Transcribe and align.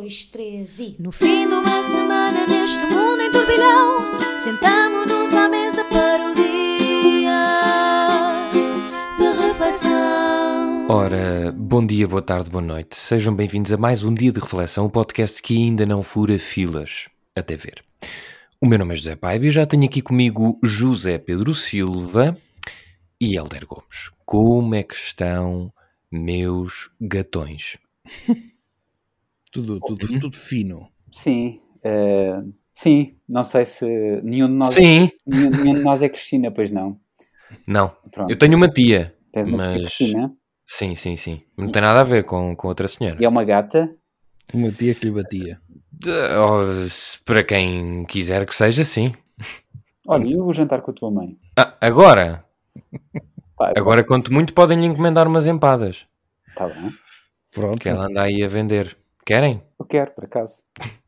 dois, 0.00 0.24
três 0.24 0.78
e. 0.78 0.96
No 0.98 1.12
fim 1.12 1.46
de 1.46 1.52
uma 1.52 1.82
semana 1.82 2.46
neste 2.46 2.80
mundo 2.86 3.20
em 3.20 3.30
turbilhão, 3.30 3.98
sentamos-nos 4.34 5.34
à 5.34 5.46
mesa 5.46 5.84
para 5.84 6.30
o 6.30 6.34
dia 6.34 7.34
de 9.18 9.46
reflexão. 9.46 10.88
Ora, 10.88 11.52
bom 11.54 11.86
dia, 11.86 12.08
boa 12.08 12.22
tarde, 12.22 12.48
boa 12.48 12.62
noite. 12.62 12.96
Sejam 12.96 13.34
bem-vindos 13.34 13.74
a 13.74 13.76
mais 13.76 14.02
um 14.02 14.14
dia 14.14 14.32
de 14.32 14.40
reflexão, 14.40 14.86
um 14.86 14.90
podcast 14.90 15.42
que 15.42 15.54
ainda 15.54 15.84
não 15.84 16.02
fura 16.02 16.38
filas. 16.38 17.10
Até 17.36 17.54
ver. 17.54 17.84
O 18.58 18.66
meu 18.66 18.78
nome 18.78 18.94
é 18.94 18.96
José 18.96 19.16
Paiva 19.16 19.46
e 19.46 19.50
já 19.50 19.66
tenho 19.66 19.84
aqui 19.84 20.00
comigo 20.00 20.58
José 20.62 21.18
Pedro 21.18 21.54
Silva 21.54 22.38
e 23.20 23.36
Helder 23.36 23.66
Gomes. 23.66 24.10
Como 24.24 24.74
é 24.74 24.82
que 24.82 24.94
estão, 24.94 25.70
meus 26.10 26.90
gatões? 26.98 27.76
Tudo, 29.50 29.80
tudo, 29.80 30.20
tudo 30.20 30.36
fino. 30.36 30.88
Sim, 31.10 31.60
eh, 31.82 32.40
sim, 32.72 33.16
não 33.28 33.42
sei 33.42 33.64
se 33.64 33.84
nenhum 34.22 34.46
de 34.46 34.54
nós, 34.54 34.74
Sim, 34.74 35.10
nenhum, 35.26 35.50
nenhum 35.50 35.74
de 35.74 35.82
nós 35.82 36.02
é 36.02 36.08
Cristina, 36.08 36.50
pois 36.52 36.70
não. 36.70 36.98
não. 37.66 37.88
Pronto. 38.10 38.30
Eu 38.30 38.38
tenho 38.38 38.56
uma 38.56 38.68
tia, 38.68 39.14
Tens 39.32 39.48
uma 39.48 39.58
tia 39.58 39.72
mas. 39.72 39.80
Cristina 39.82 40.36
Sim, 40.66 40.94
sim, 40.94 41.16
sim. 41.16 41.42
Não 41.58 41.68
tem 41.68 41.82
nada 41.82 42.00
a 42.00 42.04
ver 42.04 42.24
com, 42.24 42.54
com 42.54 42.68
outra 42.68 42.86
senhora. 42.86 43.20
e 43.20 43.24
é 43.24 43.28
uma 43.28 43.42
gata. 43.42 43.92
Uma 44.54 44.70
tia 44.70 44.94
que 44.94 45.04
lhe 45.06 45.10
batia. 45.12 45.60
De- 45.92 46.10
oh, 46.10 46.86
para 47.24 47.42
quem 47.42 48.04
quiser 48.04 48.46
que 48.46 48.54
seja, 48.54 48.84
sim. 48.84 49.12
Olha, 50.06 50.28
e 50.28 50.36
o 50.40 50.52
jantar 50.52 50.80
com 50.80 50.92
a 50.92 50.94
tua 50.94 51.10
mãe? 51.10 51.36
Ah, 51.58 51.76
agora, 51.80 52.44
Pá, 53.56 53.72
agora 53.76 54.04
quanto 54.04 54.32
muito 54.32 54.54
podem 54.54 54.78
lhe 54.80 54.86
encomendar 54.86 55.26
umas 55.26 55.46
empadas. 55.46 56.06
Tá 56.54 56.68
bem. 56.68 56.92
Pronto. 57.52 57.78
Que 57.80 57.88
ela 57.88 58.06
anda 58.06 58.22
aí 58.22 58.42
a 58.44 58.48
vender. 58.48 58.96
Querem? 59.24 59.62
Eu 59.78 59.84
quero, 59.84 60.10
por 60.12 60.24
acaso. 60.24 60.62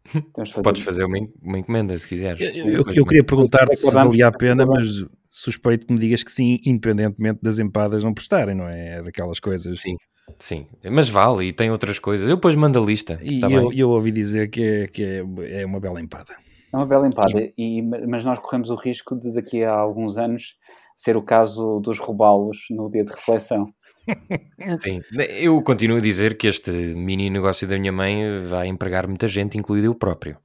Fazer 0.36 0.62
Podes 0.62 0.82
fazer 0.82 1.04
uma, 1.04 1.16
uma 1.40 1.58
encomenda 1.58 1.96
se 1.98 2.06
quiseres. 2.06 2.56
Eu, 2.58 2.66
eu- 2.66 2.84
eu 2.94 3.06
queria 3.06 3.24
perguntar-te 3.24 3.76
se 3.76 3.90
valia 3.90 4.26
a 4.26 4.32
pena, 4.32 4.66
mas 4.66 4.86
suspeito 5.30 5.86
que 5.86 5.92
me 5.92 5.98
digas 5.98 6.22
que 6.22 6.30
sim, 6.30 6.58
independentemente 6.66 7.38
das 7.40 7.58
empadas 7.58 8.02
não 8.04 8.12
prestarem, 8.12 8.54
não 8.54 8.68
é? 8.68 8.96
É 8.98 9.02
daquelas 9.02 9.38
coisas. 9.40 9.80
Sim, 9.80 9.96
sim. 10.38 10.66
Mas 10.90 11.08
vale, 11.08 11.46
e 11.46 11.52
tem 11.52 11.70
outras 11.70 11.98
coisas. 11.98 12.28
Eu 12.28 12.34
depois 12.34 12.54
mando 12.56 12.82
a 12.82 12.84
lista. 12.84 13.18
E 13.22 13.40
tá 13.40 13.48
eu, 13.48 13.72
eu 13.72 13.90
ouvi 13.90 14.10
dizer 14.10 14.50
que, 14.50 14.62
é, 14.62 14.86
que 14.88 15.02
é, 15.04 15.60
é 15.62 15.64
uma 15.66 15.80
bela 15.80 16.00
empada. 16.00 16.34
É 16.72 16.76
uma 16.76 16.86
bela 16.86 17.06
empada, 17.06 17.50
e, 17.56 17.80
mas 17.82 18.24
nós 18.24 18.38
corremos 18.40 18.70
o 18.70 18.74
risco 18.74 19.14
de 19.18 19.32
daqui 19.32 19.62
a 19.62 19.72
alguns 19.72 20.18
anos 20.18 20.56
ser 20.96 21.16
o 21.16 21.22
caso 21.22 21.80
dos 21.80 21.98
roubá-los 21.98 22.58
no 22.70 22.90
dia 22.90 23.04
de 23.04 23.12
reflexão. 23.12 23.72
Sim. 24.78 25.02
Eu 25.30 25.60
continuo 25.62 25.98
a 25.98 26.00
dizer 26.00 26.36
que 26.36 26.46
este 26.46 26.70
mini 26.70 27.30
negócio 27.30 27.66
da 27.66 27.78
minha 27.78 27.92
mãe 27.92 28.44
vai 28.46 28.66
empregar 28.66 29.06
muita 29.06 29.28
gente, 29.28 29.58
incluído 29.58 29.86
eu 29.86 29.94
próprio. 29.94 30.36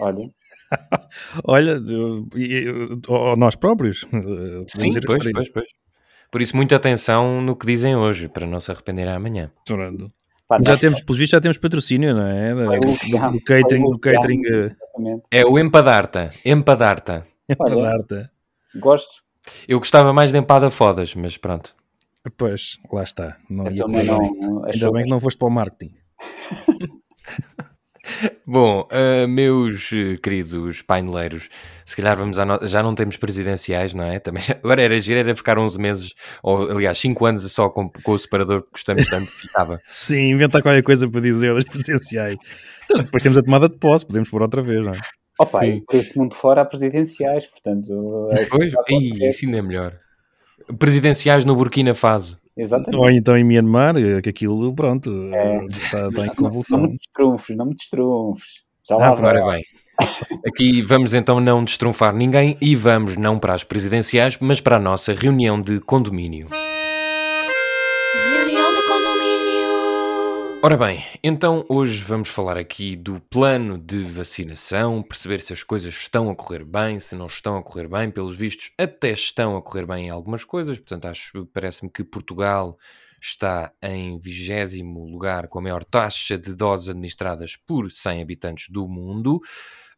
Olha, 0.00 0.30
Olha, 1.44 1.80
ou 3.08 3.36
nós 3.36 3.54
próprios. 3.56 4.04
Sim, 4.68 4.92
pois, 5.04 5.22
pois, 5.32 5.48
pois. 5.50 5.66
Por 6.30 6.42
isso, 6.42 6.56
muita 6.56 6.76
atenção 6.76 7.40
no 7.40 7.54
que 7.56 7.66
dizem 7.66 7.94
hoje, 7.94 8.28
para 8.28 8.46
não 8.46 8.60
se 8.60 8.70
arrependerem 8.70 9.14
amanhã. 9.14 9.50
Pá, 10.48 10.58
Já 10.64 10.76
temos, 10.76 11.00
pelos 11.00 11.18
vistos, 11.18 11.36
já 11.36 11.40
temos 11.40 11.58
patrocínio, 11.58 12.14
não 12.14 12.26
é? 12.26 12.54
Da- 12.54 13.30
do, 13.30 13.40
catering, 13.42 13.90
do 13.90 13.98
catering 13.98 14.42
eh. 14.46 14.70
É 15.30 15.44
o 15.44 15.58
empadarta. 15.58 16.30
Empadarta. 16.44 17.26
Olha. 17.58 17.72
Empadarte. 17.72 18.30
Gosto. 18.76 19.24
Eu 19.66 19.78
gostava 19.78 20.12
mais 20.12 20.32
de 20.32 20.38
empada 20.38 20.70
fodas, 20.70 21.14
mas 21.14 21.36
pronto. 21.36 21.74
Pois, 22.36 22.78
lá 22.92 23.02
está. 23.02 23.36
Não 23.48 23.70
ia 23.70 23.76
também 23.76 24.00
bem. 24.00 24.06
não. 24.06 24.64
Ainda 24.66 24.92
bem 24.92 25.04
que 25.04 25.10
não 25.10 25.20
foste 25.20 25.36
para 25.38 25.48
o 25.48 25.50
marketing. 25.50 25.94
Bom, 28.46 28.86
ah, 28.92 29.26
meus 29.26 29.90
eh, 29.92 30.14
queridos 30.22 30.80
paineleiros, 30.82 31.48
se 31.84 31.96
calhar 31.96 32.16
vamos 32.16 32.38
à 32.38 32.44
no... 32.44 32.64
já 32.64 32.80
não 32.80 32.94
temos 32.94 33.16
presidenciais, 33.16 33.94
não 33.94 34.04
é? 34.04 34.20
Também 34.20 34.44
já- 34.44 34.54
Agora 34.54 34.80
era 34.80 34.98
giro, 35.00 35.18
era 35.18 35.34
ficar 35.34 35.58
11 35.58 35.76
meses, 35.80 36.14
ou 36.40 36.70
aliás 36.70 36.96
5 36.98 37.26
anos 37.26 37.50
só 37.52 37.68
com, 37.68 37.88
com 37.90 38.12
o 38.12 38.18
separador 38.18 38.62
que 38.62 38.70
gostamos 38.72 39.04
tanto, 39.10 39.26
ficava. 39.26 39.78
Sim, 39.84 40.30
inventa 40.30 40.62
qualquer 40.62 40.84
coisa 40.84 41.10
para 41.10 41.20
dizer 41.20 41.52
das 41.54 41.64
presenciais. 41.64 42.36
Então, 42.84 43.02
depois 43.02 43.22
temos 43.24 43.38
a 43.38 43.42
tomada 43.42 43.68
de 43.68 43.76
posse, 43.76 44.06
podemos 44.06 44.30
pôr 44.30 44.40
outra 44.40 44.62
vez, 44.62 44.84
não 44.86 44.92
é? 44.92 45.00
Opa, 45.40 45.60
Sim. 45.60 45.66
e 45.78 45.80
por 45.84 45.96
este 45.96 46.16
mundo 46.16 46.34
fora 46.36 46.62
há 46.62 46.64
presidenciais, 46.64 47.44
portanto. 47.46 48.28
é- 48.32 48.46
Pois, 48.46 48.72
Ih, 48.88 49.28
isso 49.28 49.46
ainda 49.46 49.58
é 49.58 49.62
melhor. 49.62 49.98
Presidenciais 50.78 51.44
no 51.44 51.54
Burkina 51.56 51.94
Faso. 51.94 52.38
Exatamente. 52.56 52.96
Ou 52.96 53.10
então 53.10 53.36
em 53.36 53.44
Myanmar, 53.44 53.96
eh, 53.96 54.20
que 54.22 54.30
aquilo, 54.30 54.74
pronto, 54.74 55.10
É. 55.32 55.64
está, 55.66 56.08
está 56.08 56.22
em 56.22 56.26
Não 56.28 56.34
convulsão. 56.34 56.80
me 56.82 56.96
destrunfes, 56.96 57.56
não 57.56 57.66
me 57.66 57.74
destrunfes. 57.74 58.62
Já 58.88 58.94
Ah, 58.96 58.98
lá. 58.98 59.12
Ora 59.14 59.46
bem, 59.52 59.62
aqui 60.46 60.80
vamos 60.82 61.12
então 61.12 61.40
não 61.40 61.62
destrunfar 61.64 62.14
ninguém 62.14 62.56
e 62.60 62.74
vamos 62.76 63.16
não 63.16 63.38
para 63.38 63.52
as 63.54 63.64
presidenciais, 63.64 64.38
mas 64.40 64.60
para 64.60 64.76
a 64.76 64.80
nossa 64.80 65.12
reunião 65.12 65.60
de 65.60 65.80
condomínio. 65.80 66.48
Ora 70.66 70.76
bem, 70.76 71.00
então 71.22 71.64
hoje 71.68 72.02
vamos 72.02 72.28
falar 72.28 72.56
aqui 72.56 72.96
do 72.96 73.20
plano 73.20 73.78
de 73.78 74.02
vacinação, 74.02 75.00
perceber 75.00 75.40
se 75.40 75.52
as 75.52 75.62
coisas 75.62 75.94
estão 75.94 76.28
a 76.28 76.34
correr 76.34 76.64
bem, 76.64 76.98
se 76.98 77.14
não 77.14 77.26
estão 77.26 77.56
a 77.56 77.62
correr 77.62 77.86
bem, 77.86 78.10
pelos 78.10 78.36
vistos 78.36 78.72
até 78.76 79.12
estão 79.12 79.56
a 79.56 79.62
correr 79.62 79.86
bem 79.86 80.08
em 80.08 80.10
algumas 80.10 80.42
coisas, 80.42 80.76
portanto 80.76 81.04
acho, 81.04 81.46
parece-me 81.54 81.88
que 81.88 82.02
Portugal 82.02 82.76
está 83.22 83.72
em 83.80 84.18
vigésimo 84.18 85.04
lugar 85.04 85.46
com 85.46 85.60
a 85.60 85.62
maior 85.62 85.84
taxa 85.84 86.36
de 86.36 86.52
doses 86.52 86.88
administradas 86.88 87.54
por 87.54 87.88
100 87.88 88.22
habitantes 88.22 88.68
do 88.68 88.88
mundo, 88.88 89.40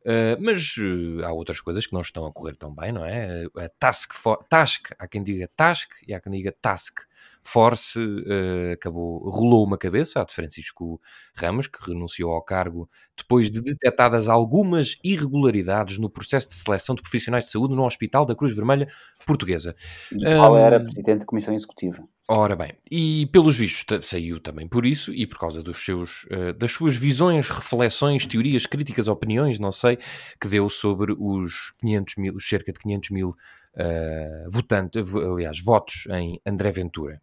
Uh, 0.02 0.40
mas 0.40 0.76
uh, 0.78 1.24
há 1.24 1.32
outras 1.32 1.60
coisas 1.60 1.84
que 1.84 1.92
não 1.92 2.00
estão 2.00 2.24
a 2.24 2.32
correr 2.32 2.54
tão 2.56 2.72
bem, 2.72 2.92
não 2.92 3.04
é? 3.04 3.44
A 3.58 3.68
task, 3.80 4.12
task 4.48 4.90
há 4.96 5.08
quem 5.08 5.24
diga 5.24 5.50
task 5.54 5.90
e 6.06 6.14
há 6.14 6.20
quem 6.20 6.32
diga 6.32 6.54
task 6.62 7.00
Force 7.42 7.98
uh, 7.98 8.72
acabou, 8.72 9.30
rolou 9.30 9.64
uma 9.64 9.78
cabeça, 9.78 10.20
a 10.20 10.24
de 10.24 10.34
Francisco 10.34 11.00
Ramos, 11.34 11.66
que 11.66 11.78
renunciou 11.90 12.32
ao 12.32 12.42
cargo 12.42 12.88
depois 13.16 13.50
de 13.50 13.60
detectadas 13.62 14.28
algumas 14.28 14.98
irregularidades 15.02 15.98
no 15.98 16.10
processo 16.10 16.48
de 16.48 16.54
seleção 16.54 16.94
de 16.94 17.02
profissionais 17.02 17.44
de 17.44 17.50
saúde 17.50 17.74
no 17.74 17.84
Hospital 17.84 18.26
da 18.26 18.34
Cruz 18.34 18.54
Vermelha 18.54 18.88
Portuguesa. 19.26 19.74
E 20.12 20.24
qual 20.24 20.52
Hum. 20.54 20.58
era 20.58 20.80
presidente 20.80 21.20
da 21.20 21.26
Comissão 21.26 21.54
Executiva? 21.54 22.02
Ora 22.30 22.54
bem, 22.54 22.72
e 22.90 23.26
pelos 23.32 23.56
vistos 23.56 24.06
saiu 24.06 24.38
também 24.38 24.68
por 24.68 24.84
isso 24.84 25.14
e 25.14 25.26
por 25.26 25.38
causa 25.38 25.62
dos 25.62 25.82
seus, 25.82 26.26
eh, 26.30 26.52
das 26.52 26.70
suas 26.70 26.94
visões, 26.94 27.48
reflexões, 27.48 28.26
teorias, 28.26 28.66
críticas, 28.66 29.08
opiniões, 29.08 29.58
não 29.58 29.72
sei, 29.72 29.98
que 30.38 30.46
deu 30.46 30.68
sobre 30.68 31.16
os 31.18 31.72
500 31.78 32.16
mil, 32.18 32.34
os 32.34 32.46
cerca 32.46 32.70
de 32.70 32.78
500 32.80 33.10
mil 33.10 33.34
eh, 33.76 34.46
votantes, 34.50 35.08
vo- 35.08 35.34
aliás, 35.34 35.60
votos 35.62 36.06
em 36.10 36.40
André 36.46 36.70
Ventura. 36.72 37.20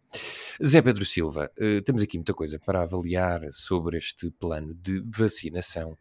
Zé 0.64 0.80
Pedro 0.82 1.04
Silva, 1.04 1.50
eh, 1.58 1.80
temos 1.82 2.02
aqui 2.02 2.16
muita 2.16 2.32
coisa 2.34 2.58
para 2.58 2.82
avaliar 2.82 3.40
sobre 3.52 3.98
este 3.98 4.30
plano 4.30 4.74
de 4.74 5.02
vacinação, 5.06 5.96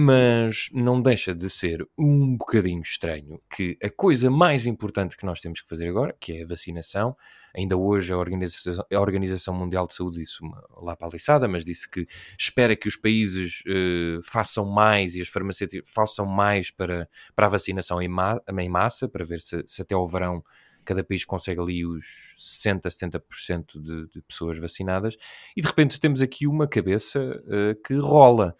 mas 0.00 0.68
não 0.72 1.02
deixa 1.02 1.34
de 1.34 1.50
ser 1.50 1.84
um 1.98 2.36
bocadinho 2.36 2.82
estranho 2.82 3.42
que 3.50 3.76
a 3.82 3.90
coisa 3.90 4.30
mais 4.30 4.64
importante 4.64 5.16
que 5.16 5.26
nós 5.26 5.40
temos 5.40 5.60
que 5.60 5.68
fazer 5.68 5.88
agora, 5.88 6.16
que 6.20 6.34
é 6.34 6.44
a 6.44 6.46
vacinação, 6.46 7.16
ainda 7.52 7.76
hoje 7.76 8.12
a 8.12 8.16
Organização, 8.16 8.86
a 8.92 9.00
Organização 9.00 9.52
Mundial 9.52 9.88
de 9.88 9.94
Saúde 9.94 10.20
disse 10.20 10.40
uma, 10.40 10.64
lá 10.80 10.94
para 10.94 11.08
a 11.08 11.10
liçada, 11.10 11.48
mas 11.48 11.64
disse 11.64 11.90
que 11.90 12.06
espera 12.38 12.76
que 12.76 12.86
os 12.86 12.94
países 12.94 13.64
eh, 13.66 14.20
façam 14.22 14.66
mais 14.66 15.16
e 15.16 15.20
as 15.20 15.26
farmacêuticas 15.26 15.90
façam 15.92 16.26
mais 16.26 16.70
para, 16.70 17.08
para 17.34 17.46
a 17.46 17.50
vacinação 17.50 18.00
em, 18.00 18.06
ma 18.06 18.40
em 18.56 18.68
massa, 18.68 19.08
para 19.08 19.24
ver 19.24 19.40
se, 19.40 19.64
se 19.66 19.82
até 19.82 19.96
ao 19.96 20.06
verão 20.06 20.44
cada 20.84 21.02
país 21.02 21.24
consegue 21.24 21.60
ali 21.60 21.84
os 21.84 22.04
60, 22.38 22.88
70% 22.88 23.82
de, 23.82 24.06
de 24.06 24.22
pessoas 24.22 24.58
vacinadas, 24.58 25.16
e 25.56 25.60
de 25.60 25.66
repente 25.66 25.98
temos 25.98 26.22
aqui 26.22 26.46
uma 26.46 26.68
cabeça 26.68 27.42
eh, 27.48 27.76
que 27.84 27.94
rola. 27.94 28.56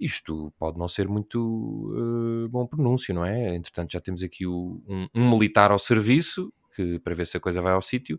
Isto 0.00 0.52
pode 0.58 0.78
não 0.78 0.88
ser 0.88 1.08
muito 1.08 1.92
eh, 2.44 2.48
bom 2.48 2.66
pronúncio, 2.66 3.14
não 3.14 3.24
é? 3.24 3.54
Entretanto, 3.54 3.92
já 3.92 4.00
temos 4.00 4.22
aqui 4.22 4.46
o- 4.46 4.82
um, 4.88 5.06
um 5.14 5.30
militar 5.30 5.70
ao 5.70 5.78
serviço, 5.78 6.52
que, 6.74 6.98
para 7.00 7.14
ver 7.14 7.26
se 7.26 7.36
a 7.36 7.40
coisa 7.40 7.60
vai 7.60 7.72
ao 7.72 7.82
sítio, 7.82 8.18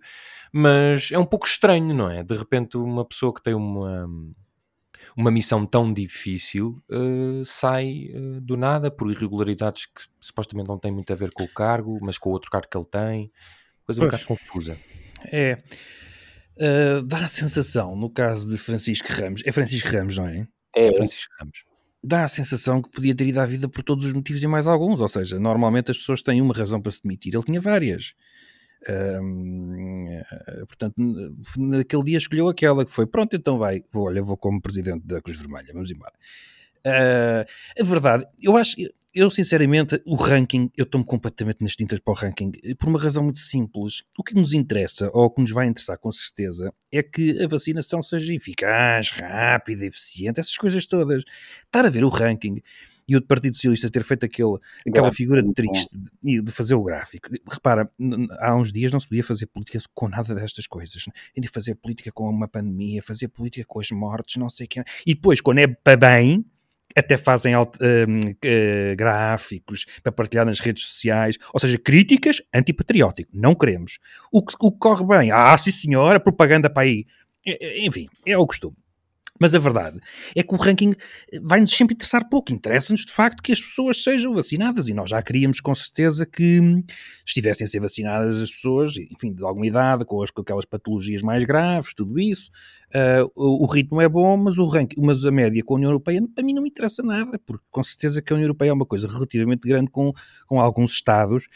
mas 0.54 1.12
é 1.12 1.18
um 1.18 1.26
pouco 1.26 1.48
estranho, 1.48 1.94
não 1.94 2.10
é? 2.10 2.24
De 2.24 2.36
repente, 2.36 2.76
uma 2.78 3.06
pessoa 3.06 3.34
que 3.34 3.42
tem 3.42 3.54
uma, 3.54 4.06
uma 5.16 5.32
missão 5.32 5.66
tão 5.66 5.94
difícil 5.94 6.82
eh, 6.92 7.44
sai 7.46 8.10
eh, 8.14 8.40
do 8.42 8.58
nada 8.58 8.92
por 8.92 9.10
irregularidades 9.10 9.86
que 9.86 10.02
supostamente 10.20 10.68
não 10.68 10.78
têm 10.78 10.92
muito 10.92 11.12
a 11.14 11.16
ver 11.16 11.32
com 11.32 11.44
o 11.44 11.54
cargo, 11.54 11.98
mas 12.02 12.18
com 12.18 12.30
o 12.30 12.34
outro 12.34 12.52
cargo 12.52 12.68
que 12.70 12.78
ele 12.78 12.86
tem. 12.86 13.32
Coisa 13.86 14.02
um 14.02 14.06
bocado 14.06 14.26
confusa. 14.26 14.78
É. 15.32 15.58
Uh, 16.62 17.02
dá 17.04 17.20
a 17.20 17.28
sensação, 17.30 17.96
no 17.96 18.10
caso 18.10 18.50
de 18.50 18.58
Francisco 18.58 19.08
Ramos, 19.10 19.42
é 19.46 19.52
Francisco 19.54 19.88
Ramos, 19.90 20.18
não 20.18 20.28
é? 20.28 20.46
É, 20.76 20.94
Francisco 20.94 21.32
Ramos. 21.40 21.64
Dá 22.02 22.24
a 22.24 22.28
sensação 22.28 22.82
que 22.82 22.90
podia 22.90 23.14
ter 23.14 23.28
ido 23.28 23.40
à 23.40 23.46
vida 23.46 23.68
por 23.68 23.84
todos 23.84 24.06
os 24.06 24.14
motivos 24.14 24.42
e 24.42 24.48
mais 24.48 24.68
alguns, 24.68 25.02
ou 25.02 25.10
seja, 25.10 25.38
normalmente 25.40 25.92
as 25.92 25.98
pessoas 25.98 26.22
têm 26.22 26.42
uma 26.42 26.54
razão 26.54 26.82
para 26.82 26.92
se 26.92 27.04
demitir, 27.04 27.36
ele 27.36 27.44
tinha 27.44 27.60
várias. 27.60 28.14
Eh, 28.88 29.20
portanto, 30.66 30.96
naquele 31.58 32.04
dia 32.04 32.18
escolheu 32.18 32.48
aquela 32.48 32.86
que 32.86 32.92
foi, 32.92 33.06
pronto, 33.06 33.36
então 33.36 33.58
vai, 33.58 33.84
vou, 33.92 34.06
olha, 34.06 34.22
vou 34.22 34.38
como 34.38 34.62
presidente 34.62 35.06
da 35.06 35.22
Cruz 35.22 35.38
Vermelha, 35.38 35.74
vamos 35.74 35.92
embora. 35.92 36.14
Uh, 36.80 37.44
a 37.78 37.84
verdade, 37.84 38.26
eu 38.42 38.56
acho, 38.56 38.78
eu 39.14 39.30
sinceramente, 39.30 40.02
o 40.06 40.16
ranking, 40.16 40.72
eu 40.78 40.84
estou-me 40.84 41.06
completamente 41.06 41.62
nas 41.62 41.76
tintas 41.76 42.00
para 42.00 42.12
o 42.12 42.16
ranking, 42.16 42.52
por 42.78 42.90
uma 42.90 43.00
razão 43.00 43.24
muito 43.24 43.40
simples. 43.40 44.04
O 44.18 44.24
que 44.24 44.36
nos 44.36 44.54
interessa, 44.54 45.10
ou 45.14 45.26
o 45.26 45.30
que 45.30 45.42
nos 45.42 45.52
vai 45.52 45.68
interessar 45.68 45.98
com 45.98 46.12
certeza, 46.12 46.74
é 46.92 47.02
que 47.02 47.42
a 47.44 47.48
vacinação 47.48 48.02
seja 48.02 48.34
eficaz, 48.34 49.10
rápida, 49.10 49.86
eficiente, 49.86 50.40
essas 50.40 50.56
coisas 50.56 50.86
todas. 50.86 51.24
Estar 51.66 51.86
a 51.86 51.90
ver 51.90 52.04
o 52.04 52.10
ranking 52.10 52.62
e 53.08 53.18
o 53.18 53.22
Partido 53.24 53.56
Socialista 53.56 53.90
ter 53.90 54.04
feito 54.04 54.24
aquele, 54.24 54.58
aquela 54.88 55.12
figura 55.12 55.44
triste 55.54 55.90
de, 56.22 56.42
de 56.44 56.52
fazer 56.52 56.76
o 56.76 56.84
gráfico. 56.84 57.28
Repara, 57.50 57.90
há 58.40 58.56
uns 58.56 58.72
dias 58.72 58.92
não 58.92 59.00
se 59.00 59.08
podia 59.08 59.24
fazer 59.24 59.48
política 59.48 59.80
com 59.96 60.08
nada 60.08 60.36
destas 60.36 60.68
coisas. 60.68 61.06
Ainda 61.36 61.50
fazer 61.52 61.74
política 61.74 62.12
com 62.12 62.30
uma 62.30 62.48
pandemia, 62.48 63.02
fazer 63.02 63.28
política 63.28 63.66
com 63.68 63.80
as 63.80 63.90
mortes, 63.90 64.36
não 64.36 64.48
sei 64.48 64.68
o 64.68 64.70
que. 64.70 64.84
E 65.08 65.16
depois, 65.16 65.42
quando 65.42 65.58
é 65.58 65.66
para 65.68 65.98
bem, 65.98 66.46
até 66.96 67.18
fazem 67.18 67.56
uh, 67.56 67.68
gráficos 68.98 69.86
para 70.02 70.12
partilhar 70.12 70.46
nas 70.46 70.60
redes 70.60 70.86
sociais, 70.86 71.38
ou 71.54 71.60
seja, 71.60 71.78
críticas 71.78 72.42
antipatriótico, 72.54 73.30
não 73.34 73.56
queremos. 73.56 74.00
O 74.32 74.44
que, 74.44 74.56
o 74.60 74.72
que 74.72 74.80
corre 74.80 75.06
bem, 75.06 75.32
ah, 75.32 75.58
sim 75.58 75.72
senhora, 75.72 76.20
propaganda 76.20 76.70
para 76.70 76.84
aí. 76.84 77.06
Enfim, 77.82 78.08
é 78.26 78.38
o 78.38 78.46
costume. 78.46 78.76
Mas 79.40 79.56
a 79.56 79.60
verdade 79.60 80.00
é 80.36 80.44
que 80.44 80.54
o 80.54 80.58
ranking 80.58 80.94
vai-nos 81.42 81.72
sempre 81.72 81.96
interessar 81.96 82.28
pouco. 82.28 82.52
Interessa-nos, 82.52 83.06
de 83.06 83.14
facto, 83.14 83.42
que 83.42 83.54
as 83.54 83.62
pessoas 83.62 84.04
sejam 84.04 84.34
vacinadas. 84.34 84.90
E 84.90 84.94
nós 84.94 85.10
já 85.10 85.22
queríamos, 85.22 85.62
com 85.62 85.74
certeza, 85.74 86.26
que 86.26 86.60
estivessem 87.26 87.64
a 87.64 87.68
ser 87.68 87.80
vacinadas 87.80 88.38
as 88.38 88.52
pessoas, 88.52 88.98
enfim, 88.98 89.34
de 89.34 89.44
alguma 89.44 89.66
idade, 89.66 90.04
com, 90.04 90.22
as, 90.22 90.30
com 90.30 90.42
aquelas 90.42 90.66
patologias 90.66 91.22
mais 91.22 91.46
graves, 91.46 91.94
tudo 91.94 92.20
isso. 92.20 92.52
Uh, 92.94 93.30
o, 93.36 93.64
o, 93.64 93.68
ritmo 93.68 94.02
é 94.02 94.10
bom, 94.10 94.36
mas, 94.36 94.58
o 94.58 94.66
ranking, 94.66 95.00
mas 95.00 95.24
a 95.24 95.32
média 95.32 95.64
com 95.64 95.76
a 95.76 95.78
União 95.78 95.92
Europeia, 95.92 96.22
a 96.38 96.42
mim 96.42 96.54
não 96.54 96.64
me 96.64 96.70
interessa 96.70 97.04
nada, 97.04 97.40
porque 97.46 97.64
com 97.70 97.84
certeza 97.84 98.22
que 98.22 98.34
a 98.34 98.36
União 98.36 98.46
Europeia 98.46 98.70
é 98.70 98.74
uma 98.74 98.86
coisa 98.86 99.08
relativamente 99.08 99.68
grande 99.68 99.92
com, 99.92 100.12
com 100.48 100.60
alguns 100.60 100.94
Estados. 100.94 101.48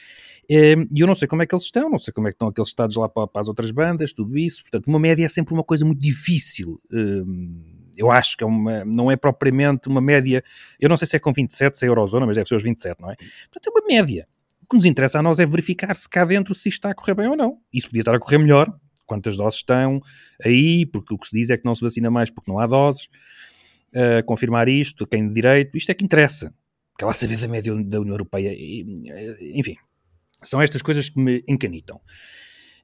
E 0.47 0.75
eu 0.95 1.07
não 1.07 1.15
sei 1.15 1.27
como 1.27 1.41
é 1.41 1.47
que 1.47 1.55
eles 1.55 1.65
estão, 1.65 1.89
não 1.89 1.97
sei 1.97 2.13
como 2.13 2.27
é 2.27 2.31
que 2.31 2.35
estão 2.35 2.49
aqueles 2.49 2.69
Estados 2.69 2.95
lá 2.95 3.09
para, 3.09 3.27
para 3.27 3.41
as 3.41 3.47
outras 3.47 3.71
bandas, 3.71 4.13
tudo 4.13 4.37
isso. 4.37 4.61
Portanto, 4.61 4.87
uma 4.87 4.99
média 4.99 5.25
é 5.25 5.29
sempre 5.29 5.53
uma 5.53 5.63
coisa 5.63 5.85
muito 5.85 5.99
difícil 5.99 6.79
eu 7.95 8.11
acho 8.11 8.37
que 8.37 8.43
é 8.43 8.47
uma, 8.47 8.83
não 8.85 9.11
é 9.11 9.15
propriamente 9.15 9.87
uma 9.87 10.01
média, 10.01 10.43
eu 10.79 10.89
não 10.89 10.97
sei 10.97 11.07
se 11.07 11.15
é 11.15 11.19
com 11.19 11.31
27, 11.31 11.77
se 11.77 11.85
é 11.85 11.87
Eurozona, 11.87 12.25
mas 12.25 12.35
deve 12.35 12.47
ser 12.47 12.55
os 12.55 12.63
27, 12.63 13.01
não 13.01 13.11
é? 13.11 13.15
Portanto, 13.51 13.67
é 13.67 13.69
uma 13.69 13.87
média. 13.87 14.25
O 14.61 14.67
que 14.67 14.75
nos 14.75 14.85
interessa 14.85 15.19
a 15.19 15.21
nós 15.21 15.39
é 15.39 15.45
verificar 15.45 15.95
se 15.95 16.09
cá 16.09 16.25
dentro 16.25 16.55
se 16.55 16.69
está 16.69 16.89
a 16.89 16.95
correr 16.95 17.13
bem 17.13 17.27
ou 17.27 17.35
não. 17.35 17.57
Isso 17.71 17.87
podia 17.87 18.01
estar 18.01 18.15
a 18.15 18.19
correr 18.19 18.37
melhor, 18.37 18.73
quantas 19.05 19.37
doses 19.37 19.59
estão 19.59 20.01
aí, 20.43 20.85
porque 20.85 21.13
o 21.13 21.17
que 21.17 21.27
se 21.27 21.37
diz 21.37 21.49
é 21.49 21.57
que 21.57 21.65
não 21.65 21.75
se 21.75 21.81
vacina 21.81 22.09
mais 22.09 22.29
porque 22.29 22.51
não 22.51 22.59
há 22.59 22.67
doses. 22.67 23.07
Uh, 23.95 24.25
confirmar 24.25 24.67
isto, 24.67 25.05
quem 25.05 25.27
de 25.27 25.33
direito, 25.33 25.77
isto 25.77 25.91
é 25.91 25.93
que 25.93 26.03
interessa. 26.03 26.53
Quer 26.97 27.05
lá 27.05 27.13
saber 27.13 27.37
da 27.37 27.47
média 27.47 27.73
da 27.83 27.99
União 27.99 28.13
Europeia. 28.13 28.55
Enfim, 29.55 29.75
são 30.41 30.61
estas 30.61 30.81
coisas 30.81 31.09
que 31.09 31.19
me 31.19 31.43
encanitam. 31.47 31.99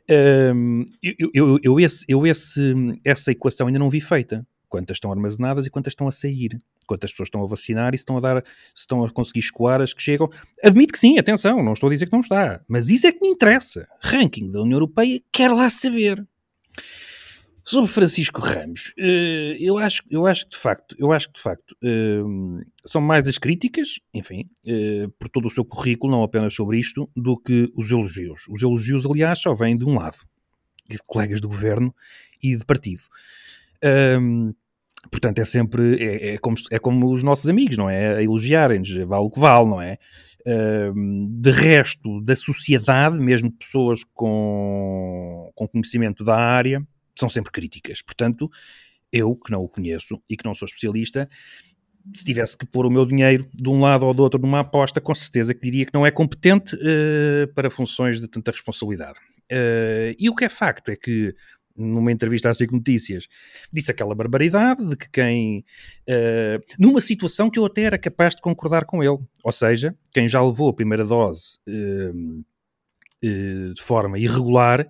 Um, 0.10 0.86
eu, 1.04 1.30
eu, 1.34 1.60
eu, 1.62 1.80
esse, 1.80 2.04
eu 2.08 2.26
esse, 2.26 2.74
essa 3.06 3.32
equação 3.32 3.68
ainda 3.68 3.78
não 3.78 3.90
vi 3.90 4.02
feita 4.02 4.46
quantas 4.68 4.96
estão 4.96 5.12
armazenadas 5.12 5.66
e 5.66 5.70
quantas 5.70 5.92
estão 5.92 6.08
a 6.08 6.12
sair, 6.12 6.60
quantas 6.90 7.12
pessoas 7.12 7.28
estão 7.28 7.44
a 7.44 7.46
vacinar 7.46 7.94
e 7.94 7.98
se 7.98 8.02
estão 8.02 8.18
a 8.18 8.20
dar, 8.20 8.44
se 8.74 8.82
estão 8.82 9.06
a 9.06 9.12
conseguir 9.12 9.42
escoar 9.42 9.80
as 9.80 9.94
que 9.94 10.02
chegam. 10.02 10.28
Admito 10.64 10.92
que 10.92 11.00
sim, 11.00 11.20
atenção, 11.20 11.64
não 11.64 11.74
estou 11.74 11.88
a 11.88 11.92
dizer 11.94 12.08
que 12.08 12.12
não 12.12 12.22
está, 12.22 12.62
mas 12.68 12.90
isso 12.90 13.06
é 13.06 13.12
que 13.12 13.22
me 13.22 13.30
interessa. 13.30 13.88
Ranking 14.02 14.50
da 14.50 14.62
União 14.62 14.78
Europeia, 14.78 15.22
quer 15.32 15.52
lá 15.52 15.70
saber. 15.70 16.26
Sobre 17.64 17.92
Francisco 17.92 18.42
Ramos, 18.42 18.94
eh, 18.98 19.56
eu 19.60 19.78
acho, 19.78 20.02
eu 20.10 20.26
acho 20.26 20.46
que 20.46 20.52
de 20.56 20.58
facto, 20.58 20.96
eu 20.98 21.12
acho 21.12 21.28
que 21.28 21.36
de 21.36 21.42
facto 21.42 21.78
eh, 21.84 22.24
são 22.84 23.00
mais 23.00 23.28
as 23.28 23.38
críticas, 23.38 24.00
enfim, 24.12 24.50
eh, 24.66 25.08
por 25.20 25.30
todo 25.30 25.48
o 25.48 25.52
seu 25.52 25.64
currículo, 25.64 26.12
não 26.12 26.24
apenas 26.24 26.56
sobre 26.56 26.80
isto, 26.80 27.08
do 27.16 27.38
que 27.38 27.72
os 27.76 27.92
elogios. 27.92 28.48
Os 28.50 28.64
elogios, 28.64 29.06
aliás, 29.06 29.38
só 29.38 29.54
vêm 29.54 29.78
de 29.78 29.86
um 29.86 29.94
lado, 29.94 30.18
de 30.90 30.98
colegas 31.06 31.40
do 31.40 31.48
governo 31.48 31.94
e 32.42 32.56
de 32.56 32.66
partido. 32.66 33.04
Portanto, 35.12 35.40
é 35.40 35.46
sempre, 35.46 35.96
é, 36.04 36.34
é, 36.34 36.38
como, 36.38 36.58
é 36.72 36.80
como 36.80 37.14
os 37.14 37.24
nossos 37.24 37.48
amigos, 37.48 37.78
não 37.78 37.90
é? 37.90 38.18
A 38.18 38.24
elogiarem-nos, 38.24 38.94
vale 39.08 39.24
o 39.24 39.32
que 39.32 39.40
vale, 39.40 39.70
não 39.70 39.82
é? 39.82 39.98
Um, 40.46 41.40
de 41.40 41.52
resto, 41.52 42.22
da 42.22 42.36
sociedade, 42.36 43.20
mesmo 43.20 43.52
pessoas 43.52 44.04
com, 44.14 45.52
com 45.56 45.68
conhecimento 45.68 46.24
da 46.24 46.36
área, 46.36 46.86
são 47.18 47.30
sempre 47.30 47.52
críticas. 47.52 48.02
Portanto, 48.02 48.50
eu, 49.12 49.36
que 49.36 49.52
não 49.52 49.62
o 49.62 49.70
conheço 49.70 50.22
e 50.30 50.36
que 50.36 50.46
não 50.46 50.54
sou 50.54 50.66
especialista, 50.66 51.28
se 52.16 52.26
tivesse 52.26 52.58
que 52.58 52.66
pôr 52.66 52.86
o 52.86 52.90
meu 52.90 53.06
dinheiro 53.06 53.48
de 53.54 53.70
um 53.70 53.82
lado 53.82 54.06
ou 54.06 54.14
do 54.14 54.24
outro 54.24 54.40
numa 54.40 54.62
aposta, 54.62 55.02
com 55.02 55.14
certeza 55.14 55.54
que 55.54 55.62
diria 55.62 55.86
que 55.86 55.94
não 55.94 56.06
é 56.06 56.12
competente 56.12 56.76
uh, 56.76 57.54
para 57.54 57.70
funções 57.70 58.20
de 58.20 58.28
tanta 58.28 58.52
responsabilidade. 58.52 59.20
Uh, 59.52 60.16
e 60.18 60.30
o 60.30 60.36
que 60.36 60.46
é 60.46 60.50
facto 60.50 60.90
é 60.90 60.96
que 60.96 61.36
numa 61.80 62.12
entrevista 62.12 62.50
à 62.50 62.54
SIC 62.54 62.72
Notícias, 62.72 63.28
disse 63.72 63.92
aquela 63.92 64.14
barbaridade 64.14 64.86
de 64.86 64.96
que 64.96 65.10
quem. 65.10 65.66
Uh, 66.08 66.62
numa 66.78 67.02
situação 67.02 67.50
que 67.50 67.58
eu 67.58 67.66
até 67.66 67.84
era 67.84 67.98
capaz 67.98 68.36
de 68.36 68.42
concordar 68.42 68.86
com 68.86 69.04
ele. 69.04 69.20
Ou 69.44 69.52
seja, 69.52 69.96
quem 70.12 70.28
já 70.28 70.44
levou 70.44 70.70
a 70.70 70.74
primeira 70.74 71.06
dose 71.06 71.58
uh, 71.68 72.44
uh, 73.24 73.74
de 73.74 73.82
forma 73.82 74.20
irregular, 74.20 74.88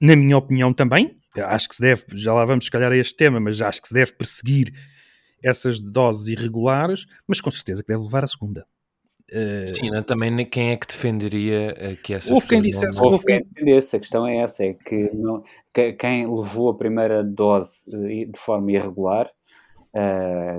na 0.00 0.14
minha 0.14 0.36
opinião 0.36 0.72
também, 0.72 1.16
acho 1.36 1.68
que 1.68 1.76
se 1.76 1.80
deve, 1.82 2.04
já 2.14 2.34
lá 2.34 2.44
vamos 2.44 2.66
se 2.66 2.70
calhar 2.70 2.92
a 2.92 2.96
este 2.96 3.16
tema, 3.16 3.40
mas 3.40 3.60
acho 3.60 3.80
que 3.80 3.88
se 3.88 3.94
deve 3.94 4.12
perseguir 4.12 4.72
essas 5.42 5.80
doses 5.80 6.26
irregulares, 6.26 7.06
mas 7.26 7.40
com 7.40 7.50
certeza 7.50 7.82
que 7.82 7.88
deve 7.88 8.02
levar 8.02 8.24
a 8.24 8.26
segunda. 8.26 8.64
Uh, 9.30 9.68
Sim, 9.74 9.90
não, 9.90 10.02
também 10.02 10.44
quem 10.46 10.70
é 10.70 10.76
que 10.76 10.86
defenderia 10.86 11.98
que 12.02 12.14
essas 12.14 12.30
Houve 12.30 12.48
quem 12.48 12.62
dissesse 12.62 12.98
não... 12.98 13.10
Houve 13.10 13.26
quem 13.26 13.42
defendesse, 13.42 13.94
a 13.94 14.00
questão 14.00 14.26
é 14.26 14.38
essa, 14.38 14.64
é 14.64 14.72
que, 14.72 15.10
não, 15.12 15.42
que 15.42 15.48
quem 15.98 16.26
levou 16.26 16.70
a 16.70 16.76
primeira 16.76 17.22
dose 17.24 17.84
uh, 17.88 18.30
de 18.30 18.38
forma 18.38 18.72
irregular, 18.72 19.30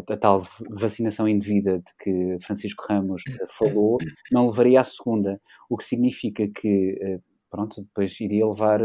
a 0.10 0.18
tal 0.18 0.44
vacinação 0.72 1.28
indevida 1.28 1.78
de 1.78 1.94
que 1.98 2.38
Francisco 2.42 2.84
Ramos 2.90 3.22
falou, 3.48 3.98
não 4.32 4.48
levaria 4.48 4.82
a 4.82 4.84
segunda, 4.84 5.40
o 5.70 5.78
que 5.78 5.84
significa 5.86 6.46
que 6.48 7.20
pronto, 7.50 7.82
depois 7.82 8.20
iria 8.20 8.46
levar 8.46 8.82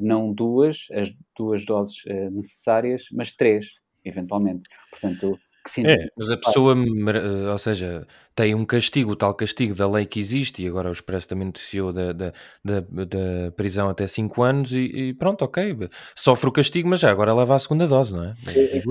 não 0.00 0.32
duas, 0.32 0.86
as 0.92 1.10
duas 1.36 1.64
doses 1.64 2.04
necessárias, 2.30 3.06
mas 3.12 3.32
três, 3.32 3.70
eventualmente. 4.04 4.68
Portanto, 4.90 5.36
que 5.68 5.74
sim. 5.74 5.86
É, 5.86 6.08
mas 6.16 6.30
a 6.30 6.36
pessoa, 6.36 6.74
eh, 6.74 7.50
ou 7.52 7.58
seja, 7.58 8.06
tem 8.34 8.54
um 8.54 8.64
castigo, 8.64 9.12
o 9.12 9.16
tal 9.16 9.34
castigo 9.34 9.74
da 9.74 9.88
lei 9.88 10.06
que 10.06 10.18
existe, 10.18 10.62
e 10.62 10.68
agora 10.68 10.88
o 10.88 10.92
Expresso 10.92 11.28
também 11.28 11.46
noticiou 11.46 11.92
da, 11.92 12.12
da, 12.12 12.32
da, 12.64 12.80
da 12.80 13.52
prisão 13.56 13.88
até 13.88 14.06
5 14.06 14.42
anos, 14.42 14.72
e, 14.72 14.78
e, 14.78 15.14
pronto, 15.14 15.44
ok, 15.44 15.88
sofre 16.16 16.48
o 16.48 16.52
castigo, 16.52 16.88
mas 16.88 17.00
já 17.00 17.10
agora 17.10 17.34
leva 17.34 17.54
a 17.54 17.58
segunda 17.58 17.86
dose, 17.86 18.14
não 18.14 18.24
é? 18.24 18.34
é, 18.48 18.78
é 18.78 18.82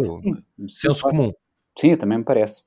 Senso 0.68 1.02
comum. 1.02 1.32
Sim, 1.78 1.96
também 1.96 2.20
me 2.20 2.24
parece. 2.24 2.64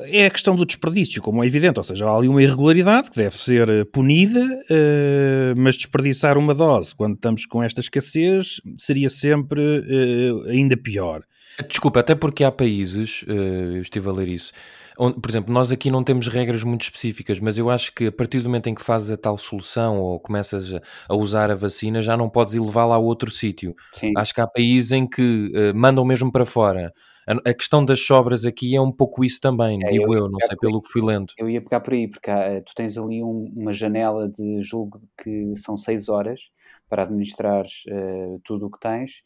É 0.00 0.26
a 0.26 0.30
questão 0.30 0.56
do 0.56 0.66
desperdício, 0.66 1.22
como 1.22 1.42
é 1.42 1.46
evidente, 1.46 1.78
ou 1.78 1.84
seja, 1.84 2.04
há 2.06 2.16
ali 2.16 2.26
uma 2.26 2.42
irregularidade 2.42 3.10
que 3.10 3.16
deve 3.16 3.38
ser 3.38 3.68
eh, 3.68 3.84
punida, 3.84 4.40
uh, 4.40 5.54
mas 5.56 5.76
desperdiçar 5.76 6.36
uma 6.36 6.52
dose 6.52 6.92
quando 6.92 7.14
estamos 7.14 7.46
com 7.46 7.62
esta 7.62 7.80
escassez 7.80 8.60
seria 8.76 9.08
sempre 9.08 9.60
uh, 9.60 10.48
ainda 10.48 10.76
pior. 10.76 11.22
Desculpa, 11.68 12.00
até 12.00 12.14
porque 12.14 12.44
há 12.44 12.52
países, 12.52 13.22
uh, 13.22 13.32
eu 13.76 13.80
estive 13.80 14.08
a 14.08 14.12
ler 14.12 14.28
isso, 14.28 14.52
onde, 14.98 15.20
por 15.20 15.30
exemplo, 15.30 15.52
nós 15.52 15.72
aqui 15.72 15.90
não 15.90 16.04
temos 16.04 16.28
regras 16.28 16.62
muito 16.62 16.82
específicas, 16.82 17.40
mas 17.40 17.56
eu 17.56 17.70
acho 17.70 17.94
que 17.94 18.06
a 18.06 18.12
partir 18.12 18.40
do 18.40 18.48
momento 18.48 18.68
em 18.68 18.74
que 18.74 18.82
fazes 18.82 19.10
a 19.10 19.16
tal 19.16 19.38
solução 19.38 19.98
ou 19.98 20.20
começas 20.20 20.72
a 21.08 21.14
usar 21.14 21.50
a 21.50 21.54
vacina, 21.54 22.02
já 22.02 22.16
não 22.16 22.28
podes 22.28 22.54
ir 22.54 22.60
levá-la 22.60 22.96
a 22.96 22.98
outro 22.98 23.30
sítio. 23.30 23.74
Acho 24.16 24.34
que 24.34 24.40
há 24.40 24.46
países 24.46 24.92
em 24.92 25.08
que 25.08 25.50
uh, 25.54 25.76
mandam 25.76 26.04
mesmo 26.04 26.30
para 26.30 26.44
fora. 26.44 26.92
A, 27.26 27.50
a, 27.50 27.54
questão 27.54 27.84
das 27.84 28.00
sobras 28.00 28.44
aqui 28.44 28.76
é 28.76 28.80
um 28.80 28.92
pouco 28.92 29.24
isso 29.24 29.40
também, 29.40 29.80
é, 29.82 29.88
digo 29.88 30.14
eu, 30.14 30.24
eu 30.24 30.30
não 30.30 30.38
sei 30.38 30.56
pelo 30.56 30.80
que 30.80 30.92
fui 30.92 31.02
lendo. 31.02 31.32
Eu 31.36 31.50
ia 31.50 31.60
pegar 31.60 31.80
por 31.80 31.92
aí, 31.92 32.08
porque 32.08 32.30
há, 32.30 32.62
tu 32.62 32.72
tens 32.74 32.96
ali 32.96 33.22
um, 33.22 33.52
uma 33.56 33.72
janela 33.72 34.28
de 34.28 34.62
julgo 34.62 35.02
que 35.20 35.52
são 35.56 35.76
seis 35.76 36.08
horas 36.08 36.52
para 36.88 37.02
administrar 37.02 37.64
uh, 37.64 38.40
tudo 38.44 38.66
o 38.66 38.70
que 38.70 38.78
tens 38.78 39.22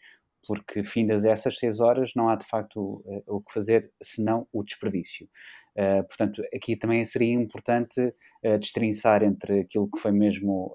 porque 0.46 0.82
findas 0.82 1.24
essas 1.24 1.58
seis 1.58 1.80
horas 1.80 2.12
não 2.14 2.28
há 2.28 2.36
de 2.36 2.46
facto 2.46 3.02
uh, 3.04 3.22
o 3.26 3.40
que 3.40 3.52
fazer 3.52 3.90
senão 4.02 4.46
o 4.52 4.62
desperdício. 4.62 5.28
Uh, 5.76 6.02
portanto, 6.06 6.42
aqui 6.54 6.76
também 6.76 7.04
seria 7.04 7.32
importante 7.32 8.00
uh, 8.00 8.58
destrinçar 8.58 9.22
entre 9.22 9.60
aquilo 9.60 9.88
que 9.90 10.00
foi 10.00 10.12
mesmo 10.12 10.74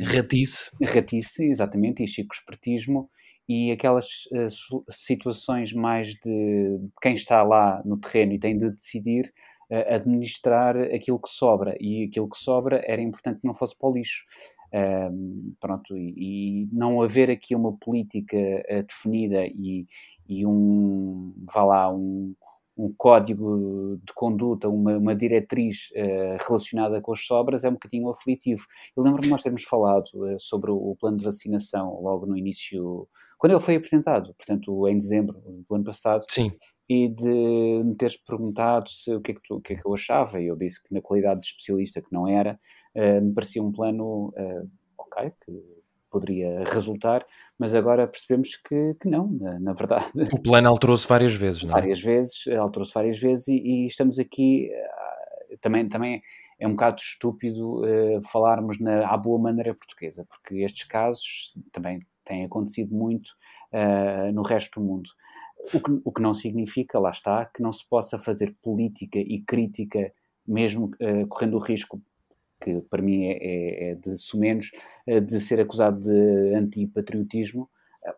ratice. 0.00 0.70
ratice, 0.82 1.44
exatamente, 1.44 2.02
e 2.02 2.08
chico-espertismo, 2.08 3.08
e 3.48 3.70
aquelas 3.70 4.06
situações 4.90 5.72
mais 5.72 6.08
de 6.08 6.80
quem 7.00 7.12
está 7.12 7.44
lá 7.44 7.80
no 7.84 7.96
terreno 7.96 8.32
e 8.32 8.40
tem 8.40 8.56
de 8.56 8.70
decidir 8.70 9.32
administrar 9.88 10.76
aquilo 10.92 11.20
que 11.20 11.28
sobra, 11.28 11.76
e 11.78 12.06
aquilo 12.08 12.28
que 12.28 12.38
sobra 12.38 12.82
era 12.84 13.00
importante 13.00 13.40
que 13.40 13.46
não 13.46 13.54
fosse 13.54 13.76
para 13.78 13.88
o 13.88 13.94
lixo. 13.94 14.24
Um, 14.76 15.54
pronto, 15.58 15.96
e, 15.96 16.64
e, 16.64 16.68
não 16.70 17.00
haver 17.00 17.30
aqui 17.30 17.54
uma 17.54 17.72
política 17.78 18.36
uh, 18.36 18.82
definida 18.82 19.46
e, 19.46 19.86
e, 20.28 20.44
um, 20.44 21.32
vá 21.50 21.64
lá, 21.64 21.90
um, 21.90 22.34
um 22.76 22.92
código 22.94 23.98
de 24.04 24.12
conduta, 24.12 24.68
uma, 24.68 24.98
uma 24.98 25.14
diretriz 25.14 25.90
uh, 25.92 26.44
relacionada 26.46 27.00
com 27.00 27.12
as 27.12 27.24
sobras 27.24 27.64
é 27.64 27.68
um 27.70 27.72
bocadinho 27.72 28.10
aflitivo. 28.10 28.66
Eu 28.94 29.02
lembro-me 29.02 29.24
de 29.24 29.30
nós 29.30 29.42
termos 29.42 29.64
falado 29.64 30.10
uh, 30.14 30.38
sobre 30.38 30.70
o, 30.70 30.76
o, 30.76 30.94
plano 30.94 31.16
de 31.16 31.24
vacinação 31.24 31.98
logo 32.02 32.26
no 32.26 32.36
início, 32.36 33.08
quando 33.38 33.52
ele 33.52 33.60
foi 33.60 33.76
apresentado, 33.76 34.34
portanto, 34.34 34.86
em 34.88 34.98
dezembro 34.98 35.40
do 35.66 35.74
ano 35.74 35.84
passado. 35.84 36.26
Sim. 36.28 36.52
E 36.88 37.08
de 37.08 37.82
me 37.84 37.96
teres 37.96 38.16
perguntado 38.16 38.90
se, 38.90 39.12
o, 39.12 39.20
que 39.20 39.32
é 39.32 39.34
que 39.34 39.40
tu, 39.42 39.56
o 39.56 39.60
que 39.60 39.72
é 39.72 39.76
que 39.76 39.86
eu 39.86 39.94
achava, 39.94 40.40
e 40.40 40.46
eu 40.46 40.56
disse 40.56 40.82
que 40.82 40.92
na 40.92 41.00
qualidade 41.00 41.40
de 41.40 41.46
especialista 41.46 42.02
que 42.02 42.12
não 42.12 42.28
era, 42.28 42.60
uh, 42.94 43.24
me 43.24 43.32
parecia 43.32 43.62
um 43.62 43.72
plano 43.72 44.34
ok, 44.98 45.32
que 45.44 45.52
poderia 46.16 46.64
resultar, 46.64 47.26
mas 47.58 47.74
agora 47.74 48.06
percebemos 48.06 48.56
que, 48.56 48.94
que 48.94 49.06
não, 49.06 49.28
na, 49.28 49.60
na 49.60 49.72
verdade. 49.74 50.06
O 50.32 50.40
plano 50.40 50.68
alterou-se 50.68 51.06
várias 51.06 51.34
vezes, 51.34 51.62
não 51.62 51.70
é? 51.70 51.80
Várias 51.80 52.00
vezes, 52.00 52.48
alterou-se 52.48 52.94
várias 52.94 53.18
vezes 53.18 53.48
e, 53.48 53.54
e, 53.54 53.86
estamos 53.86 54.18
aqui, 54.18 54.70
uh, 55.52 55.58
também, 55.58 55.86
também 55.86 56.22
é 56.58 56.66
um 56.66 56.70
bocado 56.70 57.00
estúpido 57.02 57.82
uh, 57.84 58.22
falarmos 58.30 58.80
na, 58.80 59.06
à 59.06 59.16
boa 59.16 59.38
maneira 59.38 59.74
portuguesa, 59.74 60.24
porque 60.24 60.62
estes 60.62 60.84
casos 60.84 61.54
também 61.70 62.00
têm 62.24 62.46
acontecido 62.46 62.94
muito 62.94 63.28
uh, 63.72 64.32
no 64.32 64.42
resto 64.42 64.80
do 64.80 64.86
mundo. 64.86 65.10
O 65.74 65.80
que, 65.80 66.00
o 66.02 66.12
que 66.12 66.22
não 66.22 66.32
significa, 66.32 66.98
lá 66.98 67.10
está, 67.10 67.44
que 67.44 67.62
não 67.62 67.72
se 67.72 67.86
possa 67.86 68.18
fazer 68.18 68.56
política 68.62 69.18
e 69.18 69.42
crítica 69.42 70.12
mesmo 70.46 70.92
uh, 71.00 71.26
correndo 71.28 71.56
o 71.56 71.60
risco 71.60 72.00
que 72.66 72.80
para 72.90 73.00
mim 73.00 73.26
é, 73.26 73.38
é, 73.40 73.90
é 73.90 73.94
de 73.94 74.16
sumenos, 74.16 74.72
eh, 75.06 75.20
de 75.20 75.40
ser 75.40 75.60
acusado 75.60 76.00
de 76.00 76.54
antipatriotismo, 76.54 77.70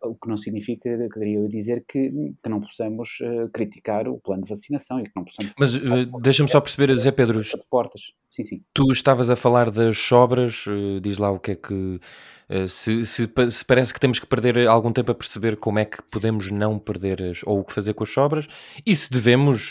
o 0.02 0.14
que 0.14 0.28
não 0.28 0.36
significa, 0.36 0.90
queria 1.12 1.38
eu 1.38 1.48
dizer, 1.48 1.84
que, 1.86 2.10
que 2.42 2.48
não 2.48 2.60
possamos 2.60 3.18
uh, 3.20 3.48
criticar 3.52 4.08
o 4.08 4.18
plano 4.18 4.42
de 4.42 4.48
vacinação 4.48 5.00
e 5.00 5.04
que 5.04 5.12
não 5.14 5.24
possamos... 5.24 5.52
Mas 5.58 5.74
uh, 5.74 6.20
deixa-me 6.20 6.48
só 6.48 6.60
perceber, 6.60 6.94
Zé 6.96 7.10
Pedro, 7.10 7.40
portas. 7.70 8.12
Sim, 8.30 8.42
sim. 8.42 8.64
tu 8.74 8.92
estavas 8.92 9.30
a 9.30 9.36
falar 9.36 9.70
das 9.70 9.98
sobras, 9.98 10.66
uh, 10.66 11.00
diz 11.00 11.18
lá 11.18 11.30
o 11.30 11.38
que 11.38 11.52
é 11.52 11.56
que... 11.56 12.00
Se, 12.66 13.04
se, 13.04 13.30
se, 13.50 13.64
parece 13.66 13.92
que 13.92 14.00
temos 14.00 14.18
que 14.18 14.26
perder 14.26 14.66
algum 14.66 14.90
tempo 14.90 15.12
a 15.12 15.14
perceber 15.14 15.58
como 15.58 15.78
é 15.78 15.84
que 15.84 16.02
podemos 16.04 16.50
não 16.50 16.78
perder 16.78 17.22
as, 17.22 17.42
ou 17.44 17.60
o 17.60 17.64
que 17.64 17.74
fazer 17.74 17.92
com 17.92 18.04
as 18.04 18.10
sobras 18.10 18.48
e 18.86 18.94
se 18.94 19.12
devemos 19.12 19.70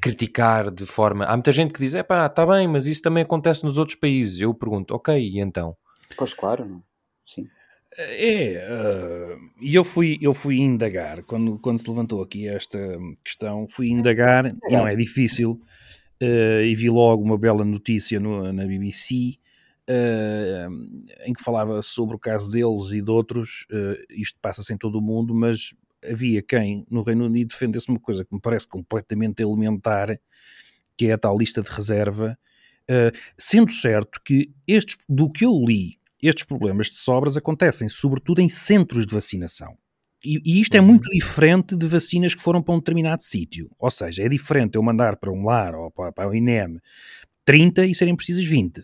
criticar 0.00 0.70
de 0.70 0.86
forma... 0.86 1.24
Há 1.24 1.32
muita 1.32 1.50
gente 1.50 1.72
que 1.72 1.80
diz, 1.80 1.92
é 1.92 2.04
pá, 2.04 2.26
está 2.26 2.46
bem, 2.46 2.68
mas 2.68 2.86
isso 2.86 3.02
também 3.02 3.24
acontece 3.24 3.64
nos 3.64 3.78
outros 3.78 3.98
países. 3.98 4.40
Eu 4.40 4.54
pergunto, 4.54 4.94
ok, 4.94 5.18
e 5.18 5.40
então? 5.40 5.76
Pois 6.16 6.32
claro, 6.32 6.80
sim. 7.26 7.46
É, 7.96 8.58
e 9.62 9.72
uh, 9.72 9.76
eu 9.76 9.84
fui, 9.84 10.18
eu 10.20 10.34
fui 10.34 10.58
indagar, 10.58 11.22
quando, 11.22 11.58
quando 11.58 11.78
se 11.78 11.88
levantou 11.88 12.22
aqui 12.22 12.48
esta 12.48 12.78
questão, 13.24 13.68
fui 13.68 13.88
indagar, 13.88 14.46
e 14.46 14.72
não 14.72 14.86
é 14.86 14.96
difícil, 14.96 15.60
uh, 16.20 16.62
e 16.62 16.74
vi 16.74 16.90
logo 16.90 17.22
uma 17.22 17.38
bela 17.38 17.64
notícia 17.64 18.18
no, 18.18 18.52
na 18.52 18.66
BBC, 18.66 19.36
uh, 19.88 20.74
em 21.24 21.32
que 21.32 21.42
falava 21.42 21.80
sobre 21.82 22.16
o 22.16 22.18
caso 22.18 22.50
deles 22.50 22.90
e 22.90 23.00
de 23.00 23.10
outros, 23.10 23.66
isto 24.10 24.38
passa-se 24.40 24.72
em 24.72 24.76
todo 24.76 24.98
o 24.98 25.02
mundo, 25.02 25.34
mas 25.34 25.72
havia 26.04 26.42
quem 26.42 26.84
no 26.90 27.02
Reino 27.02 27.26
Unido 27.26 27.48
defendesse 27.48 27.88
uma 27.88 28.00
coisa 28.00 28.24
que 28.24 28.34
me 28.34 28.40
parece 28.40 28.66
completamente 28.66 29.40
elementar, 29.40 30.18
que 30.96 31.06
é 31.06 31.12
a 31.12 31.18
tal 31.18 31.38
lista 31.38 31.62
de 31.62 31.70
reserva, 31.70 32.36
sendo 33.38 33.72
certo 33.72 34.20
que 34.22 34.52
estes, 34.66 34.98
do 35.08 35.30
que 35.30 35.44
eu 35.44 35.52
li, 35.64 35.98
estes 36.28 36.44
problemas 36.44 36.88
de 36.88 36.96
sobras 36.96 37.36
acontecem 37.36 37.88
sobretudo 37.88 38.40
em 38.40 38.48
centros 38.48 39.06
de 39.06 39.14
vacinação. 39.14 39.76
E, 40.24 40.40
e 40.44 40.60
isto 40.60 40.74
é 40.74 40.80
uhum. 40.80 40.86
muito 40.86 41.10
diferente 41.10 41.76
de 41.76 41.86
vacinas 41.86 42.34
que 42.34 42.42
foram 42.42 42.62
para 42.62 42.74
um 42.74 42.78
determinado 42.78 43.22
sítio. 43.22 43.70
Ou 43.78 43.90
seja, 43.90 44.22
é 44.22 44.28
diferente 44.28 44.76
eu 44.76 44.82
mandar 44.82 45.16
para 45.16 45.30
um 45.30 45.44
lar 45.44 45.74
ou 45.74 45.90
para, 45.90 46.12
para 46.12 46.28
o 46.28 46.34
INEM 46.34 46.78
30 47.44 47.86
e 47.86 47.94
serem 47.94 48.16
precisas 48.16 48.44
20. 48.44 48.82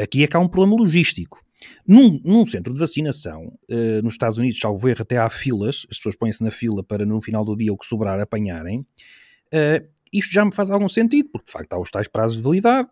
Aqui 0.00 0.22
é 0.22 0.26
que 0.26 0.36
há 0.36 0.40
um 0.40 0.48
problema 0.48 0.80
logístico. 0.80 1.42
Num, 1.86 2.20
num, 2.24 2.46
centro 2.46 2.72
de 2.72 2.78
vacinação, 2.78 3.52
uh, 3.70 4.02
nos 4.02 4.14
Estados 4.14 4.38
Unidos, 4.38 4.58
salvo 4.58 4.88
erro, 4.88 5.02
até 5.02 5.18
há 5.18 5.28
filas, 5.28 5.86
as 5.90 5.98
pessoas 5.98 6.14
põem-se 6.14 6.42
na 6.42 6.50
fila 6.50 6.82
para 6.82 7.04
no 7.04 7.20
final 7.20 7.44
do 7.44 7.56
dia 7.56 7.72
o 7.72 7.76
que 7.76 7.86
sobrar 7.86 8.18
apanharem. 8.18 8.78
Uh, 9.52 9.86
isto 10.12 10.32
já 10.32 10.44
me 10.44 10.54
faz 10.54 10.70
algum 10.70 10.88
sentido, 10.88 11.28
porque 11.30 11.46
de 11.46 11.52
facto 11.52 11.72
há 11.72 11.80
os 11.80 11.90
tais 11.90 12.08
prazos 12.08 12.38
de 12.38 12.42
validade, 12.42 12.88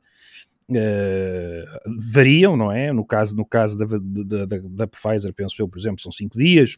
uh, 0.70 2.12
variam, 2.12 2.56
não 2.56 2.70
é? 2.72 2.92
No 2.92 3.04
caso, 3.04 3.36
no 3.36 3.44
caso 3.44 3.78
da, 3.78 3.86
da, 3.86 4.46
da, 4.46 4.58
da, 4.62 4.86
Pfizer, 4.86 5.32
penso 5.34 5.60
eu, 5.60 5.68
por 5.68 5.78
exemplo, 5.78 6.00
são 6.00 6.12
5 6.12 6.36
dias, 6.36 6.76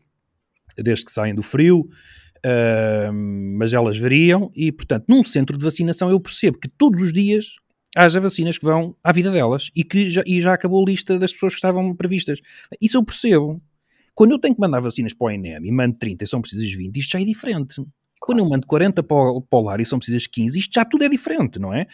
desde 0.76 1.04
que 1.04 1.12
saem 1.12 1.34
do 1.34 1.42
frio, 1.42 1.80
uh, 1.80 3.12
mas 3.58 3.72
elas 3.72 3.98
variam 3.98 4.50
e, 4.54 4.70
portanto, 4.72 5.06
num 5.08 5.24
centro 5.24 5.56
de 5.58 5.64
vacinação 5.64 6.10
eu 6.10 6.20
percebo 6.20 6.58
que 6.58 6.68
todos 6.68 7.02
os 7.02 7.12
dias 7.12 7.56
haja 7.96 8.20
vacinas 8.20 8.56
que 8.56 8.64
vão 8.64 8.96
à 9.02 9.12
vida 9.12 9.30
delas 9.30 9.70
e 9.74 9.82
que 9.82 10.10
já, 10.10 10.22
e 10.24 10.40
já 10.40 10.54
acabou 10.54 10.82
a 10.82 10.90
lista 10.90 11.18
das 11.18 11.32
pessoas 11.32 11.54
que 11.54 11.58
estavam 11.58 11.94
previstas. 11.94 12.40
Isso 12.80 12.96
eu 12.96 13.04
percebo. 13.04 13.60
Quando 14.14 14.32
eu 14.32 14.38
tenho 14.38 14.54
que 14.54 14.60
mandar 14.60 14.80
vacinas 14.80 15.14
para 15.14 15.26
o 15.26 15.30
INEM 15.30 15.60
e 15.64 15.72
mando 15.72 15.96
30 15.96 16.24
e 16.24 16.26
são 16.26 16.40
precisas 16.40 16.70
20, 16.72 16.96
isto 16.96 17.12
já 17.12 17.20
é 17.20 17.24
diferente. 17.24 17.82
Quando 18.20 18.38
eu 18.38 18.48
mando 18.48 18.66
40 18.66 19.02
para 19.02 19.16
o, 19.16 19.40
para 19.40 19.58
o 19.58 19.62
lar 19.62 19.80
e 19.80 19.86
são 19.86 19.98
precisas 19.98 20.26
15, 20.26 20.58
isto 20.58 20.74
já 20.74 20.84
tudo 20.84 21.04
é 21.04 21.08
diferente, 21.08 21.58
não 21.58 21.72
é? 21.72 21.86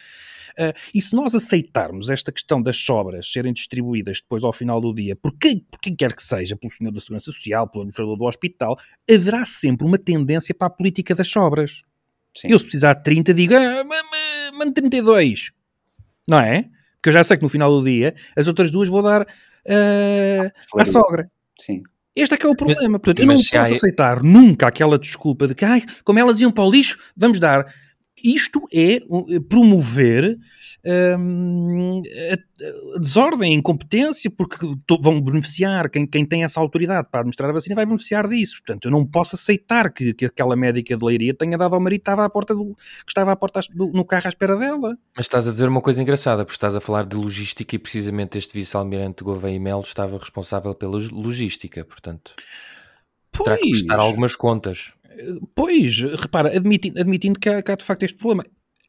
Uh, 0.59 0.73
e 0.95 1.03
se 1.03 1.15
nós 1.15 1.35
aceitarmos 1.35 2.09
esta 2.09 2.33
questão 2.33 2.61
das 2.61 2.79
sobras 2.79 3.31
serem 3.31 3.53
distribuídas 3.53 4.21
depois 4.21 4.43
ao 4.43 4.53
final 4.53 4.81
do 4.81 4.93
dia, 4.93 5.15
por 5.15 5.37
quem, 5.39 5.61
por 5.61 5.79
quem 5.79 5.95
quer 5.95 6.15
que 6.15 6.23
seja, 6.23 6.57
pelo 6.57 6.73
senhor 6.73 6.91
da 6.91 7.01
Segurança 7.01 7.27
Social, 7.27 7.69
pelo 7.69 7.83
administrador 7.83 8.17
do 8.17 8.25
hospital, 8.25 8.79
haverá 9.09 9.45
sempre 9.45 9.87
uma 9.87 9.99
tendência 9.99 10.55
para 10.55 10.67
a 10.67 10.71
política 10.71 11.15
das 11.15 11.29
sobras. 11.29 11.83
Sim. 12.35 12.49
Eu, 12.49 12.59
se 12.59 12.65
precisar 12.65 12.95
de 12.95 13.05
30, 13.05 13.35
digo, 13.35 13.55
ah, 13.55 13.85
mande 14.53 14.73
32. 14.73 15.51
Não 16.27 16.41
é? 16.41 16.63
Porque 16.95 17.11
eu 17.11 17.13
já 17.13 17.23
sei 17.23 17.37
que 17.37 17.43
no 17.43 17.49
final 17.49 17.71
do 17.71 17.85
dia 17.85 18.15
as 18.35 18.49
outras 18.49 18.71
duas 18.71 18.89
vou 18.89 19.03
dar 19.03 19.23
uh, 19.23 20.79
à 20.81 20.85
sogra. 20.85 21.31
Sim. 21.61 21.83
Este 22.17 22.35
é 22.35 22.39
que 22.39 22.47
é 22.47 22.49
o 22.49 22.57
problema. 22.57 22.99
Portanto, 22.99 23.21
eu 23.21 23.27
não 23.27 23.37
posso 23.37 23.75
aceitar 23.75 24.23
nunca 24.23 24.67
aquela 24.67 24.99
desculpa 24.99 25.47
de 25.47 25.55
que, 25.55 25.67
ai, 25.67 25.83
como 26.03 26.19
elas 26.19 26.41
iam 26.41 26.51
para 26.51 26.65
o 26.65 26.71
lixo, 26.71 26.99
vamos 27.15 27.39
dar 27.39 27.67
isto 28.35 28.63
é 28.73 29.01
promover 29.49 30.39
hum, 31.19 32.03
a, 32.33 32.99
desordem, 32.99 33.55
a 33.55 33.59
incompetência, 33.59 34.31
porque 34.31 34.57
vão 35.01 35.21
beneficiar, 35.21 35.91
quem, 35.91 36.07
quem 36.07 36.25
tem 36.25 36.45
essa 36.45 36.61
autoridade 36.61 37.09
para 37.11 37.21
administrar 37.21 37.51
a 37.51 37.53
vacina 37.53 37.75
vai 37.75 37.87
beneficiar 37.87 38.27
disso. 38.29 38.57
Portanto, 38.59 38.87
eu 38.87 38.91
não 38.91 39.05
posso 39.05 39.37
aceitar 39.37 39.93
que, 39.93 40.15
que 40.15 40.27
aquela 40.27 40.57
médica 40.57 40.97
de 40.97 41.05
leiria 41.05 41.35
tenha 41.35 41.57
dado 41.59 41.75
ao 41.75 41.81
marido 41.81 42.01
que 42.01 42.03
estava 42.03 42.25
à 42.25 42.31
porta 42.31 42.55
do, 42.55 42.75
que 42.75 43.11
estava 43.11 43.33
à 43.33 43.37
porta 43.37 43.61
do, 43.75 43.89
no 43.93 44.05
carro 44.05 44.27
à 44.27 44.29
espera 44.29 44.57
dela. 44.57 44.97
Mas 45.17 45.27
estás 45.27 45.47
a 45.47 45.51
dizer 45.51 45.69
uma 45.69 45.81
coisa 45.81 46.03
engraçada, 46.03 46.45
porque 46.45 46.57
estás 46.57 46.75
a 46.75 46.81
falar 46.81 47.05
de 47.05 47.17
logística 47.17 47.75
e 47.75 47.79
precisamente 47.79 48.39
este 48.39 48.53
vice-almirante 48.53 49.25
Gouveia 49.25 49.55
e 49.55 49.59
Melo 49.59 49.83
estava 49.83 50.19
responsável 50.19 50.75
pela 50.75 50.99
logística, 51.13 51.85
portanto... 51.85 52.35
Pois. 53.37 53.51
Terá 53.51 53.59
que 53.59 53.71
prestar 53.71 53.99
algumas 53.99 54.35
contas. 54.35 54.93
Pois, 55.55 56.01
repara, 56.01 56.57
admitindo, 56.57 57.01
admitindo 57.01 57.39
que, 57.39 57.49
há, 57.49 57.63
que 57.63 57.73
há 57.73 57.77
de 57.77 57.85
facto 57.85 58.03
este 58.03 58.17
problema. 58.17 58.45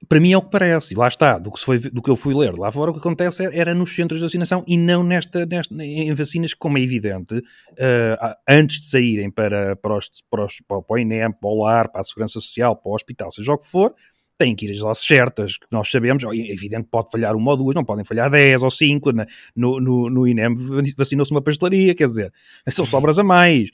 Para 0.08 0.20
mim 0.20 0.32
é 0.32 0.38
o 0.38 0.42
que 0.44 0.52
parece, 0.52 0.94
e 0.94 0.98
lá 0.98 1.08
está, 1.08 1.40
do 1.40 1.52
que, 1.52 1.60
foi, 1.60 1.80
do 1.80 2.04
que 2.04 2.10
eu 2.10 2.16
fui 2.16 2.34
ler 2.34 2.54
lá 2.54 2.72
fora, 2.72 2.92
o 2.92 2.94
que 2.94 3.00
acontece 3.00 3.44
era 3.52 3.74
nos 3.74 3.96
centros 3.96 4.20
de 4.20 4.26
vacinação 4.26 4.64
e 4.68 4.78
não 4.78 5.04
nesta, 5.04 5.44
nesta 5.46 5.74
em 5.84 6.14
vacinas, 6.14 6.54
como 6.54 6.78
é 6.78 6.82
evidente, 6.82 7.36
uh, 7.36 8.36
antes 8.48 8.80
de 8.80 8.90
saírem 8.92 9.32
para, 9.32 9.76
para, 9.76 9.98
os, 9.98 10.10
para, 10.30 10.46
os, 10.46 10.62
para 10.68 10.84
o 10.88 10.98
INEM, 11.00 11.32
para 11.32 11.50
o 11.50 11.64
LAR, 11.64 11.92
para 11.92 12.02
a 12.02 12.04
Segurança 12.04 12.40
Social, 12.40 12.76
para 12.76 12.92
o 12.92 12.96
hospital, 12.96 13.32
seja 13.32 13.52
o 13.52 13.58
que 13.58 13.66
for, 13.66 13.96
têm 14.38 14.56
que 14.56 14.66
ir 14.66 14.78
doses 14.78 15.06
certas, 15.06 15.58
que 15.58 15.66
nós 15.72 15.90
sabemos, 15.90 16.24
é 16.24 16.28
evidente 16.52 16.88
pode 16.90 17.10
falhar 17.10 17.36
uma 17.36 17.52
ou 17.52 17.58
duas, 17.58 17.76
não 17.76 17.84
podem 17.84 18.06
falhar 18.06 18.30
dez 18.30 18.62
ou 18.64 18.72
cinco, 18.72 19.12
no, 19.56 19.80
no, 19.80 20.10
no 20.10 20.28
INEM 20.28 20.54
vacinou-se 20.98 21.32
uma 21.32 21.42
pastelaria, 21.42 21.96
quer 21.96 22.08
dizer, 22.08 22.34
são 22.70 22.86
sobras 22.86 23.20
a 23.20 23.24
mais. 23.24 23.70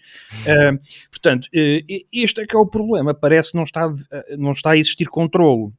Uh, 0.46 0.80
portanto, 1.10 1.46
uh, 1.46 2.06
este 2.12 2.42
é 2.42 2.46
que 2.46 2.56
é 2.56 2.60
o 2.60 2.66
problema, 2.66 3.14
parece 3.14 3.52
que 3.52 3.58
não 3.58 3.64
está, 3.64 3.94
não 4.38 4.52
está 4.52 4.72
a 4.72 4.78
existir 4.78 5.08
controlo. 5.08 5.74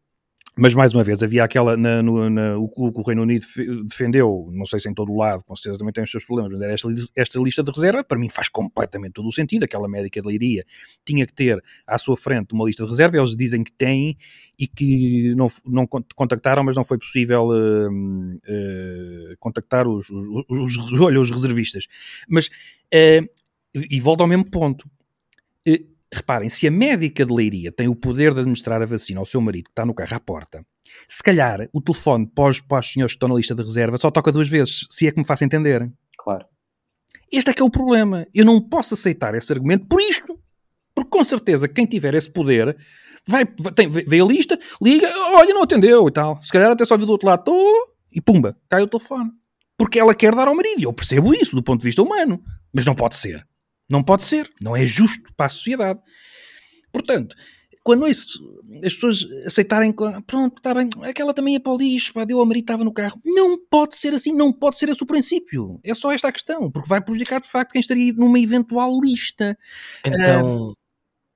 Mas, 0.56 0.72
mais 0.72 0.94
uma 0.94 1.02
vez, 1.02 1.20
havia 1.20 1.42
aquela, 1.42 1.76
na, 1.76 2.00
no, 2.00 2.30
na, 2.30 2.56
o, 2.56 2.70
o, 2.76 3.02
Reino 3.02 3.22
Unido 3.22 3.44
defendeu, 3.88 4.48
não 4.52 4.64
sei 4.64 4.78
se 4.78 4.88
em 4.88 4.94
todo 4.94 5.10
o 5.10 5.16
lado, 5.16 5.44
com 5.44 5.56
certeza 5.56 5.78
também 5.78 5.92
tem 5.92 6.04
os 6.04 6.10
seus 6.10 6.24
problemas, 6.24 6.52
mas 6.52 6.62
era 6.62 6.72
esta, 6.72 6.88
esta 7.16 7.38
lista 7.40 7.62
de 7.62 7.72
reserva, 7.72 8.04
para 8.04 8.16
mim 8.16 8.28
faz 8.28 8.48
completamente 8.48 9.14
todo 9.14 9.26
o 9.26 9.32
sentido, 9.32 9.64
aquela 9.64 9.88
médica 9.88 10.20
de 10.20 10.26
leiria 10.26 10.64
tinha 11.04 11.26
que 11.26 11.32
ter 11.34 11.60
à 11.84 11.98
sua 11.98 12.16
frente 12.16 12.54
uma 12.54 12.64
lista 12.64 12.84
de 12.84 12.90
reserva, 12.90 13.16
eles 13.16 13.34
dizem 13.34 13.64
que 13.64 13.72
têm 13.72 14.16
e 14.56 14.68
que 14.68 15.34
não, 15.34 15.50
não 15.66 15.88
contactaram, 16.14 16.62
mas 16.62 16.76
não 16.76 16.84
foi 16.84 16.98
possível 16.98 17.48
uh, 17.48 17.90
uh, 17.90 19.36
contactar 19.40 19.88
os, 19.88 20.08
os, 20.08 20.76
os, 20.78 21.00
olha, 21.00 21.20
os 21.20 21.30
reservistas. 21.32 21.88
Mas, 22.28 22.46
uh, 22.46 23.28
e 23.74 24.00
volta 24.00 24.22
ao 24.22 24.28
mesmo 24.28 24.48
ponto, 24.48 24.88
reparem, 26.14 26.48
se 26.48 26.66
a 26.66 26.70
médica 26.70 27.24
de 27.24 27.32
leiria 27.32 27.72
tem 27.72 27.88
o 27.88 27.94
poder 27.94 28.32
de 28.32 28.40
administrar 28.40 28.80
a 28.80 28.86
vacina 28.86 29.20
ao 29.20 29.26
seu 29.26 29.40
marido 29.40 29.64
que 29.64 29.70
está 29.70 29.84
no 29.84 29.94
carro 29.94 30.16
à 30.16 30.20
porta, 30.20 30.64
se 31.08 31.22
calhar 31.22 31.68
o 31.72 31.80
telefone 31.80 32.26
para 32.26 32.50
os, 32.50 32.60
para 32.60 32.80
os 32.80 32.92
senhores 32.92 33.12
que 33.12 33.16
estão 33.16 33.28
na 33.28 33.34
lista 33.34 33.54
de 33.54 33.62
reserva 33.62 33.98
só 33.98 34.10
toca 34.10 34.32
duas 34.32 34.48
vezes, 34.48 34.86
se 34.90 35.06
é 35.06 35.12
que 35.12 35.18
me 35.18 35.26
faço 35.26 35.44
entender. 35.44 35.90
Claro. 36.18 36.46
Este 37.32 37.50
é 37.50 37.54
que 37.54 37.62
é 37.62 37.64
o 37.64 37.70
problema. 37.70 38.26
Eu 38.32 38.44
não 38.44 38.60
posso 38.60 38.94
aceitar 38.94 39.34
esse 39.34 39.52
argumento 39.52 39.86
por 39.86 40.00
isto. 40.00 40.38
Porque 40.94 41.10
com 41.10 41.24
certeza 41.24 41.66
quem 41.66 41.86
tiver 41.86 42.14
esse 42.14 42.30
poder 42.30 42.76
Vai, 43.26 43.46
tem, 43.46 43.88
vê 43.88 44.20
a 44.20 44.24
lista, 44.24 44.58
liga, 44.82 45.08
olha, 45.34 45.54
não 45.54 45.62
atendeu 45.62 46.06
e 46.06 46.10
tal. 46.10 46.42
Se 46.42 46.52
calhar 46.52 46.70
até 46.70 46.84
só 46.84 46.96
viu 46.96 47.06
do 47.06 47.12
outro 47.12 47.26
lado, 47.26 47.44
tô, 47.44 47.94
e 48.12 48.20
pumba, 48.20 48.56
cai 48.68 48.82
o 48.82 48.86
telefone. 48.86 49.30
Porque 49.78 49.98
ela 49.98 50.14
quer 50.14 50.34
dar 50.34 50.46
ao 50.46 50.54
marido. 50.54 50.80
E 50.80 50.84
eu 50.84 50.92
percebo 50.92 51.34
isso 51.34 51.56
do 51.56 51.62
ponto 51.62 51.80
de 51.80 51.86
vista 51.86 52.02
humano. 52.02 52.42
Mas 52.72 52.84
não 52.84 52.94
pode 52.94 53.16
ser. 53.16 53.44
Não 53.88 54.02
pode 54.02 54.24
ser. 54.24 54.50
Não 54.60 54.76
é 54.76 54.84
justo 54.86 55.32
para 55.36 55.46
a 55.46 55.50
sociedade. 55.50 56.00
Portanto, 56.92 57.34
quando 57.84 58.08
isso, 58.08 58.38
as 58.82 58.94
pessoas 58.94 59.26
aceitarem, 59.46 59.94
pronto, 60.26 60.56
está 60.56 60.72
bem, 60.72 60.88
aquela 61.02 61.34
também 61.34 61.56
é 61.56 61.60
para 61.60 61.72
o 61.72 61.76
lixo, 61.76 62.14
pá, 62.14 62.24
deu 62.24 62.40
ao 62.40 62.46
marido, 62.46 62.64
estava 62.64 62.82
no 62.82 62.92
carro. 62.92 63.20
Não 63.22 63.58
pode 63.68 63.96
ser 63.96 64.14
assim, 64.14 64.34
não 64.34 64.50
pode 64.50 64.78
ser 64.78 64.88
esse 64.88 65.02
o 65.02 65.06
princípio. 65.06 65.78
É 65.84 65.92
só 65.94 66.10
esta 66.10 66.28
a 66.28 66.32
questão, 66.32 66.70
porque 66.70 66.88
vai 66.88 67.02
prejudicar 67.02 67.42
de 67.42 67.48
facto 67.48 67.72
quem 67.72 67.80
estaria 67.82 68.10
numa 68.14 68.38
eventual 68.38 68.98
lista. 69.02 69.56
Então, 70.02 70.70
uh, 70.70 70.74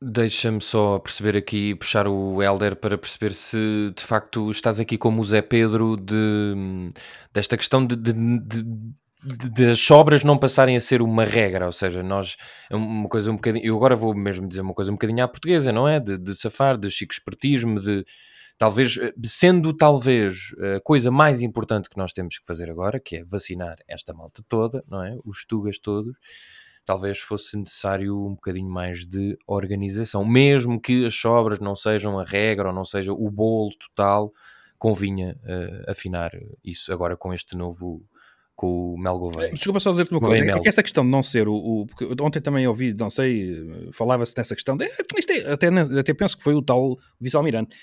deixa-me 0.00 0.62
só 0.62 0.98
perceber 0.98 1.36
aqui, 1.36 1.74
puxar 1.74 2.08
o 2.08 2.42
Helder 2.42 2.76
para 2.76 2.96
perceber 2.96 3.34
se 3.34 3.92
de 3.94 4.02
facto 4.02 4.50
estás 4.50 4.80
aqui 4.80 4.96
como 4.96 5.20
o 5.20 5.24
Zé 5.24 5.42
Pedro 5.42 5.96
de, 5.96 6.92
desta 7.30 7.58
questão 7.58 7.86
de, 7.86 7.94
de, 7.94 8.12
de 8.12 8.64
das 9.22 9.80
sobras 9.80 10.22
não 10.22 10.38
passarem 10.38 10.76
a 10.76 10.80
ser 10.80 11.02
uma 11.02 11.24
regra, 11.24 11.66
ou 11.66 11.72
seja, 11.72 12.02
nós, 12.02 12.36
é 12.70 12.76
uma 12.76 13.08
coisa 13.08 13.30
um 13.30 13.34
bocadinho, 13.34 13.64
eu 13.64 13.76
agora 13.76 13.96
vou 13.96 14.14
mesmo 14.14 14.48
dizer 14.48 14.60
uma 14.60 14.74
coisa 14.74 14.90
um 14.90 14.94
bocadinho 14.94 15.24
à 15.24 15.28
portuguesa, 15.28 15.72
não 15.72 15.88
é? 15.88 15.98
De, 15.98 16.16
de 16.16 16.34
safar, 16.34 16.78
de 16.78 16.88
chico 16.90 17.12
espertismo, 17.12 17.80
de 17.80 18.04
talvez, 18.56 18.96
eh, 18.96 19.12
sendo 19.24 19.72
talvez 19.72 20.54
a 20.76 20.80
coisa 20.80 21.10
mais 21.10 21.42
importante 21.42 21.90
que 21.90 21.96
nós 21.96 22.12
temos 22.12 22.38
que 22.38 22.46
fazer 22.46 22.70
agora, 22.70 23.00
que 23.00 23.16
é 23.16 23.24
vacinar 23.24 23.76
esta 23.88 24.14
malta 24.14 24.42
toda, 24.48 24.84
não 24.88 25.02
é? 25.02 25.16
Os 25.24 25.44
tugas 25.44 25.78
todos, 25.78 26.16
talvez 26.84 27.18
fosse 27.18 27.56
necessário 27.56 28.16
um 28.24 28.34
bocadinho 28.34 28.70
mais 28.70 29.04
de 29.04 29.36
organização, 29.46 30.24
mesmo 30.24 30.80
que 30.80 31.04
as 31.04 31.14
sobras 31.14 31.58
não 31.60 31.74
sejam 31.76 32.18
a 32.18 32.24
regra 32.24 32.68
ou 32.68 32.74
não 32.74 32.84
seja 32.84 33.12
o 33.12 33.30
bolo 33.30 33.70
total, 33.78 34.32
convinha 34.78 35.36
uh, 35.42 35.90
afinar 35.90 36.30
isso 36.64 36.92
agora 36.92 37.16
com 37.16 37.34
este 37.34 37.56
novo 37.56 38.04
com 38.58 38.94
o 38.94 38.98
Mel 38.98 39.16
Gouveia. 39.20 39.52
Desculpa 39.52 39.78
só 39.78 39.92
dizer-te 39.92 40.10
uma 40.10 40.18
coisa, 40.18 40.44
é 40.44 40.58
que 40.58 40.68
essa 40.68 40.82
questão 40.82 41.04
de 41.04 41.10
não 41.10 41.22
ser 41.22 41.46
o... 41.46 41.54
o 41.54 41.86
porque 41.86 42.04
ontem 42.20 42.40
também 42.40 42.66
ouvi, 42.66 42.92
não 42.92 43.08
sei, 43.08 43.56
falava-se 43.92 44.34
nessa 44.36 44.52
questão, 44.52 44.76
de, 44.76 44.84
isto 45.16 45.30
é, 45.30 45.52
até, 45.52 45.68
até 45.68 46.12
penso 46.12 46.36
que 46.36 46.42
foi 46.42 46.54
o 46.54 46.60
tal 46.60 46.98
vice-almirante, 47.20 47.76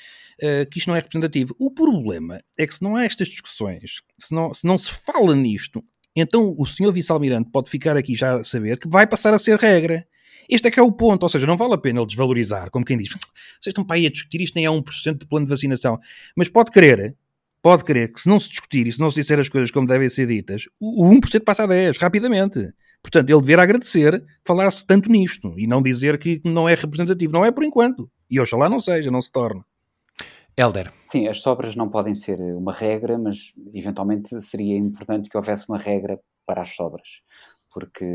uh, 0.43 0.69
que 0.69 0.77
isto 0.77 0.89
não 0.89 0.95
é 0.97 0.99
representativo. 0.99 1.55
O 1.57 1.71
problema 1.71 2.41
é 2.57 2.67
que 2.67 2.75
se 2.75 2.83
não 2.83 2.97
há 2.97 3.05
estas 3.05 3.29
discussões, 3.29 4.01
se 4.19 4.35
não 4.35 4.53
se, 4.53 4.67
não 4.67 4.77
se 4.77 4.91
fala 4.91 5.33
nisto, 5.33 5.81
então 6.13 6.53
o 6.59 6.65
senhor 6.65 6.91
vice-almirante 6.91 7.49
pode 7.51 7.69
ficar 7.69 7.95
aqui 7.95 8.13
já 8.13 8.35
a 8.35 8.43
saber 8.43 8.77
que 8.77 8.89
vai 8.89 9.07
passar 9.07 9.33
a 9.33 9.39
ser 9.39 9.57
regra. 9.57 10.05
Este 10.49 10.67
é 10.67 10.71
que 10.71 10.79
é 10.79 10.83
o 10.83 10.91
ponto, 10.91 11.23
ou 11.23 11.29
seja, 11.29 11.47
não 11.47 11.55
vale 11.55 11.73
a 11.73 11.77
pena 11.77 12.01
ele 12.01 12.07
desvalorizar, 12.07 12.69
como 12.69 12.83
quem 12.83 12.97
diz, 12.97 13.11
vocês 13.11 13.67
estão 13.67 13.85
para 13.85 13.95
aí 13.95 14.07
a 14.07 14.11
discutir 14.11 14.41
isto 14.41 14.55
nem 14.55 14.65
é 14.65 14.69
1% 14.69 15.19
de 15.19 15.25
plano 15.25 15.45
de 15.45 15.49
vacinação, 15.49 15.97
mas 16.35 16.49
pode 16.49 16.69
querer 16.69 17.15
pode 17.65 17.83
crer 17.83 18.13
que 18.13 18.21
se 18.21 18.29
não 18.29 18.39
se 18.39 18.47
discutir 18.47 18.85
e 18.85 18.91
se 18.91 18.99
não 18.99 19.09
se 19.09 19.19
disser 19.19 19.39
as 19.39 19.49
coisas 19.49 19.71
como 19.71 19.87
devem 19.87 20.07
ser 20.07 20.27
ditas, 20.27 20.69
o 20.79 21.03
1% 21.09 21.43
passa 21.43 21.63
a 21.63 21.65
10, 21.65 21.97
rapidamente. 21.97 22.71
Portanto, 23.01 23.27
ele 23.27 23.39
deveria 23.39 23.63
agradecer 23.63 24.23
falar-se 24.45 24.85
tanto 24.85 25.09
nisto 25.09 25.51
e 25.57 25.65
não 25.65 25.81
dizer 25.81 26.19
que 26.19 26.39
não 26.45 26.69
é 26.69 26.75
representativo. 26.75 27.33
Não 27.33 27.43
é 27.43 27.49
por 27.51 27.63
enquanto. 27.63 28.07
E 28.29 28.39
oxalá 28.39 28.69
não 28.69 28.79
seja, 28.79 29.09
não 29.09 29.19
se 29.19 29.31
torne. 29.31 29.63
Helder. 30.55 30.93
Sim, 31.05 31.27
as 31.27 31.41
sobras 31.41 31.75
não 31.75 31.89
podem 31.89 32.13
ser 32.13 32.39
uma 32.39 32.71
regra, 32.71 33.17
mas 33.17 33.51
eventualmente 33.73 34.39
seria 34.41 34.77
importante 34.77 35.27
que 35.27 35.35
houvesse 35.35 35.67
uma 35.67 35.79
regra 35.79 36.19
para 36.45 36.61
as 36.61 36.69
sobras 36.69 37.23
porque 37.75 38.05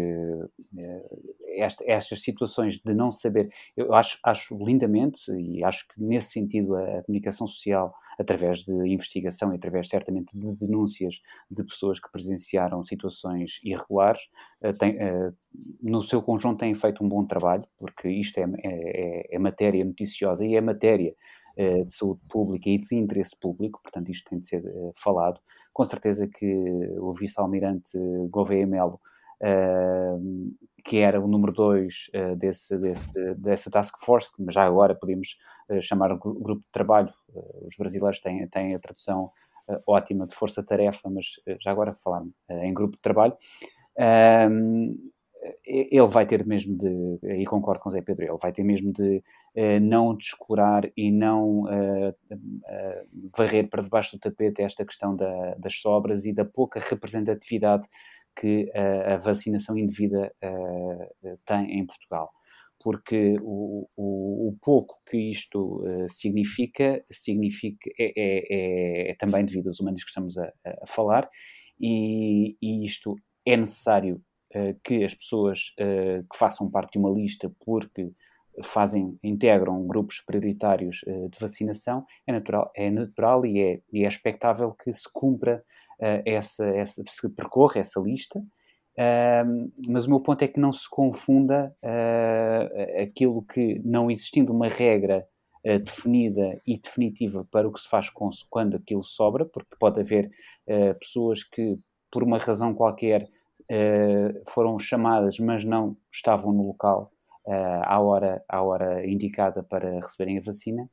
eh, 0.79 1.19
esta, 1.59 1.85
estas 1.87 2.23
situações 2.23 2.81
de 2.81 2.95
não 2.95 3.11
saber, 3.11 3.50
eu 3.76 3.93
acho, 3.93 4.19
acho 4.25 4.57
lindamente 4.57 5.31
e 5.33 5.62
acho 5.62 5.87
que 5.87 6.02
nesse 6.02 6.33
sentido 6.33 6.75
a, 6.75 7.00
a, 7.00 7.02
comunicação 7.02 7.47
social, 7.47 7.95
através 8.19 8.64
de 8.64 8.73
investigação 8.88 9.52
e 9.52 9.57
através 9.57 9.87
certamente 9.90 10.33
de 10.35 10.55
denúncias 10.55 11.20
de 11.51 11.62
pessoas 11.62 12.01
que 12.01 12.11
presenciaram 12.11 12.83
situações 12.83 13.61
irregulares, 13.62 14.31
uh, 14.64 14.73
tem, 14.73 14.96
uh, 14.96 15.37
no 15.83 16.01
seu 16.01 16.23
conjunto 16.23 16.61
têm 16.61 16.75
feito 16.75 17.05
um 17.05 17.09
bom 17.09 17.27
trabalho, 17.27 17.66
porque 17.77 18.09
isto 18.09 18.38
é, 18.38 18.46
é, 18.64 19.37
é 19.37 19.38
matéria 19.38 19.85
noticiosa 19.85 20.42
e 20.42 20.57
é 20.57 20.61
matéria 20.62 21.14
de 21.85 21.92
saúde 21.92 22.23
pública 22.27 22.70
e 22.70 22.79
de 22.79 22.94
interesse 22.94 23.37
público, 23.38 23.81
portanto 23.83 24.11
isto 24.11 24.31
tem 24.31 24.38
de 24.38 24.46
ser 24.46 24.62
falado. 24.96 25.38
Com 25.75 25.85
certeza 25.85 26.27
que 26.27 26.46
o 26.99 27.12
vice-almirante 27.12 27.99
Gouveia 28.31 28.66
Melo 28.66 28.99
uh, 29.40 30.55
que 30.85 30.98
era 30.98 31.20
o 31.20 31.26
número 31.26 31.53
2 31.53 32.11
uh, 32.14 32.37
desse, 32.37 32.76
desse, 32.79 33.35
dessa 33.35 33.70
task 33.70 33.96
force, 34.03 34.33
mas 34.38 34.55
já 34.55 34.64
agora 34.64 34.94
podemos 34.94 35.38
uh, 35.68 35.81
chamar 35.81 36.12
o 36.12 36.18
grupo 36.18 36.62
de 36.62 36.72
trabalho. 36.72 37.12
os 37.66 37.76
brasileiros 37.76 38.20
têm, 38.20 38.46
têm 38.48 38.74
a 38.74 38.79
tradução 38.79 39.31
ótima 39.87 40.26
de 40.26 40.35
força-tarefa, 40.35 41.09
mas 41.09 41.26
já 41.61 41.70
agora 41.70 41.94
falar 41.94 42.24
em 42.48 42.74
grupo 42.74 42.96
de 42.96 43.03
trabalho. 43.03 43.37
ele 45.64 46.07
vai 46.09 46.26
ter 46.26 46.44
mesmo 46.44 46.76
de, 46.76 47.20
e 47.22 47.44
concordo 47.44 47.81
com 47.81 47.88
o 47.88 47.92
Zé 47.92 48.03
Pedro, 48.03 48.24
ele 48.24 48.38
vai 48.42 48.53
ter 48.53 48.64
mesmo 48.64 48.92
de 48.92 49.22
não 49.81 50.16
descurar 50.16 50.90
e 50.96 51.12
não 51.12 51.66
varrer 53.38 53.70
para 53.70 53.85
debaixo 53.85 54.16
do 54.16 54.20
tapete 54.20 54.61
esta 54.61 54.85
questão 54.85 55.14
da, 55.14 55.55
das 55.55 55.76
sobras 55.76 56.24
e 56.24 56.33
da 56.33 56.44
pouca 56.44 56.81
representatividade 56.81 57.87
que 58.37 58.71
a, 58.75 59.14
a 59.14 59.16
vacinação 59.16 59.77
indevida 59.77 60.33
uh, 60.43 61.38
tem 61.45 61.79
em 61.79 61.87
Portugal. 61.87 62.31
Porque 62.83 63.37
o, 63.43 63.88
o, 63.97 64.49
o 64.49 64.59
pouco 64.62 64.97
que 65.09 65.19
isto 65.19 65.83
uh, 65.85 66.09
significa, 66.09 67.05
significa 67.11 67.90
é, 67.99 68.12
é, 68.16 69.11
é, 69.11 69.14
também 69.16 69.45
devido 69.45 69.69
às 69.69 69.79
humanas 69.81 70.03
que 70.03 70.09
estamos 70.09 70.38
a, 70.38 70.51
a 70.64 70.87
falar, 70.87 71.29
e, 71.79 72.57
e, 72.61 72.85
isto 72.85 73.16
é 73.47 73.57
necessário 73.57 74.23
uh, 74.55 74.79
que 74.83 75.05
as 75.05 75.14
pessoas 75.14 75.75
que 75.77 76.38
façam 76.38 76.71
parte 76.71 76.93
de 76.93 76.99
uma 76.99 77.11
lista, 77.11 77.53
porque 77.64 78.11
fazem, 78.62 79.18
integram 79.23 79.87
grupos 79.87 80.20
prioritários 80.20 81.03
uh, 81.07 81.29
de 81.29 81.38
vacinação, 81.38 82.05
é 82.27 82.33
natural, 82.33 82.70
é 82.75 82.90
natural 82.90 83.46
e, 83.46 83.61
é, 83.61 83.81
e 83.92 84.05
é 84.05 84.09
expectável 84.09 84.73
que 84.73 84.92
se 84.92 85.09
cumpra 85.12 85.64
uh, 86.01 86.23
essa, 86.25 86.66
essa, 86.66 87.03
se 87.07 87.29
percorra 87.31 87.81
essa 87.81 88.01
lista, 88.01 88.38
uh, 88.38 89.73
mas 89.88 90.07
o 90.07 90.11
meu 90.11 90.20
ponto 90.20 90.42
é 90.42 90.49
que 90.49 90.61
não 90.61 90.73
se 90.73 90.88
confunda 90.88 91.75
uh, 91.83 93.03
aquilo 93.03 93.42
que, 93.42 93.81
não 93.85 94.11
existindo 94.11 94.53
uma 94.53 94.68
regra 94.68 95.27
definida 95.85 96.59
e 96.66 96.79
definitiva 96.79 97.46
para 97.51 97.68
o 97.68 97.73
que 97.73 97.81
se 97.81 97.87
faz 97.87 98.09
com, 98.09 98.31
quando 98.49 98.79
aquilo 98.79 99.05
sobra, 99.05 99.44
porque 99.44 99.77
pode 99.79 100.01
haver 100.01 100.31
pessoas 100.99 101.44
que, 101.44 101.79
por 102.11 102.23
uma 102.23 102.38
razão 102.38 102.73
qualquer, 102.73 103.29
foram 104.49 104.79
chamadas, 104.79 105.38
mas 105.38 105.62
não 105.62 105.99
estavam 106.11 106.51
no 106.51 106.66
local 106.66 107.12
uh, 107.51 107.83
à, 107.85 108.01
hora, 108.01 108.43
à 108.49 108.63
hora 108.63 109.07
indicada 109.07 109.63
para 109.63 110.01
receberem 110.01 110.39
a 110.39 110.41
vacina. 110.41 110.89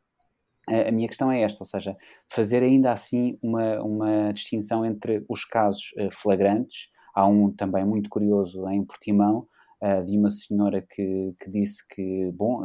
A 0.67 0.91
minha 0.91 1.07
questão 1.07 1.31
é 1.31 1.41
esta, 1.43 1.61
ou 1.61 1.65
seja, 1.65 1.95
fazer 2.27 2.61
ainda 2.61 2.91
assim 2.91 3.37
uma, 3.41 3.81
uma 3.81 4.33
distinção 4.33 4.85
entre 4.85 5.23
os 5.29 5.45
casos 5.45 5.93
uh, 5.97 6.11
flagrantes. 6.11 6.89
Há 7.13 7.25
um 7.25 7.51
também 7.51 7.85
muito 7.85 8.09
curioso 8.09 8.67
em 8.69 8.83
Portimão, 8.83 9.47
de 10.05 10.17
uma 10.17 10.29
senhora 10.29 10.81
que, 10.81 11.33
que 11.39 11.49
disse 11.51 11.87
que, 11.87 12.31
bom, 12.31 12.63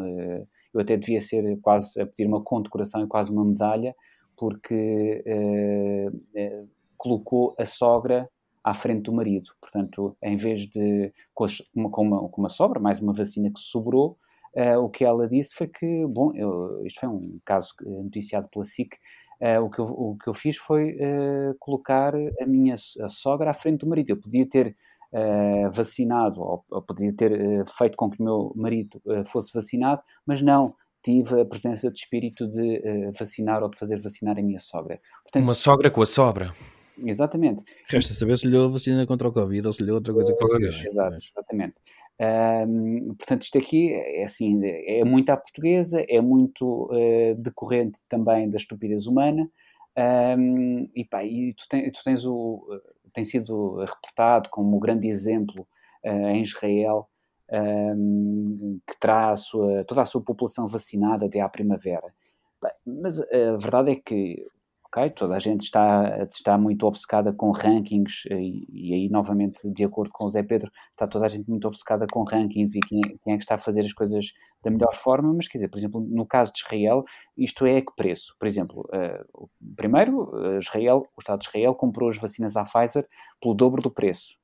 eu 0.75 0.81
até 0.81 0.95
devia 0.95 1.23
ser 1.23 1.59
quase 1.61 1.99
a 1.99 2.07
pedir 2.07 2.27
uma 2.27 2.43
condecoração 2.43 3.03
e 3.03 3.07
quase 3.07 3.31
uma 3.31 3.45
medalha, 3.45 3.95
porque 4.37 5.25
colocou 6.99 7.55
a 7.59 7.65
sogra 7.65 8.29
à 8.65 8.73
frente 8.73 9.03
do 9.03 9.13
marido. 9.13 9.51
Portanto, 9.61 10.17
em 10.23 10.37
vez 10.37 10.67
de, 10.67 11.13
com, 11.35 11.47
uma, 11.75 11.91
com, 11.91 12.03
uma, 12.03 12.29
com 12.29 12.41
uma 12.41 12.49
sobra, 12.49 12.81
mais 12.81 13.01
uma 13.01 13.13
vacina 13.13 13.51
que 13.51 13.59
sobrou, 13.59 14.19
uh, 14.57 14.79
o 14.79 14.89
que 14.89 15.05
ela 15.05 15.29
disse 15.29 15.55
foi 15.55 15.67
que, 15.67 16.07
bom, 16.07 16.33
eu, 16.35 16.85
isto 16.87 17.01
foi 17.01 17.09
um 17.09 17.39
caso 17.45 17.75
noticiado 17.81 18.49
pela 18.49 18.65
SIC, 18.65 18.95
uh, 19.41 19.63
o, 19.63 19.71
que 19.71 19.81
eu, 19.81 19.85
o 19.85 20.17
que 20.17 20.29
eu 20.29 20.35
fiz 20.35 20.57
foi 20.57 20.93
uh, 20.93 21.55
colocar 21.59 22.15
a 22.15 22.47
minha 22.47 22.75
a 22.75 23.09
sogra 23.09 23.51
à 23.51 23.55
frente 23.55 23.81
do 23.81 23.89
marido. 23.89 24.11
Eu 24.11 24.21
podia 24.21 24.49
ter 24.49 24.77
vacinado, 25.75 26.41
ou, 26.41 26.65
ou 26.71 26.81
podia 26.81 27.13
ter 27.13 27.67
feito 27.67 27.99
com 27.99 28.09
que 28.09 28.19
o 28.19 28.25
meu 28.25 28.51
marido 28.57 28.99
fosse 29.27 29.53
vacinado, 29.53 30.01
mas 30.25 30.41
não, 30.41 30.75
tive 31.03 31.39
a 31.39 31.45
presença 31.45 31.91
de 31.91 31.99
espírito 31.99 32.49
de 32.49 33.11
vacinar 33.19 33.63
ou 33.63 33.69
de 33.69 33.79
fazer 33.79 34.01
vacinar 34.01 34.39
a 34.39 34.43
minha 34.43 34.59
sogra. 34.59 34.99
Portanto, 35.23 35.43
uma 35.43 35.53
sogra 35.53 35.91
com 35.91 36.01
a 36.01 36.07
sobra. 36.07 36.55
Exatamente. 36.99 37.65
Resta 37.89 38.15
saber 38.15 38.39
se 38.39 38.47
lhe 38.47 38.53
deu 38.53 38.71
vacina 38.71 39.07
contra 39.07 39.29
o 39.29 39.33
Covid 39.33 39.67
ou 39.67 39.73
se 39.73 39.81
lhe 39.81 39.87
deu 39.87 39.97
outra 39.97 40.13
coisa 40.13 40.33
que 40.33 40.39
Exato, 40.89 41.17
exatamente. 41.17 41.75
Portanto, 43.19 43.43
isto 43.43 43.59
aqui 43.59 43.93
é 43.93 44.25
assim, 44.25 44.61
é 44.65 45.05
muito 45.05 45.31
à 45.31 45.37
portuguesa, 45.37 46.05
é 46.09 46.21
muito 46.21 46.89
uh, 46.93 47.35
decorrente 47.37 48.01
também 48.09 48.49
da 48.49 48.57
estupidez 48.57 49.07
humana. 49.07 49.49
Um, 50.39 50.89
e, 50.95 51.05
pá, 51.05 51.25
e 51.25 51.53
tu, 51.53 51.65
ten, 51.69 51.91
tu, 51.91 52.03
tens 52.03 52.25
o 52.25 52.81
tem 53.13 53.25
sido 53.25 53.77
reportado 53.81 54.49
como 54.49 54.77
o 54.77 54.81
grande 54.81 55.07
exemplo 55.07 55.67
uh, 56.03 56.29
em 56.29 56.41
Israel 56.41 57.09
um, 57.53 58.81
que 58.87 58.99
terá 58.99 59.31
a 59.31 59.37
sua, 59.37 59.85
toda 59.85 60.01
a 60.01 60.07
sua 60.07 60.23
população 60.23 60.67
vacinada 60.67 61.27
até 61.27 61.41
à 61.41 61.49
primavera. 61.49 62.11
Mas 62.87 63.21
a 63.21 63.57
verdade 63.59 63.91
é 63.91 63.97
que 63.97 64.47
ok, 64.95 65.11
toda 65.11 65.35
a 65.35 65.39
gente 65.39 65.63
está, 65.63 66.27
está 66.31 66.59
muito 66.59 66.87
obcecada 66.87 67.33
com 67.33 67.51
rankings 67.51 68.29
e, 68.31 68.67
e, 68.69 68.95
aí 68.95 69.09
novamente 69.09 69.71
de 69.73 69.85
acordo 69.85 70.11
com 70.13 70.27
o 70.27 70.29
Zé 70.29 70.43
Pedro 70.43 70.71
está 70.91 71.07
toda 71.07 71.25
a 71.25 71.29
gente 71.29 71.49
muito 71.49 71.67
obcecada 71.67 72.07
com 72.11 72.23
rankings 72.23 72.77
e 72.77 72.81
quem, 72.81 73.01
quem 73.01 73.33
é 73.33 73.37
que 73.37 73.43
está 73.43 73.55
a 73.55 73.59
fazer 73.59 73.81
as 73.81 73.93
coisas 73.93 74.27
da 74.63 74.71
melhor 74.71 74.95
forma, 74.95 75.33
mas 75.33 75.49
quer 75.49 75.59
dizer, 75.59 75.69
por 75.69 75.79
exemplo, 75.79 76.01
no 76.01 76.27
caso 76.27 76.53
de 76.53 76.59
Israel, 76.59 77.03
isto 77.37 77.65
é 77.65 77.79
a 77.79 77.81
que 77.81 77.95
preço? 77.97 78.37
Por 78.39 78.47
exemplo, 78.47 78.89
uh, 78.95 79.49
primeiro, 79.77 80.31
Israel, 80.59 81.03
o 81.17 81.21
Estado 81.21 81.41
de 81.41 81.47
Israel 81.47 81.75
comprou 81.75 82.09
as 82.09 82.19
vacinas 82.19 82.57
à 82.57 82.65
Pfizer 82.65 83.09
pelo 83.41 83.55
dobro 83.55 83.83
do 83.83 83.91
preço. 83.91 84.41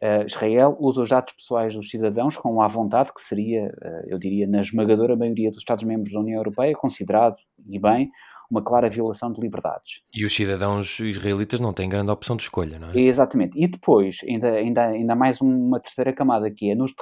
Uh, 0.00 0.24
Israel 0.26 0.76
usa 0.78 1.02
os 1.02 1.08
dados 1.08 1.32
pessoais 1.32 1.74
dos 1.74 1.90
cidadãos 1.90 2.36
com 2.36 2.62
à 2.62 2.68
vontade, 2.68 3.12
que 3.12 3.20
seria, 3.20 3.66
uh, 3.66 4.06
eu 4.06 4.16
diria, 4.16 4.46
na 4.46 4.60
esmagadora 4.60 5.16
maioria 5.16 5.50
dos 5.50 5.58
Estados-membros 5.58 6.12
da 6.12 6.20
União 6.20 6.36
Europeia, 6.36 6.72
considerado, 6.74 7.34
e 7.68 7.80
bem, 7.80 8.08
uma 8.50 8.62
clara 8.62 8.88
violação 8.88 9.32
de 9.32 9.40
liberdades. 9.40 10.02
E 10.14 10.24
os 10.24 10.34
cidadãos 10.34 10.98
israelitas 11.00 11.60
não 11.60 11.72
têm 11.72 11.88
grande 11.88 12.10
opção 12.10 12.36
de 12.36 12.42
escolha, 12.42 12.78
não 12.78 12.90
é? 12.90 12.98
Exatamente. 12.98 13.58
E 13.58 13.66
depois, 13.66 14.20
ainda, 14.26 14.52
ainda, 14.52 14.84
ainda 14.84 15.14
mais 15.14 15.40
uma 15.40 15.78
terceira 15.78 16.12
camada, 16.12 16.50
que 16.50 16.70
é 16.70 16.74
nos, 16.74 16.94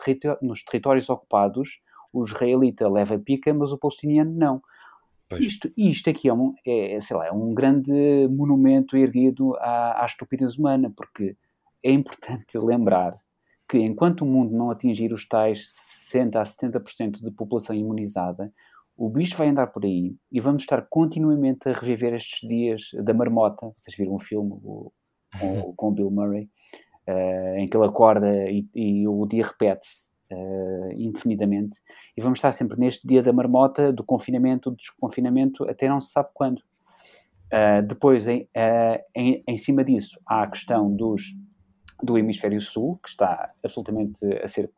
nos 0.43 0.63
territórios 0.65 1.09
ocupados, 1.09 1.81
o 2.13 2.25
israelita 2.25 2.89
leva 2.89 3.19
pica, 3.19 3.55
mas 3.55 3.73
o 3.73 3.79
palestiniano 3.79 4.33
não. 4.33 4.63
Pois. 5.29 5.45
Isto, 5.45 5.71
isto 5.77 6.11
aqui 6.11 6.29
é 6.29 6.35
um, 6.35 6.55
é, 6.65 6.99
sei 7.01 7.17
lá, 7.17 7.27
é 7.27 7.33
um 7.33 7.53
grande 7.53 7.93
monumento 8.31 8.97
erguido 8.97 9.57
à, 9.57 10.03
à 10.03 10.05
estupidez 10.05 10.57
humana, 10.57 10.93
porque 10.97 11.37
é 11.83 11.93
importante 11.93 12.59
lembrar 12.59 13.19
que 13.69 13.79
enquanto 13.79 14.23
o 14.23 14.27
mundo 14.27 14.57
não 14.57 14.71
atingir 14.71 15.13
os 15.13 15.27
tais 15.27 15.67
60 15.69 16.41
a 16.41 16.45
70% 16.45 17.23
de 17.23 17.31
população 17.33 17.75
imunizada, 17.75 18.49
o 18.97 19.11
bicho 19.11 19.37
vai 19.37 19.49
andar 19.49 19.67
por 19.67 19.85
aí 19.85 20.17
e 20.33 20.41
vamos 20.41 20.63
estar 20.63 20.87
continuamente 20.89 21.69
a 21.69 21.73
reviver 21.73 22.15
estes 22.15 22.49
dias 22.49 22.91
da 23.05 23.13
marmota. 23.13 23.71
Vocês 23.77 23.95
viram 23.97 24.15
um 24.15 24.19
filme 24.19 24.53
o, 24.63 24.91
com, 25.39 25.75
com 25.75 25.93
Bill 25.93 26.11
Murray, 26.11 26.49
uh, 27.07 27.57
em 27.59 27.69
que 27.69 27.77
ele 27.77 27.87
acorda 27.87 28.51
e, 28.51 28.67
e 28.75 29.07
o 29.07 29.27
dia 29.27 29.45
repete-se 29.45 30.09
uh, 30.33 30.93
indefinidamente. 30.93 31.81
E 32.17 32.23
vamos 32.23 32.39
estar 32.39 32.53
sempre 32.53 32.79
neste 32.79 33.07
dia 33.07 33.23
da 33.23 33.33
marmota, 33.33 33.93
do 33.93 34.03
confinamento, 34.03 34.71
do 34.71 34.77
desconfinamento, 34.77 35.69
até 35.69 35.89
não 35.89 36.01
se 36.01 36.13
sabe 36.13 36.31
quando. 36.33 36.61
Uh, 37.53 37.87
depois, 37.87 38.27
em, 38.27 38.49
em, 39.15 39.45
em, 39.47 39.57
cima 39.57 39.85
disso, 39.85 40.19
há 40.27 40.43
a 40.43 40.51
questão 40.51 40.91
dos, 40.91 41.35
do 42.03 42.17
hemisfério 42.17 42.61
sul, 42.61 42.99
que 43.03 43.11
está 43.11 43.53
absolutamente 43.63 44.27
a 44.43 44.49
ser, 44.49 44.71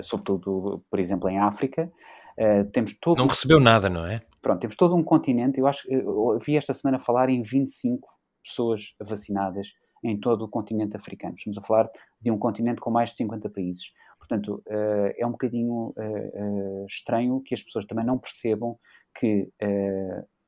sobretudo, 0.00 0.84
por 0.88 1.00
exemplo, 1.00 1.28
em 1.28 1.38
África, 1.38 1.90
Uh, 2.38 2.70
temos 2.70 2.96
todo 3.00 3.18
não 3.18 3.26
recebeu 3.26 3.58
nada, 3.58 3.90
não 3.90 4.06
é? 4.06 4.22
Pronto, 4.40 4.60
temos 4.60 4.76
todo 4.76 4.94
um 4.94 5.02
continente. 5.02 5.58
Eu 5.58 5.66
acho 5.66 5.90
eu 5.90 6.38
vi 6.38 6.56
esta 6.56 6.72
semana 6.72 7.00
falar 7.00 7.28
em 7.28 7.42
25 7.42 8.08
pessoas 8.44 8.94
vacinadas 9.00 9.72
em 10.04 10.18
todo 10.18 10.44
o 10.44 10.48
continente 10.48 10.96
africano. 10.96 11.34
Estamos 11.34 11.58
a 11.58 11.62
falar 11.62 11.90
de 12.20 12.30
um 12.30 12.38
continente 12.38 12.80
com 12.80 12.92
mais 12.92 13.10
de 13.10 13.16
50 13.16 13.50
países. 13.50 13.92
Portanto, 14.18 14.62
uh, 14.68 15.12
é 15.18 15.26
um 15.26 15.32
bocadinho 15.32 15.92
uh, 15.96 16.86
estranho 16.86 17.40
que 17.44 17.54
as 17.54 17.62
pessoas 17.62 17.84
também 17.84 18.06
não 18.06 18.18
percebam 18.18 18.78
que 19.18 19.50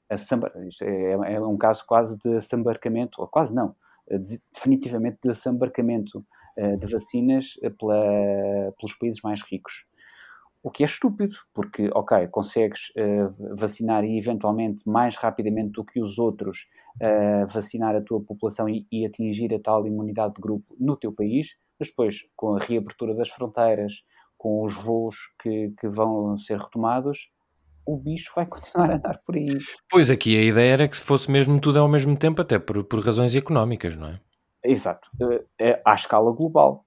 a 0.09 0.17
samba, 0.17 0.53
isto 0.69 0.85
é, 0.85 1.35
é, 1.35 1.41
um 1.41 1.57
caso 1.57 1.85
quase 1.87 2.17
de 2.19 2.39
desembarcamento, 2.39 3.21
ou 3.21 3.27
quase 3.27 3.53
não, 3.53 3.75
de, 4.09 4.41
definitivamente 4.55 5.19
de 5.25 5.31
desembarcamento 5.31 6.25
de 6.57 6.93
vacinas 6.93 7.55
pela, 7.79 8.73
pelos 8.79 8.95
países 8.97 9.23
mais 9.23 9.43
ricos. 9.43 9.85
O 10.63 10.71
que 10.71 10.83
é 10.83 10.87
estúpido, 10.87 11.37
porque, 11.55 11.89
ok, 11.95 12.29
consegues 12.29 12.91
uh, 12.91 13.57
vacinar 13.57 14.05
e 14.05 14.19
eventualmente 14.19 14.87
mais 14.87 15.17
rapidamente 15.17 15.73
do 15.73 15.85
que 15.85 16.01
os 16.01 16.19
outros 16.19 16.67
uh, 16.97 17.47
vacinar 17.47 17.97
a 17.97 18.03
tua 18.03 18.21
população 18.21 18.69
e, 18.69 18.87
e, 18.93 19.07
atingir 19.07 19.55
a 19.55 19.59
tal 19.59 19.87
imunidade 19.87 20.35
de 20.35 20.43
grupo 20.43 20.77
no 20.79 20.97
teu 20.97 21.13
país, 21.13 21.57
mas 21.79 21.89
depois, 21.89 22.19
com 22.37 22.57
a 22.57 22.59
reabertura 22.59 23.15
das 23.15 23.31
fronteiras, 23.31 24.05
com 24.37 24.63
os 24.63 24.75
voos 24.75 25.17
que, 25.43 25.73
que 25.81 25.89
vão 25.89 26.37
ser 26.37 26.59
retomados, 26.59 27.29
o 27.87 27.97
bicho 27.97 28.31
vai 28.37 28.45
continuar 28.47 28.91
a 28.91 28.97
andar 28.97 29.19
por 29.25 29.37
aí. 29.37 29.47
Pois 29.91 30.11
aqui 30.11 30.39
a 30.39 30.45
ideia 30.45 30.73
era 30.75 30.89
que 30.89 30.97
fosse 30.97 31.31
mesmo 31.31 31.59
tudo 31.59 31.79
ao 31.79 31.89
mesmo 31.89 32.15
tempo, 32.19 32.43
até 32.43 32.59
por, 32.59 32.85
por 32.85 33.01
razões 33.01 33.35
económicas, 33.35 33.97
não 33.97 34.09
é? 34.09 34.21
Exato, 34.63 35.09
uh, 35.23 35.81
à 35.87 35.95
escala 35.95 36.31
global. 36.33 36.85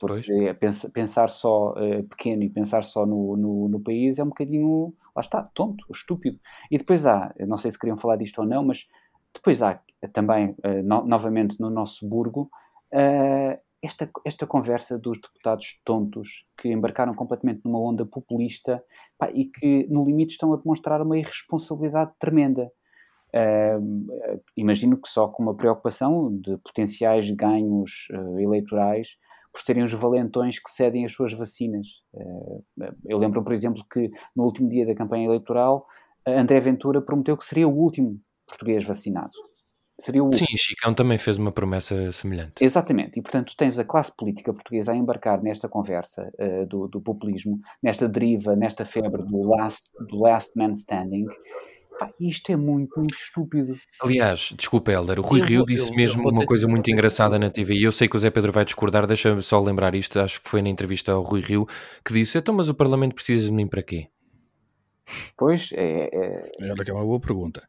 Porque 0.00 0.32
é, 0.32 0.54
pensar 0.54 1.28
só 1.28 1.72
uh, 1.72 2.02
pequeno 2.04 2.42
e 2.42 2.48
pensar 2.48 2.82
só 2.82 3.04
no, 3.04 3.36
no, 3.36 3.68
no, 3.68 3.80
país 3.80 4.18
é 4.18 4.24
um 4.24 4.28
bocadinho, 4.28 4.94
lá 5.14 5.20
está, 5.20 5.42
tonto, 5.42 5.84
estúpido. 5.90 6.40
E 6.70 6.78
depois 6.78 7.04
há, 7.04 7.34
não 7.46 7.58
sei 7.58 7.70
se 7.70 7.78
queriam 7.78 7.98
falar 7.98 8.16
disto 8.16 8.38
ou 8.38 8.46
não, 8.46 8.64
mas 8.64 8.88
depois 9.34 9.60
há 9.60 9.78
também, 10.14 10.56
uh, 10.64 10.82
no, 10.82 11.04
novamente 11.04 11.60
no 11.60 11.68
nosso 11.68 12.08
burgo, 12.08 12.50
uh, 12.94 13.60
esta, 13.82 14.10
esta 14.24 14.46
conversa 14.46 14.98
dos 14.98 15.20
deputados 15.20 15.78
tontos 15.84 16.46
que 16.56 16.72
embarcaram 16.72 17.14
completamente 17.14 17.60
numa 17.62 17.78
onda 17.78 18.06
populista 18.06 18.82
pá, 19.18 19.30
e 19.30 19.44
que, 19.44 19.86
no 19.90 20.04
limite, 20.04 20.32
estão 20.32 20.54
a 20.54 20.56
demonstrar 20.56 21.02
uma 21.02 21.18
irresponsabilidade 21.18 22.12
tremenda. 22.18 22.70
Imagino 24.56 25.00
que 25.00 25.08
só 25.08 25.28
com 25.28 25.42
uma 25.42 25.54
preocupação 25.54 26.36
de 26.36 26.58
potenciais 26.58 27.30
ganhos 27.30 28.08
eleitorais 28.38 29.16
por 29.52 29.60
serem 29.62 29.82
os 29.82 29.92
valentões 29.92 30.58
que 30.58 30.70
cedem 30.70 31.04
as 31.04 31.12
suas 31.12 31.32
vacinas. 31.32 31.86
Eh, 32.14 32.92
eu 33.06 33.18
lembro, 33.18 33.42
por 33.42 33.52
exemplo, 33.52 33.84
que 33.92 34.10
no 34.34 34.44
último 34.44 34.68
dia 34.68 34.86
da 34.86 34.94
campanha 34.94 35.26
eleitoral, 35.26 35.86
André 36.26 36.60
Ventura 36.60 37.00
prometeu 37.02 37.36
que 37.36 37.44
seria 37.44 37.66
o 37.66 37.76
último 37.76 38.20
português 38.46 38.84
vacinado. 38.84 39.32
Seria 40.00 40.22
o 40.22 40.26
último. 40.26 40.48
Sim, 40.48 40.56
Chicão 40.56 40.94
também 40.94 41.18
fez 41.18 41.36
uma 41.36 41.52
promessa 41.52 42.10
semelhante. 42.12 42.64
Exatamente, 42.64 43.18
e 43.18 43.22
portanto 43.22 43.54
tens 43.54 43.78
a 43.78 43.84
classe 43.84 44.10
política 44.16 44.52
portuguesa 44.52 44.92
a 44.92 44.96
embarcar 44.96 45.42
nesta 45.42 45.68
conversa 45.68 46.32
uh, 46.38 46.66
do, 46.66 46.88
do, 46.88 47.02
populismo, 47.02 47.60
nesta 47.82 48.08
deriva, 48.08 48.56
nesta 48.56 48.84
febre 48.84 49.22
do 49.22 49.42
last, 49.42 49.90
do 50.08 50.18
last 50.18 50.56
man 50.56 50.72
standing, 50.72 51.26
Pá, 52.00 52.10
isto 52.18 52.50
é 52.50 52.56
muito, 52.56 52.98
muito 52.98 53.14
estúpido. 53.14 53.78
Aliás, 54.00 54.54
desculpa, 54.56 54.90
Helder, 54.90 55.18
o 55.18 55.22
Rui 55.22 55.42
eu 55.42 55.44
Rio 55.44 55.58
vou, 55.58 55.66
disse 55.66 55.90
eu, 55.90 55.96
mesmo 55.96 56.22
eu 56.22 56.30
uma 56.30 56.46
coisa 56.46 56.66
muito 56.66 56.90
engraçada 56.90 57.38
na 57.38 57.50
TV 57.50 57.74
e 57.74 57.82
eu 57.82 57.92
sei 57.92 58.08
que 58.08 58.16
o 58.16 58.18
Zé 58.18 58.30
Pedro 58.30 58.50
vai 58.50 58.64
discordar, 58.64 59.06
deixa-me 59.06 59.42
só 59.42 59.60
lembrar 59.60 59.94
isto, 59.94 60.18
acho 60.18 60.40
que 60.40 60.48
foi 60.48 60.62
na 60.62 60.70
entrevista 60.70 61.12
ao 61.12 61.22
Rui 61.22 61.42
Rio 61.42 61.66
que 62.02 62.14
disse: 62.14 62.38
então, 62.38 62.54
mas 62.54 62.70
o 62.70 62.74
Parlamento 62.74 63.14
precisa 63.14 63.44
de 63.44 63.52
mim 63.52 63.66
para 63.66 63.82
quê? 63.82 64.08
Pois, 65.36 65.72
é. 65.74 66.08
é... 66.10 66.70
Olha 66.70 66.82
que 66.82 66.90
é 66.90 66.94
uma 66.94 67.04
boa 67.04 67.20
pergunta. 67.20 67.68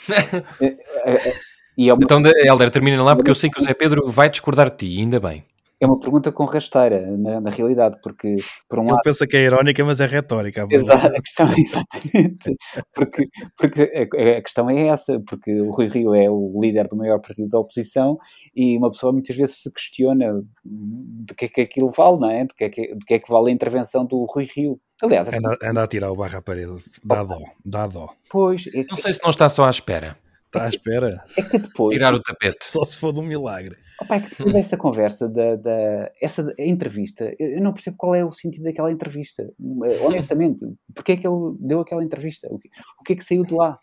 é, 0.60 0.66
é, 0.66 1.34
é 1.78 1.94
uma... 1.94 2.02
Então, 2.02 2.20
Helder, 2.22 2.68
termina 2.68 3.02
lá 3.02 3.16
porque 3.16 3.30
eu 3.30 3.34
sei 3.34 3.48
que 3.48 3.60
o 3.60 3.64
Zé 3.64 3.72
Pedro 3.72 4.10
vai 4.10 4.28
discordar 4.28 4.68
de 4.68 4.76
ti, 4.76 5.00
ainda 5.00 5.18
bem 5.18 5.42
é 5.80 5.86
uma 5.86 5.98
pergunta 5.98 6.30
com 6.30 6.44
rasteira, 6.44 7.16
na, 7.16 7.40
na 7.40 7.50
realidade, 7.50 7.98
porque 8.02 8.36
por 8.68 8.78
um 8.78 8.82
Ele 8.82 8.90
lado... 8.90 9.00
pensa 9.02 9.26
que 9.26 9.34
é 9.34 9.44
irónica, 9.44 9.82
mas 9.82 9.98
é 9.98 10.06
retórica. 10.06 10.64
A, 10.64 10.66
Exato, 10.70 11.06
a 11.06 11.22
questão 11.22 11.48
é 11.48 11.58
exatamente, 11.58 12.56
porque, 12.94 13.28
porque 13.56 13.82
a, 13.82 14.38
a, 14.38 14.42
questão 14.42 14.68
é 14.68 14.88
essa, 14.88 15.18
porque 15.26 15.58
o 15.58 15.70
Rui 15.70 15.88
Rio 15.88 16.14
é 16.14 16.28
o 16.28 16.60
líder 16.60 16.86
do 16.86 16.96
maior 16.96 17.18
partido 17.20 17.48
da 17.48 17.58
oposição 17.58 18.18
e 18.54 18.76
uma 18.76 18.90
pessoa 18.90 19.10
muitas 19.10 19.34
vezes 19.34 19.62
se 19.62 19.72
questiona 19.72 20.42
do 20.62 21.34
que 21.34 21.46
é 21.46 21.48
que 21.48 21.60
aquilo 21.62 21.90
vale, 21.90 22.18
não 22.18 22.30
é? 22.30 22.44
Do 22.44 22.54
que 22.54 22.64
é 22.64 22.68
que, 22.68 22.94
do 22.94 23.06
que, 23.06 23.14
é 23.14 23.18
que 23.18 23.32
vale 23.32 23.50
a 23.50 23.54
intervenção 23.54 24.04
do 24.04 24.26
Rui 24.26 24.46
Rio. 24.54 24.78
Aliás, 25.02 25.28
assim, 25.28 25.38
anda, 25.38 25.58
anda 25.62 25.82
a 25.82 25.86
tirar 25.86 26.12
o 26.12 26.16
barro 26.16 26.36
à 26.36 26.42
parede, 26.42 26.76
dá 27.02 27.24
dó, 27.24 27.40
dá 27.64 27.86
dó. 27.86 28.10
Pois, 28.28 28.66
é 28.66 28.84
que... 28.84 28.90
Não 28.90 28.96
sei 28.96 29.14
se 29.14 29.22
não 29.22 29.30
está 29.30 29.48
só 29.48 29.64
à 29.64 29.70
espera. 29.70 30.18
Está 30.50 30.64
à 30.64 30.68
espera. 30.68 31.24
É 31.36 31.42
que 31.42 31.58
depois... 31.58 31.94
Tirar 31.94 32.12
o 32.12 32.20
tapete. 32.20 32.58
Só 32.64 32.84
se 32.84 32.98
for 32.98 33.12
de 33.12 33.20
um 33.20 33.22
milagre. 33.22 33.76
Opa, 34.00 34.16
é 34.16 34.20
que 34.20 34.30
depois 34.30 34.52
dessa 34.52 34.76
conversa, 34.76 35.28
da, 35.28 35.54
da, 35.54 36.10
essa 36.20 36.52
entrevista, 36.58 37.32
eu 37.38 37.62
não 37.62 37.72
percebo 37.72 37.96
qual 37.96 38.14
é 38.14 38.24
o 38.24 38.32
sentido 38.32 38.64
daquela 38.64 38.90
entrevista. 38.90 39.42
Eh, 39.42 40.00
honestamente, 40.02 40.66
porque 40.92 41.12
é 41.12 41.16
que 41.16 41.26
ele 41.26 41.54
deu 41.60 41.80
aquela 41.80 42.02
entrevista? 42.02 42.48
O 42.50 42.58
que, 42.58 42.68
o 43.00 43.04
que 43.04 43.12
é 43.12 43.16
que 43.16 43.24
saiu 43.24 43.44
de 43.44 43.54
lá? 43.54 43.78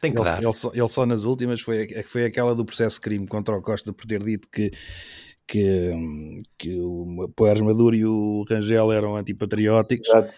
Tem 0.00 0.12
que 0.12 0.18
ele, 0.18 0.24
dar. 0.24 0.42
Ele 0.42 0.52
só, 0.52 0.70
ele 0.74 0.88
só 0.88 1.06
nas 1.06 1.24
últimas 1.24 1.60
foi, 1.60 1.86
foi 2.04 2.24
aquela 2.24 2.54
do 2.54 2.64
processo 2.64 3.00
crime 3.00 3.26
contra 3.26 3.54
o 3.54 3.62
Costa 3.62 3.92
por 3.92 4.06
ter 4.06 4.22
dito 4.22 4.48
que 4.50 4.72
que, 5.46 6.38
que 6.58 6.78
o 6.78 7.26
Poeres 7.34 7.62
Maduro 7.62 7.96
e 7.96 8.04
o 8.04 8.44
Rangel 8.46 8.92
eram 8.92 9.16
antipatrióticos 9.16 10.06
Exato. 10.06 10.36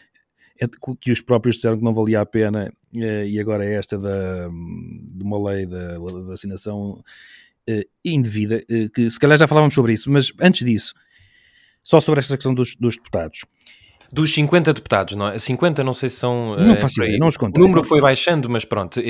Que 1.01 1.12
os 1.12 1.20
próprios 1.20 1.57
disseram 1.57 1.79
que 1.79 1.85
não 1.85 1.94
valia 1.94 2.20
a 2.20 2.27
pena 2.27 2.73
eh, 2.94 3.27
e 3.29 3.40
agora 3.40 3.64
é 3.64 3.75
esta 3.75 3.96
da, 3.96 4.49
de 4.49 5.23
uma 5.23 5.51
lei 5.51 5.66
da 5.66 5.99
vacinação 6.27 7.03
uh, 7.68 7.83
indevida, 8.05 8.62
uh, 8.70 8.90
que 8.90 9.11
se 9.11 9.18
calhar 9.18 9.38
já 9.38 9.46
falávamos 9.46 9.75
sobre 9.75 9.92
isso, 9.92 10.11
mas 10.11 10.33
antes 10.40 10.64
disso, 10.64 10.92
só 11.83 12.01
sobre 12.01 12.20
esta 12.20 12.37
questão 12.37 12.53
dos, 12.53 12.75
dos 12.75 12.96
deputados. 12.96 13.44
Dos 14.12 14.35
50 14.35 14.73
deputados, 14.73 15.14
não 15.14 15.29
é? 15.29 15.38
50 15.38 15.85
não 15.85 15.94
sei 15.94 16.09
se 16.09 16.16
são. 16.16 16.57
Não 16.57 16.77
faço 16.77 17.01
ideia, 17.01 17.16
não 17.16 17.29
os 17.29 17.37
contei. 17.37 17.62
O 17.62 17.66
número 17.66 17.85
foi 17.85 18.01
baixando, 18.01 18.51
mas 18.51 18.64
pronto. 18.64 19.01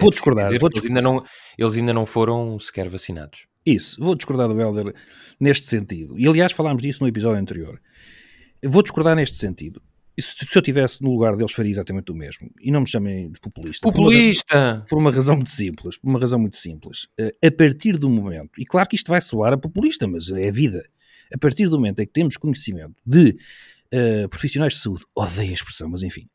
vou 0.00 0.10
discordar. 0.10 0.46
Dizer, 0.46 0.58
vou 0.58 0.68
eles, 0.74 0.84
ainda 0.84 1.00
não, 1.00 1.24
eles 1.56 1.76
ainda 1.76 1.92
não 1.92 2.04
foram 2.04 2.58
sequer 2.58 2.88
vacinados. 2.88 3.46
Isso, 3.64 3.96
vou 4.00 4.16
discordar 4.16 4.48
do 4.48 4.60
Helder 4.60 4.92
neste 5.38 5.66
sentido. 5.66 6.18
E 6.18 6.26
aliás 6.26 6.50
falámos 6.50 6.82
disso 6.82 7.00
no 7.00 7.08
episódio 7.08 7.40
anterior. 7.40 7.80
Vou 8.64 8.82
discordar 8.82 9.14
neste 9.14 9.36
sentido. 9.36 9.80
Se, 10.22 10.36
eu 10.54 10.60
estivesse 10.60 11.02
no 11.02 11.10
lugar 11.10 11.36
deles, 11.36 11.52
faria 11.52 11.70
exatamente 11.70 12.10
o 12.12 12.14
mesmo. 12.14 12.50
E 12.60 12.70
não 12.70 12.80
me 12.80 12.88
chamem 12.88 13.30
de 13.30 13.40
populista. 13.40 13.86
Populista! 13.86 14.54
Por 14.54 14.58
uma, 14.58 14.84
por 14.86 14.98
uma 14.98 15.10
razão 15.10 15.34
muito 15.36 15.50
simples. 15.50 15.98
Por 15.98 16.08
uma 16.08 16.20
razão 16.20 16.38
muito 16.38 16.56
simples. 16.56 17.04
Uh, 17.18 17.46
a 17.46 17.50
partir 17.50 17.98
do 17.98 18.08
momento, 18.08 18.50
e 18.58 18.64
claro 18.64 18.88
que 18.88 18.96
isto 18.96 19.10
vai 19.10 19.20
soar 19.20 19.52
a 19.52 19.58
populista, 19.58 20.06
mas 20.06 20.30
é 20.30 20.48
a 20.48 20.52
vida. 20.52 20.88
A 21.32 21.38
partir 21.38 21.68
do 21.68 21.76
momento 21.76 22.00
em 22.00 22.06
que 22.06 22.12
temos 22.12 22.36
conhecimento 22.36 22.94
de 23.04 23.36
uh, 23.92 24.28
profissionais 24.28 24.74
de 24.74 24.80
saúde, 24.80 25.04
odeio 25.14 25.50
a 25.50 25.54
expressão, 25.54 25.88
mas 25.88 26.02
enfim, 26.02 26.28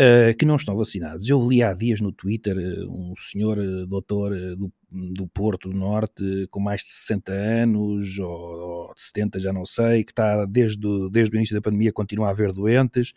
uh, 0.00 0.36
que 0.36 0.44
não 0.44 0.56
estão 0.56 0.76
vacinados. 0.76 1.28
Eu 1.28 1.46
li 1.46 1.62
há 1.62 1.74
dias 1.74 2.00
no 2.00 2.12
Twitter 2.12 2.56
uh, 2.56 2.90
um 2.90 3.14
senhor 3.16 3.58
uh, 3.58 3.86
doutor 3.86 4.32
do, 4.56 4.72
do 4.90 5.26
Porto 5.28 5.68
do 5.68 5.76
Norte 5.76 6.46
com 6.50 6.60
mais 6.60 6.82
de 6.82 6.88
60 6.88 7.32
anos, 7.32 8.18
ou, 8.18 8.28
ou 8.28 8.94
de 8.94 9.02
70, 9.02 9.40
já 9.40 9.52
não 9.52 9.66
sei, 9.66 10.04
que 10.04 10.12
está 10.12 10.44
desde, 10.44 10.86
o, 10.86 11.10
desde 11.10 11.34
o 11.34 11.36
início 11.36 11.54
da 11.54 11.62
pandemia 11.62 11.92
continua 11.92 12.28
a 12.28 12.30
haver 12.30 12.52
doentes, 12.52 13.12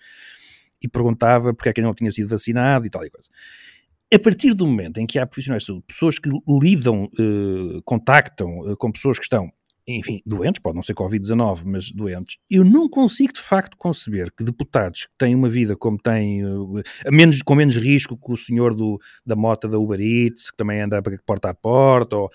e 0.82 0.88
perguntava 0.88 1.54
porque 1.54 1.70
é 1.70 1.74
que 1.74 1.80
ele 1.80 1.88
não 1.88 1.94
tinha 1.94 2.12
sido 2.12 2.28
vacinado 2.28 2.86
e 2.86 2.89
tal 2.89 3.06
e 3.06 3.10
coisa. 3.10 3.30
A 4.13 4.20
partir 4.20 4.54
do 4.54 4.67
momento 4.67 5.00
em 5.00 5.08
que 5.08 5.17
há 5.17 5.26
profissionais 5.26 5.63
de 5.63 5.67
saúde, 5.67 5.86
pessoas 5.88 6.20
que 6.20 6.30
lidam, 6.46 7.10
contactam 7.86 8.76
com 8.78 8.91
pessoas 8.91 9.17
que 9.17 9.24
estão 9.24 9.50
enfim, 9.88 10.22
doentes, 10.26 10.62
pode 10.62 10.76
não 10.76 10.84
ser 10.84 10.94
Covid-19, 10.94 11.63
mas 11.65 11.91
doentes, 11.91 12.38
eu 12.50 12.63
não 12.63 12.88
consigo 12.88 13.34
de 13.34 13.39
facto 13.39 13.76
conceber 13.78 14.32
que 14.36 14.44
deputados 14.44 15.06
que 15.06 15.12
têm 15.17 15.34
uma 15.34 15.50
vida 15.50 15.76
como 15.76 15.98
tem, 15.98 16.46
uh, 16.46 16.82
menos, 17.10 17.41
com 17.41 17.56
menos 17.56 17.76
risco 17.76 18.17
que 18.17 18.32
o 18.32 18.38
senhor 18.38 18.76
do, 18.76 19.00
da 19.26 19.36
mota 19.36 19.67
da 19.67 19.78
Uber 19.78 20.00
Eats, 20.00 20.52
que 20.52 20.58
também 20.58 20.82
anda 20.82 21.02
porta 21.26 21.50
a 21.50 21.54
porta, 21.54 22.15
ou, 22.15 22.30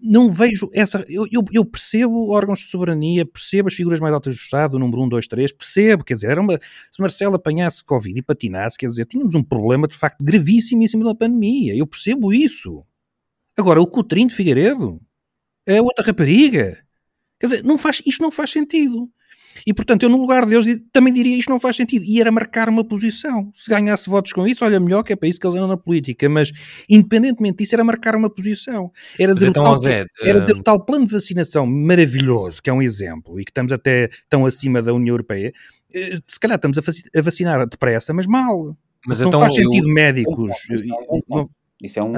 não 0.00 0.30
vejo 0.30 0.70
essa. 0.72 1.04
Eu, 1.08 1.26
eu, 1.30 1.44
eu, 1.52 1.64
percebo 1.64 2.30
órgãos 2.30 2.60
de 2.60 2.66
soberania, 2.66 3.26
percebo 3.26 3.68
as 3.68 3.74
figuras 3.74 4.00
mais 4.00 4.14
altas 4.14 4.34
do 4.34 4.40
Estado, 4.40 4.74
o 4.74 4.78
número 4.78 5.02
1, 5.02 5.08
2, 5.08 5.28
3, 5.28 5.52
percebo, 5.52 6.04
quer 6.04 6.14
dizer, 6.14 6.30
era 6.30 6.40
uma, 6.40 6.58
se 6.90 7.00
Marcelo 7.00 7.36
apanhasse 7.36 7.84
Covid 7.84 8.18
e 8.18 8.22
patinasse, 8.22 8.78
quer 8.78 8.86
dizer, 8.86 9.04
tínhamos 9.04 9.34
um 9.34 9.42
problema 9.42 9.86
de 9.86 9.96
facto 9.96 10.24
gravíssimo 10.24 10.82
em 10.82 10.88
cima 10.88 11.04
da 11.04 11.14
pandemia, 11.14 11.76
eu 11.76 11.86
percebo 11.86 12.32
isso. 12.32 12.84
Agora, 13.56 13.80
o 13.82 13.86
Coutrinho 13.86 14.28
de 14.28 14.36
Figueiredo 14.36 15.00
é 15.68 15.82
outra 15.82 16.04
rapariga. 16.04 16.78
Quer 17.38 17.46
dizer, 17.46 17.64
não 17.64 17.78
faz, 17.78 18.02
isto 18.04 18.22
não 18.22 18.30
faz 18.30 18.50
sentido. 18.50 19.06
E 19.66 19.74
portanto, 19.74 20.04
eu 20.04 20.08
no 20.08 20.18
lugar 20.18 20.46
deles 20.46 20.80
também 20.92 21.12
diria 21.12 21.36
isto 21.36 21.50
não 21.50 21.60
faz 21.60 21.76
sentido. 21.76 22.04
E 22.04 22.20
era 22.20 22.30
marcar 22.30 22.68
uma 22.68 22.84
posição. 22.84 23.50
Se 23.54 23.68
ganhasse 23.68 24.08
votos 24.08 24.32
com 24.32 24.46
isso, 24.46 24.64
olha, 24.64 24.78
melhor 24.78 25.02
que 25.02 25.12
é 25.12 25.16
para 25.16 25.28
isso 25.28 25.38
que 25.38 25.46
eles 25.46 25.56
andam 25.56 25.68
na 25.68 25.76
política. 25.76 26.28
Mas, 26.28 26.52
independentemente 26.88 27.58
disso, 27.58 27.74
era 27.74 27.84
marcar 27.84 28.14
uma 28.16 28.30
posição. 28.30 28.90
Era 29.18 29.34
dizer, 29.34 29.48
então, 29.48 29.62
o, 29.62 29.66
tal, 29.66 29.76
Zé, 29.78 30.06
era 30.22 30.40
dizer 30.40 30.56
uh... 30.56 30.60
o 30.60 30.62
tal 30.62 30.84
plano 30.84 31.06
de 31.06 31.12
vacinação 31.12 31.66
maravilhoso, 31.66 32.62
que 32.62 32.70
é 32.70 32.72
um 32.72 32.82
exemplo, 32.82 33.40
e 33.40 33.44
que 33.44 33.50
estamos 33.50 33.72
até 33.72 34.08
tão 34.28 34.46
acima 34.46 34.80
da 34.80 34.92
União 34.94 35.14
Europeia. 35.14 35.52
Eh, 35.92 36.18
se 36.26 36.38
calhar 36.38 36.56
estamos 36.56 36.78
a 36.78 37.22
vacinar 37.22 37.66
depressa, 37.68 38.12
mas 38.14 38.26
mal. 38.26 38.76
Mas 39.06 39.20
não 39.20 39.28
então, 39.28 39.40
faz 39.40 39.54
sentido 39.54 39.88
eu... 39.88 39.94
médicos. 39.94 40.54
Não, 41.28 41.48
isso 41.82 41.98
é 41.98 42.02
um, 42.02 42.12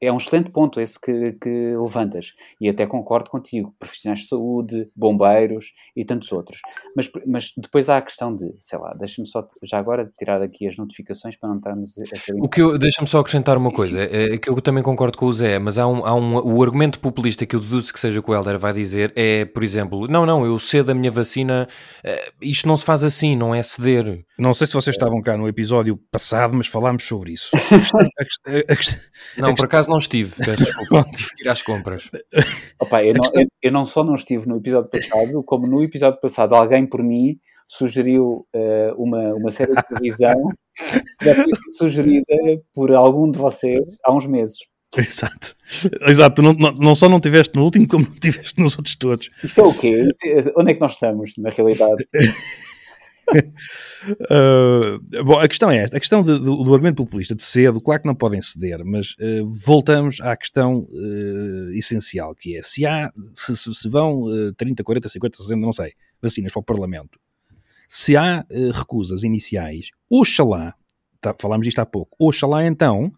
é 0.00 0.12
um 0.12 0.16
excelente 0.16 0.50
ponto 0.50 0.80
esse 0.80 1.00
que, 1.00 1.32
que 1.32 1.76
levantas. 1.76 2.34
E 2.60 2.68
até 2.68 2.86
concordo 2.86 3.30
contigo. 3.30 3.74
Profissionais 3.78 4.20
de 4.20 4.28
saúde, 4.28 4.90
bombeiros 4.94 5.72
e 5.96 6.04
tantos 6.04 6.30
outros. 6.32 6.60
Mas, 6.94 7.10
mas 7.26 7.52
depois 7.56 7.88
há 7.88 7.98
a 7.98 8.02
questão 8.02 8.34
de, 8.34 8.54
sei 8.58 8.78
lá, 8.78 8.94
deixa-me 8.94 9.26
só 9.26 9.48
já 9.62 9.78
agora 9.78 10.12
tirar 10.18 10.42
aqui 10.42 10.66
as 10.66 10.76
notificações 10.76 11.36
para 11.36 11.48
não 11.48 11.56
estarmos 11.56 11.98
a 11.98 12.02
ter... 12.04 12.34
O 12.40 12.48
que 12.48 12.62
eu, 12.62 12.78
deixa-me 12.78 13.08
só 13.08 13.20
acrescentar 13.20 13.56
uma 13.56 13.70
sim, 13.70 13.76
coisa, 13.76 14.08
sim. 14.08 14.14
É, 14.14 14.34
é, 14.34 14.38
que 14.38 14.48
eu 14.48 14.60
também 14.60 14.82
concordo 14.82 15.16
com 15.16 15.26
o 15.26 15.32
Zé, 15.32 15.58
mas 15.58 15.78
há 15.78 15.86
um, 15.86 16.04
há 16.04 16.14
um 16.14 16.36
o 16.36 16.62
argumento 16.62 17.00
populista 17.00 17.46
que 17.46 17.56
eu 17.56 17.60
deduzo 17.60 17.92
que 17.92 18.00
seja 18.00 18.20
o 18.20 18.22
que 18.22 18.30
o 18.30 18.34
Helder 18.34 18.58
vai 18.58 18.72
dizer 18.72 19.12
é, 19.14 19.44
por 19.44 19.62
exemplo, 19.62 20.06
não, 20.08 20.24
não, 20.24 20.44
eu 20.44 20.58
cedo 20.58 20.90
a 20.90 20.94
minha 20.94 21.10
vacina, 21.10 21.68
eh, 22.04 22.32
isto 22.40 22.66
não 22.68 22.76
se 22.76 22.84
faz 22.84 23.02
assim, 23.02 23.36
não 23.36 23.54
é 23.54 23.62
ceder. 23.62 24.24
Não 24.38 24.54
sei 24.54 24.66
se 24.66 24.72
vocês 24.72 24.94
estavam 24.94 25.20
cá 25.20 25.36
no 25.36 25.48
episódio 25.48 25.96
passado, 26.10 26.54
mas 26.54 26.66
falámos 26.66 27.04
sobre 27.04 27.32
isso. 27.32 27.50
não, 29.36 29.54
por 29.54 29.64
acaso 29.64 29.77
não 29.86 29.98
estive, 29.98 30.34
peço 30.44 30.64
desculpa, 30.64 31.04
tive 31.14 31.36
que 31.36 31.44
ir 31.44 31.48
às 31.48 31.62
compras. 31.62 32.10
Opa, 32.80 33.04
eu, 33.04 33.14
não, 33.14 33.40
eu, 33.40 33.46
eu, 33.62 33.72
não 33.72 33.86
só 33.86 34.02
não 34.02 34.14
estive 34.14 34.48
no 34.48 34.56
episódio 34.56 34.90
passado, 34.90 35.42
como 35.44 35.66
no 35.66 35.82
episódio 35.82 36.20
passado 36.20 36.54
alguém 36.54 36.86
por 36.86 37.02
mim 37.02 37.38
sugeriu 37.68 38.46
uh, 38.54 38.94
uma, 38.96 39.34
uma 39.34 39.50
série 39.50 39.74
de 39.74 39.82
televisão 39.86 40.48
que 41.20 41.24
já 41.26 41.34
foi 41.34 41.44
sugerida 41.76 42.24
por 42.74 42.92
algum 42.92 43.30
de 43.30 43.38
vocês 43.38 43.84
há 44.04 44.12
uns 44.12 44.26
meses. 44.26 44.56
Exato. 44.96 45.54
Exato, 46.06 46.40
não, 46.40 46.54
não, 46.54 46.72
não, 46.72 46.94
só 46.94 47.08
não 47.08 47.20
tiveste 47.20 47.54
no 47.54 47.62
último, 47.62 47.86
como 47.86 48.06
não 48.06 48.14
tiveste 48.14 48.58
nos 48.58 48.74
outros 48.76 48.96
todos. 48.96 49.30
Isto 49.44 49.60
é 49.60 49.64
o 49.64 49.74
quê? 49.74 50.08
Onde 50.56 50.70
é 50.70 50.74
que 50.74 50.80
nós 50.80 50.94
estamos, 50.94 51.32
na 51.36 51.50
realidade? 51.50 52.08
uh, 54.30 54.98
bom, 55.24 55.38
a 55.38 55.48
questão 55.48 55.70
é 55.70 55.78
esta: 55.78 55.96
a 55.96 56.00
questão 56.00 56.22
de, 56.22 56.38
do, 56.38 56.62
do, 56.62 56.74
argumento 56.74 56.96
populista 56.96 57.34
de 57.34 57.42
cedo, 57.42 57.80
claro 57.80 58.02
que 58.02 58.06
não 58.06 58.14
podem 58.14 58.40
ceder, 58.40 58.84
mas 58.84 59.12
uh, 59.12 59.48
voltamos 59.64 60.20
à 60.20 60.36
questão 60.36 60.80
uh, 60.80 61.70
essencial, 61.72 62.34
que 62.34 62.56
é 62.56 62.62
se 62.62 62.86
há, 62.86 63.12
se, 63.34 63.56
se 63.56 63.88
vão 63.88 64.24
30, 64.56 64.82
40, 64.82 65.08
50, 65.08 65.36
60, 65.36 65.60
não 65.60 65.72
sei, 65.72 65.92
vacinas 66.20 66.52
para 66.52 66.60
o 66.60 66.64
Parlamento, 66.64 67.18
se 67.88 68.16
há 68.16 68.44
recusas 68.74 69.22
iniciais, 69.22 69.90
oxalá, 70.10 70.74
tá, 71.20 71.34
falámos 71.38 71.66
disto 71.66 71.78
há 71.78 71.86
pouco, 71.86 72.16
oxalá 72.18 72.66
então 72.66 73.12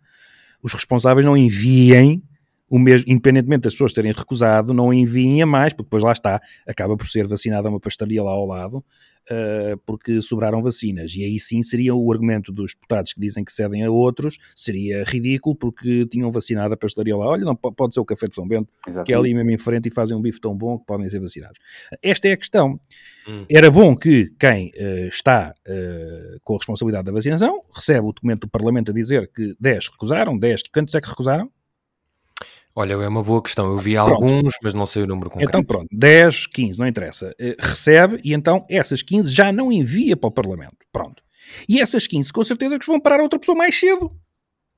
os 0.62 0.72
responsáveis 0.72 1.24
não 1.24 1.36
enviem 1.36 2.22
o 2.70 2.78
mesmo, 2.78 3.10
independentemente 3.10 3.62
das 3.62 3.74
pessoas 3.74 3.92
terem 3.92 4.12
recusado, 4.12 4.72
não 4.72 4.94
enviem 4.94 5.42
a 5.42 5.46
mais, 5.46 5.72
porque 5.72 5.88
depois 5.88 6.04
lá 6.04 6.12
está, 6.12 6.40
acaba 6.64 6.96
por 6.96 7.08
ser 7.08 7.26
vacinada 7.26 7.68
uma 7.68 7.80
pastelaria 7.80 8.22
lá 8.22 8.30
ao 8.30 8.46
lado, 8.46 8.76
uh, 8.76 9.76
porque 9.84 10.22
sobraram 10.22 10.62
vacinas. 10.62 11.12
E 11.16 11.24
aí 11.24 11.40
sim 11.40 11.62
seria 11.62 11.96
o 11.96 12.12
argumento 12.12 12.52
dos 12.52 12.72
deputados 12.72 13.12
que 13.12 13.20
dizem 13.20 13.44
que 13.44 13.52
cedem 13.52 13.84
a 13.84 13.90
outros, 13.90 14.38
seria 14.54 15.02
ridículo, 15.02 15.56
porque 15.56 16.06
tinham 16.06 16.30
vacinado 16.30 16.72
a 16.72 16.76
pastelaria 16.76 17.16
lá. 17.16 17.26
Olha, 17.26 17.44
não 17.44 17.56
pode 17.56 17.92
ser 17.92 17.98
o 17.98 18.04
café 18.04 18.28
de 18.28 18.36
São 18.36 18.46
Bento, 18.46 18.68
Exatamente. 18.86 19.06
que 19.06 19.12
é 19.12 19.16
ali 19.16 19.34
mesmo 19.34 19.50
em 19.50 19.58
frente 19.58 19.88
e 19.88 19.90
fazem 19.90 20.16
um 20.16 20.22
bife 20.22 20.40
tão 20.40 20.56
bom 20.56 20.78
que 20.78 20.86
podem 20.86 21.08
ser 21.08 21.18
vacinados. 21.18 21.58
Esta 22.00 22.28
é 22.28 22.32
a 22.32 22.36
questão. 22.36 22.78
Hum. 23.28 23.46
Era 23.50 23.68
bom 23.68 23.96
que 23.96 24.32
quem 24.38 24.68
uh, 24.68 25.08
está 25.08 25.54
uh, 25.66 26.40
com 26.44 26.54
a 26.54 26.58
responsabilidade 26.58 27.06
da 27.06 27.12
vacinação 27.12 27.62
recebe 27.74 28.06
o 28.06 28.12
documento 28.12 28.42
do 28.42 28.48
Parlamento 28.48 28.92
a 28.92 28.94
dizer 28.94 29.28
que 29.34 29.56
10 29.58 29.88
recusaram, 29.88 30.38
10, 30.38 30.62
quantos 30.72 30.94
é 30.94 31.00
que 31.00 31.08
recusaram? 31.08 31.50
Olha, 32.74 32.94
é 32.94 33.08
uma 33.08 33.22
boa 33.22 33.42
questão. 33.42 33.66
Eu 33.66 33.78
vi 33.78 33.94
pronto. 33.94 34.12
alguns, 34.12 34.54
mas 34.62 34.74
não 34.74 34.86
sei 34.86 35.02
o 35.02 35.06
número 35.06 35.28
concreto. 35.28 35.50
Então, 35.50 35.64
pronto, 35.64 35.88
10, 35.90 36.46
15, 36.46 36.78
não 36.78 36.86
interessa. 36.86 37.34
Uh, 37.40 37.54
recebe 37.58 38.20
e 38.24 38.32
então 38.32 38.64
essas 38.70 39.02
15 39.02 39.34
já 39.34 39.52
não 39.52 39.72
envia 39.72 40.16
para 40.16 40.28
o 40.28 40.32
Parlamento. 40.32 40.76
Pronto. 40.92 41.22
E 41.68 41.80
essas 41.80 42.06
15, 42.06 42.32
com 42.32 42.44
certeza, 42.44 42.78
que 42.78 42.86
vão 42.86 43.00
parar 43.00 43.20
a 43.20 43.22
outra 43.22 43.38
pessoa 43.38 43.58
mais 43.58 43.78
cedo. 43.78 44.12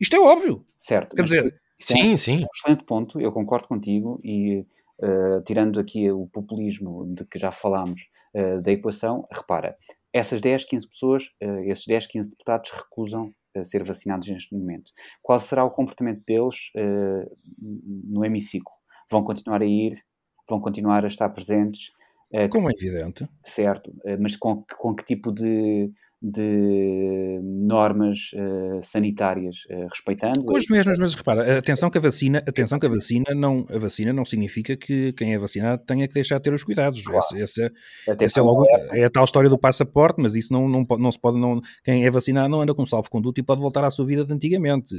Isto 0.00 0.16
é 0.16 0.20
óbvio. 0.20 0.64
Certo. 0.76 1.14
Quer 1.14 1.22
dizer, 1.22 1.60
sim, 1.78 2.00
é 2.00 2.12
um, 2.12 2.16
sim. 2.16 2.38
um 2.38 2.46
excelente 2.54 2.84
ponto, 2.84 3.20
eu 3.20 3.30
concordo 3.30 3.68
contigo 3.68 4.18
e 4.24 4.60
uh, 5.00 5.42
tirando 5.44 5.78
aqui 5.78 6.10
o 6.10 6.26
populismo 6.26 7.14
de 7.14 7.24
que 7.26 7.38
já 7.38 7.52
falámos 7.52 8.08
uh, 8.34 8.62
da 8.62 8.72
equação, 8.72 9.28
repara, 9.30 9.76
essas 10.12 10.40
10, 10.40 10.64
15 10.64 10.88
pessoas, 10.88 11.24
esses 11.64 11.86
10, 11.86 12.06
15 12.06 12.30
deputados 12.30 12.70
recusam 12.70 13.32
ser 13.64 13.84
vacinados 13.84 14.28
neste 14.28 14.54
momento. 14.54 14.92
Qual 15.22 15.38
será 15.38 15.64
o 15.64 15.70
comportamento 15.70 16.22
deles 16.26 16.70
uh, 16.76 17.36
no 17.58 18.24
hemiciclo? 18.24 18.72
Vão 19.10 19.22
continuar 19.22 19.62
a 19.62 19.66
ir? 19.66 20.02
Vão 20.48 20.60
continuar 20.60 21.04
a 21.04 21.08
estar 21.08 21.28
presentes? 21.30 21.92
Uh, 22.32 22.48
Como 22.50 22.70
é 22.70 22.72
evidente. 22.72 23.28
Certo, 23.44 23.90
uh, 23.90 24.16
mas 24.20 24.36
com, 24.36 24.64
com 24.78 24.94
que 24.94 25.04
tipo 25.04 25.32
de, 25.32 25.92
de 26.22 27.40
normas 27.42 28.30
uh, 28.34 28.80
sanitárias 28.80 29.64
uh, 29.68 29.88
respeitando. 29.88 30.44
Com 30.44 30.56
as 30.56 30.66
mesmas, 30.68 30.96
mas 30.98 31.14
repara, 31.14 31.58
atenção 31.58 31.90
que 31.90 31.98
a 31.98 32.00
vacina, 32.00 32.38
atenção 32.46 32.78
que 32.78 32.86
a 32.86 32.88
vacina 32.88 33.34
não, 33.34 33.66
a 33.68 33.78
vacina 33.78 34.12
não 34.12 34.24
significa 34.24 34.76
que 34.76 35.12
quem 35.14 35.34
é 35.34 35.38
vacinado 35.38 35.82
tenha 35.84 36.06
que 36.06 36.14
deixar 36.14 36.36
de 36.36 36.44
ter 36.44 36.54
os 36.54 36.62
cuidados. 36.62 37.02
Claro. 37.02 37.18
Essa, 37.18 37.38
essa, 37.38 37.72
essa 38.20 38.40
é, 38.40 38.42
logo, 38.42 38.64
é 38.92 39.04
a 39.04 39.10
tal 39.10 39.24
história 39.24 39.50
do 39.50 39.58
passaporte, 39.58 40.22
mas 40.22 40.36
isso 40.36 40.52
não, 40.52 40.68
não, 40.68 40.86
não 40.96 41.10
se 41.10 41.18
pode, 41.18 41.38
não, 41.38 41.60
quem 41.82 42.06
é 42.06 42.10
vacinado 42.10 42.48
não 42.48 42.60
anda 42.60 42.72
com 42.72 42.86
salvo-conduto 42.86 43.40
e 43.40 43.42
pode 43.42 43.60
voltar 43.60 43.82
à 43.82 43.90
sua 43.90 44.06
vida 44.06 44.24
de 44.24 44.32
antigamente. 44.32 44.94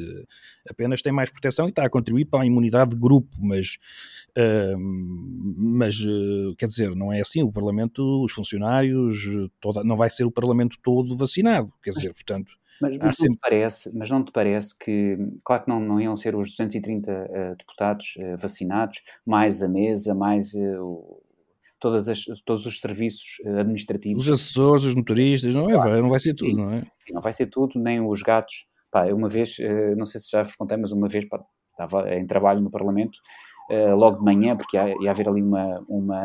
Apenas 0.69 1.01
tem 1.01 1.13
mais 1.13 1.29
proteção 1.29 1.67
e 1.67 1.69
está 1.69 1.85
a 1.85 1.89
contribuir 1.89 2.25
para 2.25 2.43
a 2.43 2.45
imunidade 2.45 2.91
de 2.91 2.97
grupo, 2.97 3.29
mas 3.39 3.77
mas 5.57 5.99
uh, 5.99 6.55
quer 6.57 6.65
dizer, 6.65 6.95
não 6.95 7.13
é 7.13 7.21
assim. 7.21 7.43
O 7.43 7.51
Parlamento, 7.51 8.23
os 8.23 8.31
funcionários, 8.31 9.23
toda, 9.61 9.83
não 9.83 9.95
vai 9.95 10.09
ser 10.09 10.23
o 10.23 10.31
Parlamento 10.31 10.75
todo 10.81 11.12
vacinado. 11.17 11.71
Quer 11.81 11.91
dizer, 11.91 12.13
portanto. 12.13 12.53
Mas, 12.81 12.97
mas, 12.97 13.15
sempre... 13.15 13.29
não, 13.29 13.35
te 13.35 13.39
parece, 13.39 13.91
mas 13.93 14.09
não 14.09 14.23
te 14.23 14.31
parece 14.31 14.77
que, 14.77 15.17
claro 15.45 15.63
que 15.63 15.69
não, 15.69 15.79
não 15.79 16.01
iam 16.01 16.15
ser 16.15 16.35
os 16.35 16.49
230 16.49 17.11
uh, 17.11 17.55
deputados 17.55 18.15
uh, 18.17 18.37
vacinados, 18.37 19.01
mais 19.25 19.63
a 19.63 19.69
mesa, 19.69 20.13
mais 20.13 20.53
uh, 20.53 21.21
todas 21.79 22.09
as, 22.09 22.25
todos 22.45 22.65
os 22.65 22.79
serviços 22.79 23.37
administrativos. 23.45 24.27
Os 24.27 24.33
assessores, 24.33 24.85
os 24.85 24.95
motoristas, 24.95 25.53
não, 25.53 25.69
é, 25.69 25.73
claro. 25.73 26.01
não 26.01 26.09
vai 26.09 26.19
ser 26.19 26.33
tudo, 26.33 26.57
não 26.57 26.71
é? 26.71 26.83
Não 27.09 27.21
vai 27.21 27.31
ser 27.33 27.47
tudo, 27.47 27.79
nem 27.79 28.01
os 28.01 28.21
gatos. 28.21 28.65
Pá, 28.91 29.05
uma 29.07 29.29
vez, 29.29 29.57
não 29.97 30.05
sei 30.05 30.21
se 30.21 30.29
já 30.29 30.43
vos 30.43 30.55
contei, 30.55 30.77
mas 30.77 30.91
uma 30.91 31.07
vez 31.07 31.25
pá, 31.25 31.43
estava 31.71 32.13
em 32.13 32.27
trabalho 32.27 32.61
no 32.61 32.69
Parlamento 32.69 33.19
logo 33.97 34.19
de 34.19 34.23
manhã, 34.23 34.55
porque 34.55 34.77
ia, 34.77 34.93
ia 35.01 35.09
haver 35.09 35.27
ali 35.27 35.41
uma, 35.41 35.83
uma, 35.89 36.23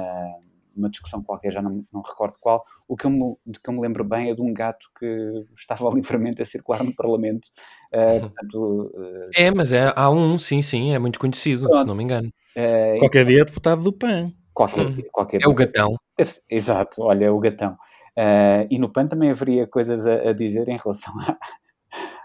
uma 0.79 0.91
discussão 0.91 1.23
qualquer, 1.23 1.53
já 1.53 1.61
não, 1.61 1.85
não 1.93 2.03
recordo 2.03 2.37
qual. 2.41 2.65
O 2.89 2.97
que 2.97 3.07
eu 3.07 3.11
me, 3.11 3.37
de 3.47 3.61
que 3.61 3.69
eu 3.69 3.75
me 3.75 3.81
lembro 3.81 4.05
bem 4.05 4.31
é 4.31 4.35
de 4.35 4.43
um 4.43 4.53
gato 4.53 4.87
que 4.99 5.07
estava 5.57 5.89
livremente 5.91 6.41
a 6.41 6.45
circular 6.45 6.83
no 6.83 6.95
Parlamento. 6.95 7.49
Uh, 7.93 8.21
portanto, 8.21 8.93
uh, 8.95 9.31
é, 9.35 9.51
mas 9.51 9.73
é, 9.73 9.93
há 9.95 10.11
um, 10.11 10.39
sim, 10.39 10.63
sim, 10.63 10.93
é 10.93 10.99
muito 10.99 11.19
conhecido, 11.19 11.69
pronto. 11.69 11.83
se 11.83 11.87
não 11.87 11.95
me 11.95 12.05
engano. 12.05 12.29
Uh, 12.57 12.99
qualquer 13.01 13.27
dia 13.27 13.43
é 13.43 13.45
deputado 13.45 13.83
do 13.83 13.93
PAN. 13.93 14.33
Qualquer, 14.55 14.87
hum. 14.87 15.03
qualquer 15.13 15.41
é 15.43 15.49
o 15.49 15.55
gatão. 15.55 15.95
Exato, 16.51 17.03
olha, 17.03 17.27
é 17.27 17.31
o 17.31 17.39
gatão. 17.39 17.77
e 18.69 18.79
no 18.79 18.93
PAN 18.93 19.07
também 19.07 19.31
haveria 19.31 19.67
coisas 19.69 20.05
a, 20.05 20.31
a 20.31 20.33
dizer 20.33 20.69
em 20.69 20.77
relação 20.77 21.15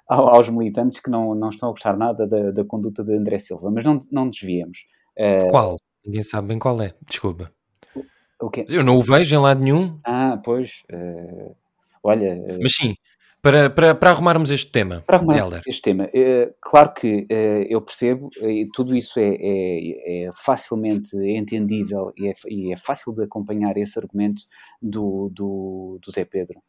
a, 0.09 0.15
aos 0.15 0.49
militantes 0.49 0.99
que 0.99 1.11
não, 1.11 1.35
não 1.35 1.49
estão 1.49 1.69
a 1.69 1.71
gostar 1.71 1.95
nada 1.95 2.27
da, 2.27 2.51
da 2.51 2.65
conduta 2.65 3.03
de 3.03 3.15
André 3.15 3.37
Silva, 3.37 3.69
mas 3.69 3.85
não, 3.85 3.99
não 4.11 4.29
desviemos. 4.29 4.85
Uh, 5.17 5.47
qual? 5.49 5.77
Ninguém 6.05 6.23
sabe 6.23 6.49
bem 6.49 6.59
qual 6.59 6.81
é, 6.81 6.93
desculpa. 7.07 7.51
Eu 8.67 8.83
não 8.83 8.97
o 8.97 9.01
vejo 9.01 9.35
em 9.35 9.39
lado 9.39 9.61
nenhum. 9.61 9.99
Ah, 10.03 10.39
pois. 10.43 10.83
Uh, 10.91 11.55
olha. 12.03 12.35
Uh, 12.35 12.59
mas 12.61 12.73
sim, 12.75 12.95
para, 13.41 13.69
para, 13.69 13.93
para 13.95 14.09
arrumarmos 14.11 14.51
este 14.51 14.71
tema, 14.71 15.03
para 15.05 15.17
arrumarmos 15.17 15.61
este 15.67 15.81
tema, 15.81 16.09
claro 16.61 16.93
que 16.93 17.27
eu 17.69 17.81
percebo, 17.81 18.29
e 18.41 18.69
tudo 18.73 18.95
isso 18.95 19.19
é, 19.19 19.35
é, 19.35 20.27
é 20.27 20.31
facilmente 20.33 21.17
entendível 21.17 22.13
e 22.17 22.29
é, 22.29 22.33
e 22.47 22.71
é, 22.71 22.77
fácil 22.77 23.13
de 23.13 23.23
acompanhar 23.23 23.75
esse 23.75 23.99
argumento 23.99 24.43
do, 24.81 25.29
do, 25.33 25.99
do 26.01 26.11
Zé 26.11 26.23
Pedro. 26.23 26.61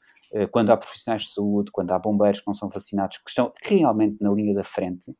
Quando 0.50 0.70
há 0.70 0.76
profissionais 0.76 1.22
de 1.22 1.32
saúde, 1.32 1.70
quando 1.70 1.92
há 1.92 1.98
bombeiros 1.98 2.40
que 2.40 2.46
não 2.48 2.54
são 2.54 2.68
vacinados, 2.68 3.18
que 3.18 3.30
estão 3.30 3.52
realmente 3.62 4.16
na 4.20 4.32
linha 4.32 4.52
da 4.52 4.64
frente, 4.64 5.14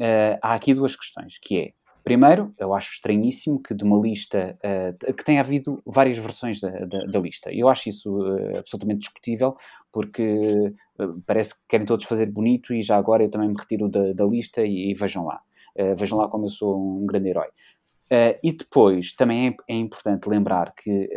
eh, 0.00 0.38
há 0.42 0.54
aqui 0.54 0.74
duas 0.74 0.94
questões, 0.94 1.38
que 1.40 1.58
é, 1.58 1.72
primeiro, 2.08 2.54
eu 2.58 2.72
acho 2.72 2.90
estranhíssimo 2.90 3.62
que 3.62 3.74
de 3.74 3.84
uma 3.84 4.00
lista, 4.00 4.58
uh, 4.64 5.14
que 5.14 5.22
tenha 5.22 5.42
havido 5.42 5.82
várias 5.84 6.16
versões 6.16 6.58
da, 6.58 6.70
da, 6.70 7.00
da 7.00 7.20
lista. 7.20 7.52
Eu 7.52 7.68
acho 7.68 7.90
isso 7.90 8.10
uh, 8.10 8.56
absolutamente 8.56 9.00
discutível, 9.00 9.54
porque 9.92 10.72
uh, 10.98 11.20
parece 11.26 11.54
que 11.54 11.60
querem 11.68 11.84
todos 11.84 12.06
fazer 12.06 12.32
bonito 12.32 12.72
e 12.72 12.80
já 12.80 12.96
agora 12.96 13.22
eu 13.22 13.30
também 13.30 13.48
me 13.48 13.54
retiro 13.58 13.90
da, 13.90 14.14
da 14.14 14.24
lista 14.24 14.62
e, 14.62 14.90
e, 14.90 14.94
vejam 14.94 15.26
lá. 15.26 15.38
vejam 15.98 16.16
lá 16.16 16.28
como 16.28 16.46
eu 16.46 16.48
sou 16.48 16.80
um 16.80 17.04
grande 17.04 17.28
herói. 17.28 17.48
e 18.42 18.52
depois, 18.52 19.12
também 19.12 19.48
é, 19.48 19.74
é 19.74 19.76
importante 19.76 20.30
lembrar 20.30 20.72
que 20.74 21.10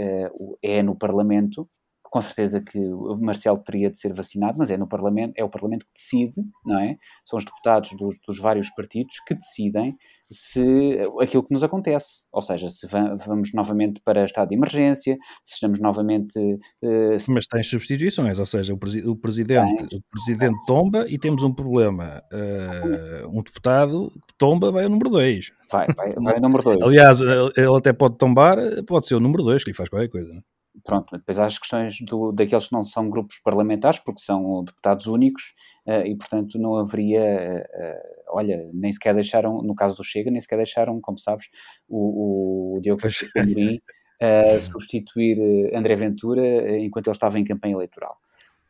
é 0.61 0.83
no 0.83 0.93
Parlamento 0.95 1.69
com 2.03 2.19
certeza 2.19 2.59
que 2.59 2.77
o 2.77 3.15
Marcelo 3.21 3.57
teria 3.59 3.89
de 3.89 3.97
ser 3.97 4.13
vacinado, 4.13 4.57
mas 4.57 4.69
é 4.69 4.75
no 4.75 4.85
Parlamento, 4.85 5.33
é 5.37 5.45
o 5.45 5.49
Parlamento 5.49 5.85
que 5.85 5.93
decide, 5.93 6.41
não 6.65 6.77
é? 6.77 6.97
São 7.25 7.39
os 7.39 7.45
deputados 7.45 7.91
dos, 7.91 8.19
dos 8.27 8.37
vários 8.37 8.69
partidos 8.71 9.21
que 9.25 9.33
decidem 9.33 9.97
se 10.31 11.01
aquilo 11.19 11.43
que 11.43 11.53
nos 11.53 11.63
acontece, 11.63 12.23
ou 12.31 12.41
seja, 12.41 12.69
se 12.69 12.87
vamos 12.87 13.53
novamente 13.53 14.01
para 14.03 14.23
estado 14.23 14.49
de 14.49 14.55
emergência, 14.55 15.17
se 15.43 15.55
estamos 15.55 15.79
novamente. 15.79 16.39
Uh, 16.81 17.19
se... 17.19 17.31
Mas 17.33 17.45
tem 17.45 17.61
substituições, 17.61 18.39
ou 18.39 18.45
seja, 18.45 18.73
o, 18.73 18.77
presi 18.77 19.05
o 19.05 19.15
presidente, 19.19 19.95
o 19.95 20.01
presidente 20.09 20.57
tomba 20.65 21.05
e 21.09 21.19
temos 21.19 21.43
um 21.43 21.53
problema. 21.53 22.23
Uh, 22.31 23.37
um 23.37 23.43
deputado 23.43 24.11
tomba 24.37 24.71
vai 24.71 24.85
ao 24.85 24.89
número 24.89 25.09
2. 25.09 25.51
Vai, 25.69 25.87
vai, 25.95 26.09
vai 26.11 26.35
ao 26.35 26.41
número 26.41 26.63
2. 26.63 26.81
Aliás, 26.81 27.19
ele 27.19 27.77
até 27.77 27.91
pode 27.91 28.17
tombar, 28.17 28.57
pode 28.87 29.07
ser 29.07 29.15
o 29.15 29.19
número 29.19 29.43
2 29.43 29.63
que 29.63 29.71
lhe 29.71 29.75
faz 29.75 29.89
qualquer 29.89 30.09
coisa. 30.09 30.33
Não? 30.33 30.41
Pronto, 30.83 31.17
depois 31.17 31.39
há 31.39 31.45
as 31.45 31.57
questões 31.57 31.97
do, 32.01 32.31
daqueles 32.31 32.67
que 32.67 32.73
não 32.73 32.83
são 32.83 33.09
grupos 33.09 33.39
parlamentares, 33.39 33.99
porque 33.99 34.21
são 34.21 34.63
deputados 34.63 35.07
únicos, 35.07 35.53
uh, 35.87 36.05
e 36.05 36.15
portanto 36.15 36.57
não 36.57 36.75
haveria, 36.75 37.21
uh, 37.21 38.35
olha, 38.35 38.69
nem 38.73 38.91
sequer 38.91 39.13
deixaram, 39.13 39.61
no 39.61 39.75
caso 39.75 39.95
do 39.95 40.03
Chega, 40.03 40.31
nem 40.31 40.41
sequer 40.41 40.57
deixaram, 40.57 40.99
como 41.01 41.17
sabes, 41.17 41.47
o, 41.87 42.77
o 42.77 42.81
Diogo 42.81 43.01
Amorim 43.37 43.81
uh, 44.21 44.61
substituir 44.61 45.75
André 45.75 45.95
Ventura 45.95 46.77
enquanto 46.79 47.07
ele 47.07 47.15
estava 47.15 47.39
em 47.39 47.45
campanha 47.45 47.75
eleitoral. 47.75 48.17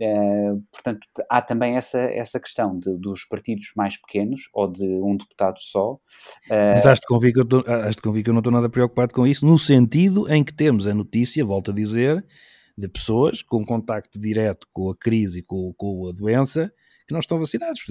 Uh, 0.02 0.64
portanto, 0.72 1.08
há 1.30 1.42
também 1.44 1.76
essa, 1.76 2.00
essa 2.00 2.40
questão 2.40 2.80
de, 2.80 2.98
dos 2.98 3.24
partidos 3.26 3.72
mais 3.76 3.98
pequenos 3.98 4.50
ou 4.52 4.68
de 4.68 4.84
um 4.84 5.16
deputado 5.16 5.60
só. 5.60 5.94
Uh, 6.50 6.74
Mas 6.84 7.00
convir 7.08 7.32
que 7.32 7.40
eu 7.40 7.46
tô, 7.46 7.62
que 7.62 8.30
eu 8.30 8.34
não 8.34 8.40
estou 8.40 8.52
nada 8.52 8.68
preocupado 8.68 9.14
com 9.14 9.28
isso, 9.28 9.46
no 9.46 9.60
sentido 9.60 10.28
em 10.34 10.44
que 10.44 10.54
temos 10.54 10.88
a 10.88 10.94
notícia, 10.94 11.46
volto 11.46 11.70
a 11.70 11.74
dizer, 11.74 12.26
de 12.76 12.88
pessoas 12.88 13.44
com 13.44 13.64
contacto 13.64 14.20
direto 14.20 14.66
com 14.74 14.90
a 14.90 14.98
crise 14.98 15.40
e 15.40 15.44
com, 15.44 15.72
com 15.78 16.10
a 16.10 16.12
doença 16.12 16.74
que 17.08 17.14
não 17.14 17.20
estão 17.20 17.38
vacinados. 17.40 17.84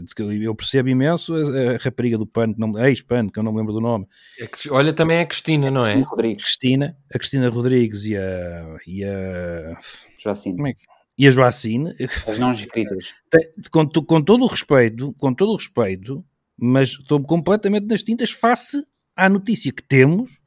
Eu 0.43 0.55
percebo 0.57 0.89
imenso 0.89 1.33
a, 1.35 1.75
a 1.75 1.77
rapariga 1.77 2.19
do 2.19 2.27
PAN, 2.27 2.55
ex-PAN, 2.89 3.29
que 3.29 3.39
eu 3.39 3.45
não 3.45 3.53
me 3.53 3.59
lembro 3.59 3.73
do 3.73 3.81
nome. 3.81 4.05
É 4.37 4.49
que, 4.49 4.69
olha, 4.69 4.93
também 4.93 5.19
é 5.19 5.21
a 5.21 5.27
Cristina, 5.27 5.71
não 5.71 5.83
é? 5.83 5.93
Cristina 5.93 6.07
Rodrigues. 6.09 6.45
Cristina, 6.45 6.97
a 7.15 7.19
Cristina 7.19 7.49
Rodrigues 7.51 8.05
e 8.05 8.17
a. 8.17 8.79
E 8.85 9.05
a. 9.05 9.79
Como 10.43 10.67
é 10.67 10.73
que 10.73 11.00
e 11.21 11.29
a 11.29 11.31
Joacine, 11.31 11.95
as 12.27 12.39
não 12.39 12.51
escritas, 12.51 13.13
com, 13.71 13.87
com 13.87 14.23
todo 14.23 14.43
o 14.43 14.47
respeito, 14.47 15.13
com 15.19 15.35
todo 15.35 15.53
o 15.53 15.57
respeito, 15.57 16.25
mas 16.57 16.93
estou 16.93 17.23
completamente 17.23 17.85
nas 17.85 18.03
tintas 18.03 18.31
face 18.31 18.83
à 19.15 19.29
notícia 19.29 19.71
que 19.71 19.83
temos 19.83 20.39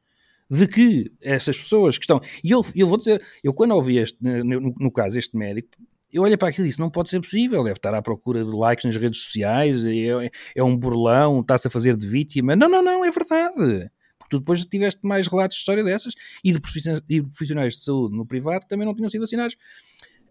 de 0.49 0.67
que 0.67 1.11
essas 1.21 1.59
pessoas 1.59 1.99
que 1.99 2.05
estão. 2.05 2.19
E 2.43 2.49
eu, 2.49 2.65
eu 2.75 2.87
vou 2.87 2.97
dizer, 2.97 3.23
eu 3.43 3.53
quando 3.53 3.75
ouvi 3.75 3.99
este, 3.99 4.17
no, 4.19 4.73
no 4.79 4.91
caso, 4.91 5.19
este 5.19 5.37
médico, 5.37 5.69
eu 6.11 6.23
olhei 6.23 6.37
para 6.37 6.47
aquilo 6.47 6.65
e 6.65 6.69
disse: 6.69 6.79
não 6.79 6.89
pode 6.89 7.11
ser 7.11 7.19
possível, 7.19 7.63
deve 7.63 7.77
estar 7.77 7.93
à 7.93 8.01
procura 8.01 8.43
de 8.43 8.51
likes 8.51 8.85
nas 8.85 8.97
redes 8.97 9.21
sociais, 9.21 9.85
é, 9.85 10.31
é 10.55 10.63
um 10.63 10.75
burlão, 10.75 11.41
está-se 11.41 11.67
a 11.67 11.69
fazer 11.69 11.95
de 11.95 12.07
vítima. 12.07 12.55
Não, 12.55 12.67
não, 12.67 12.81
não, 12.81 13.05
é 13.05 13.11
verdade. 13.11 13.91
Porque 14.17 14.29
tu 14.31 14.39
depois 14.39 14.65
tiveste 14.65 15.01
mais 15.03 15.27
relatos 15.27 15.55
de 15.55 15.61
história 15.61 15.83
dessas 15.83 16.15
e 16.43 16.51
de 16.51 16.59
profissionais 16.59 17.75
de 17.75 17.83
saúde 17.83 18.17
no 18.17 18.25
privado 18.25 18.61
que 18.61 18.69
também 18.69 18.87
não 18.87 18.95
tinham 18.95 19.11
sido 19.11 19.21
vacinados. 19.21 19.55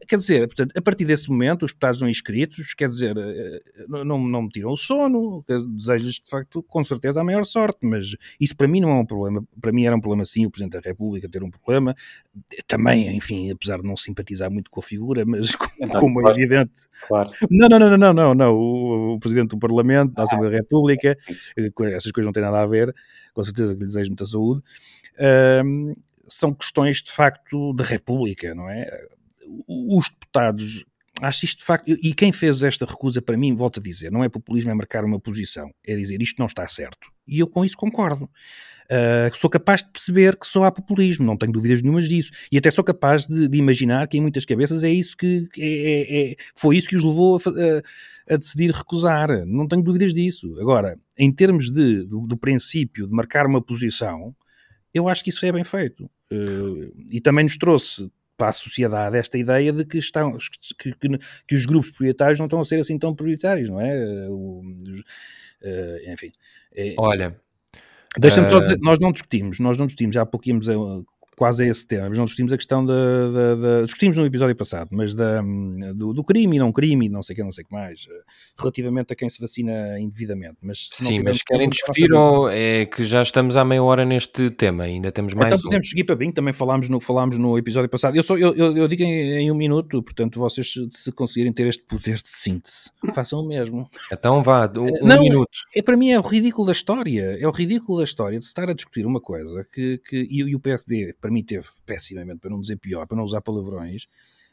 Quer 0.07 0.17
dizer, 0.17 0.47
portanto, 0.47 0.73
a 0.77 0.83
partir 0.83 1.05
desse 1.05 1.31
momento, 1.31 1.65
os 1.65 1.73
deputados 1.73 2.01
não 2.01 2.09
inscritos, 2.09 2.75
quer 2.75 2.89
dizer, 2.89 3.17
eh, 3.17 3.61
não, 3.89 4.19
não 4.19 4.43
me 4.43 4.49
tiram 4.49 4.73
o 4.73 4.77
sono, 4.77 5.45
desejo-lhes 5.77 6.15
de 6.15 6.29
facto, 6.29 6.63
com 6.63 6.83
certeza, 6.85 7.21
a 7.21 7.25
maior 7.25 7.45
sorte, 7.45 7.79
mas 7.83 8.17
isso 8.41 8.57
para 8.57 8.67
mim 8.67 8.81
não 8.81 8.91
é 8.91 8.95
um 8.95 9.07
problema. 9.07 9.45
Para 9.61 9.73
mim 9.73 9.85
era 9.85 9.95
um 9.95 10.01
problema, 10.01 10.25
sim, 10.25 10.47
o 10.47 10.51
Presidente 10.51 10.81
da 10.81 10.89
República 10.89 11.29
ter 11.29 11.43
um 11.43 11.51
problema. 11.51 11.95
Também, 12.67 13.17
enfim, 13.17 13.51
apesar 13.51 13.79
de 13.81 13.87
não 13.87 13.97
simpatizar 13.97 14.51
muito 14.51 14.71
com 14.71 14.81
a 14.81 14.83
figura, 14.83 15.25
mas 15.25 15.55
como, 15.57 16.01
como 16.01 16.29
é 16.29 16.31
evidente. 16.33 16.89
Claro. 17.07 17.31
Não, 17.51 17.69
não, 17.69 17.79
não, 17.79 17.97
não, 17.97 18.13
não, 18.13 18.35
não. 18.35 18.55
O, 18.55 19.15
o 19.15 19.21
Presidente 19.21 19.51
do 19.51 19.59
Parlamento, 19.59 20.15
da 20.15 20.25
Assembleia 20.25 20.51
da 20.51 20.59
República, 20.59 21.17
eh, 21.57 21.71
essas 21.95 22.11
coisas 22.13 22.27
não 22.27 22.33
têm 22.33 22.43
nada 22.43 22.61
a 22.61 22.67
ver, 22.67 22.95
com 23.33 23.45
certeza 23.45 23.75
que 23.75 23.81
lhe 23.81 23.87
desejo 23.87 24.11
muita 24.11 24.27
saúde. 24.27 24.63
Um, 25.65 25.93
são 26.29 26.55
questões 26.55 27.03
de 27.03 27.13
facto 27.13 27.73
da 27.75 27.85
República, 27.85 28.55
não 28.55 28.69
é? 28.69 28.89
Os 29.69 30.09
deputados, 30.09 30.85
acho 31.21 31.45
isto 31.45 31.59
de 31.59 31.65
facto, 31.65 31.89
e 31.89 32.15
quem 32.15 32.33
fez 32.33 32.63
esta 32.63 32.85
recusa 32.85 33.21
para 33.21 33.37
mim, 33.37 33.55
volto 33.55 33.81
a 33.81 33.83
dizer, 33.83 34.11
não 34.11 34.25
é 34.25 34.29
populismo, 34.29 34.71
é 34.71 34.75
marcar 34.75 35.05
uma 35.05 35.21
posição, 35.21 35.71
é 35.85 35.95
dizer 35.97 36.21
isto 36.23 36.39
não 36.39 36.47
está 36.47 36.67
certo. 36.67 37.09
E 37.27 37.39
eu 37.39 37.47
com 37.47 37.65
isso 37.65 37.77
concordo. 37.77 38.29
Uh, 38.85 39.35
sou 39.37 39.49
capaz 39.49 39.83
de 39.83 39.91
perceber 39.91 40.37
que 40.37 40.47
só 40.47 40.65
há 40.65 40.71
populismo, 40.71 41.25
não 41.25 41.37
tenho 41.37 41.53
dúvidas 41.53 41.81
nenhumas 41.81 42.09
disso. 42.09 42.31
E 42.51 42.59
até 42.59 42.71
sou 42.71 42.85
capaz 42.85 43.27
de, 43.27 43.49
de 43.49 43.57
imaginar 43.57 44.07
que 44.09 44.19
em 44.19 44.21
muitas 44.21 44.45
cabeças 44.45 44.83
é 44.83 44.91
isso 44.91 45.17
que 45.17 45.49
é, 45.57 45.63
é, 45.63 46.33
é, 46.33 46.37
foi 46.59 46.77
isso 46.77 46.89
que 46.89 46.97
os 46.97 47.05
levou 47.05 47.37
a, 47.37 47.49
a, 47.49 48.35
a, 48.35 48.37
decidir 48.37 48.71
recusar. 48.71 49.47
Não 49.47 49.67
tenho 49.67 49.83
dúvidas 49.83 50.13
disso. 50.13 50.59
Agora, 50.61 50.99
em 51.17 51.33
termos 51.33 51.71
de, 51.71 52.05
do, 52.05 52.27
do 52.27 52.37
princípio 52.37 53.07
de 53.07 53.15
marcar 53.15 53.47
uma 53.47 53.63
posição, 53.63 54.35
eu 54.93 55.09
acho 55.09 55.25
que 55.25 55.31
isso 55.31 55.47
é 55.47 55.53
bem 55.53 55.65
feito. 55.65 56.05
Uh, 56.31 56.93
e 57.11 57.21
também 57.21 57.45
nos 57.45 57.57
trouxe 57.57 58.11
para 58.37 58.49
a 58.49 58.53
sociedade 58.53 59.17
esta 59.17 59.39
ideia 59.39 59.73
de 59.73 59.85
que, 59.85 59.99
estão, 59.99 60.37
que, 60.79 60.93
que, 60.95 61.19
que, 61.47 61.55
os 61.55 61.67
grupos 61.67 61.91
prioritários 61.91 62.39
não 62.39 62.47
estão 62.47 62.61
a 62.61 62.65
ser 62.65 62.81
assim 62.81 62.99
tão 62.99 63.15
prioritários, 63.15 63.69
não 63.69 63.81
é? 63.81 64.29
O, 64.29 64.61
uh, 64.61 66.13
enfim. 66.13 66.33
É, 66.75 66.95
Olha. 66.99 67.37
Deixa-me 68.19 68.47
uh... 68.47 68.51
só 68.51 68.61
dizer, 68.61 68.79
nós 68.81 68.99
não 68.99 69.13
discutimos, 69.13 69.59
nós 69.59 69.79
não 69.79 69.87
discutimos, 69.87 70.15
já 70.15 70.23
há 70.23 70.27
pouco 70.27 70.49
íamos 70.49 70.69
a, 70.69 70.75
quase 71.43 71.65
a 71.65 71.67
esse 71.67 71.85
tema, 71.85 72.09
mas 72.09 72.17
não 72.17 72.25
discutimos 72.25 72.53
a 72.53 72.57
questão 72.57 72.85
da, 72.85 72.95
da, 72.95 73.55
da 73.57 73.83
discutimos 73.83 74.17
no 74.17 74.25
episódio 74.25 74.55
passado, 74.55 74.91
mas 74.93 75.13
da, 75.13 75.43
do, 75.93 76.13
do, 76.13 76.23
crime 76.23 76.55
e 76.55 76.59
não 76.61 76.71
crime, 76.71 77.09
não 77.09 77.21
sei 77.21 77.35
o 77.35 77.37
que, 77.37 77.43
não 77.43 77.51
sei 77.51 77.65
o 77.65 77.67
que 77.67 77.73
mais, 77.73 78.07
eh, 78.09 78.23
relativamente 78.57 79.13
a 79.13 79.17
quem 79.17 79.29
se 79.29 79.41
vacina 79.41 79.99
indevidamente. 79.99 80.59
Mas 80.63 80.89
Sim, 80.93 81.21
mas 81.25 81.43
querem 81.43 81.69
discutir 81.69 82.13
ou 82.13 82.49
é 82.49 82.87
que 82.87 83.05
já 83.05 83.23
estamos 83.23 83.57
há 83.57 83.65
meia 83.65 83.83
hora 83.83 84.05
neste 84.05 84.51
tema, 84.51 84.85
ainda 84.85 85.11
temos 85.11 85.35
mais 85.35 85.49
então, 85.49 85.59
um. 85.59 85.63
podemos 85.63 85.89
seguir 85.89 86.05
para 86.05 86.15
bem, 86.15 86.31
também 86.31 86.55
falámos 86.55 86.89
no, 86.89 87.01
falámos 87.01 87.37
no 87.39 87.59
episódio 87.59 87.91
passado. 87.91 88.15
Eu, 88.15 88.23
só, 88.23 88.39
eu, 88.39 88.55
eu, 88.55 88.77
eu 88.77 88.87
digo 88.87 89.03
em, 89.03 89.33
em, 89.33 89.51
um 89.51 89.57
minuto, 89.57 90.01
portanto, 90.01 90.39
vocês 90.39 90.73
se 90.93 91.11
conseguirem 91.11 91.53
ter 91.53 91.67
este 91.67 91.83
poder 91.83 92.19
de 92.19 92.29
síntese, 92.29 92.89
façam 93.13 93.41
o 93.41 93.49
mesmo. 93.49 93.91
Então 94.13 94.45
vá, 94.45 94.71
um, 94.77 95.05
um 95.05 95.09
não, 95.09 95.21
minuto. 95.21 95.59
É, 95.75 95.83
para 95.83 95.97
mim 95.97 96.11
é 96.11 96.21
o 96.21 96.23
ridículo 96.23 96.67
da 96.67 96.73
história, 96.73 97.37
é 97.41 97.49
o 97.49 97.51
ridículo 97.51 97.99
da 97.99 98.05
história 98.05 98.39
de 98.39 98.45
estar 98.45 98.71
a 98.71 98.73
discutir 98.73 99.05
uma 99.05 99.21
coisa 99.21 99.67
que, 99.73 99.99
que 99.99 100.23
e, 100.31 100.43
e 100.43 100.55
o 100.55 100.61
PSD 100.61 101.15
para 101.21 101.32
mim 101.33 101.43
teve 101.43 101.67
pessimamente, 101.87 102.41
para 102.41 102.51
não 102.51 102.61
dizer 102.61 102.77
pior, 102.77 103.07
para 103.07 103.17
não 103.17 103.25
usar 103.25 103.41
palavrões, 103.41 104.07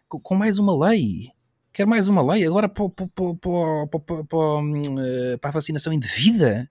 com, 0.07 0.19
com 0.19 0.35
mais 0.35 0.57
uma 0.57 0.87
lei. 0.87 1.31
Quer 1.71 1.85
mais 1.85 2.07
uma 2.07 2.33
lei 2.33 2.45
agora 2.45 2.67
para, 2.67 2.89
para, 2.89 3.07
para, 3.07 4.23
para, 5.37 5.49
a 5.49 5.51
vacinação 5.51 5.93
indevida? 5.93 6.69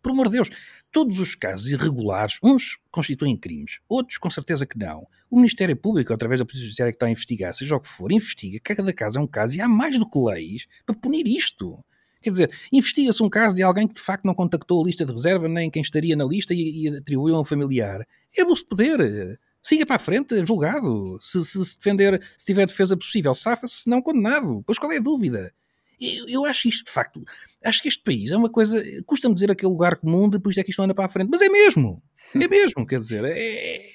Por 0.00 0.12
amor 0.12 0.26
de 0.26 0.32
Deus, 0.32 0.50
todos 0.92 1.18
os 1.18 1.34
casos 1.34 1.72
irregulares, 1.72 2.38
uns 2.42 2.78
constituem 2.90 3.36
crimes, 3.36 3.80
outros 3.88 4.16
com 4.16 4.30
certeza 4.30 4.64
que 4.64 4.78
não. 4.78 5.04
O 5.30 5.36
Ministério 5.36 5.76
Público, 5.76 6.12
através 6.12 6.38
da 6.38 6.46
Polícia 6.46 6.64
Judiciária 6.64 6.92
que 6.92 6.96
está 6.96 7.06
a 7.06 7.10
investigar, 7.10 7.52
seja 7.52 7.76
o 7.76 7.80
que 7.80 7.88
for, 7.88 8.12
investiga, 8.12 8.60
cada 8.62 8.92
caso 8.92 9.18
é 9.18 9.22
um 9.22 9.26
caso 9.26 9.56
e 9.56 9.60
há 9.60 9.68
mais 9.68 9.98
do 9.98 10.08
que 10.08 10.18
leis 10.18 10.66
para 10.86 10.94
punir 10.94 11.26
isto. 11.26 11.84
Quer 12.20 12.30
dizer, 12.30 12.50
investiga-se 12.72 13.22
um 13.22 13.28
caso 13.28 13.54
de 13.54 13.62
alguém 13.62 13.86
que 13.86 13.94
de 13.94 14.00
facto 14.00 14.24
não 14.24 14.34
contactou 14.34 14.82
a 14.82 14.86
lista 14.86 15.04
de 15.04 15.12
reserva 15.12 15.48
nem 15.48 15.70
quem 15.70 15.82
estaria 15.82 16.16
na 16.16 16.24
lista 16.24 16.52
e, 16.52 16.86
e 16.86 16.96
atribuiu 16.96 17.36
a 17.36 17.40
um 17.40 17.44
familiar. 17.44 18.06
É 18.36 18.42
abuso 18.42 18.62
de 18.62 18.68
poder. 18.68 19.40
Siga 19.62 19.86
para 19.86 19.96
a 19.96 20.00
frente, 20.00 20.44
julgado. 20.46 21.18
Se, 21.20 21.44
se, 21.44 21.64
se 21.64 21.76
defender, 21.76 22.22
se 22.36 22.46
tiver 22.46 22.66
defesa 22.66 22.96
possível, 22.96 23.34
safa-se, 23.34 23.82
se 23.82 23.90
não 23.90 24.02
condenado. 24.02 24.62
Pois 24.66 24.78
qual 24.78 24.92
é 24.92 24.96
a 24.96 25.00
dúvida? 25.00 25.52
Eu, 26.00 26.28
eu, 26.28 26.44
acho 26.44 26.68
isto, 26.68 26.84
de 26.84 26.92
facto, 26.92 27.24
acho 27.64 27.82
que 27.82 27.88
este 27.88 28.02
país 28.02 28.30
é 28.30 28.36
uma 28.36 28.48
coisa. 28.48 28.82
Custa-me 29.04 29.34
dizer 29.34 29.50
aquele 29.50 29.70
lugar 29.70 29.96
comum, 29.96 30.28
depois 30.28 30.56
é 30.56 30.62
que 30.62 30.70
isto 30.70 30.78
não 30.78 30.84
anda 30.84 30.94
para 30.94 31.06
a 31.06 31.08
frente, 31.08 31.28
mas 31.30 31.40
é 31.40 31.48
mesmo. 31.48 32.02
É 32.34 32.46
mesmo, 32.46 32.86
quer 32.86 32.98
dizer, 32.98 33.24
é, 33.24 33.30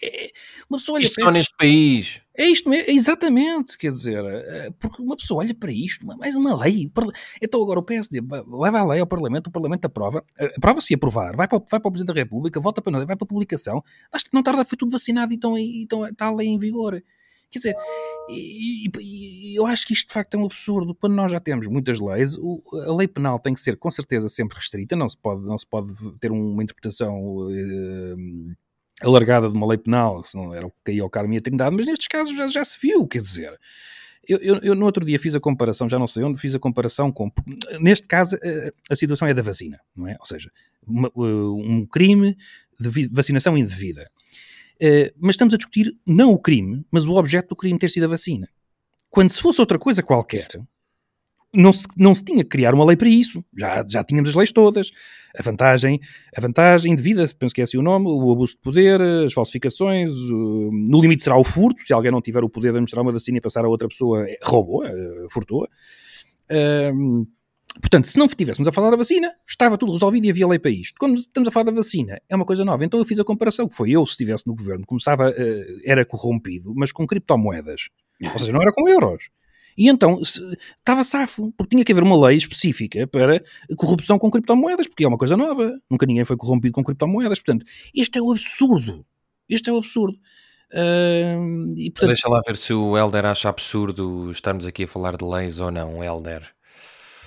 é, 0.03 0.30
uma 0.69 0.80
pessoa 0.80 0.99
isto 0.99 1.21
só 1.21 1.32
neste 1.32 1.53
país. 1.55 2.21
É 2.36 2.45
isto 2.45 2.67
mesmo, 2.67 2.89
exatamente, 2.89 3.77
quer 3.77 3.91
dizer, 3.91 4.25
é, 4.25 4.71
porque 4.79 5.01
uma 5.01 5.15
pessoa 5.15 5.43
olha 5.43 5.53
para 5.53 5.71
isto, 5.71 6.03
mais 6.05 6.36
uma 6.36 6.59
lei. 6.63 6.91
Então 7.39 7.61
agora 7.61 7.79
o 7.79 7.84
PSD 7.84 8.21
leva 8.47 8.79
a 8.79 8.88
lei 8.88 8.99
ao 8.99 9.07
Parlamento, 9.07 9.47
o 9.47 9.51
Parlamento 9.51 9.86
aprova, 9.86 10.25
aprova-se 10.57 10.95
aprovar, 10.95 11.36
vai 11.36 11.47
para, 11.47 11.59
vai 11.59 11.79
para 11.79 11.88
o 11.88 11.91
Presidente 11.91 12.15
da 12.15 12.21
República, 12.21 12.59
volta 12.59 12.81
para 12.81 12.91
nós, 12.91 13.05
vai 13.05 13.15
para 13.15 13.25
a 13.25 13.27
publicação, 13.27 13.84
não 14.31 14.41
tarda, 14.41 14.65
foi 14.65 14.77
tudo 14.77 14.91
vacinado 14.91 15.31
e 15.31 15.84
então 15.84 16.07
está 16.07 16.25
a 16.25 16.36
lei 16.36 16.47
em 16.47 16.57
vigor. 16.57 17.03
Quer 17.51 17.59
dizer, 17.59 17.75
e, 18.29 18.89
e, 18.99 19.55
eu 19.55 19.67
acho 19.67 19.86
que 19.86 19.93
isto 19.93 20.07
de 20.07 20.13
facto 20.13 20.34
é 20.34 20.38
um 20.39 20.45
absurdo. 20.45 20.95
Quando 20.95 21.13
nós 21.13 21.31
já 21.31 21.39
temos 21.39 21.67
muitas 21.67 21.99
leis, 21.99 22.36
o, 22.36 22.59
a 22.88 22.95
lei 22.95 23.07
penal 23.07 23.38
tem 23.38 23.53
que 23.53 23.59
ser 23.59 23.77
com 23.77 23.91
certeza 23.91 24.27
sempre 24.27 24.57
restrita, 24.57 24.95
não 24.95 25.07
se 25.07 25.17
pode, 25.17 25.45
não 25.45 25.57
se 25.57 25.67
pode 25.67 25.93
ter 26.19 26.31
uma 26.31 26.63
interpretação 26.63 27.15
uh, 27.15 28.55
alargada 29.04 29.49
de 29.49 29.56
uma 29.56 29.68
lei 29.68 29.78
penal, 29.78 30.24
se 30.24 30.36
não 30.36 30.54
era 30.54 30.66
o 30.66 30.72
que 30.72 30.78
caía 30.86 31.04
ao 31.04 31.10
Carmo 31.10 31.34
e 31.34 31.38
a 31.38 31.41
Trindade, 31.41 31.76
mas 31.76 31.86
nestes 31.86 32.08
casos 32.08 32.36
já, 32.36 32.47
já 32.47 32.64
se 32.64 32.78
viu, 32.82 33.08
quer 33.08 33.22
dizer. 33.22 33.60
Eu, 34.28 34.38
eu, 34.38 34.56
eu, 34.60 34.76
no 34.76 34.86
outro 34.86 35.06
dia 35.06 35.20
fiz 35.20 35.36
a 35.36 35.39
comparação, 35.39 35.89
já 35.89 35.99
não 35.99 36.08
sei 36.08 36.24
onde, 36.24 36.39
fiz 36.39 36.56
a 36.56 36.60
comparação 36.60 37.12
com. 37.12 37.30
Neste 37.80 38.08
caso, 38.08 38.36
a, 38.38 38.93
a 38.93 38.95
situação 38.95 39.28
é 39.28 39.34
da 39.34 39.41
vacina, 39.41 39.80
não 39.95 40.08
é? 40.08 40.16
Ou 40.20 40.26
seja, 40.26 40.49
uma, 40.88 41.12
um 41.16 41.86
crime 41.86 42.38
de 42.80 43.10
vacinação 43.10 43.58
indevida. 43.58 44.10
Eh, 44.80 45.14
mas 45.18 45.34
estamos 45.34 45.54
a 45.54 45.58
discutir 45.58 45.95
não 46.06 46.32
o 46.32 46.39
crime, 46.39 46.86
mas 46.91 47.06
o 47.06 47.16
objeto 47.16 47.49
do 47.49 47.56
crime 47.56 47.80
ter 47.80 47.89
sido 47.89 48.04
a 48.04 48.08
vacina. 48.08 48.49
Quando 49.10 49.30
se 49.30 49.41
fosse 49.41 49.62
outra 49.62 49.78
coisa 49.78 50.01
qualquer, 50.01 50.47
não 51.54 51.72
se, 51.72 51.88
não 51.97 52.16
se 52.16 52.24
tinha 52.24 52.43
que 52.43 52.49
criar 52.49 52.74
uma 52.74 52.86
lei 52.86 52.97
para 52.97 53.08
isso. 53.08 53.43
Já, 53.58 53.86
já 53.88 54.04
tínhamos 54.04 54.32
as 54.32 54.36
leis 54.36 54.51
todas. 54.51 54.91
A 55.38 55.41
vantagem, 55.41 55.99
a 56.36 56.41
vantagem 56.41 56.95
devida, 56.95 57.28
penso 57.39 57.56
que 57.56 57.62
é 57.62 57.64
assim 57.64 57.78
o 57.78 57.82
nome, 57.82 58.06
o 58.08 58.32
abuso 58.32 58.54
de 58.54 58.62
poder, 58.62 59.01
as 59.01 59.34
falsificações, 59.34 60.12
no 60.12 61.01
limite 61.01 61.24
será 61.24 61.36
o 61.36 61.43
furto, 61.43 61.82
se 61.82 61.91
alguém 61.91 62.12
não 62.12 62.22
tiver 62.22 62.43
o 62.43 62.49
poder 62.49 62.72
de 62.72 62.80
mostrar 62.80 63.01
uma 63.01 63.12
vacina 63.12 63.39
e 63.39 63.41
passar 63.41 63.66
a 63.66 63.68
outra 63.68 63.88
pessoa, 63.88 64.30
é, 64.30 64.38
roubou, 64.43 64.86
é, 64.86 64.91
furtou. 65.32 65.68
Portanto, 67.82 68.08
se 68.08 68.18
não 68.20 68.28
estivéssemos 68.28 68.68
a 68.68 68.72
falar 68.72 68.91
da 68.91 68.97
vacina, 68.97 69.34
estava 69.47 69.78
tudo 69.78 69.93
resolvido 69.93 70.26
e 70.26 70.30
havia 70.30 70.47
lei 70.47 70.60
para 70.60 70.70
isto. 70.70 70.95
Quando 70.99 71.18
estamos 71.18 71.49
a 71.49 71.51
falar 71.51 71.66
da 71.66 71.72
vacina, 71.72 72.20
é 72.30 72.36
uma 72.36 72.45
coisa 72.45 72.64
nova. 72.64 72.86
Então 72.86 72.99
eu 72.99 73.06
fiz 73.06 73.20
a 73.20 73.24
comparação, 73.24 73.68
que 73.68 73.76
foi 73.76 73.91
eu, 73.91 74.06
se 74.06 74.12
estivesse 74.12 74.45
no 74.45 74.56
governo, 74.56 74.86
começava, 74.86 75.32
uh, 75.32 75.82
era 75.84 76.06
corrompido, 76.06 76.72
mas 76.76 76.91
com 76.91 77.08
criptomoedas. 77.08 77.89
Ou 78.22 78.39
seja, 78.39 78.51
não 78.51 78.62
era 78.62 78.72
com 78.72 78.88
euros. 78.88 79.30
E 79.78 79.89
então 79.89 80.19
estava 80.21 81.03
safo, 81.03 81.51
porque 81.57 81.71
tinha 81.71 81.86
que 81.86 81.91
haver 81.91 82.03
uma 82.03 82.28
lei 82.28 82.38
específica 82.38 83.07
para 83.07 83.43
corrupção 83.78 84.19
com 84.19 84.30
criptomoedas, 84.30 84.88
porque 84.88 85.03
é 85.03 85.07
uma 85.07 85.17
coisa 85.17 85.36
nova. 85.36 85.80
Nunca 85.89 86.05
ninguém 86.05 86.26
foi 86.26 86.38
corrompido 86.38 86.74
com 86.74 86.84
criptomoedas. 86.84 87.39
Portanto, 87.39 87.65
este 87.95 88.17
é 88.17 88.21
o 88.21 88.32
absurdo. 88.32 89.05
Este 89.49 89.69
é 89.69 89.74
o 89.74 89.78
absurdo. 89.78 90.17
Uh, 90.74 91.69
e, 91.78 91.91
portanto... 91.91 92.07
Deixa 92.07 92.30
lá 92.30 92.41
ver 92.45 92.55
se 92.55 92.74
o 92.74 92.97
Helder 92.97 93.26
acha 93.26 93.49
absurdo 93.49 94.32
estarmos 94.32 94.65
aqui 94.65 94.84
a 94.84 94.88
falar 94.88 95.17
de 95.17 95.24
leis 95.24 95.59
ou 95.59 95.71
não, 95.71 96.03
Helder. 96.03 96.43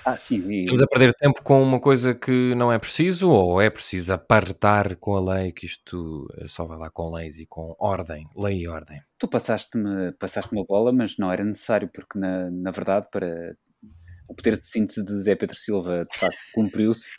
Ah, 0.07 0.15
sim. 0.15 0.39
E... 0.49 0.59
Estamos 0.59 0.81
a 0.81 0.87
perder 0.87 1.13
tempo 1.13 1.43
com 1.43 1.61
uma 1.61 1.81
coisa 1.81 2.15
que 2.15 2.55
não 2.55 2.71
é 2.71 2.79
preciso 2.79 3.27
ou 3.29 3.61
é 3.61 3.69
preciso 3.69 4.13
apartar 4.13 4.95
com 4.95 5.17
a 5.17 5.35
lei, 5.35 5.51
que 5.51 5.65
isto 5.65 6.25
só 6.45 6.65
vai 6.65 6.77
lá 6.77 6.89
com 6.89 7.13
leis 7.13 7.39
e 7.39 7.45
com 7.45 7.75
ordem, 7.77 8.25
lei 8.33 8.61
e 8.61 8.67
ordem. 8.69 9.01
Tu 9.19 9.27
passaste-me 9.27 10.13
passaste 10.13 10.53
uma 10.53 10.63
bola, 10.63 10.93
mas 10.93 11.17
não 11.17 11.29
era 11.29 11.43
necessário, 11.43 11.89
porque 11.93 12.17
na, 12.17 12.49
na 12.49 12.71
verdade, 12.71 13.05
para 13.11 13.53
o 14.27 14.35
poder 14.35 14.57
de 14.57 14.65
síntese 14.65 15.03
de 15.03 15.11
Zé 15.21 15.35
Pedro 15.35 15.55
Silva 15.55 16.05
de 16.11 16.17
facto 16.17 16.37
cumpriu-se. 16.53 17.09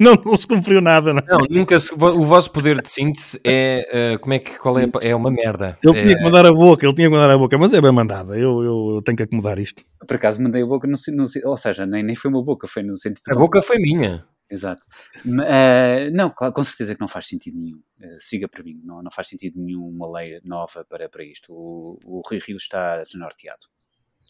Não, 0.00 0.14
não 0.14 0.36
se 0.36 0.46
cumpriu 0.46 0.80
nada, 0.80 1.12
não. 1.12 1.22
Não, 1.26 1.46
nunca 1.50 1.78
se, 1.78 1.92
o 1.92 2.24
vosso 2.24 2.50
poder 2.52 2.80
de 2.80 2.88
síntese 2.88 3.38
é 3.44 4.14
uh, 4.14 4.18
como 4.20 4.34
é 4.34 4.38
que 4.38 4.58
qual 4.58 4.78
é, 4.78 4.88
é 5.02 5.14
uma 5.14 5.30
merda. 5.30 5.76
Ele 5.84 5.98
é, 5.98 6.02
tinha 6.02 6.16
que 6.16 6.24
mandar 6.24 6.46
a 6.46 6.52
boca, 6.52 6.86
ele 6.86 6.94
tinha 6.94 7.08
que 7.08 7.14
mandar 7.14 7.30
a 7.30 7.38
boca, 7.38 7.58
mas 7.58 7.72
é 7.72 7.80
bem 7.80 7.92
mandada. 7.92 8.34
Eu, 8.34 8.62
eu, 8.62 8.94
eu 8.96 9.02
tenho 9.02 9.16
que 9.16 9.22
acomodar 9.22 9.58
isto. 9.58 9.82
Por 10.06 10.16
acaso 10.16 10.42
mandei 10.42 10.62
a 10.62 10.66
boca 10.66 10.86
no, 10.86 10.96
no 11.12 11.26
ou 11.44 11.56
seja, 11.56 11.84
nem, 11.86 12.02
nem 12.02 12.14
foi 12.14 12.30
uma 12.30 12.42
boca, 12.42 12.66
foi 12.66 12.82
no 12.82 12.96
sentido. 12.96 13.30
A 13.30 13.34
boca 13.34 13.60
foi 13.60 13.76
minha. 13.78 14.24
Exato. 14.48 14.86
Uh, 15.24 16.10
não, 16.12 16.30
claro, 16.30 16.54
com 16.54 16.62
certeza 16.62 16.94
que 16.94 17.00
não 17.00 17.08
faz 17.08 17.26
sentido 17.26 17.58
nenhum. 17.58 17.78
Uh, 18.00 18.18
siga 18.18 18.48
para 18.48 18.62
mim, 18.62 18.80
não, 18.84 19.02
não 19.02 19.10
faz 19.10 19.28
sentido 19.28 19.60
nenhum 19.60 19.88
uma 19.88 20.10
lei 20.18 20.40
nova 20.44 20.84
para, 20.84 21.08
para 21.08 21.24
isto. 21.24 21.52
O, 21.52 21.98
o 22.04 22.22
Rio 22.28 22.40
Rio 22.46 22.56
está 22.56 23.02
desnorteado. 23.02 23.66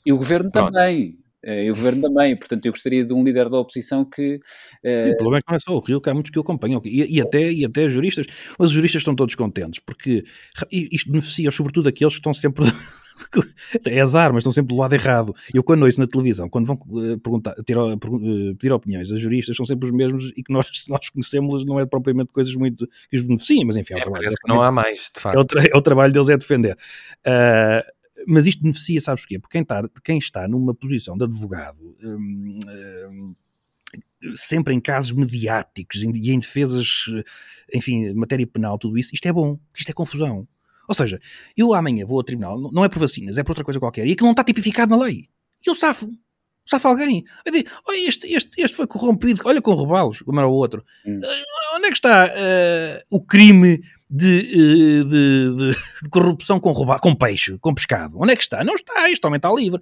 E 0.04 0.12
o 0.12 0.16
governo 0.16 0.50
Pronto. 0.50 0.72
também. 0.72 1.18
Eh, 1.44 1.64
e 1.64 1.70
o 1.70 1.74
governo 1.74 2.02
também, 2.02 2.36
portanto 2.36 2.66
eu 2.66 2.72
gostaria 2.72 3.04
de 3.04 3.12
um 3.12 3.22
líder 3.22 3.48
da 3.48 3.58
oposição 3.58 4.04
que... 4.04 4.40
Uh... 4.84 5.12
O 5.12 5.16
problema 5.16 5.38
é 5.38 5.40
que 5.42 5.50
não 5.50 5.56
é 5.56 5.58
só 5.60 5.74
o 5.74 5.80
Rio, 5.80 6.00
que 6.00 6.10
há 6.10 6.14
muitos 6.14 6.30
que 6.30 6.38
o 6.38 6.42
acompanham, 6.42 6.80
e, 6.84 7.16
e, 7.16 7.20
até, 7.20 7.52
e 7.52 7.64
até 7.64 7.88
juristas, 7.88 8.26
mas 8.58 8.70
os 8.70 8.74
juristas 8.74 9.00
estão 9.00 9.14
todos 9.14 9.34
contentes, 9.34 9.80
porque 9.80 10.24
isto 10.70 11.10
beneficia 11.10 11.50
sobretudo 11.50 11.88
aqueles 11.88 12.14
que 12.14 12.20
estão 12.20 12.34
sempre... 12.34 12.64
é 13.84 14.00
azar, 14.00 14.32
mas 14.32 14.42
estão 14.42 14.52
sempre 14.52 14.74
do 14.74 14.80
lado 14.80 14.94
errado. 14.94 15.34
Eu 15.54 15.62
quando 15.62 15.84
ouço 15.84 15.98
na 15.98 16.06
televisão, 16.06 16.48
quando 16.48 16.66
vão 16.66 16.76
eh, 16.76 17.16
perguntar, 17.16 17.54
ter, 17.64 17.76
pedir 18.58 18.72
opiniões 18.72 19.10
a 19.10 19.16
juristas, 19.16 19.56
são 19.56 19.64
sempre 19.64 19.88
os 19.88 19.94
mesmos 19.94 20.32
e 20.36 20.42
que 20.42 20.52
nós, 20.52 20.66
nós 20.88 21.08
conhecemos 21.08 21.64
não 21.64 21.80
é 21.80 21.86
propriamente 21.86 22.32
coisas 22.32 22.54
muito 22.54 22.86
que 23.10 23.16
os 23.16 23.22
beneficiem, 23.22 23.64
mas 23.64 23.76
enfim, 23.76 23.94
é, 23.94 23.96
o 23.96 24.00
trabalho. 24.00 24.22
Parece 24.22 24.36
que 24.36 24.48
não 24.48 24.62
há 24.62 24.70
mais, 24.70 25.10
de 25.14 25.20
facto. 25.20 25.56
É 25.56 25.60
o, 25.60 25.66
é 25.74 25.76
o 25.76 25.82
trabalho 25.82 26.12
deles 26.12 26.28
é 26.28 26.36
defender. 26.36 26.76
Uh, 27.26 27.95
mas 28.26 28.46
isto 28.46 28.62
beneficia, 28.62 29.00
sabes 29.00 29.22
porquê? 29.22 29.38
Porque 29.38 29.52
quem 29.52 29.62
está, 29.62 29.88
quem 30.04 30.18
está 30.18 30.48
numa 30.48 30.74
posição 30.74 31.16
de 31.16 31.24
advogado, 31.24 31.96
hum, 32.02 32.60
hum, 33.10 33.34
sempre 34.34 34.74
em 34.74 34.80
casos 34.80 35.12
mediáticos 35.12 36.02
e 36.02 36.30
em 36.30 36.38
defesas, 36.38 37.04
enfim, 37.72 38.12
matéria 38.14 38.46
penal, 38.46 38.78
tudo 38.78 38.98
isso, 38.98 39.14
isto 39.14 39.26
é 39.26 39.32
bom, 39.32 39.58
isto 39.74 39.88
é 39.88 39.92
confusão. 39.92 40.46
Ou 40.88 40.94
seja, 40.94 41.20
eu 41.56 41.74
amanhã 41.74 42.04
vou 42.06 42.18
ao 42.18 42.24
tribunal, 42.24 42.58
não 42.72 42.84
é 42.84 42.88
por 42.88 42.98
vacinas, 42.98 43.38
é 43.38 43.42
por 43.42 43.52
outra 43.52 43.64
coisa 43.64 43.80
qualquer, 43.80 44.06
e 44.06 44.12
aquilo 44.12 44.26
não 44.26 44.32
está 44.32 44.44
tipificado 44.44 44.96
na 44.96 45.04
lei. 45.04 45.28
E 45.64 45.70
eu 45.70 45.74
safo. 45.74 46.10
Safa 46.68 46.88
alguém. 46.88 47.24
Eu 47.44 47.52
digo, 47.52 47.70
olha, 47.86 48.08
este, 48.08 48.26
este, 48.26 48.60
este 48.60 48.76
foi 48.76 48.88
corrompido, 48.88 49.40
olha 49.44 49.62
com 49.62 49.72
roubá-los, 49.72 50.20
como 50.22 50.40
era 50.40 50.48
o 50.48 50.52
outro. 50.52 50.84
Hum. 51.06 51.18
Uh, 51.18 51.76
onde 51.76 51.86
é 51.86 51.90
que 51.90 51.94
está 51.96 52.26
uh, 52.26 53.02
o 53.08 53.24
crime 53.24 53.80
de, 54.08 54.38
eh, 54.38 55.04
de, 55.04 55.56
de, 55.56 55.76
de, 56.02 56.08
corrupção 56.08 56.60
com, 56.60 56.72
com 56.74 57.14
peixe, 57.14 57.58
com 57.58 57.74
pescado. 57.74 58.16
Onde 58.18 58.32
é 58.32 58.36
que 58.36 58.42
está? 58.42 58.62
Não 58.62 58.74
está, 58.74 59.10
isto 59.10 59.22
também 59.22 59.36
está 59.36 59.52
livre. 59.52 59.80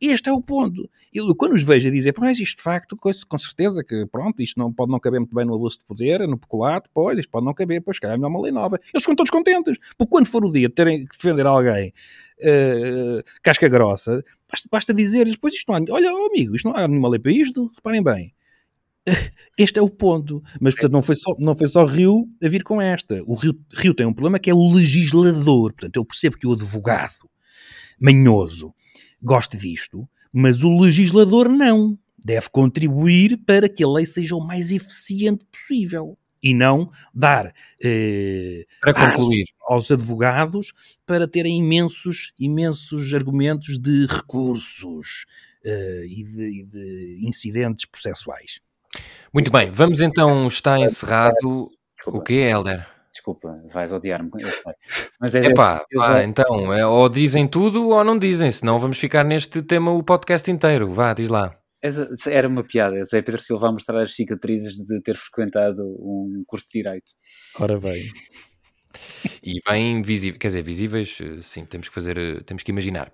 Este 0.00 0.28
é 0.28 0.32
o 0.32 0.42
ponto. 0.42 0.90
Eu, 1.14 1.34
quando 1.36 1.54
os 1.54 1.62
vejo 1.62 1.88
a 1.88 1.90
dizer, 1.90 2.14
mas 2.18 2.38
isto 2.38 2.56
de 2.56 2.62
facto, 2.62 2.96
com 2.96 3.38
certeza 3.38 3.84
que 3.84 4.06
pronto, 4.06 4.42
isto 4.42 4.58
não, 4.58 4.72
pode 4.72 4.90
não 4.90 4.98
caber 4.98 5.20
muito 5.20 5.34
bem 5.34 5.44
no 5.44 5.54
abuso 5.54 5.78
de 5.78 5.84
poder, 5.84 6.26
no 6.26 6.38
peculato, 6.38 6.90
pois, 6.92 7.18
isto 7.18 7.30
pode 7.30 7.44
não 7.44 7.54
caber, 7.54 7.80
pois, 7.80 7.98
calhar 7.98 8.14
é 8.14 8.18
melhor 8.18 8.30
uma 8.30 8.42
lei 8.42 8.52
nova. 8.52 8.78
Eles 8.92 9.02
ficam 9.02 9.14
todos 9.14 9.30
contentes, 9.30 9.78
porque 9.96 10.10
quando 10.10 10.26
for 10.26 10.44
o 10.44 10.50
dia 10.50 10.68
de 10.68 10.74
terem 10.74 11.06
que 11.06 11.16
defender 11.16 11.46
alguém 11.46 11.92
uh, 12.40 13.22
casca 13.42 13.68
grossa, 13.68 14.24
basta, 14.50 14.68
basta 14.70 14.94
dizer-lhes, 14.94 15.36
pois 15.36 15.54
isto 15.54 15.70
não 15.70 15.76
há, 15.76 15.94
olha, 15.94 16.12
oh, 16.12 16.26
amigo, 16.26 16.56
isto 16.56 16.68
não 16.68 16.76
há 16.76 16.88
nenhuma 16.88 17.08
lei 17.08 17.20
para 17.20 17.32
isto, 17.32 17.70
reparem 17.76 18.02
bem 18.02 18.34
este 19.58 19.78
é 19.78 19.82
o 19.82 19.88
ponto. 19.90 20.42
Mas, 20.60 20.74
portanto, 20.74 20.92
não 20.92 21.02
foi 21.02 21.16
só, 21.16 21.34
não 21.38 21.56
foi 21.56 21.66
só 21.66 21.84
Rio 21.84 22.28
a 22.42 22.48
vir 22.48 22.62
com 22.62 22.80
esta. 22.80 23.22
O 23.26 23.34
Rio, 23.34 23.58
Rio 23.72 23.94
tem 23.94 24.06
um 24.06 24.12
problema 24.12 24.38
que 24.38 24.50
é 24.50 24.54
o 24.54 24.72
legislador. 24.72 25.72
Portanto, 25.72 25.96
eu 25.96 26.04
percebo 26.04 26.36
que 26.36 26.46
o 26.46 26.52
advogado 26.52 27.28
manhoso 28.00 28.74
goste 29.22 29.56
disto, 29.56 30.08
mas 30.32 30.62
o 30.62 30.78
legislador 30.78 31.48
não. 31.48 31.98
Deve 32.22 32.50
contribuir 32.50 33.38
para 33.46 33.66
que 33.66 33.82
a 33.82 33.88
lei 33.88 34.04
seja 34.04 34.36
o 34.36 34.46
mais 34.46 34.70
eficiente 34.70 35.44
possível 35.46 36.18
e 36.42 36.54
não 36.54 36.90
dar 37.14 37.54
eh, 37.82 38.66
para 38.80 38.94
concluir 38.94 39.46
aos 39.66 39.90
advogados 39.90 40.72
para 41.06 41.26
terem 41.28 41.58
imensos, 41.58 42.32
imensos 42.38 43.14
argumentos 43.14 43.78
de 43.78 44.06
recursos 44.06 45.24
eh, 45.64 46.04
e, 46.08 46.24
de, 46.24 46.60
e 46.60 46.62
de 46.64 47.18
incidentes 47.22 47.86
processuais. 47.86 48.60
Muito 49.32 49.52
bem, 49.52 49.70
vamos 49.70 50.00
então, 50.00 50.46
está 50.46 50.78
encerrado. 50.78 51.70
Desculpa. 51.96 52.18
O 52.18 52.22
que 52.22 52.40
é, 52.40 52.50
Helder? 52.50 52.86
Desculpa, 53.12 53.62
vais 53.70 53.92
odiar-me, 53.92 54.30
eu 54.38 54.50
sei. 54.50 54.72
Mas 55.20 55.34
é, 55.34 55.46
Epá, 55.46 55.84
pá, 55.94 56.22
então, 56.22 56.72
é, 56.72 56.86
ou 56.86 57.08
dizem 57.08 57.46
tudo 57.46 57.88
ou 57.88 58.04
não 58.04 58.18
dizem, 58.18 58.50
senão 58.50 58.78
vamos 58.78 58.98
ficar 58.98 59.24
neste 59.24 59.62
tema 59.62 59.92
o 59.92 60.02
podcast 60.02 60.50
inteiro. 60.50 60.92
Vá, 60.92 61.12
diz 61.12 61.28
lá. 61.28 61.56
Era 62.26 62.46
uma 62.46 62.62
piada, 62.62 63.02
Zé 63.04 63.22
Pedro 63.22 63.40
Silva 63.40 63.68
a 63.68 63.72
mostrar 63.72 64.00
as 64.02 64.14
cicatrizes 64.14 64.76
de 64.76 65.00
ter 65.00 65.16
frequentado 65.16 65.82
um 65.82 66.42
curso 66.46 66.66
de 66.66 66.72
Direito. 66.72 67.12
Ora 67.58 67.78
bem. 67.78 68.04
E 69.42 69.60
bem 69.66 70.02
visíveis, 70.02 70.38
quer 70.38 70.48
dizer, 70.48 70.62
visíveis, 70.62 71.18
eh, 71.20 71.38
sim, 71.42 71.64
temos 71.64 71.88
que 71.88 71.94
fazer, 71.94 72.18
eh, 72.18 72.40
temos 72.44 72.62
que 72.62 72.70
imaginar. 72.70 73.12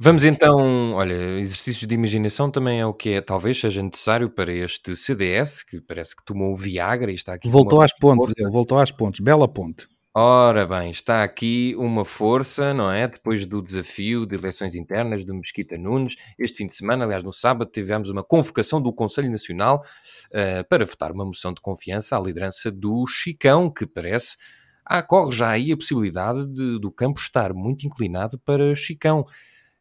Vamos 0.00 0.22
então, 0.22 0.92
olha, 0.92 1.12
exercícios 1.40 1.84
de 1.84 1.92
imaginação 1.92 2.48
também 2.48 2.78
é 2.78 2.86
o 2.86 2.94
que 2.94 3.14
é, 3.14 3.20
talvez 3.20 3.58
seja 3.58 3.82
necessário 3.82 4.30
para 4.30 4.52
este 4.52 4.94
CDS, 4.94 5.64
que 5.64 5.80
parece 5.80 6.14
que 6.14 6.24
tomou 6.24 6.52
o 6.52 6.56
Viagra 6.56 7.10
e 7.10 7.16
está 7.16 7.34
aqui. 7.34 7.48
Voltou 7.48 7.82
às 7.82 7.90
pontes, 7.98 8.32
ele 8.38 8.48
voltou 8.48 8.78
às 8.78 8.92
pontes, 8.92 9.18
bela 9.18 9.48
ponte. 9.48 9.88
Ora 10.14 10.64
bem, 10.66 10.90
está 10.90 11.24
aqui 11.24 11.74
uma 11.76 12.04
força, 12.04 12.72
não 12.72 12.90
é? 12.92 13.08
Depois 13.08 13.44
do 13.44 13.60
desafio 13.60 14.24
de 14.24 14.36
eleições 14.36 14.76
internas 14.76 15.24
do 15.24 15.34
Mesquita 15.34 15.76
Nunes, 15.76 16.14
este 16.38 16.58
fim 16.58 16.68
de 16.68 16.76
semana, 16.76 17.04
aliás, 17.04 17.24
no 17.24 17.32
sábado, 17.32 17.68
tivemos 17.68 18.08
uma 18.08 18.22
convocação 18.22 18.80
do 18.80 18.92
Conselho 18.92 19.30
Nacional 19.30 19.82
uh, 20.28 20.68
para 20.68 20.86
votar 20.86 21.10
uma 21.10 21.24
moção 21.24 21.52
de 21.52 21.60
confiança 21.60 22.16
à 22.16 22.20
liderança 22.20 22.70
do 22.70 23.04
Chicão, 23.08 23.68
que 23.68 23.84
parece. 23.84 24.36
Ah, 24.84 25.02
corre 25.02 25.32
já 25.32 25.50
aí 25.50 25.72
a 25.72 25.76
possibilidade 25.76 26.46
de, 26.46 26.78
do 26.78 26.90
campo 26.90 27.20
estar 27.20 27.52
muito 27.52 27.84
inclinado 27.84 28.38
para 28.38 28.76
Chicão. 28.76 29.26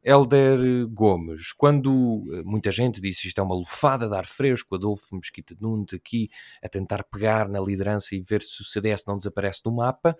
Helder 0.03 0.87
Gomes, 0.87 1.51
quando 1.53 2.23
eh, 2.31 2.41
muita 2.43 2.71
gente 2.71 3.01
disse 3.01 3.27
isto 3.27 3.39
é 3.39 3.43
uma 3.43 3.55
lufada 3.55 4.07
de 4.07 4.15
ar 4.15 4.25
fresco, 4.25 4.75
Adolfo 4.75 5.15
Mesquita 5.15 5.55
Nunes 5.59 5.93
aqui 5.93 6.29
a 6.63 6.69
tentar 6.69 7.03
pegar 7.03 7.49
na 7.49 7.59
liderança 7.59 8.15
e 8.15 8.21
ver 8.21 8.41
se 8.41 8.61
o 8.61 8.65
CDS 8.65 9.03
não 9.05 9.17
desaparece 9.17 9.61
do 9.63 9.71
mapa, 9.71 10.15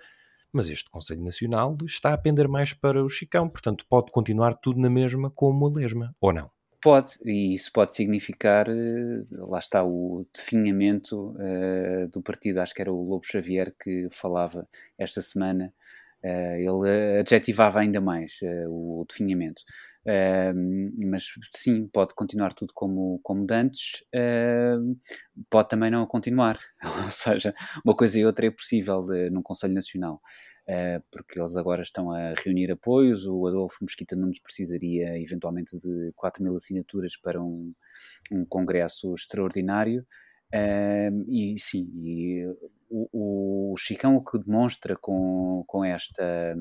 mas 0.51 0.69
este 0.69 0.89
Conselho 0.89 1.23
Nacional 1.23 1.78
está 1.86 2.13
a 2.13 2.17
pender 2.17 2.47
mais 2.47 2.73
para 2.73 3.03
o 3.03 3.09
Chicão, 3.09 3.47
portanto 3.47 3.86
pode 3.88 4.11
continuar 4.11 4.55
tudo 4.55 4.80
na 4.80 4.89
mesma 4.89 5.30
como 5.30 5.67
a 5.67 5.69
lesma, 5.69 6.15
ou 6.19 6.34
não? 6.34 6.49
Pode, 6.82 7.13
e 7.25 7.53
isso 7.53 7.71
pode 7.73 7.95
significar, 7.95 8.69
eh, 8.69 9.25
lá 9.32 9.57
está 9.57 9.84
o 9.84 10.25
definhamento 10.34 11.32
uh, 11.32 12.07
do 12.11 12.21
partido, 12.21 12.59
acho 12.59 12.73
que 12.73 12.82
era 12.82 12.91
o 12.91 13.03
Lobo 13.03 13.25
Xavier 13.25 13.73
que 13.80 14.07
falava 14.11 14.67
esta 14.97 15.21
semana, 15.21 15.73
ele 16.24 17.20
adjetivava 17.20 17.80
ainda 17.80 18.01
mais 18.01 18.39
uh, 18.41 18.70
o 18.70 19.05
definhamento. 19.07 19.61
Uh, 20.05 21.09
mas 21.09 21.26
sim, 21.55 21.88
pode 21.88 22.15
continuar 22.15 22.53
tudo 22.53 22.74
como, 22.74 23.20
como 23.24 23.45
dantes, 23.45 24.03
pode 25.49 25.70
também 25.70 25.91
não 25.91 26.05
continuar. 26.05 26.57
Ou 27.05 27.11
seja, 27.11 27.53
uma 27.86 27.95
coisa 27.95 28.20
e 28.20 28.26
outra 28.26 28.47
é 28.47 28.51
possível 28.51 29.03
de, 29.03 29.30
num 29.30 29.41
Conselho 29.41 29.74
Nacional. 29.74 30.22
porque 31.11 31.39
eles 31.39 31.55
agora 31.55 31.82
estão 31.82 32.11
a 32.11 32.34
reunir 32.43 32.72
apoios. 32.72 33.26
O 33.26 33.47
Adolfo 33.47 33.84
Mesquita 33.84 34.15
Nunes 34.15 34.41
precisaria 34.41 35.20
eventualmente 35.20 35.78
de 35.78 36.11
4 36.15 36.43
mil 36.43 36.55
assinaturas 36.55 37.18
para 37.18 37.41
um, 37.41 37.74
um 38.32 38.45
congresso 38.45 39.13
extraordinário. 39.13 40.05
e 41.30 41.55
sim, 41.59 41.91
e 41.97 42.45
o, 42.89 43.71
o 43.73 43.77
Chicão 43.77 44.15
o 44.15 44.23
que 44.23 44.38
demonstra 44.38 44.95
com, 44.95 45.63
com 45.67 45.83
esta 45.83 46.55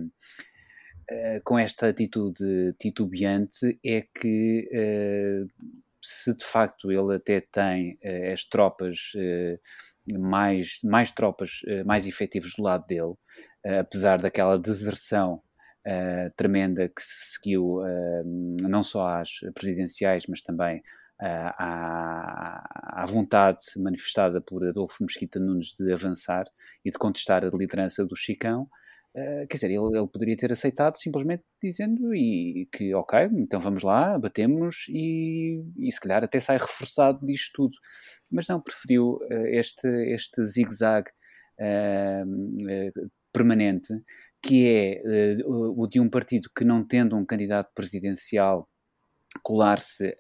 uh, 1.11 1.41
com 1.45 1.59
esta 1.59 1.89
atitude 1.89 2.75
titubeante 2.79 3.79
é 3.85 4.03
que 4.03 4.69
uh, 4.73 5.67
se 6.03 6.37
de 6.37 6.45
facto 6.45 6.91
ele 6.91 7.17
até 7.17 7.41
tem 7.41 7.99
uh, 8.05 8.33
as 8.33 8.45
tropas 8.45 9.13
mais, 10.13 10.79
mais 10.85 11.11
tropas 11.11 11.63
mais 11.85 12.07
efetivas 12.07 12.53
do 12.57 12.63
lado 12.63 12.87
dele, 12.87 13.15
apesar 13.81 14.19
daquela 14.19 14.57
deserção 14.57 15.43
tremenda 16.37 16.89
que 16.89 17.03
se 17.03 17.35
seguiu 17.35 17.81
não 18.63 18.85
só 18.85 19.09
às 19.21 19.41
presidenciais, 19.53 20.25
mas 20.29 20.43
também 20.43 20.81
à, 21.19 23.03
à, 23.03 23.07
vontade 23.07 23.63
manifestada 23.79 24.41
por 24.41 24.67
Adolfo 24.67 25.03
Mesquita 25.03 25.41
Nunes 25.41 25.73
de 25.73 25.93
avançar 25.93 26.45
e 26.85 26.91
de 26.91 26.99
contestar 26.99 27.45
a 27.45 27.49
liderança 27.49 28.05
do 28.05 28.15
Chicão, 28.15 28.69
Uh, 29.17 29.47
quer 29.49 29.57
dizer, 29.57 29.71
ele, 29.71 29.97
ele, 29.97 30.07
poderia 30.09 30.37
ter 30.37 30.53
aceitado 30.53 30.99
simplesmente 30.99 31.43
dizendo 31.63 32.15
e, 32.15 32.69
que, 32.71 32.95
ok, 32.95 33.31
então 33.33 33.59
vamos 33.59 33.83
lá, 33.83 34.19
batemos 34.19 34.85
e, 34.91 35.65
e 35.79 35.91
se 35.91 35.99
calhar 35.99 36.23
até 36.23 36.39
sai 36.39 36.59
reforçado 36.59 37.25
disto 37.25 37.53
tudo. 37.55 37.77
Mas 38.31 38.47
não, 38.47 38.61
preferiu 38.61 39.15
uh, 39.15 39.47
este, 39.47 39.89
este 40.13 40.45
zigue-zague 40.45 41.09
uh, 41.59 43.11
permanente, 43.33 43.95
que 44.43 44.69
é 44.69 45.03
o 45.47 45.87
de 45.87 45.99
um 45.99 46.11
partido 46.11 46.51
que 46.55 46.63
não 46.63 46.87
tendo 46.87 47.17
um 47.17 47.25
candidato 47.25 47.73
presidencial 47.75 48.69
colar-se 49.47 50.17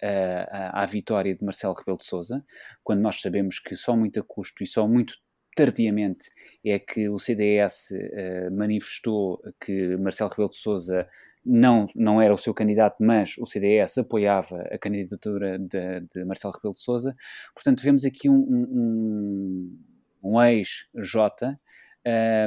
à 0.72 0.86
vitória 0.86 1.34
de 1.34 1.44
Marcelo 1.44 1.74
Rebelo 1.74 1.98
de 1.98 2.04
Sousa, 2.04 2.44
quando 2.84 3.00
nós 3.00 3.20
sabemos 3.20 3.58
que 3.58 3.74
só 3.74 3.96
muito 3.96 4.20
a 4.20 4.22
custo 4.22 4.62
e 4.62 4.66
só 4.68 4.86
muito 4.86 5.14
tardiamente 5.56 6.30
é 6.64 6.78
que 6.78 7.08
o 7.08 7.18
CDS 7.18 7.90
uh, 7.90 7.96
eh, 7.96 8.50
manifestou 8.50 9.42
que 9.58 9.96
Marcelo 9.96 10.30
Rebelo 10.30 10.50
de 10.50 10.56
Sousa 10.56 11.08
não, 11.44 11.86
não 11.96 12.22
era 12.22 12.32
o 12.32 12.36
seu 12.36 12.54
candidato, 12.54 12.96
mas 13.00 13.36
o 13.38 13.46
CDS 13.46 13.98
apoiava 13.98 14.60
a 14.70 14.78
candidatura 14.78 15.58
de, 15.58 16.00
de 16.12 16.24
Marcelo 16.24 16.54
Rebelo 16.54 16.74
de 16.74 16.80
Sousa. 16.80 17.16
Portanto, 17.52 17.82
vemos 17.82 18.04
aqui 18.04 18.28
um, 18.28 18.36
um, 18.36 19.78
um 20.22 20.42
ex-J 20.42 21.58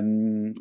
um, 0.04 0.54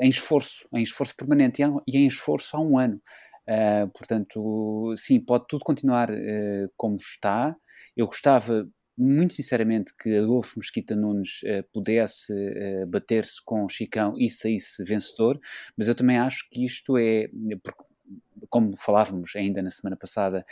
em 0.00 0.08
esforço, 0.08 0.66
em 0.72 0.82
esforço 0.82 1.14
permanente 1.14 1.62
e 1.86 1.96
em 1.98 2.06
esforço 2.06 2.56
há 2.56 2.60
um 2.60 2.78
ano. 2.78 3.00
Uh, 3.48 3.88
portanto, 3.96 4.94
sim, 4.94 5.18
pode 5.18 5.46
tudo 5.48 5.64
continuar 5.64 6.10
uh, 6.10 6.70
como 6.76 6.96
está. 6.96 7.56
Eu 7.96 8.06
gostava 8.06 8.68
muito 8.96 9.32
sinceramente 9.32 9.94
que 9.96 10.18
Adolfo 10.18 10.58
Mesquita 10.58 10.94
Nunes 10.94 11.40
uh, 11.44 11.64
pudesse 11.72 12.34
bater-se 12.88 13.42
com 13.42 13.66
Chicão 13.68 14.14
e 14.18 14.28
saísse 14.28 14.84
vencedor, 14.84 15.38
mas 15.76 15.88
eu 15.88 15.94
também 15.94 16.18
acho 16.18 16.46
que 16.50 16.62
isto 16.62 16.98
é, 16.98 17.30
como 18.50 18.76
falávamos 18.76 19.34
ainda 19.34 19.62
na 19.62 19.70
semana 19.70 19.96
passada, 19.96 20.44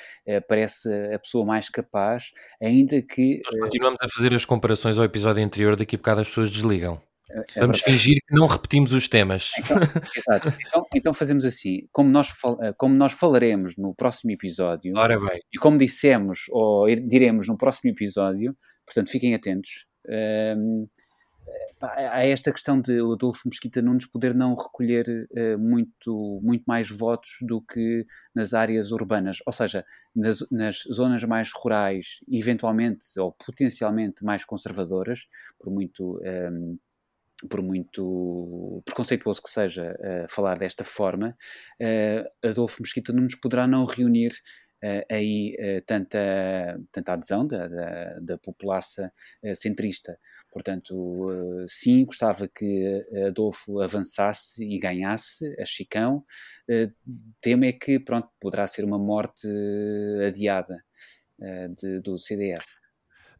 parece 0.49 0.89
a 1.13 1.19
pessoa 1.19 1.45
mais 1.45 1.69
capaz, 1.69 2.33
ainda 2.63 3.03
que. 3.03 3.43
Nós 3.45 3.61
continuamos 3.61 3.99
a 4.01 4.09
fazer 4.09 4.35
as 4.35 4.45
comparações 4.45 4.99
ao 4.99 5.05
episódio 5.05 5.45
anterior, 5.45 5.77
daqui 5.77 5.97
a 5.97 5.99
bocado 5.99 6.21
as 6.21 6.29
pessoas 6.29 6.53
desligam. 6.53 7.01
É, 7.31 7.45
é 7.57 7.61
Vamos 7.61 7.81
fingir 7.81 8.19
que 8.27 8.35
não 8.35 8.47
repetimos 8.47 8.93
os 8.93 9.09
temas. 9.09 9.51
Então, 9.59 9.77
então, 10.61 10.87
então, 10.95 11.15
fazemos 11.15 11.45
assim, 11.45 11.89
como 11.93 12.09
nós, 12.11 12.31
eh, 12.61 12.73
como 12.77 12.95
nós 12.95 13.13
falaremos 13.13 13.77
no 13.77 13.95
próximo 13.95 14.31
episódio, 14.31 14.93
e 15.53 15.59
como 15.59 15.77
dissemos 15.77 16.45
ou 16.51 16.87
diremos 16.87 17.49
no 17.49 17.57
próximo 17.57 17.91
episódio, 17.91 18.57
portanto 18.85 19.11
fiquem 19.11 19.35
atentos, 19.35 19.87
um, 20.09 20.13
ehm, 20.13 20.89
há 21.81 22.25
esta 22.25 22.53
questão 22.53 22.81
de 22.81 23.01
o 23.01 23.13
Adolfo 23.13 23.49
Mesquita 23.49 23.83
Nunes 23.83 24.07
poder 24.07 24.35
não 24.35 24.55
recolher 24.55 25.29
uh, 25.31 25.59
muito, 25.59 26.41
muito 26.43 26.65
mais 26.67 26.89
votos 26.89 27.37
do 27.43 27.61
que 27.61 28.07
nas 28.35 28.55
áreas 28.55 28.93
urbanas, 28.93 29.39
ou 29.45 29.53
seja, 29.53 29.85
nas, 30.15 30.39
nas 30.51 30.83
zonas 30.93 31.23
mais 31.25 31.51
rurais, 31.53 32.21
eventualmente 32.31 33.07
ou 33.19 33.33
potencialmente 33.33 34.25
mais 34.25 34.45
conservadoras, 34.45 35.27
por 35.59 35.73
muito... 35.73 36.19
Um, 36.19 36.25
ehm, 36.25 36.79
por 37.49 37.63
muito 37.63 38.83
preconceituoso 38.85 39.43
que 39.43 39.51
seja 39.51 39.95
uh, 39.99 40.33
falar 40.33 40.59
desta 40.59 40.85
forma, 40.85 41.37
uh, 41.81 42.49
Adolfo 42.49 42.83
Mesquita 42.83 43.13
Nunes 43.13 43.35
poderá 43.35 43.67
não 43.67 43.85
reunir 43.85 44.33
uh, 44.83 45.05
aí 45.11 45.57
tanta, 45.87 46.81
tanta 46.91 47.13
adesão 47.13 47.47
da, 47.47 47.69
da, 47.69 48.19
da 48.21 48.39
população 48.39 49.11
centrista. 49.55 50.19
Portanto, 50.51 51.29
sim, 51.69 52.05
gostava 52.05 52.49
que 52.49 53.05
Adolfo 53.27 53.81
avançasse 53.81 54.65
e 54.65 54.79
ganhasse 54.79 55.55
a 55.61 55.67
Chicão. 55.67 56.25
temo 57.43 57.65
é 57.65 57.73
que, 57.73 57.99
pronto, 57.99 58.29
poderá 58.41 58.67
ser 58.67 58.85
uma 58.85 58.99
morte 58.99 59.47
adiada 60.27 60.83
de, 61.77 62.01
do 62.01 62.17
CDS. 62.17 62.75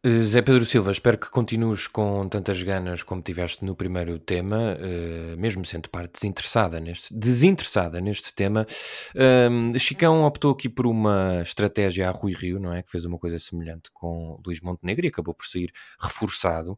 Eh, 0.03 0.23
Zé 0.23 0.43
Pedro 0.43 0.65
Silva, 0.67 0.93
espero 0.93 1.19
que 1.19 1.31
continues 1.31 1.87
com 1.87 2.29
tantas 2.29 2.63
ganas 2.63 3.03
como 3.03 3.23
tiveste 3.23 3.65
no 3.65 3.75
primeiro 3.75 4.19
tema, 4.19 4.77
uh, 4.77 5.37
mesmo 5.39 5.65
sendo 5.65 5.89
parte 5.89 6.13
desinteressada 6.13 6.79
neste, 6.79 7.15
desinteressada 7.15 8.01
neste 8.01 8.35
tema. 8.35 8.67
Uh, 9.15 9.79
Chicão 9.79 10.23
optou 10.25 10.53
aqui 10.53 10.69
por 10.69 10.87
uma 10.87 11.41
estratégia 11.43 12.09
a 12.09 12.13
Rui 12.13 12.35
Rio, 12.35 12.61
não 12.61 12.73
é? 12.73 12.83
Que 12.83 12.91
fez 12.91 13.05
uma 13.05 13.19
coisa 13.19 13.39
semelhante 13.39 13.91
com 13.93 14.41
Luís 14.47 14.61
Montenegro 14.61 15.07
e 15.07 15.09
acabou 15.09 15.35
por 15.35 15.47
sair 15.47 15.73
reforçado. 15.99 16.77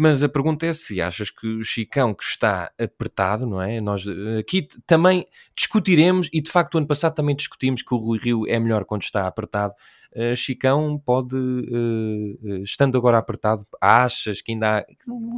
Mas 0.00 0.22
a 0.22 0.28
pergunta 0.28 0.64
é 0.64 0.72
se 0.72 1.02
achas 1.02 1.28
que 1.28 1.44
o 1.44 1.64
Chicão 1.64 2.14
que 2.14 2.22
está 2.22 2.70
apertado, 2.78 3.44
não 3.44 3.60
é? 3.60 3.80
Nós 3.80 4.04
aqui 4.38 4.68
também 4.86 5.26
discutiremos, 5.56 6.28
e 6.32 6.40
de 6.40 6.50
facto 6.52 6.76
o 6.76 6.78
ano 6.78 6.86
passado 6.86 7.16
também 7.16 7.34
discutimos 7.34 7.82
que 7.82 7.92
o 7.92 7.98
Rui 7.98 8.16
Rio 8.18 8.46
é 8.46 8.60
melhor 8.60 8.84
quando 8.84 9.02
está 9.02 9.26
apertado 9.26 9.74
uh, 10.14 10.36
Chicão 10.36 10.98
pode, 10.98 11.36
uh, 11.36 12.62
estando 12.62 12.96
agora 12.96 13.18
apertado, 13.18 13.66
achas 13.80 14.40
que 14.40 14.52
ainda 14.52 14.78
há 14.78 14.86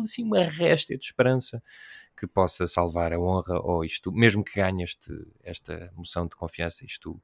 assim, 0.03 0.25
uma 0.25 0.45
resta 0.45 0.97
de 0.97 1.07
esperança 1.07 1.63
que 2.15 2.27
possa 2.27 2.67
salvar 2.67 3.15
a 3.15 3.19
honra 3.19 3.59
ou 3.63 3.83
isto, 3.83 4.13
mesmo 4.13 4.45
que 4.45 4.57
ganhe 4.57 4.85
este, 4.85 5.13
esta 5.43 5.91
moção 5.97 6.27
de 6.27 6.37
confiança, 6.37 6.85
isto 6.85 7.19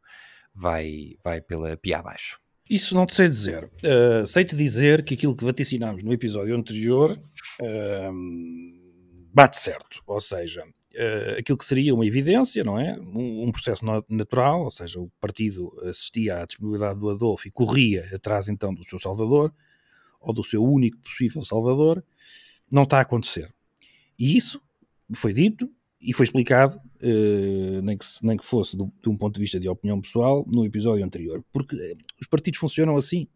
vai, 0.55 1.17
vai 1.23 1.43
pela 1.43 1.77
pia 1.77 1.99
abaixo? 1.99 2.41
Isso 2.69 2.95
não 2.95 3.07
te 3.07 3.15
sei 3.15 3.29
dizer. 3.29 3.65
Uh, 3.65 4.27
Sei-te 4.27 4.57
dizer 4.57 5.05
que 5.05 5.15
aquilo 5.15 5.37
que 5.37 5.45
vaticinámos 5.45 6.03
no 6.03 6.13
episódio 6.13 6.57
anterior 6.57 7.17
uh, 7.61 8.13
bate 9.33 9.59
certo. 9.59 10.03
Ou 10.05 10.21
seja, 10.21 10.65
uh, 10.65 11.39
aquilo 11.39 11.57
que 11.57 11.65
seria 11.65 11.95
uma 11.95 12.05
evidência, 12.05 12.65
não 12.65 12.79
é? 12.79 12.99
Um, 12.99 13.45
um, 13.45 13.53
processo 13.53 13.85
natural, 14.09 14.65
ou 14.65 14.71
seja, 14.71 14.99
o 14.99 15.09
partido 15.21 15.73
assistia 15.85 16.43
à 16.43 16.45
disponibilidade 16.45 16.99
do 16.99 17.09
Adolfo 17.09 17.47
e 17.47 17.53
corria 17.53 18.09
atrás 18.13 18.49
então 18.49 18.75
do 18.75 18.85
seu 18.85 18.99
salvador, 18.99 19.55
ou 20.21 20.35
do 20.35 20.43
seu 20.43 20.65
único 20.65 20.99
possível 20.99 21.43
salvador, 21.43 22.05
não 22.69 22.83
está 22.83 22.99
a 22.99 23.03
acontecer. 23.03 23.55
E 24.19 24.37
isso 24.37 24.61
foi 25.15 25.33
dito 25.33 25.71
e 26.07 26.13
foi 26.13 26.23
explicado, 26.23 26.77
uh, 26.77 27.83
nem, 27.83 27.99
que, 27.99 28.07
nem 28.23 28.37
que 28.37 28.47
fosse 28.47 28.77
do, 28.77 28.93
de 29.03 29.09
um 29.09 29.17
ponto 29.17 29.35
de 29.35 29.41
vista 29.41 29.59
de 29.59 29.69
opinião 29.69 30.01
pessoal, 30.01 30.47
no 30.47 30.65
episódio 30.65 31.05
anterior. 31.05 31.45
Porque 31.53 31.75
eh, 31.75 31.97
os 32.21 32.29
partidos 32.29 32.61
funcionam 32.61 32.97
assim. 32.97 33.27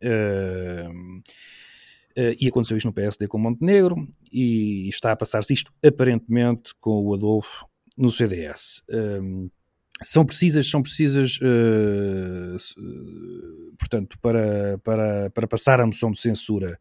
Uh, 0.00 1.18
uh, 1.18 2.36
e 2.40 2.46
aconteceu 2.46 2.76
isto 2.76 2.86
no 2.86 2.92
PSD 2.92 3.26
com 3.26 3.36
Montenegro, 3.36 4.08
e 4.32 4.88
está 4.88 5.10
a 5.10 5.16
passar-se 5.16 5.52
isto 5.52 5.72
aparentemente 5.84 6.72
com 6.80 7.04
o 7.04 7.14
Adolfo 7.14 7.66
no 7.98 8.12
CDS. 8.12 8.80
são 10.02 10.24
precisas, 10.24 10.70
são 10.70 10.80
precisas, 10.80 11.38
portanto, 13.76 14.16
para, 14.22 14.78
para, 14.78 15.30
para 15.30 15.48
passar 15.48 15.80
a 15.80 15.86
moção 15.86 16.12
de 16.12 16.20
censura, 16.20 16.78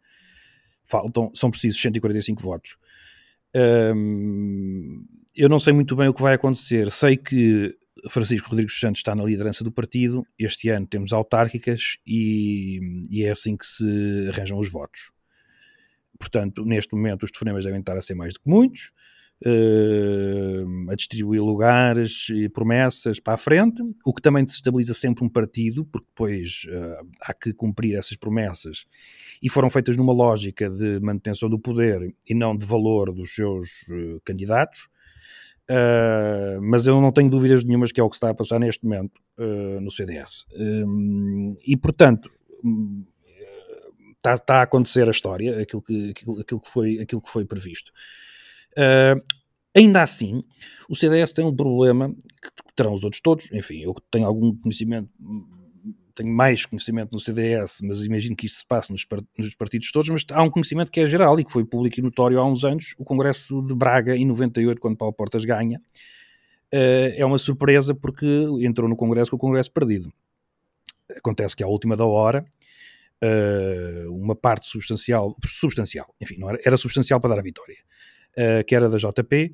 faltam, 0.84 1.32
são 1.34 1.50
precisos 1.50 1.82
145 1.82 2.42
votos. 2.42 2.78
Um, 3.54 5.04
eu 5.40 5.48
não 5.48 5.58
sei 5.58 5.72
muito 5.72 5.96
bem 5.96 6.10
o 6.10 6.14
que 6.14 6.22
vai 6.22 6.34
acontecer. 6.34 6.92
Sei 6.92 7.16
que 7.16 7.74
Francisco 8.10 8.50
Rodrigues 8.50 8.78
Santos 8.78 9.00
está 9.00 9.16
na 9.16 9.24
liderança 9.24 9.64
do 9.64 9.72
partido. 9.72 10.28
Este 10.38 10.68
ano 10.68 10.86
temos 10.86 11.14
autárquicas 11.14 11.98
e, 12.06 13.06
e 13.10 13.24
é 13.24 13.30
assim 13.30 13.56
que 13.56 13.66
se 13.66 14.30
arranjam 14.34 14.60
os 14.60 14.70
votos. 14.70 15.12
Portanto, 16.20 16.66
neste 16.66 16.94
momento, 16.94 17.24
os 17.24 17.32
telefonemas 17.32 17.64
devem 17.64 17.80
estar 17.80 17.96
a 17.96 18.02
ser 18.02 18.16
mais 18.16 18.34
do 18.34 18.42
que 18.42 18.50
muitos, 18.50 18.92
uh, 19.46 20.92
a 20.92 20.96
distribuir 20.96 21.42
lugares 21.42 22.28
e 22.30 22.50
promessas 22.50 23.22
para 23.22 23.36
a 23.36 23.38
frente, 23.38 23.82
o 24.06 24.14
que 24.14 24.22
também 24.22 24.44
desestabiliza 24.44 24.94
sempre 24.94 25.24
um 25.24 25.30
partido, 25.30 25.86
porque 25.86 26.08
depois 26.10 26.66
uh, 26.68 27.08
há 27.22 27.34
que 27.34 27.54
cumprir 27.54 27.96
essas 27.96 28.18
promessas 28.18 28.86
e 29.42 29.50
foram 29.50 29.70
feitas 29.70 29.96
numa 29.96 30.12
lógica 30.12 30.70
de 30.70 31.00
manutenção 31.00 31.50
do 31.50 31.58
poder 31.58 32.14
e 32.28 32.34
não 32.34 32.58
de 32.58 32.66
valor 32.66 33.14
dos 33.14 33.34
seus 33.34 33.84
uh, 33.84 34.20
candidatos. 34.26 34.90
Uh, 35.70 36.60
mas 36.62 36.88
eu 36.88 37.00
não 37.00 37.12
tenho 37.12 37.30
dúvidas 37.30 37.64
nenhumas 37.64 37.92
que 37.92 38.02
é 38.02 38.04
o 38.04 38.10
que 38.10 38.16
está 38.16 38.32
a 38.32 38.34
passar 38.34 38.60
neste 38.60 38.84
momento 38.84 39.22
uh, 39.38 39.80
no 39.80 39.92
CDS. 39.92 40.48
Um, 40.58 41.56
e, 41.64 41.78
portanto, 41.78 42.32
está, 44.18 44.34
está, 44.34 44.56
a 44.56 44.62
acontecer 44.64 45.08
a 45.08 45.12
história, 45.12 45.62
aquilo 45.62 45.82
que, 45.82 46.10
aquilo, 46.10 46.40
aquilo 46.40 46.60
que, 46.60 46.70
foi, 46.70 47.00
aquilo 47.00 47.22
que 47.22 47.30
foi 47.30 47.46
previsto. 47.46 47.92
Uh, 48.72 49.22
ainda 49.76 50.02
assim, 50.02 50.44
o 50.90 50.96
CDS 50.96 51.34
tem 51.34 51.46
um 51.46 51.56
problema 51.56 52.10
que 52.10 52.74
terão 52.76 52.94
os 52.94 53.04
outros 53.04 53.22
todos. 53.22 53.48
Enfim, 53.52 53.84
eu 53.84 53.96
tenho 54.10 54.26
algum 54.26 54.56
conhecimento 54.56 55.10
tenho 56.20 56.34
mais 56.34 56.66
conhecimento 56.66 57.14
no 57.14 57.20
CDS, 57.20 57.80
mas 57.82 58.06
imagino 58.06 58.36
que 58.36 58.46
isso 58.46 58.60
se 58.60 58.66
passe 58.66 58.92
nos, 58.92 59.06
nos, 59.38 59.56
partidos 59.56 59.90
todos, 59.92 60.10
mas 60.10 60.26
há 60.32 60.44
um 60.44 60.50
conhecimento 60.50 60.92
que 60.92 61.00
é 61.00 61.08
geral 61.08 61.40
e 61.40 61.46
que 61.46 61.52
foi 61.52 61.64
público 61.64 62.00
e 62.00 62.04
notório 62.04 62.40
há 62.40 62.46
uns 62.46 62.66
anos, 62.66 62.94
o 62.98 63.06
Congresso 63.06 63.62
de 63.62 63.74
Braga, 63.74 64.16
em 64.16 64.26
98, 64.26 64.82
quando 64.82 64.98
Paulo 64.98 65.14
Portas 65.14 65.46
ganha, 65.46 65.80
uh, 65.80 67.14
é 67.16 67.26
uma 67.26 67.40
surpresa 67.40 67.96
porque 67.96 68.26
entrou 68.62 68.90
no 68.90 68.98
Congresso 68.98 69.32
com 69.32 69.38
o 69.38 69.40
Congresso 69.40 69.72
perdido. 69.72 70.12
Acontece 71.16 71.56
que 71.56 71.64
à 71.64 71.68
última 71.68 71.96
da 71.96 72.06
hora, 72.06 72.46
uh, 73.24 74.14
uma 74.14 74.36
parte 74.36 74.68
substancial, 74.68 75.34
substancial, 75.48 76.14
enfim, 76.20 76.36
não 76.38 76.50
era, 76.50 76.60
era 76.66 76.76
substancial 76.76 77.22
para 77.22 77.30
dar 77.30 77.40
a 77.40 77.44
vitória, 77.44 77.78
uh, 78.34 78.64
que 78.66 78.76
era 78.76 78.90
da 78.90 78.98
JP, 78.98 79.54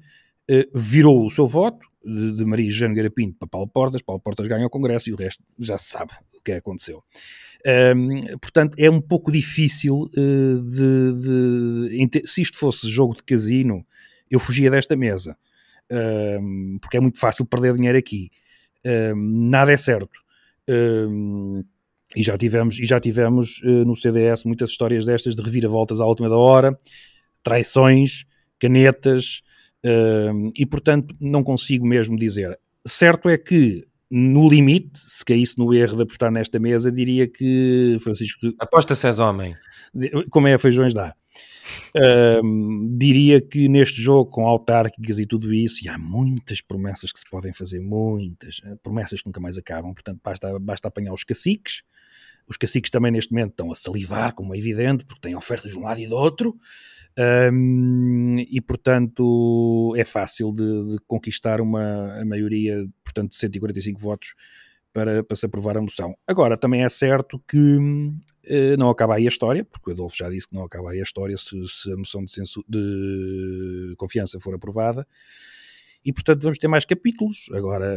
virou 0.76 1.26
o 1.26 1.32
seu 1.32 1.48
voto, 1.48 1.88
de, 2.04 2.38
de 2.38 2.46
Maria 2.46 2.70
Jane 2.70 2.94
Garapinto 2.96 3.38
para 3.38 3.48
Paulo 3.48 3.68
Portas, 3.68 4.02
Paulo 4.02 4.22
Portas 4.22 4.48
ganha 4.48 4.66
o 4.66 4.70
Congresso 4.70 5.10
e 5.10 5.14
o 5.14 5.16
resto 5.16 5.44
já 5.60 5.76
se 5.78 5.90
sabe 5.90 6.12
que 6.46 6.52
aconteceu. 6.52 7.04
Um, 7.96 8.38
portanto, 8.38 8.76
é 8.78 8.90
um 8.90 9.02
pouco 9.02 9.32
difícil 9.32 10.04
uh, 10.04 10.62
de, 10.62 12.12
de, 12.12 12.28
Se 12.28 12.44
isto 12.44 12.58
fosse 12.58 12.88
jogo 12.88 13.16
de 13.16 13.24
casino, 13.24 13.84
eu 14.30 14.40
fugia 14.40 14.70
desta 14.70 14.96
mesa. 14.96 15.36
Um, 15.92 16.78
porque 16.80 16.98
é 16.98 17.00
muito 17.00 17.20
fácil 17.20 17.46
perder 17.46 17.76
dinheiro 17.76 17.98
aqui. 17.98 18.30
Um, 18.86 19.50
nada 19.50 19.72
é 19.72 19.78
certo. 19.78 20.20
e 22.16 22.22
já 22.22 22.38
tivemos, 22.38 22.80
e 22.80 22.86
já 22.86 23.00
tivemos 23.00 23.62
uh, 23.64 23.84
no 23.84 23.96
CDS 23.96 24.44
muitas 24.46 24.70
histórias 24.70 25.06
destas 25.06 25.36
de 25.36 25.42
reviravoltas 25.42 26.00
à 26.00 26.06
última 26.06 26.30
da 26.30 26.38
hora, 26.38 26.78
traições, 27.42 28.26
canetas, 28.60 29.42
e 30.56 30.66
portanto 30.66 31.16
não 31.22 31.44
consigo 31.44 31.86
mesmo 31.86 32.18
dizer. 32.18 32.60
Certo 32.88 33.30
é 33.30 33.38
que 33.38 33.86
no 34.10 34.48
limite, 34.48 35.00
se 35.00 35.26
caísse 35.26 35.58
no 35.58 35.74
erro 35.74 35.96
de 35.96 36.04
apostar 36.04 36.32
nesta 36.32 36.60
mesa, 36.60 36.92
diria 36.92 37.28
que 37.28 37.98
Francisco. 38.02 38.54
Aposta 38.60 38.96
se 38.96 39.08
és 39.08 39.20
homem. 39.20 39.56
Como 40.30 40.48
é 40.48 40.54
a 40.54 40.60
feijões 40.60 40.94
dá. 40.94 41.16
Um, 42.44 42.96
diria 42.98 43.42
que 43.42 43.68
neste 43.68 44.02
jogo, 44.02 44.30
com 44.30 44.46
autárquicas 44.46 45.18
e 45.18 45.26
tudo 45.26 45.54
isso, 45.54 45.84
e 45.84 45.90
há 45.90 45.98
muitas 45.98 46.62
promessas 46.62 47.12
que 47.12 47.20
se 47.20 47.26
podem 47.30 47.54
fazer, 47.54 47.80
muitas 47.80 48.62
eh, 48.64 48.76
promessas 48.84 49.22
que 49.22 49.26
nunca 49.26 49.40
mais 49.40 49.58
acabam. 49.58 49.94
Portanto, 49.94 50.20
basta, 50.24 50.60
basta 50.60 50.88
apanhar 50.88 51.14
os 51.14 51.24
caciques. 51.24 51.82
Os 52.48 52.58
caciques 52.58 52.92
também 52.92 53.12
neste 53.12 53.32
momento 53.32 53.52
estão 53.52 53.72
a 53.72 53.76
salivar, 53.76 54.34
como 54.34 54.54
é 54.54 54.58
evidente, 54.58 55.06
porque 55.06 55.22
têm 55.22 55.36
ofertas 55.36 55.72
de 55.72 55.80
um 55.80 55.82
lado 55.82 56.00
e 56.00 56.08
do 56.08 56.16
outro. 56.16 56.56
Um, 57.18 58.36
e 58.40 58.60
portanto 58.60 59.94
é 59.96 60.04
fácil 60.04 60.52
de, 60.52 60.96
de, 60.96 60.98
conquistar 61.08 61.62
uma 61.62 62.20
a 62.20 62.26
maioria, 62.26 62.86
portanto, 63.04 63.32
de 63.32 63.38
145 63.38 64.00
votos 64.00 64.36
para, 64.92 65.24
para 65.24 65.38
se 65.38 65.46
aprovar 65.46 65.78
a 65.78 65.82
moção. 65.82 66.14
Agora, 66.28 66.58
também 66.58 66.84
é 66.84 66.90
certo 66.90 67.42
que 67.48 67.78
uh, 67.78 68.78
não 68.78 68.90
acaba 68.90 69.16
aí 69.16 69.26
a 69.26 69.30
história, 69.30 69.64
porque 69.64 69.92
o 69.92 69.94
Adolfo 69.94 70.16
já 70.18 70.30
disse 70.30 70.48
que 70.48 70.56
não 70.56 70.64
acaba 70.64 70.92
aí 70.92 71.00
a 71.00 71.04
história 71.04 71.38
se, 71.38 71.56
se 71.68 71.92
a 71.92 71.96
moção 71.96 72.26
de, 72.26 73.90
de 73.90 73.96
confiança 73.98 74.40
for 74.40 74.54
aprovada. 74.54 75.08
E 76.04 76.12
portanto 76.12 76.44
vamos 76.44 76.58
ter 76.58 76.68
mais 76.68 76.86
capítulos. 76.86 77.48
Agora, 77.54 77.96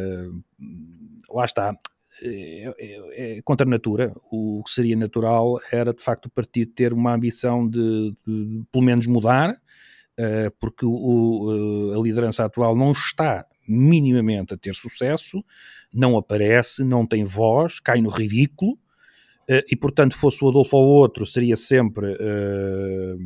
lá 1.28 1.44
está 1.44 1.76
é, 2.22 2.74
é, 2.78 3.36
é, 3.38 3.42
contra 3.42 3.66
a 3.66 3.70
natura. 3.70 4.12
O 4.30 4.62
que 4.64 4.70
seria 4.70 4.96
natural 4.96 5.58
era, 5.70 5.92
de 5.92 6.02
facto, 6.02 6.26
o 6.26 6.30
partido 6.30 6.72
ter 6.72 6.92
uma 6.92 7.14
ambição 7.14 7.68
de, 7.68 8.14
de 8.26 8.62
pelo 8.72 8.84
menos, 8.84 9.06
mudar, 9.06 9.50
uh, 9.50 10.50
porque 10.58 10.84
o, 10.84 11.94
a 11.96 12.02
liderança 12.02 12.44
atual 12.44 12.76
não 12.76 12.92
está 12.92 13.46
minimamente 13.68 14.54
a 14.54 14.56
ter 14.56 14.74
sucesso, 14.74 15.44
não 15.92 16.16
aparece, 16.16 16.82
não 16.82 17.06
tem 17.06 17.24
voz, 17.24 17.80
cai 17.80 18.00
no 18.00 18.10
ridículo. 18.10 18.72
Uh, 19.50 19.64
e 19.72 19.74
portanto, 19.74 20.14
fosse 20.14 20.44
o 20.44 20.48
Adolfo 20.50 20.76
ou 20.76 20.84
outro, 20.84 21.24
seria 21.24 21.56
sempre 21.56 22.12
uh, 22.12 23.18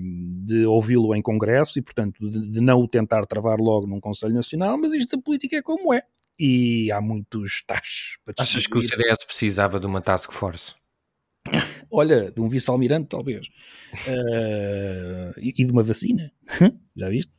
de 0.44 0.64
ouvi-lo 0.66 1.16
em 1.16 1.22
Congresso 1.22 1.80
e, 1.80 1.82
portanto, 1.82 2.30
de, 2.30 2.48
de, 2.48 2.60
não 2.60 2.78
o 2.78 2.86
tentar 2.86 3.26
travar 3.26 3.58
logo 3.58 3.88
num 3.88 3.98
Conselho 3.98 4.32
Nacional, 4.32 4.78
mas 4.78 4.92
isto 4.92 5.16
da 5.16 5.22
política 5.22 5.56
é 5.56 5.62
como 5.62 5.92
é 5.92 6.02
e 6.38 6.90
há 6.90 7.00
muitos 7.00 7.62
tachos 7.66 8.18
para 8.24 8.34
Achas 8.38 8.66
que 8.66 8.76
o 8.76 8.82
CDS 8.82 9.24
precisava 9.24 9.78
de 9.78 9.86
uma 9.86 10.00
task 10.00 10.32
force? 10.32 10.74
Olha, 11.90 12.30
de 12.30 12.40
um 12.40 12.48
vice-almirante, 12.48 13.08
talvez. 13.08 13.48
Uh, 14.06 15.34
e, 15.40 15.54
e, 15.58 15.64
de 15.64 15.72
uma 15.72 15.82
vacina. 15.82 16.32
Já 16.96 17.08
viste? 17.08 17.32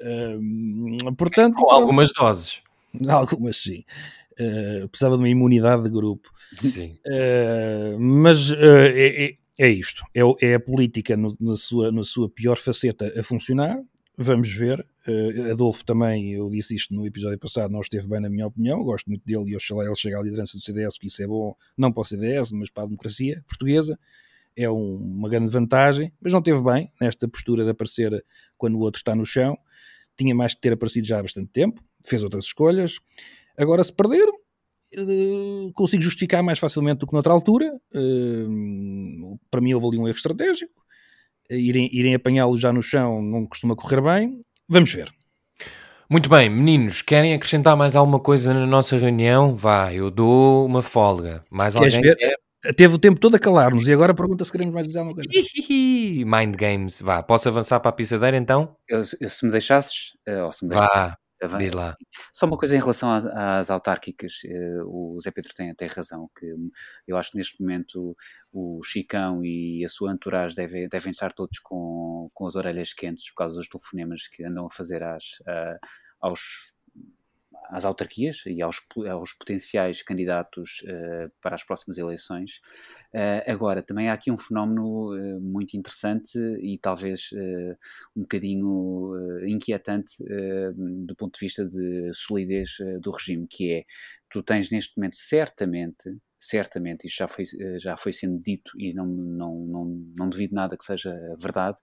Uh, 0.00 1.14
portanto, 1.14 1.56
Com 1.56 1.70
algumas 1.70 2.12
doses. 2.12 2.62
Algumas, 3.08 3.58
sim. 3.58 3.84
Uh, 4.40 4.88
precisava 4.88 5.16
de 5.16 5.22
uma 5.22 5.28
imunidade 5.28 5.82
de 5.82 5.90
grupo. 5.90 6.30
Sim. 6.56 6.96
mas 7.98 8.52
é, 8.52 9.26
é, 9.26 9.36
é, 9.58 9.68
isto. 9.68 10.02
É, 10.14 10.20
é 10.46 10.54
a 10.54 10.60
política 10.60 11.16
no, 11.16 11.34
na, 11.40 11.56
sua, 11.56 11.90
na 11.90 12.04
sua 12.04 12.30
pior 12.30 12.56
faceta 12.56 13.12
a 13.18 13.22
funcionar. 13.22 13.78
Vamos 14.18 14.50
ver. 14.50 14.84
Uh, 15.06 15.52
Adolfo 15.52 15.84
também, 15.84 16.32
eu 16.32 16.48
disse 16.48 16.74
isto 16.74 16.94
no 16.94 17.06
episódio 17.06 17.38
passado, 17.38 17.70
não 17.70 17.82
esteve 17.82 18.08
bem 18.08 18.18
na 18.18 18.30
minha 18.30 18.46
opinião, 18.46 18.82
gosto 18.82 19.08
muito 19.08 19.22
dele 19.26 19.50
e 19.50 19.56
oxalá 19.56 19.84
ele 19.84 19.94
chegue 19.94 20.14
à 20.14 20.22
liderança 20.22 20.56
do 20.56 20.64
CDS, 20.64 20.96
que 20.96 21.08
isso 21.08 21.22
é 21.22 21.26
bom, 21.26 21.54
não 21.76 21.92
para 21.92 22.00
o 22.00 22.04
CDS, 22.04 22.50
mas 22.52 22.70
para 22.70 22.84
a 22.84 22.86
democracia 22.86 23.44
portuguesa, 23.46 23.98
é 24.56 24.70
um, 24.70 24.96
uma 24.96 25.28
grande 25.28 25.50
vantagem, 25.50 26.10
mas 26.18 26.32
não 26.32 26.40
teve 26.40 26.62
bem 26.62 26.90
nesta 26.98 27.28
postura 27.28 27.62
de 27.62 27.70
aparecer 27.70 28.24
quando 28.56 28.76
o 28.76 28.80
outro 28.80 28.98
está 28.98 29.14
no 29.14 29.26
chão, 29.26 29.56
tinha 30.16 30.34
mais 30.34 30.54
que 30.54 30.62
ter 30.62 30.72
aparecido 30.72 31.06
já 31.06 31.18
há 31.18 31.22
bastante 31.22 31.50
tempo, 31.52 31.84
fez 32.02 32.24
outras 32.24 32.46
escolhas, 32.46 32.98
agora 33.58 33.84
se 33.84 33.92
perder, 33.92 34.26
uh, 34.26 35.72
consigo 35.74 36.02
justificar 36.02 36.42
mais 36.42 36.58
facilmente 36.58 37.00
do 37.00 37.06
que 37.06 37.12
noutra 37.12 37.34
altura, 37.34 37.70
uh, 37.94 39.38
para 39.50 39.60
mim 39.60 39.74
houve 39.74 39.88
ali 39.88 39.98
um 39.98 40.08
erro 40.08 40.16
estratégico, 40.16 40.85
irem, 41.50 41.88
irem 41.92 42.14
apanhá-lo 42.14 42.56
já 42.58 42.72
no 42.72 42.82
chão 42.82 43.22
não 43.22 43.46
costuma 43.46 43.76
correr 43.76 44.00
bem, 44.00 44.40
Vamos 44.68 44.92
ver. 44.92 45.12
Muito 46.10 46.28
bem, 46.28 46.50
meninos, 46.50 47.02
querem 47.02 47.32
acrescentar 47.34 47.76
mais 47.76 47.94
alguma 47.94 48.18
coisa 48.18 48.52
na 48.52 48.66
nossa 48.66 48.96
reunião? 48.96 49.54
Vá, 49.54 49.92
eu 49.92 50.10
dou 50.10 50.66
uma 50.66 50.82
folga. 50.82 51.44
Mais 51.50 51.74
Queres 51.74 51.94
alguém 51.94 52.14
ver? 52.14 52.36
Teve 52.76 52.94
o 52.94 52.98
tempo 52.98 53.20
todo 53.20 53.36
a 53.36 53.38
calar-nos 53.38 53.86
e 53.86 53.92
agora 53.92 54.12
pergunta 54.12 54.44
se 54.44 54.50
queremos 54.50 54.74
mais 54.74 54.86
dizer 54.86 54.98
alguma 54.98 55.14
coisa. 55.14 55.30
Mind 55.70 56.56
games. 56.56 57.00
Vá, 57.00 57.22
posso 57.22 57.48
avançar 57.48 57.78
para 57.78 57.90
a 57.90 57.92
pisadeira 57.92 58.36
então? 58.36 58.76
Eu, 58.88 59.02
eu, 59.20 59.28
se 59.28 59.44
me 59.44 59.52
deixasses, 59.52 60.14
uh, 60.28 60.46
ou 60.46 60.52
se 60.52 60.64
me 60.64 60.70
deixasses, 60.70 60.94
Vá. 60.94 61.16
Diz 61.58 61.72
lá. 61.72 61.96
Só 62.32 62.46
uma 62.46 62.56
coisa 62.56 62.76
em 62.76 62.80
relação 62.80 63.12
às, 63.12 63.26
às 63.26 63.70
autárquicas, 63.70 64.40
eh, 64.44 64.82
o 64.84 65.18
Zé 65.20 65.30
Pedro 65.30 65.52
tem 65.54 65.70
até 65.70 65.86
razão, 65.86 66.28
que 66.38 66.46
eu 67.06 67.16
acho 67.16 67.32
que 67.32 67.36
neste 67.36 67.60
momento 67.60 68.16
o 68.52 68.82
Chicão 68.82 69.44
e 69.44 69.84
a 69.84 69.88
sua 69.88 70.12
entourage 70.12 70.54
devem, 70.54 70.88
devem 70.88 71.10
estar 71.10 71.32
todos 71.32 71.58
com, 71.58 72.30
com 72.32 72.46
as 72.46 72.56
orelhas 72.56 72.92
quentes 72.92 73.28
por 73.30 73.36
causa 73.36 73.56
dos 73.56 73.68
telefonemas 73.68 74.28
que 74.28 74.44
andam 74.44 74.66
a 74.66 74.70
fazer 74.70 75.02
às, 75.02 75.24
aos 76.20 76.40
às 77.70 77.84
autarquias 77.84 78.42
e 78.46 78.62
aos, 78.62 78.80
aos 79.10 79.32
potenciais 79.32 80.02
candidatos 80.02 80.82
eh, 80.86 81.28
para 81.40 81.54
as 81.54 81.64
próximas 81.64 81.98
eleições. 81.98 82.60
Eh, 83.12 83.44
agora, 83.50 83.82
também 83.82 84.08
há 84.08 84.12
aqui 84.12 84.30
um 84.30 84.36
fenómeno 84.36 85.16
eh, 85.16 85.38
muito 85.40 85.76
interessante 85.76 86.38
e 86.60 86.78
talvez 86.78 87.30
um 88.14 88.22
bocadinho 88.22 89.12
inquietante 89.46 90.22
do 90.76 91.14
ponto 91.16 91.34
de 91.34 91.40
vista 91.40 91.64
de 91.64 92.10
solidez 92.12 92.78
do 93.00 93.10
regime, 93.10 93.46
que 93.48 93.72
é, 93.72 93.84
tu 94.28 94.42
tens 94.42 94.70
neste 94.70 94.96
momento 94.96 95.16
certamente, 95.16 96.16
certamente, 96.38 97.06
isto 97.06 97.18
já 97.18 97.28
foi, 97.28 97.44
eh, 97.58 97.78
já 97.78 97.96
foi 97.96 98.12
sendo 98.12 98.38
dito 98.42 98.72
e 98.78 98.92
não, 98.94 99.06
não, 99.06 99.54
não, 99.66 99.84
não 100.16 100.28
devido 100.28 100.52
nada 100.54 100.76
que 100.76 100.84
seja 100.84 101.12
verdade, 101.40 101.78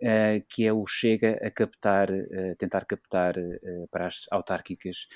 eh, 0.00 0.42
que 0.48 0.66
é 0.66 0.72
o 0.72 0.86
Chega 0.86 1.38
a 1.42 1.50
captar, 1.50 2.10
eh, 2.10 2.54
tentar 2.58 2.84
captar 2.84 3.36
eh, 3.38 3.86
para 3.90 4.06
as 4.08 4.26
autárquicas 4.30 5.06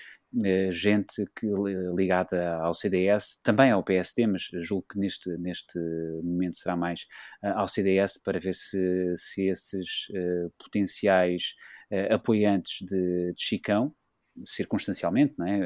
gente 0.71 1.25
que, 1.39 1.47
li- 1.47 1.95
ligada 1.97 2.57
ao 2.57 2.75
CDS, 2.75 3.39
também 3.43 3.71
ao 3.71 3.83
PSD, 3.83 4.27
mas 4.27 4.43
julgo 4.61 4.87
que 4.91 4.99
neste, 4.99 5.31
neste 5.39 5.79
momento 6.23 6.59
será 6.59 6.77
mais 6.77 7.07
ao 7.43 7.67
CDS 7.67 8.21
para 8.23 8.39
ver 8.39 8.55
se, 8.55 9.15
se 9.17 9.49
esses 9.49 10.09
potenciais 10.59 11.55
apoiantes 12.11 12.79
de, 12.87 13.33
de 13.33 13.41
Chicão, 13.43 13.95
circunstancialmente, 14.45 15.35
não 15.39 15.47
é? 15.47 15.59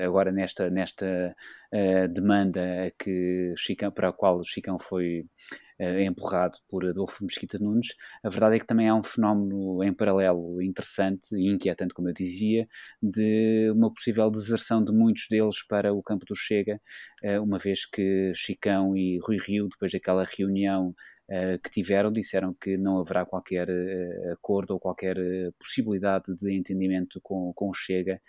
Eh, 0.00 0.04
agora 0.04 0.30
nesta, 0.32 0.70
nesta 0.70 1.34
eh, 1.72 2.08
demanda 2.08 2.92
que 2.98 3.54
Chicão, 3.56 3.90
para 3.90 4.08
a 4.08 4.12
qual 4.12 4.38
o 4.38 4.44
Chicão 4.44 4.78
foi 4.78 5.24
eh, 5.78 6.04
empurrado 6.04 6.58
por 6.68 6.86
Adolfo 6.86 7.24
Mesquita 7.24 7.58
Nunes, 7.58 7.88
a 8.22 8.28
verdade 8.28 8.56
é 8.56 8.58
que 8.58 8.66
também 8.66 8.88
há 8.88 8.94
um 8.94 9.02
fenómeno 9.02 9.82
em 9.82 9.92
paralelo 9.92 10.62
interessante 10.62 11.34
e 11.34 11.48
inquietante, 11.48 11.94
como 11.94 12.08
eu 12.08 12.12
dizia, 12.12 12.66
de 13.02 13.70
uma 13.74 13.92
possível 13.92 14.30
deserção 14.30 14.84
de 14.84 14.92
muitos 14.92 15.26
deles 15.28 15.62
para 15.66 15.92
o 15.92 16.02
campo 16.02 16.24
do 16.26 16.34
Chega, 16.36 16.80
eh, 17.22 17.40
uma 17.40 17.58
vez 17.58 17.84
que 17.86 18.32
Chicão 18.34 18.96
e 18.96 19.18
Rui 19.18 19.38
Rio, 19.38 19.68
depois 19.68 19.92
daquela 19.92 20.24
reunião 20.24 20.94
eh, 21.34 21.56
que 21.56 21.70
tiveram, 21.70 22.12
disseram 22.12 22.52
que 22.52 22.76
não 22.76 22.98
haverá 22.98 23.24
qualquer 23.24 23.66
eh, 23.70 24.32
acordo 24.34 24.74
ou 24.74 24.78
qualquer 24.78 25.16
eh, 25.16 25.50
possibilidade 25.58 26.34
de 26.36 26.54
entendimento 26.54 27.18
com, 27.22 27.54
com 27.54 27.70
o 27.70 27.72
Chega 27.72 28.20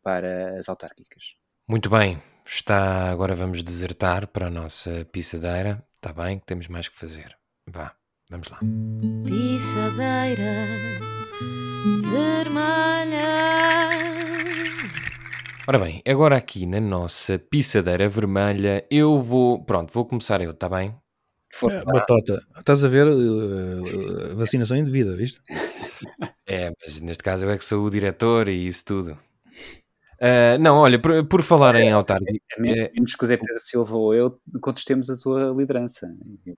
para 0.00 0.56
as 0.56 0.68
autárquicas. 0.68 1.34
Muito 1.68 1.90
bem, 1.90 2.22
está. 2.46 3.10
Agora 3.10 3.34
vamos 3.34 3.64
desertar 3.64 4.28
para 4.28 4.46
a 4.46 4.50
nossa 4.50 5.04
pisadeira. 5.06 5.84
Está 5.92 6.12
bem, 6.12 6.38
que 6.38 6.46
temos 6.46 6.68
mais 6.68 6.88
que 6.88 6.96
fazer. 6.96 7.36
Vá, 7.68 7.96
vamos 8.30 8.48
lá. 8.48 8.60
Pisadeira 9.24 10.68
vermelha. 12.12 13.32
Ora 15.66 15.78
bem, 15.80 16.00
agora 16.06 16.36
aqui 16.36 16.64
na 16.64 16.80
nossa 16.80 17.40
pisadeira 17.40 18.08
vermelha, 18.08 18.86
eu 18.88 19.18
vou. 19.18 19.64
Pronto, 19.64 19.92
vou 19.92 20.06
começar 20.06 20.40
eu, 20.40 20.52
está 20.52 20.68
bem? 20.68 21.01
Força, 21.52 21.80
É, 21.80 21.84
batota, 21.84 22.42
estás 22.56 22.84
a 22.84 22.88
ver 22.88 23.06
uh, 23.06 23.12
uh, 24.32 24.36
vacinação 24.36 24.76
indevida, 24.76 25.14
viste? 25.16 25.40
É, 26.46 26.72
mas 26.84 27.00
neste 27.00 27.22
caso 27.22 27.44
eu 27.44 27.50
é 27.50 27.58
que 27.58 27.64
sou 27.64 27.84
o 27.84 27.90
diretor 27.90 28.48
e 28.48 28.66
isso 28.66 28.84
tudo. 28.84 29.18
Ah, 30.24 30.56
não, 30.58 30.76
olha, 30.76 31.00
por, 31.00 31.26
por 31.26 31.42
falar 31.42 31.74
em 31.74 31.90
autárquico. 31.90 32.32
menos 32.58 32.78
é, 32.78 32.92
menos 32.94 33.16
que 33.16 33.24
o 33.24 33.26
Zé 33.26 33.36
Pedro 33.36 33.58
Silva 33.58 33.96
ou 33.96 34.14
eu 34.14 34.40
contestemos 34.60 35.10
a 35.10 35.16
tua 35.16 35.52
liderança. 35.56 36.06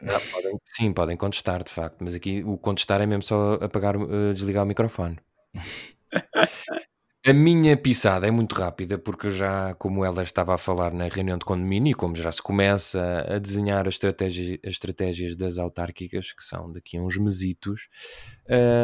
Ah, 0.02 0.20
podem- 0.30 0.58
sim, 0.66 0.92
podem 0.92 1.16
contestar, 1.16 1.64
de 1.64 1.72
facto, 1.72 1.96
mas 2.04 2.14
aqui 2.14 2.42
o 2.46 2.58
contestar 2.58 3.00
é 3.00 3.06
mesmo 3.06 3.22
só 3.22 3.54
apagar, 3.54 3.94
eh, 3.96 4.34
desligar 4.34 4.64
o 4.64 4.66
microfone. 4.66 5.18
A 7.26 7.32
minha 7.32 7.74
pisada 7.74 8.26
é 8.26 8.30
muito 8.30 8.54
rápida, 8.54 8.98
porque 8.98 9.30
já, 9.30 9.72
como 9.76 10.04
ela 10.04 10.22
estava 10.22 10.54
a 10.54 10.58
falar 10.58 10.92
na 10.92 11.08
reunião 11.08 11.38
de 11.38 11.44
condomínio, 11.46 11.92
e 11.92 11.94
como 11.94 12.14
já 12.14 12.30
se 12.30 12.42
começa 12.42 13.00
a 13.26 13.38
desenhar 13.38 13.88
as 13.88 13.94
estratégias, 13.94 14.58
as 14.62 14.72
estratégias 14.72 15.34
das 15.34 15.56
autárquicas, 15.56 16.34
que 16.34 16.44
são 16.44 16.70
daqui 16.70 16.98
a 16.98 17.00
uns 17.02 17.16
mesitos, 17.16 17.88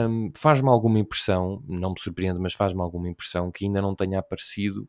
hum, 0.08 0.32
faz-me 0.34 0.70
alguma 0.70 0.98
impressão, 0.98 1.62
não 1.68 1.90
me 1.90 2.00
surpreende, 2.00 2.38
mas 2.40 2.54
faz-me 2.54 2.80
alguma 2.80 3.10
impressão 3.10 3.52
que 3.52 3.66
ainda 3.66 3.82
não 3.82 3.94
tenha 3.94 4.18
aparecido 4.20 4.88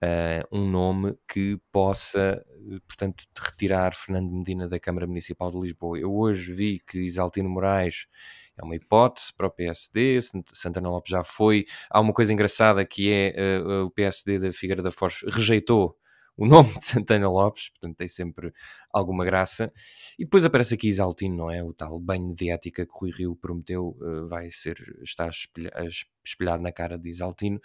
eh, 0.00 0.44
um 0.52 0.68
nome 0.70 1.16
que 1.28 1.58
possa, 1.72 2.40
portanto, 2.86 3.24
retirar 3.40 3.94
Fernando 3.94 4.30
Medina 4.32 4.68
da 4.68 4.78
Câmara 4.78 5.06
Municipal 5.06 5.50
de 5.50 5.58
Lisboa. 5.58 5.98
Eu 5.98 6.14
hoje 6.14 6.52
vi 6.52 6.80
que 6.86 7.00
Isaltino 7.00 7.48
Moraes 7.50 8.06
é 8.58 8.64
uma 8.64 8.76
hipótese 8.76 9.32
para 9.36 9.46
o 9.46 9.50
PSD, 9.50 10.20
Sant- 10.20 10.50
Santana 10.52 10.88
Lopes 10.90 11.10
já 11.10 11.22
foi. 11.24 11.64
Há 11.90 12.00
uma 12.00 12.12
coisa 12.12 12.32
engraçada 12.32 12.84
que 12.84 13.10
é 13.12 13.32
eh, 13.36 13.58
o 13.84 13.90
PSD 13.90 14.38
da 14.38 14.52
Figueira 14.52 14.82
da 14.82 14.90
Foz 14.90 15.20
rejeitou 15.28 15.96
o 16.36 16.46
nome 16.46 16.72
de 16.78 16.84
Santana 16.84 17.28
Lopes, 17.28 17.70
portanto 17.70 17.96
tem 17.96 18.08
sempre 18.08 18.52
alguma 18.92 19.24
graça. 19.24 19.72
E 20.18 20.24
depois 20.24 20.44
aparece 20.44 20.74
aqui 20.74 20.88
Isaltino, 20.88 21.36
não 21.36 21.50
é? 21.50 21.62
O 21.64 21.72
tal 21.72 21.98
banho 21.98 22.32
de 22.32 22.50
ética 22.50 22.86
que 22.86 22.92
Rui 22.98 23.10
Rio 23.10 23.34
prometeu 23.36 23.96
eh, 24.02 24.28
vai 24.28 24.50
ser, 24.50 24.76
está 25.02 25.28
espelha- 25.28 25.72
espelhado 26.24 26.62
na 26.62 26.70
cara 26.72 26.96
de 26.98 27.10
Isaltino. 27.10 27.60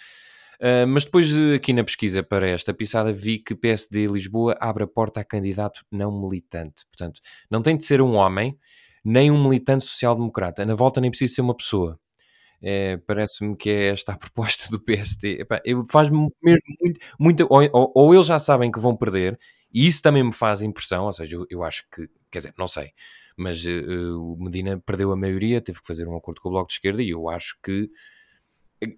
Uh, 0.61 0.87
mas 0.87 1.03
depois 1.03 1.27
de- 1.27 1.55
aqui 1.55 1.73
na 1.73 1.83
pesquisa 1.83 2.23
para 2.23 2.47
esta 2.47 2.73
pisada 2.73 3.11
vi 3.11 3.39
que 3.39 3.55
PSD 3.55 4.05
Lisboa 4.07 4.55
abre 4.61 4.83
a 4.83 4.87
porta 4.87 5.19
a 5.19 5.23
candidato 5.23 5.83
não 5.91 6.11
militante. 6.21 6.85
Portanto, 6.87 7.19
não 7.49 7.61
tem 7.61 7.75
de 7.75 7.83
ser 7.83 8.01
um 8.01 8.13
homem, 8.15 8.57
nem 9.03 9.31
um 9.31 9.41
militante 9.43 9.85
social-democrata. 9.85 10.65
Na 10.65 10.75
volta 10.75 11.01
nem 11.01 11.09
precisa 11.11 11.35
ser 11.35 11.41
uma 11.41 11.55
pessoa. 11.55 11.99
É, 12.61 12.97
Parece-me 12.97 13.55
que 13.57 13.69
é 13.69 13.87
esta 13.89 14.13
a 14.13 14.17
proposta 14.17 14.69
do 14.71 14.79
PSD. 14.79 15.45
Faz-me 15.91 16.29
mesmo 16.43 16.61
muito, 16.81 16.99
muito 17.19 17.47
ou, 17.49 17.91
ou- 17.95 18.13
eles 18.15 18.27
já 18.27 18.39
sabem 18.39 18.71
que 18.71 18.79
vão 18.79 18.95
perder, 18.95 19.37
e 19.73 19.85
isso 19.87 20.01
também 20.01 20.23
me 20.23 20.33
faz 20.33 20.61
impressão. 20.61 21.05
Ou 21.05 21.13
seja, 21.13 21.35
eu, 21.37 21.45
eu 21.49 21.63
acho 21.63 21.83
que, 21.93 22.07
quer 22.31 22.39
dizer, 22.39 22.53
não 22.57 22.67
sei, 22.67 22.91
mas 23.37 23.63
o 23.65 24.37
Medina 24.39 24.81
perdeu 24.85 25.11
a 25.11 25.15
maioria, 25.17 25.61
teve 25.61 25.81
que 25.81 25.87
fazer 25.87 26.07
um 26.07 26.15
acordo 26.15 26.41
com 26.41 26.49
o 26.49 26.51
Bloco 26.51 26.67
de 26.67 26.73
Esquerda, 26.75 27.01
e 27.03 27.09
eu 27.09 27.29
acho 27.29 27.57
que 27.63 27.89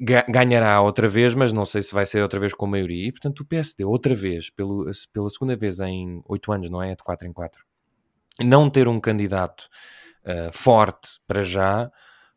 ga- 0.01 0.25
ganhará 0.29 0.81
outra 0.81 1.07
vez, 1.07 1.33
mas 1.33 1.53
não 1.53 1.65
sei 1.65 1.81
se 1.81 1.93
vai 1.93 2.05
ser 2.05 2.21
outra 2.21 2.39
vez 2.39 2.53
com 2.53 2.65
maioria. 2.67 3.07
E 3.07 3.11
portanto, 3.11 3.41
o 3.41 3.45
PSD, 3.45 3.83
outra 3.85 4.15
vez, 4.15 4.49
pelo, 4.49 4.85
pela 5.13 5.29
segunda 5.29 5.55
vez 5.55 5.79
em 5.79 6.21
oito 6.27 6.51
anos, 6.51 6.69
não 6.69 6.81
é? 6.81 6.95
De 6.95 7.03
4 7.03 7.27
em 7.27 7.33
4, 7.33 7.63
não 8.41 8.69
ter 8.69 8.87
um 8.87 8.99
candidato 8.99 9.67
uh, 10.25 10.51
forte 10.51 11.19
para 11.27 11.43
já 11.43 11.91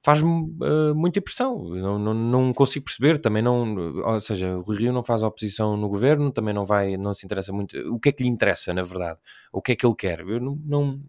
faz-me 0.04 0.30
uh, 0.30 0.94
muita 0.94 1.18
impressão. 1.18 1.62
Não, 1.70 1.98
não, 1.98 2.14
não 2.14 2.54
consigo 2.54 2.84
perceber. 2.84 3.18
Também 3.18 3.42
não, 3.42 3.76
ou 4.02 4.20
seja, 4.20 4.56
o 4.56 4.72
Rio 4.72 4.92
não 4.92 5.04
faz 5.04 5.22
oposição 5.22 5.76
no 5.76 5.88
governo, 5.88 6.30
também 6.32 6.54
não 6.54 6.64
vai, 6.64 6.96
não 6.96 7.12
se 7.14 7.26
interessa 7.26 7.52
muito. 7.52 7.76
O 7.92 7.98
que 7.98 8.08
é 8.08 8.12
que 8.12 8.22
lhe 8.22 8.28
interessa, 8.28 8.72
na 8.72 8.82
verdade? 8.82 9.18
O 9.52 9.60
que 9.60 9.72
é 9.72 9.76
que 9.76 9.86
ele 9.86 9.94
quer? 9.94 10.20
Eu 10.20 10.40
não. 10.40 10.58
não... 10.64 11.00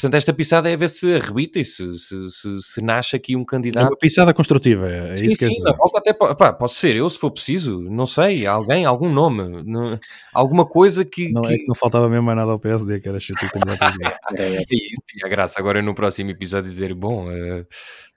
Portanto, 0.00 0.14
esta 0.14 0.32
pisada 0.32 0.70
é 0.70 0.76
ver 0.76 0.88
se 0.88 1.14
arrebita 1.14 1.58
e 1.60 1.64
se, 1.64 1.98
se, 1.98 2.30
se, 2.30 2.62
se 2.62 2.80
nasce 2.80 3.14
aqui 3.16 3.36
um 3.36 3.42
É 3.42 3.44
candidato 3.44 3.88
uma 3.88 3.96
pisada 3.98 4.32
construtiva, 4.32 4.88
é, 4.90 5.10
é 5.10 5.14
Sim, 5.16 5.26
isso 5.26 5.36
que 5.36 5.44
sim, 5.44 5.50
dizer. 5.52 5.76
volta 5.76 5.98
até 5.98 6.12
pá, 6.12 6.52
pode 6.52 6.72
ser 6.72 6.96
eu, 6.96 7.08
se 7.10 7.18
for 7.18 7.30
preciso, 7.30 7.80
não 7.82 8.06
sei, 8.06 8.46
alguém, 8.46 8.84
algum 8.84 9.12
nome, 9.12 9.62
não- 9.64 9.98
alguma 10.32 10.64
coisa 10.66 11.04
que, 11.04 11.30
Não, 11.32 11.42
que- 11.42 11.52
é 11.54 11.56
que 11.58 11.66
não 11.66 11.74
faltava 11.74 12.08
mesmo 12.08 12.24
mais 12.24 12.38
nada 12.38 12.50
ao 12.52 12.58
PSD, 12.58 13.00
que 13.00 13.08
era 13.08 13.20
chato 13.20 13.44
o 13.44 13.50
candidato. 13.50 13.82
Era 14.34 14.44
É 14.56 14.62
isso, 14.70 15.02
tinha 15.06 15.28
graça. 15.28 15.58
Agora 15.60 15.82
no 15.82 15.94
próximo 15.94 16.30
episódio 16.30 16.70
dizer, 16.70 16.94
bom, 16.94 17.30
eh, 17.30 17.66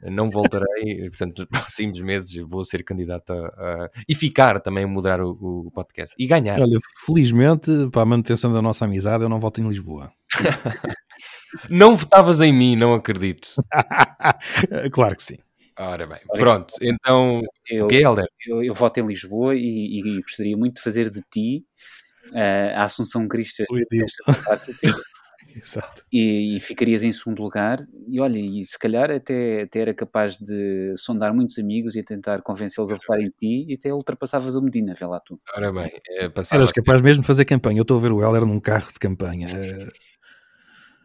não 0.10 0.30
voltarei, 0.30 1.10
portanto, 1.10 1.40
nos 1.40 1.48
próximos 1.50 2.00
meses 2.02 2.34
vou 2.48 2.64
ser 2.64 2.84
candidato 2.84 3.32
a, 3.34 3.38
a- 3.48 3.90
e 4.08 4.16
ficar 4.16 4.60
também 4.62 4.84
a 4.84 4.88
moderar 4.88 5.22
o, 5.22 5.32
o 5.68 5.72
podcast 5.72 6.16
e 6.18 6.26
ganhar. 6.28 6.60
Olha, 6.62 6.78
felizmente, 7.06 7.72
para 7.92 8.02
a 8.04 8.06
manutenção 8.06 8.52
da 8.54 8.62
nossa 8.62 8.86
amizade, 8.86 9.24
eu 9.24 9.30
não 9.30 9.40
volto 9.40 9.60
em 9.62 9.68
Lisboa. 9.68 10.12
Não 11.70 11.96
votavas 11.96 12.42
em 12.42 12.54
mim, 12.54 12.76
não 12.76 12.94
acredito. 12.94 13.50
claro 14.92 15.16
que 15.16 15.24
sim. 15.24 15.38
Ora 15.80 16.06
bem, 16.06 16.20
pronto, 16.38 16.74
então, 16.82 17.42
Eu, 17.68 17.86
o 17.86 17.88
que 17.88 17.96
é, 17.96 18.02
Helder? 18.02 18.28
eu, 18.48 18.64
eu 18.64 18.74
voto 18.76 19.00
em 19.00 19.08
Lisboa 19.08 19.56
e, 19.56 20.00
e 20.00 20.22
gostaria 20.22 20.56
muito 20.56 20.76
de 20.76 20.82
fazer 20.82 21.10
de 21.10 21.20
ti 21.32 21.66
eh, 22.34 22.74
a 22.76 22.84
Assunção 22.84 23.28
Edil. 23.28 24.06
Exato. 25.56 26.04
e, 26.12 26.56
e 26.56 26.60
ficarias 26.60 27.04
em 27.04 27.12
segundo 27.12 27.44
lugar 27.44 27.78
e 28.08 28.20
olha, 28.20 28.40
e 28.40 28.64
se 28.64 28.78
calhar 28.80 29.12
até, 29.12 29.62
até 29.64 29.82
era 29.82 29.94
capaz 29.94 30.38
de 30.38 30.94
sondar 30.98 31.34
muitos 31.34 31.60
amigos 31.60 31.96
e 31.96 32.04
tentar 32.04 32.42
convencê-los 32.42 32.92
a 32.92 32.96
votar 32.96 33.20
em 33.20 33.30
ti 33.30 33.66
e 33.68 33.76
até 33.76 33.94
ultrapassavas 33.94 34.56
o 34.56 34.62
Medina, 34.62 34.96
vê 34.98 35.06
lá 35.06 35.20
tu. 35.20 35.40
Ora 35.56 35.72
bem, 35.72 35.92
é, 36.10 36.28
passava 36.30 36.64
Eras 36.64 36.72
capaz 36.72 37.02
mesmo 37.02 37.22
de 37.22 37.28
fazer 37.28 37.46
campanha. 37.46 37.80
Eu 37.80 37.84
estou 37.84 37.98
a 37.98 38.02
ver 38.02 38.12
o 38.12 38.22
Heller 38.24 38.46
num 38.46 38.60
carro 38.60 38.92
de 38.92 39.00
campanha. 39.00 39.48
eh, 39.50 39.92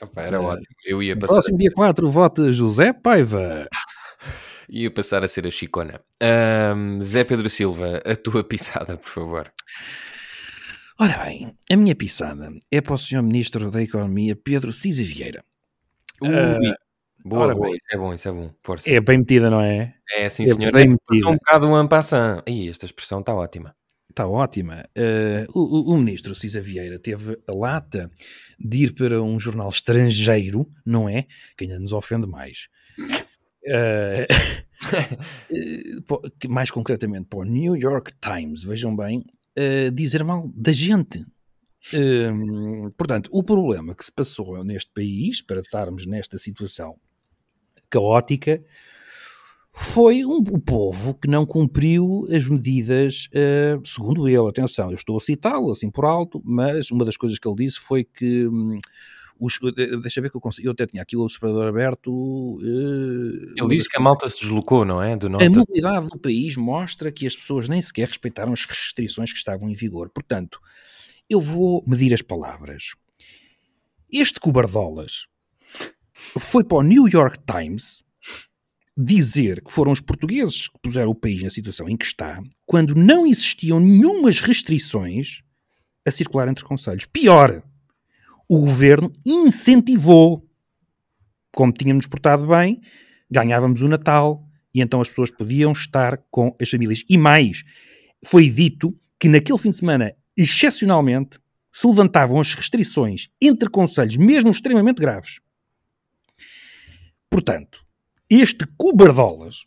Opa, 0.00 0.22
era 0.22 0.40
ótimo. 0.40 0.66
Eu 0.84 1.02
ia 1.02 1.16
passar, 1.18 1.34
próximo 1.34 1.58
dia 1.58 1.70
4, 1.74 2.10
vote 2.10 2.52
José 2.52 2.92
Paiva. 2.92 3.68
ia 4.68 4.90
passar 4.90 5.24
a 5.24 5.28
ser 5.28 5.46
a 5.46 5.50
chicona. 5.50 6.00
Ahm, 6.22 7.00
Zé 7.02 7.24
Pedro 7.24 7.48
Silva, 7.50 8.00
a 8.04 8.14
tua 8.16 8.44
pisada, 8.44 8.96
por 8.96 9.08
favor. 9.08 9.52
Ora 11.00 11.24
bem, 11.24 11.56
a 11.70 11.76
minha 11.76 11.94
pisada 11.94 12.50
é 12.70 12.80
para 12.80 12.94
o 12.94 12.98
Sr. 12.98 13.22
Ministro 13.22 13.70
da 13.70 13.80
Economia, 13.82 14.34
Pedro 14.36 14.72
Cisa 14.72 15.02
Vieira. 15.02 15.44
Ui. 16.20 16.28
boa, 17.24 17.42
ora 17.46 17.54
boa. 17.54 17.66
bem. 17.68 17.76
Isso 17.76 17.86
é 17.92 17.96
bom, 17.96 18.14
isso 18.14 18.28
é 18.28 18.32
bom. 18.32 18.50
Força. 18.62 18.90
É 18.90 19.00
bem 19.00 19.18
metida, 19.18 19.48
não 19.48 19.60
é? 19.60 19.94
É, 20.10 20.28
sim, 20.28 20.42
é 20.44 20.46
senhor. 20.46 20.72
bem 20.72 20.86
É 20.86 20.88
metida. 20.88 21.28
um 21.28 21.34
bocado 21.34 21.66
um 21.68 21.74
ampassant. 21.76 22.42
Ih, 22.48 22.68
esta 22.68 22.84
expressão 22.86 23.20
está 23.20 23.32
ótima. 23.32 23.74
Está 24.18 24.26
ótima. 24.26 24.84
Eh, 24.96 25.46
o, 25.54 25.92
o- 25.94 25.96
ministro 25.96 26.34
Cisa 26.34 26.60
Vieira 26.60 26.98
teve 26.98 27.38
a 27.46 27.56
lata 27.56 28.10
de 28.58 28.78
ir 28.78 28.92
para 28.92 29.22
um 29.22 29.38
jornal 29.38 29.68
estrangeiro, 29.68 30.68
não 30.84 31.08
é? 31.08 31.24
Que 31.56 31.62
ainda 31.66 31.78
nos 31.78 31.92
ofende 31.92 32.26
mais. 32.26 32.66
Que 36.40 36.48
mais 36.48 36.68
concretamente 36.72 37.26
para 37.28 37.38
o 37.40 37.44
New 37.44 37.76
York 37.76 38.12
Times, 38.20 38.64
vejam 38.64 38.96
bem, 38.96 39.24
eh, 39.54 39.90
dizer 39.90 40.24
mal 40.24 40.50
da 40.52 40.72
gente. 40.72 41.24
Eh, 41.94 42.32
portanto, 42.96 43.30
o 43.32 43.44
problema 43.44 43.94
que 43.94 44.04
se 44.04 44.10
passou 44.10 44.64
neste 44.64 44.90
país, 44.92 45.40
para 45.42 45.60
estarmos 45.60 46.06
nesta 46.06 46.38
situação 46.38 46.96
caótica, 47.88 48.58
foi 49.80 50.24
um- 50.24 50.38
o 50.38 50.58
povo 50.58 51.14
que 51.14 51.28
não 51.28 51.46
cumpriu 51.46 52.26
as 52.32 52.48
medidas, 52.48 53.28
eh, 53.32 53.78
segundo 53.84 54.28
ele, 54.28 54.48
atenção, 54.48 54.90
eu 54.90 54.96
estou 54.96 55.16
a 55.16 55.20
citá-lo 55.20 55.70
assim 55.70 55.90
por 55.90 56.04
alto, 56.04 56.40
mas 56.44 56.90
uma 56.90 57.04
das 57.04 57.16
coisas 57.16 57.38
que 57.38 57.46
ele 57.48 57.56
disse 57.64 57.78
foi 57.80 58.04
que 58.04 58.46
hum, 58.48 58.78
os, 59.40 59.58
eh, 59.76 59.96
deixa 60.02 60.20
ver 60.20 60.30
que 60.30 60.36
eu 60.36 60.40
consigo, 60.40 60.66
eu 60.68 60.72
até 60.72 60.86
tinha 60.86 61.02
aqui 61.02 61.16
o 61.16 61.20
observador 61.22 61.68
aberto. 61.68 62.58
eh, 62.62 63.52
Ele 63.62 63.68
diz 63.76 63.86
que 63.88 63.96
a 63.96 64.00
malta 64.00 64.28
se 64.28 64.40
deslocou, 64.40 64.84
não 64.84 65.00
é? 65.02 65.16
Do 65.16 65.28
norte. 65.28 65.46
a 65.46 65.50
mobilidade 65.50 66.06
do 66.08 66.18
país 66.18 66.56
mostra 66.56 67.12
que 67.12 67.26
as 67.26 67.36
pessoas 67.36 67.68
nem 67.68 67.80
sequer 67.80 68.08
respeitaram 68.08 68.52
as 68.52 68.64
restrições 68.64 69.30
que 69.32 69.38
estavam 69.38 69.70
em 69.70 69.74
vigor. 69.74 70.10
Portanto, 70.10 70.58
eu 71.30 71.40
vou 71.40 71.84
medir 71.86 72.12
as 72.12 72.22
palavras. 72.22 72.94
Este 74.10 74.40
cobardolas 74.40 75.26
foi 76.12 76.64
para 76.64 76.78
o 76.78 76.82
New 76.82 77.06
York 77.06 77.38
Times 77.46 78.02
dizer 79.00 79.62
que 79.62 79.72
foram 79.72 79.92
os 79.92 80.00
portugueses 80.00 80.66
que 80.66 80.78
puseram 80.82 81.10
o 81.10 81.14
país 81.14 81.40
na 81.40 81.50
situação 81.50 81.88
em 81.88 81.96
que 81.96 82.04
está, 82.04 82.42
quando 82.66 82.96
não 82.96 83.24
existiam 83.24 83.78
nenhumas 83.78 84.40
restrições 84.40 85.40
a 86.04 86.10
circular 86.10 86.48
entre 86.48 86.64
conselhos. 86.64 87.04
Pior, 87.04 87.62
o 88.48 88.60
governo 88.60 89.12
incentivou. 89.24 90.44
Como 91.52 91.72
tínhamos 91.72 92.06
portado 92.06 92.46
bem, 92.48 92.80
ganhávamos 93.30 93.82
o 93.82 93.88
Natal 93.88 94.44
e 94.74 94.80
então 94.80 95.00
as 95.00 95.08
pessoas 95.08 95.30
podiam 95.30 95.70
estar 95.70 96.18
com 96.28 96.56
as 96.60 96.68
famílias. 96.68 97.04
E 97.08 97.16
mais, 97.16 97.62
foi 98.24 98.50
dito 98.50 98.92
que 99.18 99.28
naquele 99.28 99.58
fim 99.58 99.70
de 99.70 99.76
semana, 99.76 100.12
excepcionalmente, 100.36 101.38
se 101.72 101.86
levantavam 101.86 102.40
as 102.40 102.52
restrições 102.52 103.28
entre 103.40 103.68
conselhos, 103.68 104.16
mesmo 104.16 104.50
extremamente 104.50 105.00
graves. 105.00 105.40
Portanto, 107.30 107.86
este 108.30 108.66
cobardolas, 108.76 109.66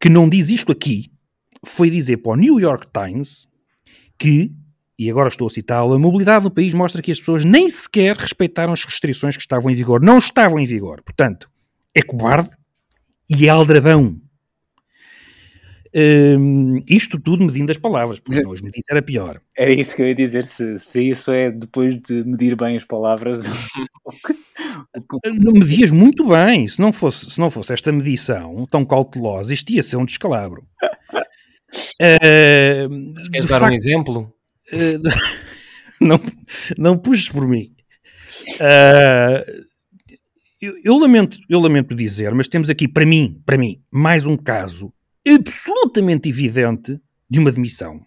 que 0.00 0.08
não 0.08 0.28
diz 0.28 0.48
isto 0.48 0.72
aqui, 0.72 1.10
foi 1.64 1.90
dizer 1.90 2.18
para 2.18 2.32
o 2.32 2.36
New 2.36 2.58
York 2.58 2.86
Times 2.92 3.46
que, 4.18 4.52
e 4.98 5.10
agora 5.10 5.28
estou 5.28 5.46
a 5.46 5.50
citá-lo, 5.50 5.94
a 5.94 5.98
mobilidade 5.98 6.44
do 6.44 6.50
país 6.50 6.72
mostra 6.74 7.02
que 7.02 7.12
as 7.12 7.18
pessoas 7.18 7.44
nem 7.44 7.68
sequer 7.68 8.16
respeitaram 8.16 8.72
as 8.72 8.84
restrições 8.84 9.36
que 9.36 9.42
estavam 9.42 9.70
em 9.70 9.74
vigor. 9.74 10.00
Não 10.00 10.18
estavam 10.18 10.58
em 10.58 10.66
vigor. 10.66 11.02
Portanto, 11.02 11.50
é 11.94 12.02
cobarde 12.02 12.50
e 13.28 13.46
é 13.46 13.48
aldrabão. 13.48 14.20
Hum, 15.92 16.80
isto 16.88 17.18
tudo 17.18 17.44
medindo 17.44 17.72
as 17.72 17.78
palavras, 17.78 18.20
porque 18.20 18.38
senão 18.38 18.52
as 18.52 18.60
medidas 18.60 18.84
era 18.88 19.02
pior. 19.02 19.40
Era 19.56 19.72
isso 19.72 19.96
que 19.96 20.02
eu 20.02 20.06
ia 20.06 20.14
dizer, 20.14 20.46
se, 20.46 20.78
se 20.78 21.02
isso 21.02 21.32
é 21.32 21.50
depois 21.50 21.98
de 21.98 22.22
medir 22.24 22.54
bem 22.56 22.76
as 22.76 22.84
palavras. 22.84 23.44
Não 25.40 25.52
medias 25.52 25.90
muito 25.90 26.26
bem. 26.28 26.66
Se 26.68 26.80
não 26.80 26.92
fosse, 26.92 27.30
se 27.30 27.38
não 27.38 27.50
fosse 27.50 27.72
esta 27.72 27.90
medição 27.92 28.66
tão 28.70 28.84
cautelosa, 28.84 29.52
isto 29.54 29.70
ia 29.72 29.82
ser 29.82 29.96
um 29.96 30.04
descalabro. 30.04 30.66
Eh, 32.00 32.86
Queres 33.32 33.46
de 33.46 33.48
dar 33.48 33.56
um 33.56 33.60
facto, 33.60 33.74
exemplo? 33.74 34.32
eh, 34.72 34.98
não, 36.00 36.20
não 36.78 36.98
puxes 36.98 37.28
por 37.28 37.46
mim. 37.46 37.72
Eh, 38.58 39.44
eu, 40.60 40.74
eu 40.84 40.98
lamento, 40.98 41.38
eu 41.48 41.58
lamento 41.60 41.94
dizer, 41.94 42.34
mas 42.34 42.48
temos 42.48 42.68
aqui, 42.68 42.86
para 42.86 43.06
mim, 43.06 43.40
para 43.46 43.56
mim, 43.56 43.82
mais 43.90 44.26
um 44.26 44.36
caso 44.36 44.92
absolutamente 45.26 46.28
evidente 46.28 47.00
de 47.28 47.38
uma 47.38 47.52
demissão. 47.52 48.04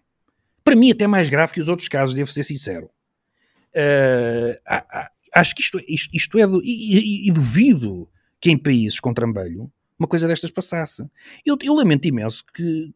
Para 0.64 0.76
mim, 0.76 0.92
até 0.92 1.08
mais 1.08 1.30
grave 1.30 1.54
que 1.54 1.62
os 1.62 1.68
outros 1.68 1.88
casos, 1.88 2.16
devo 2.16 2.32
ser 2.32 2.44
sincero. 2.44 2.90
A- 4.66 4.86
a- 5.00 5.10
acho 5.36 5.56
que 5.56 5.62
isto, 5.62 5.80
isto, 5.88 6.10
isto 6.16 6.40
é. 6.40 6.48
Do, 6.48 6.62
e, 6.64 7.26
e- 7.26 7.28
e 7.30 7.32
duvido 7.32 8.10
que 8.42 8.50
em 8.52 8.58
países 8.58 9.00
com 9.00 9.14
trambalho 9.14 9.72
uma 9.98 10.08
coisa 10.08 10.28
destas 10.28 10.52
passasse. 10.52 11.04
Eu, 11.46 11.58
eu 11.62 11.74
lamento 11.76 12.06
imenso 12.08 12.44
que, 12.54 12.94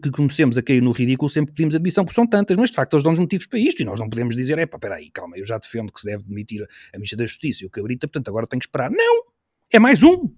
que, 0.00 0.10
comecemos 0.10 0.56
a 0.58 0.62
cair 0.62 0.80
no 0.82 0.92
ridículo 0.92 1.30
sempre 1.30 1.50
que 1.52 1.56
pedimos 1.56 1.74
admissão, 1.74 2.04
porque 2.04 2.14
são 2.14 2.26
tantas, 2.26 2.56
mas 2.56 2.70
de 2.70 2.76
facto 2.76 2.94
eles 2.94 3.02
dão-nos 3.04 3.18
motivos 3.20 3.46
para 3.46 3.58
isto 3.58 3.80
e 3.82 3.84
nós 3.84 3.98
não 3.98 4.08
podemos 4.08 4.36
dizer: 4.36 4.58
é 4.58 4.66
pá, 4.66 4.78
peraí, 4.78 5.10
calma, 5.10 5.36
eu 5.36 5.44
já 5.44 5.58
defendo 5.58 5.92
que 5.92 6.00
se 6.00 6.06
deve 6.06 6.24
demitir 6.24 6.62
a 6.92 6.96
Ministra 6.98 7.18
da 7.18 7.26
Justiça 7.26 7.64
e 7.64 7.66
o 7.66 7.70
Cabrita, 7.70 8.06
portanto 8.06 8.28
agora 8.28 8.46
tenho 8.46 8.60
que 8.60 8.66
esperar. 8.66 8.90
Não! 8.90 9.24
É 9.72 9.78
mais 9.78 10.02
um! 10.02 10.30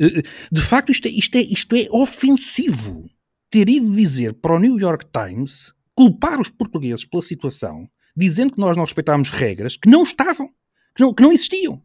Eh, 0.00 0.22
De 0.50 0.60
facto, 0.62 0.90
isto 0.90 1.06
é, 1.06 1.10
isto, 1.10 1.36
é, 1.36 1.40
isto 1.42 1.76
é 1.76 1.86
ofensivo. 1.90 3.08
Ter 3.50 3.68
ido 3.68 3.92
dizer 3.92 4.34
para 4.34 4.54
o 4.56 4.58
New 4.58 4.78
York 4.78 5.06
Times 5.12 5.72
culpar 5.94 6.40
os 6.40 6.48
portugueses 6.48 7.04
pela 7.04 7.22
situação, 7.22 7.88
dizendo 8.16 8.52
que 8.54 8.60
nós 8.60 8.76
não 8.76 8.84
respeitámos 8.84 9.30
regras 9.30 9.76
que 9.76 9.88
não 9.88 10.02
estavam, 10.02 10.48
que 10.94 11.02
não, 11.02 11.12
que 11.12 11.22
não 11.22 11.32
existiam. 11.32 11.82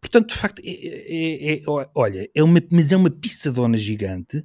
Portanto, 0.00 0.30
de 0.30 0.34
facto, 0.34 0.62
é, 0.64 0.70
é- 0.70 1.54
é- 1.56 1.62
olha, 1.94 2.28
é 2.34 2.42
uma, 2.42 2.62
mas 2.72 2.90
é 2.90 2.96
uma 2.96 3.10
pissadona 3.10 3.76
gigante, 3.76 4.42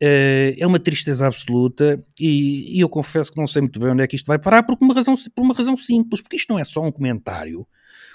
eh, 0.00 0.54
é 0.58 0.66
uma 0.66 0.78
tristeza 0.78 1.26
absoluta 1.26 2.04
e, 2.20 2.76
e 2.76 2.80
eu 2.80 2.88
confesso 2.88 3.30
que 3.32 3.38
não 3.38 3.46
sei 3.46 3.62
muito 3.62 3.80
bem 3.80 3.90
onde 3.90 4.02
é 4.02 4.06
que 4.06 4.16
isto 4.16 4.26
vai 4.26 4.38
parar 4.38 4.62
por 4.64 4.76
uma 4.80 4.92
razão, 4.92 5.14
por 5.34 5.42
uma 5.42 5.54
razão 5.54 5.76
simples, 5.76 6.20
porque 6.20 6.36
isto 6.36 6.50
não 6.52 6.58
é 6.58 6.64
só 6.64 6.82
um 6.82 6.92
comentário 6.92 7.66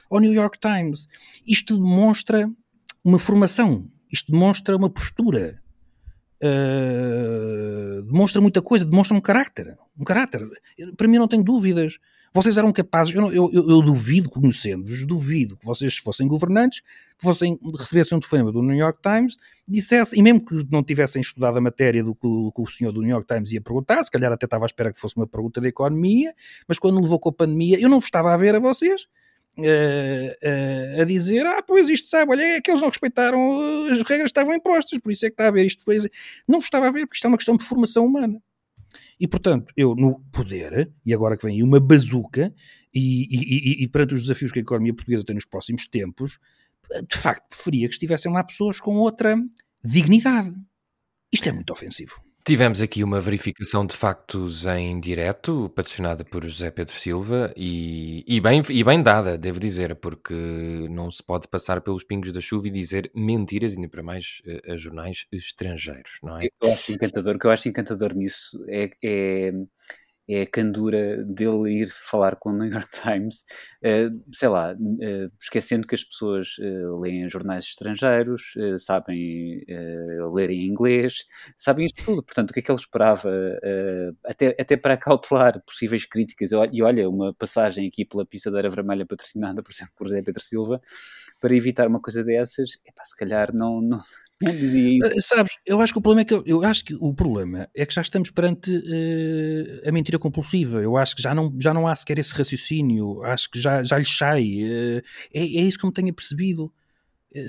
ao 0.10 0.20
New 0.20 0.32
York 0.34 0.60
Times. 0.60 1.08
Isto 1.48 1.78
demonstra 1.78 2.48
uma 3.04 3.18
formação, 3.18 3.90
isto 4.12 4.32
demonstra 4.32 4.76
uma 4.78 4.90
postura, 4.90 5.60
eh, 6.42 8.02
demonstra 8.06 8.42
muita 8.42 8.62
coisa, 8.62 8.86
demonstra 8.86 9.16
um 9.16 9.22
caráter, 9.22 9.78
um 10.00 10.04
caráter. 10.04 10.42
Para 10.96 11.08
mim 11.08 11.18
não 11.18 11.28
tenho 11.28 11.44
dúvidas. 11.44 11.98
Vocês 12.34 12.58
eram 12.58 12.72
capazes, 12.72 13.16
eu, 13.16 13.22
não- 13.22 13.32
eu, 13.32 13.50
eu- 13.52 13.82
duvido, 13.82 14.30
conhecendo-vos, 14.30 15.06
duvido 15.08 15.56
que 15.58 15.66
vocês 15.66 15.98
fossem 15.98 16.28
governantes, 16.28 16.82
que 17.18 17.24
fossem, 17.24 17.58
recebessem 17.80 18.16
um 18.16 18.20
telefonema 18.20 18.52
do 18.52 18.62
New 18.62 18.76
York 18.76 19.00
Times, 19.02 19.38
dissessem, 19.68 20.20
e 20.20 20.22
mesmo 20.22 20.46
que 20.46 20.68
não 20.70 20.84
tivessem 20.84 21.22
estudado 21.22 21.58
a 21.58 21.62
matéria 21.62 22.04
do 22.04 22.14
que, 22.14 22.28
o- 22.28 22.52
que 22.52 22.62
o 22.62 22.68
senhor 22.68 22.92
do 22.92 23.02
New 23.02 23.10
York 23.10 23.26
Times 23.34 23.52
ia 23.54 23.62
perguntar, 23.62 24.04
se 24.04 24.12
calhar 24.12 24.32
até 24.32 24.46
estava 24.46 24.66
à 24.66 24.68
espera 24.68 24.94
que 24.94 25.00
fosse 25.00 25.16
uma 25.16 25.26
pergunta 25.26 25.60
de 25.62 25.68
economia, 25.70 26.32
mas 26.68 26.78
quando 26.78 27.02
levou 27.02 27.18
com 27.20 27.30
a 27.30 27.34
pandemia, 27.34 27.80
eu 27.80 27.90
não 27.90 27.98
estava 28.00 28.32
a 28.34 28.38
ver 28.38 28.54
a 28.54 28.60
vocês, 28.60 29.06
eh, 29.64 30.38
eh, 30.42 31.02
a 31.02 31.04
dizer, 31.04 31.46
ah, 31.46 31.62
pois 31.62 31.90
isto 31.90 32.08
sabe, 32.08 32.32
olha, 32.32 32.42
é 32.42 32.62
que 32.62 32.70
eles 32.70 32.82
não 32.82 32.90
respeitaram, 32.90 33.40
eh, 33.88 33.94
as 33.94 34.02
regras 34.02 34.30
estavam 34.30 34.54
impostas, 34.54 35.00
por 35.00 35.12
isso 35.12 35.26
é 35.26 35.30
que 35.30 35.34
está 35.34 35.48
a 35.48 35.52
ver, 35.52 35.66
isto 35.66 35.84
foi... 35.84 35.98
assim." 35.98 36.10
Não 36.48 36.60
estava 36.60 36.88
a 36.88 36.92
ver, 36.92 37.06
porque 37.06 37.16
isto 37.16 37.26
é 37.26 37.28
uma 37.28 37.38
questão 37.38 37.58
de 37.58 37.64
formação 37.64 38.06
humana. 38.06 38.42
E, 39.20 39.28
portanto, 39.28 39.74
eu 39.76 39.96
no 39.96 40.20
poder, 40.32 40.92
e 41.06 41.14
agora 41.14 41.36
que 41.36 41.46
vem 41.46 41.64
uma 41.64 41.80
bazuca, 41.80 42.54
e, 42.94 43.28
e, 43.30 43.82
e, 43.82 43.84
e 43.84 43.88
perante 43.88 44.14
os 44.14 44.22
desafios 44.22 44.52
que 44.52 44.60
a 44.60 44.62
economia 44.62 44.94
portuguesa 44.94 45.24
tem 45.24 45.36
nos 45.36 45.46
próximos 45.46 45.88
tempos, 45.88 46.38
de 47.10 47.18
facto 47.18 47.50
preferia 47.50 47.88
que 47.88 47.94
estivessem 47.94 48.32
lá 48.32 48.44
pessoas 48.44 48.80
com 48.80 48.96
outra 48.96 49.36
dignidade. 49.84 50.56
Isto 51.32 51.50
é 51.50 51.52
muito 51.52 51.72
ofensivo. 51.72 52.27
Tivemos 52.48 52.82
aqui 52.82 53.04
uma 53.04 53.20
verificação 53.20 53.86
de 53.86 53.94
factos 53.94 54.66
em 54.66 55.02
direto, 55.02 55.70
patrocinada 55.76 56.24
por 56.24 56.46
José 56.46 56.72
Pedro 56.72 56.94
Silva, 56.94 57.54
e, 57.58 58.24
e 58.26 58.40
bem, 58.40 58.62
e 58.70 58.86
bem 58.86 59.04
dada, 59.04 59.38
devo 59.38 59.60
dizer, 59.60 59.94
porque 59.98 60.34
não 60.90 61.12
se 61.12 61.22
pode 61.22 61.46
passar 61.50 61.82
pelos 61.82 62.06
pingos 62.06 62.32
da 62.32 62.40
chuva 62.40 62.70
e 62.70 62.72
dizer 62.72 63.12
mentiras, 63.14 63.76
ainda 63.76 63.90
para 63.90 64.02
mais 64.02 64.42
eh, 64.46 64.72
a 64.72 64.78
jornais 64.78 65.26
estrangeiros, 65.30 66.20
não 66.24 66.40
é? 66.40 66.48
eu 66.64 66.72
acho 66.72 66.94
encantador, 66.94 67.36
o 67.36 67.40
que 67.40 67.48
eu 67.48 67.52
acho 67.52 67.68
encantador 67.68 68.14
nisso 68.16 68.64
é, 68.70 68.92
é, 69.04 69.52
é 70.28 70.42
a 70.42 70.48
candura 70.48 71.24
dele 71.24 71.82
ir 71.82 71.90
falar 71.90 72.36
com 72.36 72.50
o 72.50 72.54
New 72.54 72.70
York 72.70 72.90
Times, 73.02 73.46
uh, 73.84 74.24
sei 74.32 74.50
lá, 74.50 74.74
uh, 74.74 75.32
esquecendo 75.42 75.88
que 75.88 75.96
as 75.96 76.04
pessoas 76.04 76.58
uh, 76.60 77.00
leem 77.00 77.30
jornais 77.30 77.66
estrangeiros, 77.66 78.54
sabem 78.78 79.64
ler 80.34 80.50
em 80.50 80.68
inglês, 80.68 81.26
sabem 81.56 81.86
isto 81.86 82.04
tudo. 82.04 82.24
Portanto, 82.24 82.52
o 82.52 82.54
que 82.54 82.60
é 82.60 82.62
que 82.62 82.72
ele 82.72 82.80
esperava, 82.80 83.30
até, 84.26 84.56
até 84.60 84.76
para 84.78 84.98
cautelar 84.98 85.62
possíveis 85.66 86.06
críticas? 86.06 86.52
E 86.72 86.82
olha, 86.82 87.10
uma 87.10 87.34
passagem 87.34 87.88
aqui 87.88 88.06
pela 88.06 88.26
pisadeira 88.26 88.70
vermelha 88.70 89.06
patrocinada, 89.06 89.62
por 89.62 89.72
exemplo, 89.72 89.94
por 89.96 90.06
José 90.06 90.22
Pedro 90.22 90.42
Silva, 90.42 90.82
para 91.40 91.56
evitar 91.56 91.88
uma 91.88 92.00
coisa 92.00 92.24
dessas, 92.24 92.72
epá, 92.86 93.04
se 93.04 93.16
calhar 93.16 93.54
não, 93.54 93.82
não, 93.82 94.00
não 94.42 94.52
dizia 94.52 94.98
isso. 94.98 95.22
Sabes, 95.22 95.54
eu 95.66 95.80
acho 95.82 95.94
que 95.94 96.00
o 96.00 96.02
problema 96.02 96.22
é 96.22 96.26
que 96.26 96.34
eu, 96.34 96.64
acho 96.64 96.84
que 96.84 96.96
o 96.96 97.14
problema 97.14 97.70
é 97.76 97.86
que 97.86 97.94
já 97.94 98.02
estamos 98.02 98.30
perante 98.30 98.72
a 99.86 99.92
mentira 99.92 100.18
compulsiva. 100.18 100.82
Eu 100.82 100.98
acho 100.98 101.16
que 101.16 101.22
já 101.22 101.34
não, 101.36 101.54
já 101.60 101.74
não 101.74 101.88
há 101.88 101.96
sequer 101.96 102.20
esse 102.20 102.34
raciocínio. 102.34 103.24
Acho 103.24 103.50
que 103.50 103.60
já, 103.60 103.84
já 103.84 103.98
lhe 103.98 104.06
sai. 104.06 104.62
Eh, 104.62 105.02
é, 105.34 105.42
é 105.42 105.62
isso 105.62 105.78
que 105.78 105.86
eu 105.86 105.90
me 105.90 105.94
tenho 105.94 106.14
percebido. 106.14 106.72
Eh, 107.34 107.48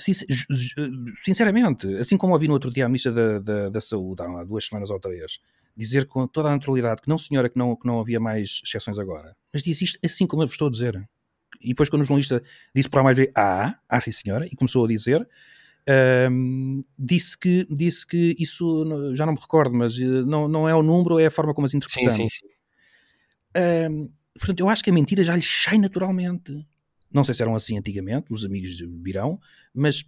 sinceramente, 1.18 1.86
assim 1.99 2.16
como 2.16 2.32
ouvi 2.34 2.49
no 2.49 2.55
outro 2.55 2.70
dia 2.70 2.84
a 2.84 2.89
Ministra 2.89 3.12
da, 3.12 3.39
da, 3.39 3.68
da 3.70 3.80
Saúde, 3.80 4.22
há 4.22 4.45
duas 4.45 4.66
semanas 4.66 4.91
ou 4.91 5.01
três, 5.01 5.39
dizer 5.76 6.07
com 6.07 6.26
toda 6.26 6.49
a 6.49 6.53
naturalidade 6.53 7.01
que 7.03 7.09
não, 7.09 7.16
senhora, 7.16 7.49
que 7.49 7.59
não, 7.59 7.76
que 7.76 7.86
não 7.86 8.01
havia 8.01 8.20
mais 8.20 8.61
exceções 8.64 8.99
agora. 8.99 9.36
Mas 9.53 9.62
disse 9.62 9.84
isto 9.84 9.99
assim 10.05 10.26
como 10.26 10.43
eu 10.43 10.47
vos 10.47 10.55
estou 10.55 10.68
a 10.68 10.70
dizer. 10.70 11.09
E 11.61 11.68
depois, 11.68 11.88
quando 11.88 12.02
o 12.02 12.04
jornalista 12.04 12.42
disse 12.74 12.88
para 12.88 13.02
mais 13.02 13.16
ver, 13.16 13.32
ah, 13.34 13.78
ah, 13.88 14.00
sim, 14.00 14.12
senhora, 14.12 14.46
e 14.46 14.56
começou 14.56 14.84
a 14.84 14.88
dizer, 14.88 15.26
um, 16.30 16.84
disse, 16.98 17.36
que, 17.36 17.66
disse 17.70 18.06
que 18.06 18.36
isso, 18.38 19.14
já 19.14 19.24
não 19.24 19.32
me 19.32 19.40
recordo, 19.40 19.74
mas 19.74 19.98
eh, 19.98 20.04
não, 20.04 20.46
não 20.46 20.68
é 20.68 20.74
o 20.74 20.82
número, 20.82 21.18
é 21.18 21.26
a 21.26 21.30
forma 21.30 21.54
como 21.54 21.66
as 21.66 21.74
interpretamos. 21.74 22.14
Sim, 22.14 22.28
sim, 22.28 22.46
sim. 22.46 23.90
Um, 23.90 24.11
portanto, 24.38 24.61
eu 24.61 24.68
acho 24.68 24.84
que 24.84 24.90
a 24.90 24.92
mentira 24.92 25.24
já 25.24 25.34
lhe 25.34 25.42
sai 25.42 25.78
naturalmente. 25.78 26.66
Não 27.11 27.24
sei 27.24 27.34
se 27.34 27.42
eram 27.42 27.54
assim 27.54 27.78
antigamente, 27.78 28.26
os 28.30 28.44
amigos 28.44 28.70
virão, 29.02 29.40
mas 29.74 30.04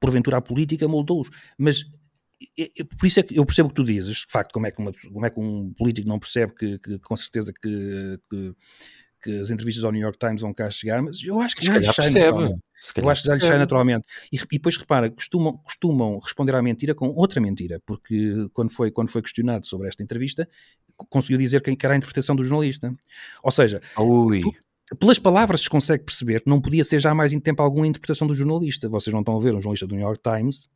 porventura 0.00 0.38
a 0.38 0.40
política 0.40 0.88
moldou-os. 0.88 1.28
Mas 1.58 1.84
por 2.98 3.06
isso 3.06 3.20
é 3.20 3.22
que 3.22 3.38
eu 3.38 3.44
percebo 3.44 3.66
o 3.66 3.70
que 3.70 3.76
tu 3.76 3.84
dizes, 3.84 4.18
de 4.18 4.26
facto, 4.28 4.52
como 4.52 4.66
é 4.66 4.70
que, 4.70 4.80
uma, 4.80 4.92
como 4.92 5.26
é 5.26 5.30
que 5.30 5.40
um 5.40 5.72
político 5.74 6.08
não 6.08 6.18
percebe 6.18 6.54
que, 6.54 6.78
que 6.78 6.98
com 7.00 7.16
certeza 7.16 7.52
que, 7.52 8.18
que, 8.30 8.54
que, 9.28 9.40
as 9.40 9.50
entrevistas 9.50 9.84
ao 9.84 9.92
New 9.92 10.00
York 10.00 10.18
Times 10.18 10.40
vão 10.40 10.54
cá 10.54 10.70
chegar, 10.70 11.02
mas 11.02 11.22
eu 11.22 11.40
acho 11.40 11.54
que 11.54 11.66
já 11.66 11.76
lhe 11.76 11.84
sai 11.84 11.94
percebe. 11.94 12.56
Eu 12.96 13.08
acho 13.10 13.22
que 13.22 13.28
já 13.28 13.34
lhe 13.34 13.40
sai 13.40 13.58
naturalmente. 13.58 14.06
E, 14.32 14.36
e, 14.36 14.56
depois 14.56 14.76
repara, 14.76 15.10
costumam, 15.10 15.58
costumam 15.58 16.18
responder 16.18 16.54
à 16.54 16.62
mentira 16.62 16.94
com 16.94 17.08
outra 17.08 17.40
mentira, 17.40 17.80
porque 17.84 18.48
quando 18.52 18.70
foi, 18.70 18.90
quando 18.90 19.10
foi 19.10 19.20
questionado 19.20 19.66
sobre 19.66 19.88
esta 19.88 20.02
entrevista, 20.02 20.48
conseguiu 21.10 21.38
dizer 21.38 21.60
que 21.60 21.76
era 21.84 21.94
a 21.94 21.96
interpretação 21.96 22.34
do 22.34 22.44
jornalista. 22.44 22.94
Ou 23.42 23.50
seja, 23.50 23.80
Ui. 23.98 24.40
pelas 24.98 25.18
palavras 25.18 25.62
se 25.62 25.70
consegue 25.70 26.04
perceber 26.04 26.40
que 26.40 26.48
não 26.48 26.60
podia 26.60 26.84
ser 26.84 27.00
já 27.00 27.14
mais 27.14 27.32
em 27.32 27.40
tempo 27.40 27.62
algum 27.62 27.82
a 27.82 27.86
interpretação 27.86 28.26
do 28.26 28.34
jornalista. 28.34 28.88
Vocês 28.88 29.12
não 29.12 29.20
estão 29.20 29.36
a 29.36 29.40
ver 29.40 29.50
um 29.50 29.60
jornalista 29.60 29.86
do 29.86 29.94
New 29.94 30.04
York 30.04 30.20
Times 30.22 30.68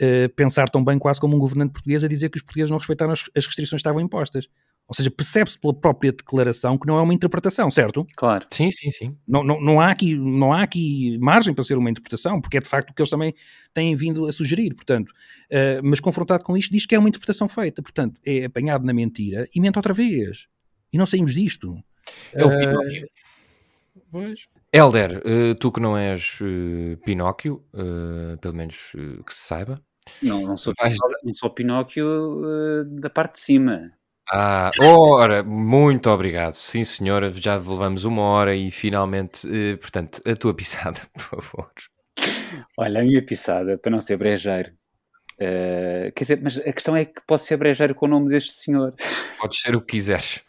uh, 0.00 0.28
pensar 0.34 0.68
tão 0.68 0.82
bem 0.82 0.98
quase 0.98 1.20
como 1.20 1.36
um 1.36 1.38
governante 1.38 1.72
português 1.72 2.02
a 2.02 2.08
dizer 2.08 2.30
que 2.30 2.38
os 2.38 2.42
portugueses 2.42 2.70
não 2.70 2.78
respeitaram 2.78 3.12
as, 3.12 3.24
as 3.36 3.46
restrições 3.46 3.82
que 3.82 3.88
estavam 3.88 4.00
impostas. 4.00 4.48
Ou 4.90 4.94
seja, 4.96 5.08
percebe-se 5.08 5.56
pela 5.56 5.72
própria 5.72 6.10
declaração 6.10 6.76
que 6.76 6.84
não 6.84 6.98
é 6.98 7.00
uma 7.00 7.14
interpretação, 7.14 7.70
certo? 7.70 8.04
Claro. 8.16 8.44
Sim, 8.50 8.72
sim, 8.72 8.90
sim. 8.90 9.16
Não, 9.26 9.44
não, 9.44 9.60
não, 9.60 9.80
há 9.80 9.88
aqui, 9.88 10.16
não 10.16 10.52
há 10.52 10.62
aqui 10.64 11.16
margem 11.20 11.54
para 11.54 11.62
ser 11.62 11.78
uma 11.78 11.88
interpretação, 11.88 12.40
porque 12.40 12.56
é 12.56 12.60
de 12.60 12.68
facto 12.68 12.90
o 12.90 12.94
que 12.94 13.00
eles 13.00 13.08
também 13.08 13.32
têm 13.72 13.94
vindo 13.94 14.26
a 14.26 14.32
sugerir. 14.32 14.74
Portanto, 14.74 15.10
uh, 15.10 15.80
mas 15.84 16.00
confrontado 16.00 16.42
com 16.42 16.56
isto, 16.56 16.72
diz 16.72 16.86
que 16.86 16.96
é 16.96 16.98
uma 16.98 17.08
interpretação 17.08 17.48
feita. 17.48 17.80
Portanto, 17.80 18.20
é 18.26 18.46
apanhado 18.46 18.84
na 18.84 18.92
mentira 18.92 19.48
e 19.54 19.60
mente 19.60 19.78
outra 19.78 19.94
vez. 19.94 20.48
E 20.92 20.98
não 20.98 21.06
saímos 21.06 21.34
disto. 21.34 21.78
É 22.32 22.44
o 22.44 22.48
uh, 22.48 22.58
Pinóquio. 22.58 23.08
Pois. 24.10 24.46
Helder, 24.72 25.22
uh, 25.24 25.54
tu 25.54 25.70
que 25.70 25.78
não 25.78 25.96
és 25.96 26.40
Pinóquio, 27.04 27.64
pelo 28.40 28.54
menos 28.54 28.90
que 29.24 29.32
se 29.32 29.46
saiba. 29.46 29.80
Não, 30.20 30.42
não 30.42 30.56
sou, 30.56 30.74
vais... 30.76 30.96
não 31.22 31.32
sou 31.32 31.48
Pinóquio 31.48 32.42
da 32.98 33.08
parte 33.08 33.34
de 33.34 33.40
cima. 33.40 33.92
Ah, 34.32 34.70
ora, 34.80 35.42
muito 35.42 36.08
obrigado. 36.08 36.54
Sim, 36.54 36.84
senhora, 36.84 37.32
já 37.32 37.56
levamos 37.56 38.04
uma 38.04 38.22
hora 38.22 38.54
e 38.54 38.70
finalmente, 38.70 39.48
eh, 39.48 39.76
portanto, 39.76 40.22
a 40.24 40.36
tua 40.36 40.54
pisada, 40.54 41.00
por 41.12 41.42
favor. 41.42 41.70
Olha, 42.78 43.00
a 43.00 43.04
minha 43.04 43.24
pisada, 43.24 43.76
para 43.76 43.90
não 43.90 44.00
ser 44.00 44.16
brejeiro. 44.16 44.70
Uh, 45.34 46.12
quer 46.14 46.24
dizer, 46.24 46.40
mas 46.42 46.58
a 46.58 46.72
questão 46.72 46.94
é 46.94 47.06
que 47.06 47.22
posso 47.26 47.46
ser 47.46 47.56
brejeiro 47.56 47.94
com 47.94 48.06
o 48.06 48.08
nome 48.08 48.28
deste 48.28 48.52
senhor. 48.52 48.94
Podes 49.40 49.60
ser 49.60 49.74
o 49.74 49.80
que 49.80 49.92
quiseres. 49.92 50.42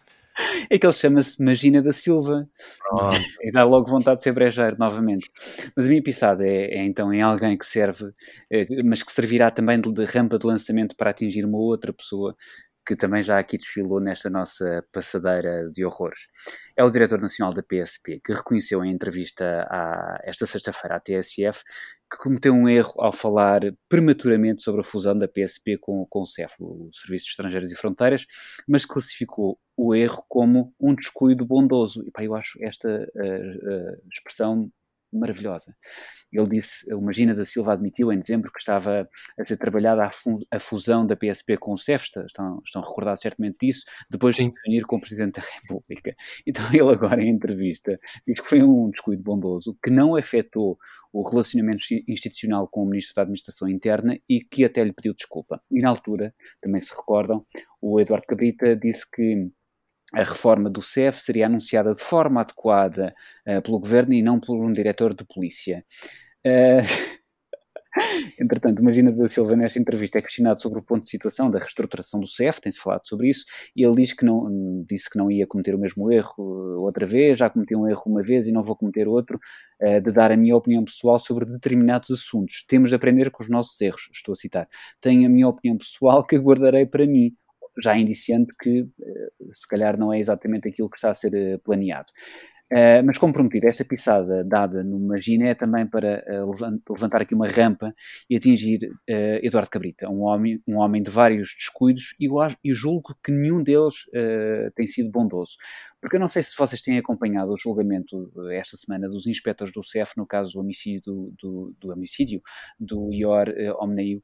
É 0.69 0.77
que 0.77 0.85
ele 0.85 0.93
chama-se 0.93 1.41
Magina 1.43 1.81
da 1.81 1.93
Silva. 1.93 2.47
Pronto. 2.77 3.17
E 3.41 3.51
dá 3.51 3.63
logo 3.63 3.89
vontade 3.89 4.17
de 4.17 4.23
ser 4.23 4.33
brejeiro 4.33 4.75
novamente. 4.77 5.31
Mas 5.75 5.85
a 5.85 5.89
minha 5.89 6.03
pisada 6.03 6.45
é, 6.45 6.79
é 6.79 6.83
então 6.83 7.13
em 7.13 7.21
alguém 7.21 7.57
que 7.57 7.65
serve, 7.65 8.11
é, 8.51 8.65
mas 8.83 9.01
que 9.01 9.11
servirá 9.11 9.49
também 9.49 9.79
de, 9.79 9.91
de 9.91 10.05
rampa 10.05 10.37
de 10.37 10.45
lançamento 10.45 10.95
para 10.95 11.09
atingir 11.09 11.45
uma 11.45 11.57
outra 11.57 11.91
pessoa 11.91 12.35
que 12.85 12.95
também 12.95 13.21
já 13.21 13.37
aqui 13.39 13.57
desfilou 13.57 13.99
nesta 13.99 14.29
nossa 14.29 14.83
passadeira 14.91 15.69
de 15.71 15.85
horrores. 15.85 16.27
É 16.75 16.83
o 16.83 16.89
diretor 16.89 17.19
nacional 17.19 17.53
da 17.53 17.61
PSP, 17.61 18.19
que 18.23 18.33
reconheceu 18.33 18.83
em 18.83 18.91
entrevista 18.91 19.67
à, 19.69 20.19
esta 20.23 20.45
sexta-feira 20.45 20.95
à 20.95 20.99
TSF 20.99 21.63
que 22.11 22.17
cometeu 22.17 22.53
um 22.53 22.67
erro 22.67 22.93
ao 22.97 23.13
falar 23.13 23.61
prematuramente 23.87 24.61
sobre 24.61 24.81
a 24.81 24.83
fusão 24.83 25.17
da 25.17 25.29
PSP 25.29 25.77
com, 25.77 26.05
com 26.09 26.21
o 26.21 26.25
CEF, 26.25 26.55
o 26.59 26.89
Serviço 26.91 27.25
de 27.25 27.31
Estrangeiros 27.31 27.71
e 27.71 27.75
Fronteiras, 27.75 28.25
mas 28.67 28.85
classificou 28.85 29.57
o 29.77 29.95
erro 29.95 30.21
como 30.27 30.73
um 30.79 30.93
descuido 30.93 31.45
bondoso. 31.45 32.03
E 32.05 32.11
pá, 32.11 32.23
eu 32.23 32.35
acho 32.35 32.61
esta 32.61 32.89
uh, 32.89 32.93
uh, 32.93 34.01
expressão 34.11 34.69
maravilhosa. 35.11 35.75
Ele 36.31 36.47
disse, 36.47 36.91
o 36.93 37.01
Magina 37.01 37.35
da 37.35 37.45
Silva 37.45 37.73
admitiu 37.73 38.11
em 38.11 38.19
dezembro 38.19 38.51
que 38.51 38.59
estava 38.59 39.07
a 39.37 39.43
ser 39.43 39.57
trabalhada 39.57 40.09
a, 40.49 40.59
fusão 40.59 41.05
da 41.05 41.15
PSP 41.15 41.57
com 41.57 41.73
o 41.73 41.77
CEF, 41.77 42.05
estão, 42.05 42.61
estão 42.63 42.81
recordados 42.81 43.21
certamente 43.21 43.57
disso, 43.61 43.85
depois 44.09 44.35
de 44.35 44.43
reunir 44.43 44.85
com 44.85 44.95
o 44.95 45.01
Presidente 45.01 45.41
da 45.41 45.47
República. 45.61 46.13
Então 46.47 46.63
ele 46.73 46.89
agora 46.91 47.21
em 47.21 47.29
entrevista 47.29 47.99
diz 48.25 48.39
que 48.39 48.47
foi 48.47 48.63
um 48.63 48.89
descuido 48.89 49.21
bondoso, 49.21 49.77
que 49.83 49.91
não 49.91 50.15
afetou 50.15 50.77
o 51.11 51.27
relacionamento 51.27 51.85
institucional 52.07 52.67
com 52.67 52.83
o 52.83 52.85
Ministro 52.85 53.15
da 53.15 53.23
Administração 53.23 53.67
Interna 53.67 54.17
e 54.29 54.39
que 54.41 54.63
até 54.63 54.83
lhe 54.83 54.93
pediu 54.93 55.13
desculpa. 55.13 55.61
E 55.69 55.81
na 55.81 55.89
altura, 55.89 56.33
também 56.61 56.79
se 56.79 56.95
recordam, 56.95 57.45
o 57.81 57.99
Eduardo 57.99 58.27
Cabrita 58.27 58.75
disse 58.75 59.09
que 59.09 59.51
a 60.13 60.23
reforma 60.23 60.69
do 60.69 60.81
CEF 60.81 61.19
seria 61.19 61.45
anunciada 61.45 61.93
de 61.93 62.01
forma 62.01 62.41
adequada 62.41 63.13
uh, 63.47 63.61
pelo 63.61 63.79
governo 63.79 64.13
e 64.13 64.21
não 64.21 64.39
por 64.39 64.57
um 64.57 64.71
diretor 64.71 65.13
de 65.13 65.23
polícia. 65.23 65.85
Uh, 66.45 67.21
Entretanto, 68.39 68.83
Magina 68.83 69.11
da 69.11 69.27
Silva, 69.29 69.55
nesta 69.55 69.77
entrevista, 69.77 70.17
é 70.17 70.21
questionado 70.21 70.61
sobre 70.61 70.79
o 70.79 70.81
ponto 70.81 71.03
de 71.03 71.09
situação 71.09 71.51
da 71.51 71.59
reestruturação 71.59 72.19
do 72.19 72.27
CEF, 72.27 72.61
tem-se 72.61 72.79
falado 72.79 73.05
sobre 73.05 73.29
isso, 73.29 73.45
e 73.75 73.85
ele 73.85 73.95
diz 73.95 74.13
que 74.13 74.25
não, 74.25 74.83
disse 74.87 75.09
que 75.09 75.17
não 75.17 75.29
ia 75.29 75.45
cometer 75.45 75.75
o 75.75 75.79
mesmo 75.79 76.11
erro 76.11 76.33
eh, 76.37 76.77
outra 76.77 77.05
vez, 77.05 77.37
já 77.39 77.49
cometi 77.49 77.75
um 77.75 77.87
erro 77.87 78.03
uma 78.05 78.23
vez 78.23 78.47
e 78.47 78.51
não 78.51 78.63
vou 78.63 78.75
cometer 78.75 79.07
outro, 79.07 79.39
uh, 79.81 80.01
de 80.01 80.11
dar 80.11 80.31
a 80.31 80.37
minha 80.37 80.55
opinião 80.55 80.83
pessoal 80.83 81.19
sobre 81.19 81.45
determinados 81.45 82.09
assuntos. 82.11 82.63
Temos 82.67 82.89
de 82.89 82.95
aprender 82.95 83.29
com 83.29 83.43
os 83.43 83.49
nossos 83.49 83.79
erros, 83.81 84.09
estou 84.13 84.31
a 84.33 84.35
citar. 84.35 84.67
Tenho 85.01 85.25
a 85.25 85.29
minha 85.29 85.47
opinião 85.47 85.77
pessoal 85.77 86.25
que 86.25 86.37
guardarei 86.37 86.85
para 86.85 87.05
mim 87.05 87.35
já 87.81 87.97
indiciando 87.97 88.47
que 88.59 88.87
eh, 89.01 89.31
se 89.51 89.67
calhar 89.67 89.97
não 89.97 90.13
é 90.13 90.19
exatamente 90.19 90.67
aquilo 90.67 90.89
que 90.89 90.97
está 90.97 91.11
a 91.11 91.15
ser 91.15 91.33
eh, 91.33 91.57
planeado. 91.57 92.11
Uh, 92.71 93.03
mas 93.05 93.17
como 93.17 93.33
prometido, 93.33 93.67
esta 93.67 93.83
pisada 93.83 94.45
dada 94.45 94.81
no 94.81 94.97
Magina 94.97 95.49
é 95.49 95.53
também 95.53 95.85
para 95.85 96.23
uh, 96.25 96.49
levantar 96.89 97.21
aqui 97.21 97.35
uma 97.35 97.49
rampa 97.49 97.93
e 98.29 98.37
atingir 98.37 98.79
uh, 98.85 99.45
Eduardo 99.45 99.69
Cabrita, 99.69 100.07
um 100.07 100.21
homem, 100.21 100.63
um 100.65 100.77
homem 100.77 101.01
de 101.01 101.09
vários 101.09 101.49
descuidos 101.53 102.15
e 102.17 102.27
eu 102.27 102.73
julgo 102.73 103.13
que 103.21 103.29
nenhum 103.29 103.61
deles 103.61 104.05
tem 104.75 104.87
sido 104.87 105.11
bondoso. 105.11 105.57
Porque 105.99 106.15
eu 106.15 106.19
não 106.19 106.29
sei 106.29 106.41
se 106.41 106.55
vocês 106.57 106.81
têm 106.81 106.97
acompanhado 106.97 107.51
o 107.51 107.57
julgamento 107.57 108.31
esta 108.53 108.77
semana 108.77 109.07
dos 109.07 109.27
inspectores 109.27 109.73
do 109.73 109.83
CEF 109.83 110.13
no 110.17 110.25
caso 110.25 110.53
do 110.53 110.59
homicídio 110.61 111.01
do, 111.01 111.33
do, 111.39 111.75
do 111.79 111.91
homicídio 111.91 112.41
do 112.79 113.11
Ior 113.11 113.49
uh, 113.49 113.83
Omneiuk, 113.83 114.23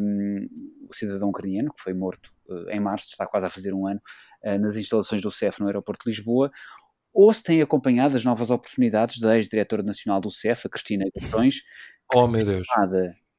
um, 0.00 0.48
o 0.88 0.94
cidadão 0.94 1.30
ucraniano 1.30 1.72
que 1.74 1.82
foi 1.82 1.94
morto 1.94 2.30
em 2.70 2.80
março, 2.80 3.06
está 3.08 3.26
quase 3.26 3.46
a 3.46 3.50
fazer 3.50 3.72
um 3.72 3.86
ano, 3.86 4.00
nas 4.60 4.76
instalações 4.76 5.22
do 5.22 5.30
CEF 5.30 5.60
no 5.60 5.68
aeroporto 5.68 6.04
de 6.04 6.10
Lisboa, 6.10 6.50
ou 7.12 7.32
se 7.32 7.42
tem 7.42 7.60
acompanhado 7.60 8.16
as 8.16 8.24
novas 8.24 8.50
oportunidades 8.50 9.18
da 9.18 9.36
ex-diretora 9.36 9.82
nacional 9.82 10.20
do 10.20 10.30
CEF, 10.30 10.66
a 10.66 10.70
Cristina 10.70 11.04
Gatões, 11.14 11.62
oh, 12.14 12.26
meu 12.26 12.44
Deus. 12.44 12.66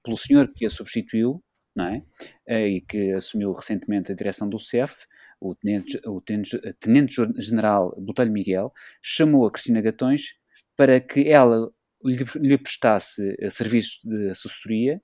pelo 0.03 0.17
senhor 0.17 0.51
que 0.53 0.65
a 0.65 0.69
substituiu, 0.69 1.43
não 1.75 1.87
é? 1.87 2.03
Eh, 2.47 2.67
e 2.67 2.81
que 2.81 3.11
assumiu 3.13 3.51
recentemente 3.51 4.11
a 4.11 4.15
direção 4.15 4.47
do 4.47 4.59
CEF, 4.59 5.05
o 5.41 5.55
Tenente-General 5.55 6.75
Tenente 6.79 8.05
Botelho 8.05 8.31
Miguel, 8.31 8.71
chamou 9.01 9.45
a 9.45 9.51
Cristina 9.51 9.81
Gatões 9.81 10.35
para 10.75 10.99
que 11.01 11.27
ela 11.27 11.69
lhe, 12.05 12.25
lhe 12.35 12.57
prestasse 12.57 13.35
eh, 13.39 13.49
serviços 13.49 13.99
de 14.03 14.29
assessoria 14.29 14.99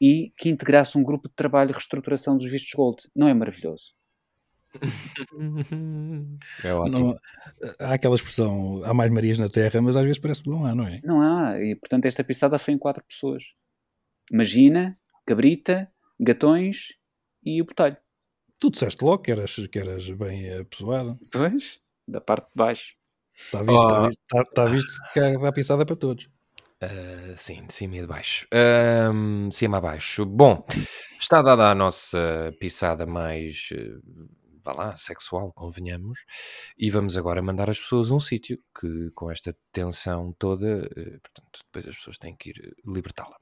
e 0.00 0.32
que 0.36 0.48
integrasse 0.48 0.96
um 0.98 1.02
grupo 1.02 1.28
de 1.28 1.34
trabalho 1.34 1.68
de 1.68 1.74
reestruturação 1.74 2.36
dos 2.36 2.50
vistos 2.50 2.72
Gold. 2.74 3.08
Não 3.14 3.28
é 3.28 3.34
maravilhoso? 3.34 3.97
É 6.64 6.72
ótimo. 6.72 6.98
Não- 6.98 7.18
há 7.80 7.94
aquela 7.94 8.16
expressão, 8.16 8.82
há 8.84 8.92
mais 8.94 9.10
Marias 9.10 9.38
na 9.38 9.48
Terra, 9.48 9.80
mas 9.80 9.96
às 9.96 10.02
vezes 10.02 10.18
parece 10.18 10.42
que 10.42 10.50
não 10.50 10.64
há, 10.64 10.74
não 10.74 10.86
é? 10.86 11.00
Não 11.04 11.20
há, 11.22 11.60
e 11.62 11.74
portanto 11.76 12.06
esta 12.06 12.22
pisada 12.24 12.58
foi 12.58 12.74
em 12.74 12.78
quatro 12.78 13.02
pessoas. 13.04 13.44
Magina, 14.32 14.98
Cabrita, 15.26 15.90
Gatões 16.20 16.88
e 17.44 17.60
o 17.62 17.64
Botelho. 17.64 17.96
Tu 18.58 18.70
disseste 18.70 19.04
logo 19.04 19.22
que 19.22 19.30
eras, 19.30 19.54
que 19.70 19.78
eras 19.78 20.10
bem 20.10 20.52
apessoado. 20.58 21.18
Pois, 21.32 21.78
da 22.06 22.20
parte 22.20 22.46
de 22.46 22.52
baixo. 22.56 22.94
Está 23.34 23.62
visto, 23.62 23.72
está 23.82 24.00
Oh. 24.02 24.06
visto, 24.08 24.20
está, 24.20 24.42
está 24.42 24.64
visto 24.66 24.92
que 25.12 25.20
há, 25.20 25.48
há 25.48 25.52
pisada 25.52 25.86
para 25.86 25.96
todos. 25.96 26.28
Ah, 26.82 27.34
sim, 27.36 27.64
de 27.66 27.72
cima 27.74 27.96
e 27.96 28.00
de 28.00 28.06
baixo. 28.06 28.46
Ahm, 28.52 29.48
cima 29.52 29.78
a 29.78 29.80
baixo. 29.80 30.26
Bom, 30.26 30.64
está 31.20 31.40
dada 31.42 31.70
a 31.70 31.74
nossa 31.74 32.52
pisada 32.60 33.06
mais, 33.06 33.68
eh, 33.72 33.96
vá 34.68 34.72
lá, 34.72 34.96
sexual, 34.96 35.52
convenhamos, 35.52 36.20
e 36.76 36.90
vamos 36.90 37.16
agora 37.16 37.42
mandar 37.42 37.70
as 37.70 37.78
pessoas 37.78 38.10
a 38.10 38.14
um 38.14 38.20
sítio 38.20 38.58
que, 38.78 39.10
com 39.14 39.30
esta 39.30 39.56
tensão 39.72 40.34
toda, 40.38 40.88
eh, 40.96 41.18
portanto, 41.22 41.60
depois 41.64 41.88
as 41.88 41.96
pessoas 41.96 42.18
têm 42.18 42.36
que 42.36 42.50
ir 42.50 42.60
eh, 42.64 42.72
libertá-la. 42.84 43.36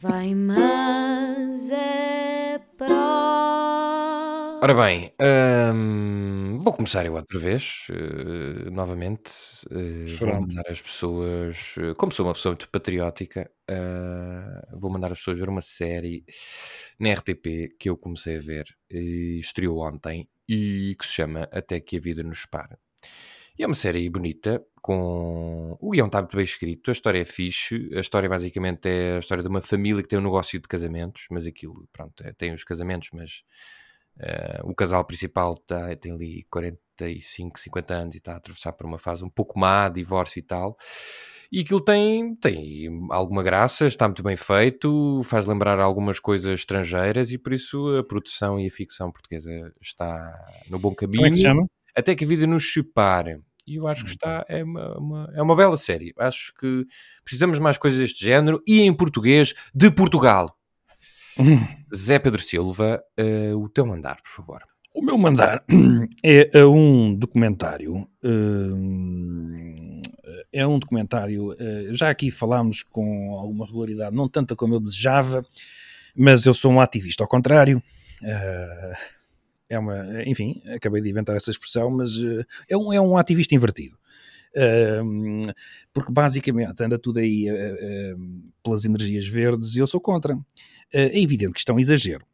Vai, 0.00 0.34
mas 0.34 1.70
é 1.70 2.58
para. 2.76 3.87
Ora 4.60 4.74
bem, 4.74 5.12
ahm, 5.20 6.58
vou 6.58 6.72
começar 6.72 7.06
eu 7.06 7.14
outra 7.14 7.38
vez, 7.38 7.86
eh, 7.90 8.70
novamente. 8.70 9.30
eh, 9.70 10.16
vou 10.20 10.34
mandar 10.34 10.64
as 10.68 10.80
pessoas, 10.80 11.74
eh, 11.78 11.94
como 11.96 12.10
sou 12.12 12.26
uma 12.26 12.32
pessoa 12.34 12.52
muito 12.52 12.68
patriótica, 12.68 13.50
vou 14.72 14.90
mandar 14.90 15.12
as 15.12 15.18
pessoas 15.18 15.38
ver 15.38 15.48
uma 15.48 15.60
série 15.60 16.24
na 16.98 17.10
RTP 17.10 17.68
que 17.78 17.88
eu 17.90 17.96
comecei 17.96 18.36
a 18.36 18.40
ver, 18.40 18.66
e 18.90 19.38
estreou 19.38 19.78
ontem, 19.86 20.28
e 20.48 20.96
que 20.98 21.06
se 21.06 21.12
chama 21.12 21.48
Até 21.52 21.80
que 21.80 21.96
a 21.96 22.00
Vida 22.00 22.22
nos 22.22 22.46
Para. 22.46 22.78
E 23.58 23.62
é 23.64 23.66
uma 23.66 23.74
série 23.74 24.08
bonita, 24.08 24.64
com... 24.82 25.76
o 25.80 25.90
guião 25.90 26.06
está 26.06 26.20
muito 26.20 26.36
bem 26.36 26.44
escrito, 26.44 26.90
a 26.90 26.92
história 26.92 27.20
é 27.20 27.24
fixe, 27.24 27.90
a 27.94 28.00
história 28.00 28.28
basicamente 28.28 28.88
é 28.88 29.16
a 29.16 29.18
história 29.18 29.42
de 29.42 29.48
uma 29.48 29.60
família 29.62 30.02
que 30.02 30.08
tem 30.08 30.18
um 30.18 30.22
negócio 30.22 30.60
de 30.60 30.68
casamentos, 30.68 31.26
mas 31.30 31.46
aquilo, 31.46 31.88
pronto, 31.92 32.22
é- 32.24 32.32
tem 32.32 32.52
os 32.52 32.64
casamentos, 32.64 33.10
mas 33.12 33.42
eh, 34.20 34.60
o 34.64 34.74
casal 34.74 35.04
principal 35.04 35.56
tá- 35.56 35.94
tem 35.96 36.12
ali 36.12 36.44
45, 36.50 37.58
50 37.60 37.94
anos 37.94 38.14
e 38.14 38.18
está 38.18 38.34
a 38.34 38.36
atravessar 38.36 38.72
por 38.72 38.86
uma 38.86 38.98
fase 38.98 39.24
um 39.24 39.30
pouco 39.30 39.58
má, 39.58 39.88
divórcio 39.88 40.38
e 40.38 40.42
tal. 40.42 40.76
E 41.50 41.60
aquilo 41.60 41.80
tem, 41.80 42.34
tem 42.36 42.88
alguma 43.10 43.42
graça, 43.42 43.86
está 43.86 44.06
muito 44.06 44.22
bem 44.22 44.36
feito, 44.36 45.22
faz 45.24 45.46
lembrar 45.46 45.80
algumas 45.80 46.20
coisas 46.20 46.60
estrangeiras 46.60 47.32
e 47.32 47.38
por 47.38 47.54
isso 47.54 47.96
a 47.96 48.04
produção 48.04 48.60
e 48.60 48.66
a 48.66 48.70
ficção 48.70 49.10
portuguesa 49.10 49.50
está 49.80 50.30
no 50.68 50.78
bom 50.78 50.94
caminho. 50.94 51.18
Como 51.22 51.26
é 51.26 51.30
que 51.30 51.36
se 51.36 51.42
chama? 51.42 51.66
Até 51.96 52.14
que 52.14 52.24
a 52.24 52.28
vida 52.28 52.46
nos 52.46 52.70
separe. 52.72 53.40
E 53.66 53.76
eu 53.76 53.86
acho 53.86 54.04
que 54.04 54.10
está, 54.10 54.44
é 54.48 54.62
uma, 54.64 54.98
uma- 54.98 55.32
é 55.34 55.42
uma 55.42 55.56
bela 55.56 55.76
série. 55.76 56.12
Acho 56.18 56.52
que 56.54 56.84
precisamos 57.24 57.58
mais 57.58 57.76
coisas 57.78 57.98
deste 57.98 58.24
género 58.24 58.62
e 58.66 58.80
em 58.82 58.92
português 58.94 59.54
de 59.74 59.90
Portugal. 59.90 60.54
Zé 61.94 62.18
Pedro 62.18 62.42
Silva, 62.42 63.02
eh, 63.16 63.54
o 63.54 63.68
teu 63.68 63.86
mandar, 63.86 64.20
por 64.22 64.30
favor. 64.30 64.62
O 64.94 65.02
meu 65.02 65.16
mandar 65.16 65.64
é 66.24 66.50
a 66.58 66.66
um 66.68 67.14
documentário. 67.14 68.06
hum, 68.24 70.02
é 70.52 70.66
um 70.66 70.78
documentário. 70.78 71.54
eh, 71.58 71.90
Já 71.92 72.10
aqui 72.10 72.30
falámos 72.30 72.82
com 72.82 73.34
alguma 73.38 73.66
regularidade, 73.66 74.16
não 74.16 74.28
tanta 74.28 74.56
como 74.56 74.74
eu 74.74 74.80
desejava, 74.80 75.44
mas 76.16 76.44
eu 76.46 76.54
sou 76.54 76.72
um 76.72 76.80
ativista 76.80 77.22
ao 77.22 77.28
contrário. 77.28 77.82
É 79.70 79.78
uma, 79.78 80.22
enfim, 80.24 80.62
acabei 80.74 81.02
de 81.02 81.10
inventar 81.10 81.36
essa 81.36 81.50
expressão, 81.50 81.90
mas 81.90 82.12
é 82.68 82.76
um, 82.76 82.92
é 82.92 83.00
um 83.00 83.16
ativista 83.18 83.54
invertido. 83.54 83.96
Hum, 85.04 85.42
porque 85.92 86.10
basicamente 86.10 86.82
anda 86.82 86.98
tudo 86.98 87.18
aí 87.18 87.46
eh, 87.48 87.76
eh, 87.80 88.14
pelas 88.62 88.84
energias 88.84 89.26
verdes 89.28 89.76
e 89.76 89.78
eu 89.78 89.86
sou 89.86 90.00
contra. 90.00 90.38
Eh, 90.92 91.18
é 91.18 91.20
evidente 91.20 91.52
que 91.52 91.58
isto 91.58 91.70
é 91.70 91.74
um 91.74 91.80
exagero, 91.80 92.24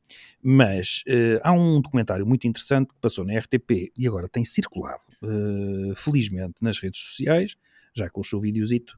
mas 0.43 1.03
eh, 1.07 1.41
há 1.43 1.53
um 1.53 1.81
documentário 1.81 2.27
muito 2.27 2.47
interessante 2.47 2.89
que 2.89 3.01
passou 3.01 3.25
na 3.25 3.37
RTP 3.39 3.93
e 3.97 4.07
agora 4.07 4.29
tem 4.29 4.45
circulado, 4.45 5.03
eh, 5.23 5.95
felizmente, 5.97 6.63
nas 6.63 6.79
redes 6.79 7.01
sociais, 7.01 7.57
já 7.95 8.09
com 8.11 8.21
o 8.21 8.25
seu 8.25 8.41
videozito, 8.41 8.97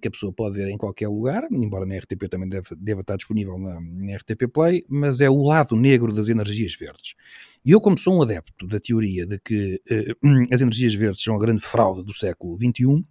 que 0.00 0.06
a 0.06 0.10
pessoa 0.10 0.32
pode 0.32 0.56
ver 0.56 0.68
em 0.68 0.78
qualquer 0.78 1.08
lugar, 1.08 1.48
embora 1.50 1.84
na 1.84 1.96
RTP 1.96 2.28
também 2.28 2.48
deve, 2.48 2.68
deva 2.76 3.00
estar 3.00 3.16
disponível 3.16 3.58
na, 3.58 3.80
na 3.80 4.16
RTP 4.16 4.46
Play, 4.52 4.84
mas 4.88 5.20
é 5.20 5.28
o 5.28 5.42
lado 5.42 5.74
negro 5.74 6.14
das 6.14 6.28
energias 6.28 6.76
verdes. 6.76 7.14
E 7.64 7.72
eu, 7.72 7.80
como 7.80 7.98
sou 7.98 8.16
um 8.16 8.22
adepto 8.22 8.66
da 8.66 8.78
teoria 8.78 9.26
de 9.26 9.38
que 9.38 9.82
eh, 9.90 10.14
as 10.52 10.60
energias 10.60 10.94
verdes 10.94 11.22
são 11.22 11.34
a 11.34 11.38
grande 11.38 11.60
fraude 11.60 12.04
do 12.04 12.14
século 12.14 12.56
XXI, 12.56 13.04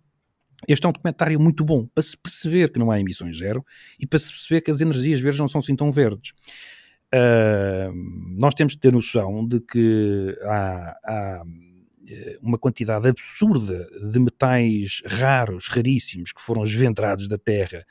este 0.67 0.85
é 0.85 0.89
um 0.89 0.91
documentário 0.91 1.39
muito 1.39 1.63
bom 1.63 1.87
para 1.93 2.03
se 2.03 2.17
perceber 2.17 2.71
que 2.71 2.79
não 2.79 2.91
há 2.91 2.99
emissões 2.99 3.37
zero 3.37 3.65
e 3.99 4.05
para 4.05 4.19
se 4.19 4.31
perceber 4.31 4.61
que 4.61 4.71
as 4.71 4.81
energias 4.81 5.19
verdes 5.19 5.39
não 5.39 5.47
são 5.47 5.59
assim 5.59 5.75
tão 5.75 5.91
verdes. 5.91 6.33
Ah, 7.13 7.91
nós 8.37 8.53
temos 8.53 8.73
de 8.73 8.79
ter 8.79 8.91
noção 8.91 9.45
de 9.47 9.59
que 9.59 10.37
há, 10.43 10.97
há, 11.03 11.43
eh, 12.07 12.37
uma 12.41 12.57
quantidade 12.57 13.07
absurda 13.07 13.87
de 14.11 14.19
metais 14.19 15.01
raros, 15.05 15.67
raríssimos, 15.67 16.31
que 16.31 16.41
foram 16.41 16.63
esventrados 16.63 17.27
da 17.27 17.37
Terra, 17.37 17.83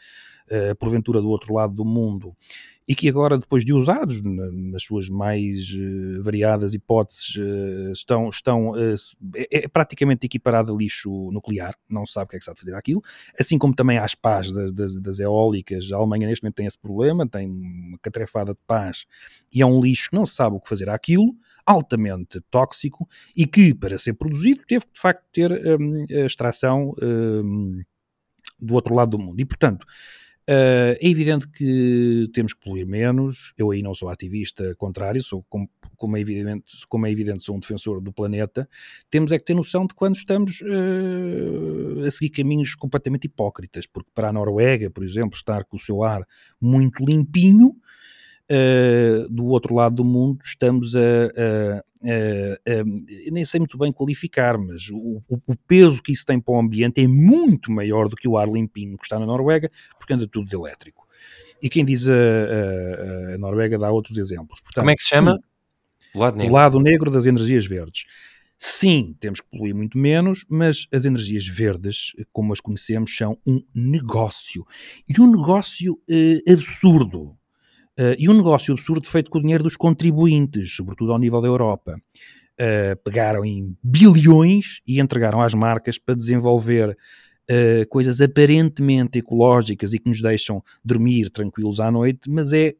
eh, 0.50 0.74
porventura 0.74 1.20
do 1.20 1.28
outro 1.28 1.54
lado 1.54 1.74
do 1.74 1.84
mundo, 1.84 2.34
e 2.90 2.94
que 2.94 3.06
agora, 3.06 3.36
depois 3.36 3.66
de 3.66 3.72
usados 3.74 4.22
na- 4.22 4.50
nas 4.50 4.82
suas 4.82 5.10
mais 5.10 5.58
eh, 5.76 6.20
variadas 6.20 6.72
hipóteses, 6.72 7.34
eh, 7.38 7.92
estão, 7.92 8.28
estão 8.30 8.72
é, 9.36 9.64
é 9.64 9.68
praticamente 9.68 10.24
equiparado 10.26 10.72
a 10.72 10.76
lixo 10.76 11.30
nuclear, 11.30 11.74
não 11.90 12.06
se 12.06 12.14
sabe 12.14 12.24
o 12.26 12.28
que 12.30 12.36
é 12.36 12.38
que 12.38 12.44
se 12.46 12.54
fazer 12.54 12.74
aquilo, 12.74 13.02
assim 13.38 13.58
como 13.58 13.74
também 13.74 13.98
as 13.98 14.14
pás 14.14 14.50
das, 14.52 14.72
das- 14.72 15.00
das 15.00 15.18
eólicas, 15.20 15.92
a 15.92 15.96
Alemanha 15.96 16.26
neste 16.26 16.42
momento 16.42 16.54
tem 16.56 16.66
esse 16.66 16.78
problema, 16.78 17.28
tem 17.28 17.46
uma 17.50 17.98
catrefada 17.98 18.52
de 18.54 18.60
pás, 18.66 19.04
e 19.52 19.60
é 19.60 19.66
um 19.66 19.80
lixo 19.82 20.08
que 20.10 20.16
não 20.16 20.24
se 20.24 20.34
sabe 20.34 20.56
o 20.56 20.60
que 20.60 20.68
fazer 20.68 20.88
àquilo, 20.88 21.34
altamente 21.66 22.40
tóxico, 22.50 23.06
e 23.36 23.46
que, 23.46 23.74
para 23.74 23.98
ser 23.98 24.14
produzido, 24.14 24.62
teve 24.66 24.86
que, 24.86 24.94
de 24.94 25.00
facto 25.00 25.22
ter 25.30 25.52
hum, 25.78 26.06
a 26.10 26.24
extração 26.24 26.94
hum, 27.02 27.82
do 28.58 28.72
outro 28.74 28.94
lado 28.94 29.10
do 29.10 29.18
mundo. 29.22 29.38
E, 29.38 29.44
portanto, 29.44 29.86
Uh, 30.48 30.96
é 30.98 31.06
evidente 31.06 31.46
que 31.46 32.26
temos 32.32 32.54
que 32.54 32.60
poluir 32.60 32.86
menos. 32.86 33.52
Eu 33.58 33.70
aí 33.70 33.82
não 33.82 33.94
sou 33.94 34.08
ativista 34.08 34.74
contrário, 34.76 35.22
sou 35.22 35.44
como, 35.46 35.68
como, 35.94 36.16
é 36.16 36.20
evidente, 36.20 36.64
como 36.88 37.06
é 37.06 37.10
evidente, 37.10 37.42
sou 37.42 37.54
um 37.54 37.60
defensor 37.60 38.00
do 38.00 38.10
planeta. 38.10 38.66
Temos 39.10 39.30
é 39.30 39.38
que 39.38 39.44
ter 39.44 39.52
noção 39.52 39.86
de 39.86 39.92
quando 39.92 40.16
estamos 40.16 40.62
uh, 40.62 42.06
a 42.06 42.10
seguir 42.10 42.30
caminhos 42.30 42.74
completamente 42.74 43.26
hipócritas, 43.26 43.86
porque 43.86 44.10
para 44.14 44.30
a 44.30 44.32
Noruega, 44.32 44.88
por 44.88 45.04
exemplo, 45.04 45.36
estar 45.36 45.64
com 45.64 45.76
o 45.76 45.80
seu 45.80 46.02
ar 46.02 46.26
muito 46.58 47.04
limpinho, 47.04 47.76
uh, 48.50 49.28
do 49.28 49.46
outro 49.46 49.74
lado 49.74 49.96
do 49.96 50.04
mundo 50.04 50.40
estamos 50.44 50.94
a, 50.94 51.00
a, 51.00 51.78
a, 51.78 52.80
a 52.80 53.30
nem 53.32 53.44
sei 53.44 53.60
muito 53.60 53.78
bem 53.78 53.92
qualificar, 53.92 54.58
mas 54.58 54.88
o, 54.90 55.22
o, 55.28 55.56
peso 55.66 56.02
que 56.02 56.12
isso 56.12 56.24
tem 56.24 56.40
para 56.40 56.54
o 56.54 56.58
ambiente 56.58 57.02
é 57.02 57.06
muito 57.06 57.70
maior 57.70 58.08
do 58.08 58.16
que 58.16 58.28
o 58.28 58.36
ar 58.36 58.48
limpinho 58.48 58.96
que 58.96 59.04
está 59.04 59.18
na 59.18 59.26
Noruega, 59.26 59.70
porque 59.98 60.12
anda 60.12 60.26
tudo 60.26 60.48
de 60.48 60.56
elétrico. 60.56 61.06
E 61.60 61.68
quem 61.68 61.84
diz 61.84 62.06
a 62.08 63.36
Noruega 63.38 63.76
dá 63.76 63.90
outros 63.90 64.16
exemplos. 64.16 64.60
Portanto, 64.60 64.82
Como 64.82 64.90
é 64.90 64.94
que 64.94 65.02
se 65.02 65.08
chama? 65.08 65.40
O 66.14 66.20
lado, 66.20 66.36
negro. 66.36 66.52
o 66.52 66.56
lado 66.56 66.80
negro 66.80 67.10
das 67.10 67.26
energias 67.26 67.66
verdes. 67.66 68.04
Sim, 68.58 69.14
temos 69.20 69.40
que 69.40 69.48
poluir 69.48 69.74
muito 69.74 69.96
menos, 69.96 70.44
mas 70.48 70.88
as 70.92 71.04
energias 71.04 71.46
verdes, 71.46 72.12
como 72.32 72.52
as 72.52 72.58
conhecemos, 72.58 73.16
são 73.16 73.38
um 73.46 73.62
negócio. 73.72 74.66
E 75.08 75.20
um 75.20 75.30
negócio 75.30 76.00
eh, 76.10 76.40
absurdo. 76.50 77.36
Uh, 77.98 78.14
e 78.16 78.28
um 78.28 78.34
negócio 78.34 78.72
absurdo 78.72 79.08
feito 79.08 79.28
com 79.28 79.38
o 79.38 79.42
dinheiro 79.42 79.64
dos 79.64 79.76
contribuintes, 79.76 80.76
sobretudo 80.76 81.12
ao 81.12 81.18
nível 81.18 81.40
da 81.40 81.48
Europa. 81.48 82.00
Uh, 82.54 82.96
pegaram 83.02 83.44
em 83.44 83.76
bilhões 83.82 84.80
e 84.86 85.00
entregaram 85.00 85.42
às 85.42 85.52
marcas 85.52 85.98
para 85.98 86.14
desenvolver 86.14 86.90
uh, 86.90 87.88
coisas 87.88 88.20
aparentemente 88.20 89.18
ecológicas 89.18 89.92
e 89.92 89.98
que 89.98 90.08
nos 90.08 90.22
deixam 90.22 90.62
dormir 90.84 91.28
tranquilos 91.30 91.80
à 91.80 91.90
noite, 91.90 92.30
mas 92.30 92.52
é 92.52 92.74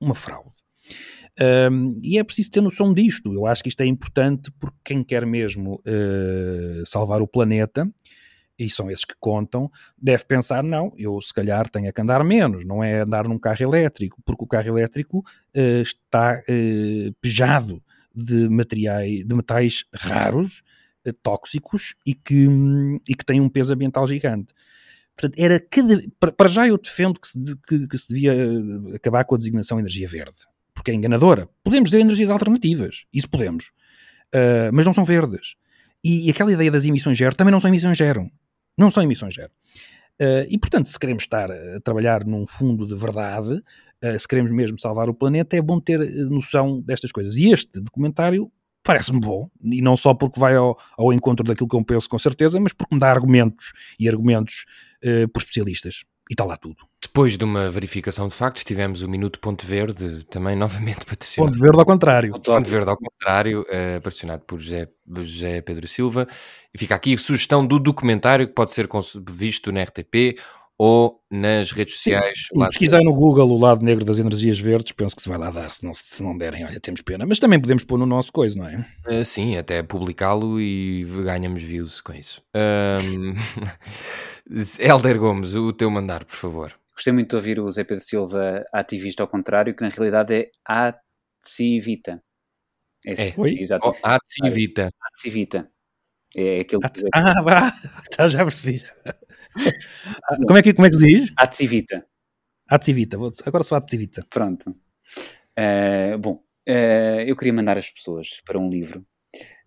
uma 0.00 0.16
fraude. 0.16 0.50
Um, 1.70 2.00
e 2.02 2.18
é 2.18 2.24
preciso 2.24 2.50
ter 2.50 2.60
noção 2.60 2.92
disto. 2.92 3.32
Eu 3.32 3.46
acho 3.46 3.62
que 3.62 3.68
isto 3.68 3.82
é 3.82 3.86
importante 3.86 4.50
porque 4.58 4.78
quem 4.82 5.04
quer 5.04 5.26
mesmo 5.26 5.82
salvar 6.86 7.20
o 7.20 7.28
planeta 7.28 7.86
e 8.58 8.70
são 8.70 8.90
esses 8.90 9.04
que 9.04 9.14
contam, 9.20 9.70
deve 9.96 10.24
pensar, 10.24 10.62
não, 10.62 10.92
eu 10.96 11.20
se 11.20 11.32
calhar 11.32 11.68
tenho 11.68 11.92
que 11.92 12.00
andar 12.00 12.24
menos, 12.24 12.64
não 12.64 12.82
é 12.82 13.00
andar 13.00 13.28
num 13.28 13.38
carro 13.38 13.62
elétrico, 13.62 14.20
porque 14.24 14.44
o 14.44 14.46
carro 14.46 14.68
elétrico 14.68 15.18
uh, 15.18 15.82
está 15.82 16.40
uh, 16.40 17.14
pejado 17.20 17.82
de, 18.14 18.48
materiais, 18.48 19.26
de 19.26 19.34
metais 19.34 19.84
raros, 19.94 20.62
uh, 21.06 21.12
tóxicos 21.22 21.94
e 22.04 22.14
que, 22.14 22.48
um, 22.48 22.98
e 23.06 23.14
que 23.14 23.24
têm 23.24 23.40
um 23.40 23.48
peso 23.48 23.74
ambiental 23.74 24.06
gigante. 24.06 24.54
Portanto, 25.14 25.38
era 25.38 25.58
cada. 25.58 26.02
Para 26.36 26.48
já 26.48 26.68
eu 26.68 26.76
defendo 26.76 27.18
que 27.18 27.28
se, 27.28 27.38
que, 27.66 27.88
que 27.88 27.98
se 27.98 28.08
devia 28.08 28.34
acabar 28.94 29.24
com 29.24 29.34
a 29.34 29.38
designação 29.38 29.78
energia 29.78 30.06
verde. 30.06 30.36
Porque 30.74 30.90
é 30.90 30.94
enganadora. 30.94 31.48
Podemos 31.64 31.88
dizer 31.88 32.02
energias 32.02 32.28
alternativas, 32.28 33.04
isso 33.10 33.26
podemos, 33.30 33.72
mas 34.74 34.84
não 34.84 34.92
são 34.92 35.06
verdes. 35.06 35.54
E, 36.04 36.26
e, 36.26 36.30
aquela 36.30 36.52
ideia 36.52 36.70
das 36.70 36.84
emissões 36.84 37.16
zero 37.16 37.34
também 37.34 37.50
não 37.50 37.60
são 37.60 37.68
emissões 37.68 37.96
zero. 37.96 38.30
Não 38.76 38.90
são 38.90 39.02
emissões 39.02 39.34
zero. 39.34 39.50
Uh, 40.20 40.46
e 40.48 40.58
portanto, 40.58 40.88
se 40.88 40.98
queremos 40.98 41.24
estar 41.24 41.50
a 41.50 41.80
trabalhar 41.80 42.24
num 42.24 42.46
fundo 42.46 42.86
de 42.86 42.94
verdade, 42.94 43.52
uh, 43.52 44.18
se 44.18 44.26
queremos 44.26 44.50
mesmo 44.50 44.78
salvar 44.78 45.08
o 45.08 45.14
planeta, 45.14 45.56
é 45.56 45.60
bom 45.60 45.78
ter 45.78 45.98
noção 46.28 46.80
destas 46.80 47.12
coisas. 47.12 47.36
E 47.36 47.52
este 47.52 47.80
documentário 47.80 48.50
parece-me 48.82 49.18
bom, 49.18 49.50
e 49.60 49.82
não 49.82 49.96
só 49.96 50.14
porque 50.14 50.38
vai 50.38 50.54
ao, 50.54 50.78
ao, 50.96 51.12
encontro 51.12 51.44
daquilo 51.44 51.68
que 51.68 51.74
eu 51.74 51.84
penso 51.84 52.08
com 52.08 52.18
certeza, 52.20 52.60
mas 52.60 52.72
porque 52.72 52.94
me 52.94 53.00
dá 53.00 53.10
argumentos 53.10 53.72
e 53.98 54.08
argumentos 54.08 54.64
uh, 55.02 55.28
por 55.28 55.40
especialistas. 55.40 56.04
E 56.28 56.32
está 56.32 56.44
lá 56.44 56.56
tudo. 56.56 56.76
Depois 57.00 57.38
de 57.38 57.44
uma 57.44 57.70
verificação 57.70 58.26
de 58.26 58.34
factos, 58.34 58.64
tivemos 58.64 59.00
o 59.02 59.08
Minuto 59.08 59.38
Ponte 59.38 59.64
Verde, 59.64 60.24
também 60.24 60.56
novamente 60.56 61.06
patrocinado. 61.06 61.52
Ponte 61.52 61.62
Verde 61.62 61.78
ao 61.78 61.86
contrário. 61.86 62.32
Ponte 62.40 62.70
Verde 62.70 62.90
ao 62.90 62.96
contrário, 62.96 63.60
uh, 63.62 64.00
patrocinado 64.02 64.44
por 64.44 64.58
José, 64.58 64.88
José 65.08 65.60
Pedro 65.60 65.86
Silva. 65.86 66.26
E 66.74 66.78
fica 66.78 66.94
aqui 66.94 67.14
a 67.14 67.18
sugestão 67.18 67.64
do 67.64 67.78
documentário 67.78 68.46
que 68.46 68.54
pode 68.54 68.72
ser 68.72 68.88
visto 69.28 69.70
na 69.70 69.82
RTP 69.82 70.38
ou 70.78 71.22
nas 71.30 71.72
redes 71.72 71.96
sociais. 71.96 72.48
Sim, 72.52 72.58
pesquisar 72.66 73.00
no 73.02 73.14
Google 73.14 73.48
o 73.50 73.58
lado 73.58 73.84
negro 73.84 74.04
das 74.04 74.18
energias 74.18 74.58
verdes, 74.58 74.92
penso 74.92 75.16
que 75.16 75.22
se 75.22 75.28
vai 75.28 75.38
lá 75.38 75.50
dar, 75.50 75.70
se 75.70 75.84
não, 75.84 75.94
se 75.94 76.22
não 76.22 76.36
derem, 76.36 76.64
olha, 76.64 76.78
temos 76.78 77.00
pena. 77.00 77.24
Mas 77.26 77.38
também 77.38 77.60
podemos 77.60 77.84
pôr 77.84 77.98
no 77.98 78.06
nosso 78.06 78.32
coisa, 78.32 78.58
não 78.58 78.68
é? 78.68 78.86
Uh, 79.08 79.24
sim, 79.24 79.56
até 79.56 79.82
publicá-lo 79.82 80.60
e 80.60 81.04
ganhamos 81.24 81.62
views 81.62 82.00
com 82.00 82.12
isso. 82.12 82.42
Um... 82.54 83.34
Helder 84.78 85.18
Gomes, 85.18 85.54
o 85.54 85.72
teu 85.72 85.90
mandar, 85.90 86.24
por 86.24 86.36
favor. 86.36 86.78
Gostei 86.94 87.12
muito 87.12 87.30
de 87.30 87.36
ouvir 87.36 87.60
o 87.60 87.68
Zé 87.68 87.84
Pedro 87.84 88.04
Silva 88.04 88.64
ativista 88.72 89.22
ao 89.22 89.28
contrário, 89.28 89.74
que 89.74 89.82
na 89.82 89.88
realidade 89.88 90.34
é 90.34 90.50
ativita. 90.64 92.22
É, 93.06 93.28
é. 93.28 93.34
Oi? 93.36 93.58
Exatamente. 93.60 94.00
Oh, 94.02 94.08
ativita. 94.08 94.90
Ativita. 95.12 95.70
É 96.34 96.60
aquele 96.60 96.82
que... 96.82 97.04
Ah, 97.14 97.42
vá, 97.42 97.72
já 98.28 98.44
percebi. 98.44 98.82
como, 100.46 100.58
é 100.58 100.62
que, 100.62 100.74
como 100.74 100.86
é 100.86 100.90
que 100.90 100.96
se 100.96 101.06
diz? 101.06 101.32
Ativita. 101.36 102.06
Ativita, 102.68 103.16
agora 103.44 103.64
sou 103.64 103.76
Ativita. 103.78 104.24
Pronto. 104.30 104.70
Uh, 105.58 106.18
bom, 106.18 106.42
uh, 106.68 107.20
eu 107.26 107.36
queria 107.36 107.52
mandar 107.52 107.78
as 107.78 107.90
pessoas 107.90 108.40
para 108.44 108.58
um 108.58 108.68
livro. 108.68 109.06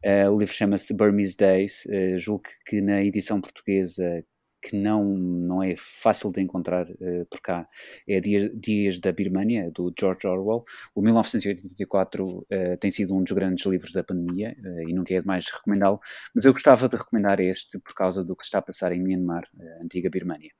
Uh, 0.06 0.30
o 0.32 0.38
livro 0.38 0.54
chama-se 0.54 0.94
Burmese 0.94 1.36
Days. 1.36 1.84
julgo 2.18 2.44
que 2.66 2.82
na 2.82 3.04
edição 3.04 3.42
portuguesa 3.42 4.24
que 4.62 4.76
não, 4.76 5.04
não 5.06 5.64
é 5.64 5.76
fácil 5.76 6.32
de 6.32 6.42
encontrar 6.42 6.90
uh, 6.90 7.26
por 7.30 7.42
cá 7.42 7.68
é 8.08 8.20
Dias, 8.20 8.52
Dias 8.54 9.00
da 9.00 9.12
Birmania, 9.12 9.72
do 9.72 9.94
George 9.98 10.28
Orwell. 10.28 10.64
O 10.94 11.02
1984 11.02 12.26
uh, 12.26 12.46
eh, 12.50 12.78
tem 12.78 12.92
sido 12.92 13.16
um 13.16 13.24
dos 13.24 13.32
grandes 13.32 13.66
livros 13.66 13.92
da 13.94 14.04
pandemia 14.04 14.56
uh, 14.60 14.90
e 14.90 14.94
nunca 14.94 15.14
é 15.14 15.22
demais 15.22 15.48
recomendá-lo, 15.50 16.00
mas 16.34 16.46
eu 16.46 16.54
gostava 16.54 16.90
de 16.90 16.96
recomendar 16.96 17.40
este 17.40 17.80
por 17.80 17.94
causa 17.94 18.24
do 18.24 18.36
que 18.36 18.44
está 18.44 18.60
a 18.60 18.62
passar 18.62 18.92
em 18.92 19.02
Myanmar, 19.02 19.44
antiga 19.82 20.10
Birmania. 20.10 20.52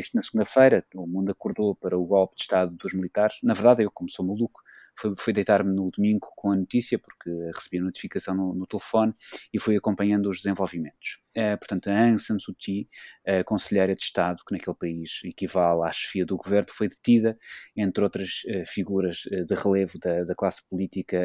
isto 0.00 0.16
na 0.16 0.22
segunda-feira, 0.22 0.84
o 0.94 1.06
mundo 1.06 1.30
acordou 1.30 1.74
para 1.74 1.98
o 1.98 2.04
golpe 2.04 2.36
de 2.36 2.42
Estado 2.42 2.74
dos 2.74 2.94
militares. 2.94 3.38
Na 3.42 3.54
verdade, 3.54 3.82
eu, 3.82 3.90
como 3.90 4.08
sou 4.08 4.24
maluco, 4.24 4.62
foi, 4.94 5.14
foi 5.16 5.32
deitar-me 5.32 5.74
no 5.74 5.90
domingo 5.90 6.28
com 6.36 6.52
a 6.52 6.56
notícia, 6.56 6.98
porque 6.98 7.30
recebi 7.54 7.78
a 7.78 7.82
notificação 7.82 8.34
no, 8.34 8.54
no 8.54 8.66
telefone 8.66 9.14
e 9.52 9.58
fui 9.58 9.76
acompanhando 9.76 10.28
os 10.28 10.38
desenvolvimentos. 10.38 11.20
Uh, 11.36 11.56
portanto, 11.58 11.88
a 11.88 11.98
Aung 11.98 12.18
San 12.18 12.38
Suu 12.38 12.54
Kyi, 12.54 12.88
a 13.26 13.42
conselheira 13.42 13.94
de 13.94 14.02
Estado, 14.02 14.42
que 14.46 14.52
naquele 14.52 14.76
país 14.76 15.20
equivale 15.24 15.82
à 15.82 15.90
chefia 15.90 16.26
do 16.26 16.36
governo, 16.36 16.68
foi 16.70 16.88
detida, 16.88 17.38
entre 17.74 18.04
outras 18.04 18.42
uh, 18.46 18.66
figuras 18.66 19.22
de 19.22 19.54
relevo 19.54 19.98
da, 19.98 20.24
da 20.24 20.34
classe 20.34 20.62
política 20.68 21.18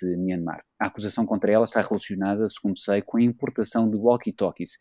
de 0.00 0.16
Myanmar. 0.16 0.64
A 0.80 0.86
acusação 0.86 1.26
contra 1.26 1.50
ela 1.50 1.64
está 1.64 1.80
relacionada, 1.82 2.48
segundo 2.48 2.78
sei, 2.78 3.02
com 3.02 3.18
a 3.18 3.22
importação 3.22 3.90
de 3.90 3.96
walkie-talkies, 3.96 4.78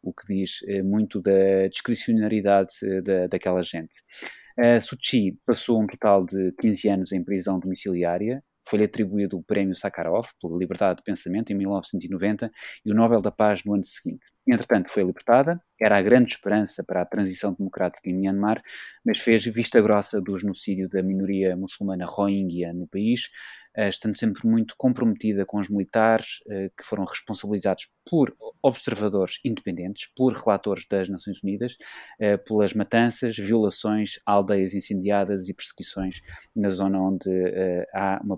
o 0.00 0.12
que 0.12 0.26
diz 0.32 0.60
muito 0.84 1.20
da 1.20 1.66
discricionariedade 1.68 2.72
da, 3.02 3.26
daquela 3.26 3.62
gente. 3.62 4.02
Uh, 4.58 4.80
Suu 4.82 4.98
Kyi 4.98 5.38
passou 5.46 5.82
um 5.82 5.86
total 5.86 6.24
de 6.24 6.52
15 6.60 6.88
anos 6.88 7.12
em 7.12 7.22
prisão 7.22 7.58
domiciliária, 7.58 8.42
foi-lhe 8.70 8.84
atribuído 8.84 9.38
o 9.38 9.42
prémio 9.42 9.74
Sakharov 9.74 10.28
pela 10.40 10.56
liberdade 10.56 10.98
de 10.98 11.02
pensamento 11.02 11.50
em 11.50 11.56
1990 11.56 12.50
e 12.84 12.92
o 12.92 12.94
Nobel 12.94 13.20
da 13.20 13.30
Paz 13.30 13.64
no 13.64 13.74
ano 13.74 13.82
seguinte. 13.82 14.30
Entretanto, 14.46 14.90
foi 14.90 15.02
libertada, 15.02 15.60
era 15.80 15.96
a 15.96 16.02
grande 16.02 16.34
esperança 16.34 16.84
para 16.84 17.02
a 17.02 17.06
transição 17.06 17.52
democrática 17.52 18.08
em 18.08 18.14
Myanmar, 18.14 18.62
mas 19.04 19.20
fez 19.20 19.44
vista 19.46 19.80
grossa 19.80 20.20
do 20.20 20.38
genocídio 20.38 20.88
da 20.88 21.02
minoria 21.02 21.56
muçulmana 21.56 22.04
Rohingya 22.06 22.72
no 22.72 22.86
país, 22.86 23.28
estando 23.76 24.16
sempre 24.16 24.46
muito 24.46 24.74
comprometida 24.76 25.46
com 25.46 25.58
os 25.58 25.68
militares, 25.68 26.40
eh, 26.48 26.70
que 26.76 26.84
foram 26.84 27.04
responsabilizados 27.04 27.88
por 28.08 28.34
observadores 28.62 29.38
independentes, 29.44 30.10
por 30.16 30.32
relatores 30.32 30.86
das 30.90 31.08
Nações 31.08 31.42
Unidas, 31.42 31.76
eh, 32.18 32.36
pelas 32.36 32.74
matanças, 32.74 33.36
violações, 33.36 34.18
aldeias 34.26 34.74
incendiadas 34.74 35.48
e 35.48 35.54
perseguições 35.54 36.20
na 36.54 36.68
zona 36.68 37.00
onde 37.00 37.30
há 37.94 38.20
uma 38.22 38.36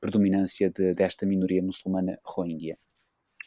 predominância 0.00 0.70
de, 0.70 0.94
desta 0.94 1.26
minoria 1.26 1.62
muçulmana 1.62 2.18
Rohingya. 2.24 2.76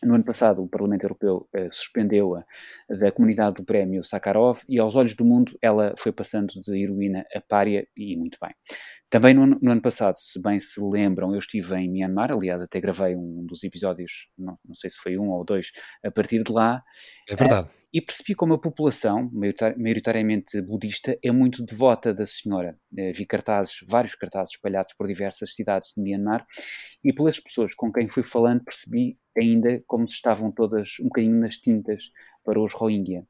No 0.03 0.13
ano 0.13 0.23
passado, 0.23 0.63
o 0.63 0.67
Parlamento 0.67 1.03
Europeu 1.03 1.47
eh, 1.53 1.69
suspendeu-a 1.71 2.43
da 2.87 3.11
comunidade 3.11 3.55
do 3.55 3.63
prémio 3.63 4.03
Sakharov 4.03 4.59
e, 4.69 4.79
aos 4.79 4.95
olhos 4.95 5.15
do 5.15 5.25
mundo, 5.25 5.57
ela 5.61 5.93
foi 5.97 6.11
passando 6.11 6.53
de 6.61 6.83
heroína 6.83 7.25
a 7.33 7.41
pária 7.41 7.87
e 7.95 8.15
muito 8.15 8.37
bem. 8.39 8.53
Também 9.09 9.33
no, 9.33 9.45
no, 9.45 9.71
ano 9.71 9.81
passado, 9.81 10.15
se 10.17 10.39
bem 10.41 10.59
se 10.59 10.81
lembram, 10.81 11.31
eu 11.31 11.39
estive 11.39 11.75
em 11.75 11.89
Myanmar, 11.89 12.31
aliás, 12.31 12.61
até 12.61 12.79
gravei 12.79 13.15
um 13.15 13.45
dos 13.45 13.63
episódios, 13.63 14.29
não, 14.37 14.59
não 14.65 14.75
sei 14.75 14.89
se 14.89 14.97
foi 14.97 15.17
um 15.17 15.29
ou 15.29 15.45
dois, 15.45 15.71
a 16.03 16.11
partir 16.11 16.43
de 16.43 16.51
lá. 16.51 16.83
É 17.29 17.35
verdade. 17.35 17.67
Uh, 17.67 17.87
e 17.93 18.01
percebi 18.01 18.35
como 18.35 18.53
a 18.53 18.59
população, 18.59 19.29
maioritariamente 19.77 20.61
budista, 20.61 21.17
é 21.23 21.31
muito 21.31 21.63
devota 21.63 22.13
da 22.13 22.25
Senhora. 22.25 22.77
Uh, 22.91 23.13
vi 23.15 23.25
cartazes, 23.25 23.77
vários 23.87 24.13
cartazes 24.13 24.55
espalhados 24.55 24.93
por 24.93 25.07
diversas 25.07 25.55
cidades 25.55 25.93
de 25.95 26.03
Myanmar, 26.03 26.45
e 27.01 27.13
pelas 27.13 27.39
pessoas 27.39 27.73
com 27.75 27.89
quem 27.91 28.09
fui 28.09 28.23
falando, 28.23 28.65
percebi 28.65 29.17
ainda 29.39 29.81
como 29.87 30.07
se 30.07 30.15
estavam 30.15 30.51
todas 30.51 30.97
um 30.99 31.05
bocadinho 31.05 31.39
nas 31.39 31.57
tintas 31.57 32.11
para 32.43 32.59
os 32.59 32.73
Rohingya. 32.73 33.23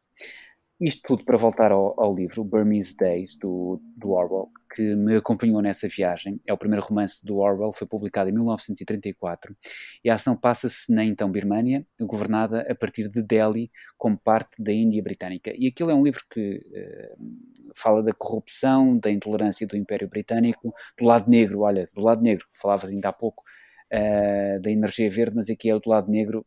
Isto 0.80 1.02
tudo 1.08 1.26
para 1.26 1.38
voltar 1.38 1.72
ao, 1.72 2.00
ao, 2.00 2.14
livro 2.14 2.44
Burmese 2.44 2.96
Days, 2.96 3.36
do, 3.36 3.82
do, 3.96 4.12
Orwell, 4.12 4.48
que 4.76 4.94
me 4.94 5.16
acompanhou 5.16 5.60
nessa 5.60 5.88
viagem. 5.88 6.40
É 6.46 6.54
o 6.54 6.58
primeiro 6.58 6.86
romance 6.86 7.26
do 7.26 7.38
Orwell, 7.38 7.74
foi 7.74 7.88
publicado 7.88 8.30
em 8.30 8.34
1934 8.34 9.58
e 10.04 10.10
a 10.10 10.14
ação 10.14 10.36
passa-se 10.36 10.94
na 10.94 11.04
então 11.04 11.32
Birmânia, 11.32 11.84
governada 12.00 12.62
a 12.70 12.76
partir 12.76 13.10
de 13.10 13.24
Delhi 13.24 13.72
como 13.98 14.20
parte 14.20 14.62
da 14.62 14.72
Índia 14.72 15.02
Britânica. 15.02 15.52
E 15.58 15.66
aquilo 15.66 15.90
é 15.90 15.96
um 15.96 16.04
livro 16.04 16.22
que 16.30 16.58
uh, 16.58 17.72
fala 17.74 18.04
da 18.04 18.12
corrupção, 18.12 19.00
da 19.00 19.10
intolerância 19.10 19.66
do 19.66 19.76
Império 19.76 20.08
Britânico, 20.08 20.72
do 20.96 21.06
lado 21.06 21.28
negro, 21.28 21.62
olha, 21.62 21.88
do 21.96 22.02
lado 22.02 22.22
negro, 22.22 22.46
falavas 22.52 22.92
ainda 22.92 23.10
há 23.10 23.14
pouco, 23.14 23.44
uh, 23.94 24.62
da 24.62 24.72
energia 24.72 25.10
verde, 25.10 25.36
mas 25.36 25.50
aqui 25.50 25.70
é 25.70 25.76
o 25.76 25.80
do 25.80 25.90
lado 25.90 26.10
negro, 26.10 26.46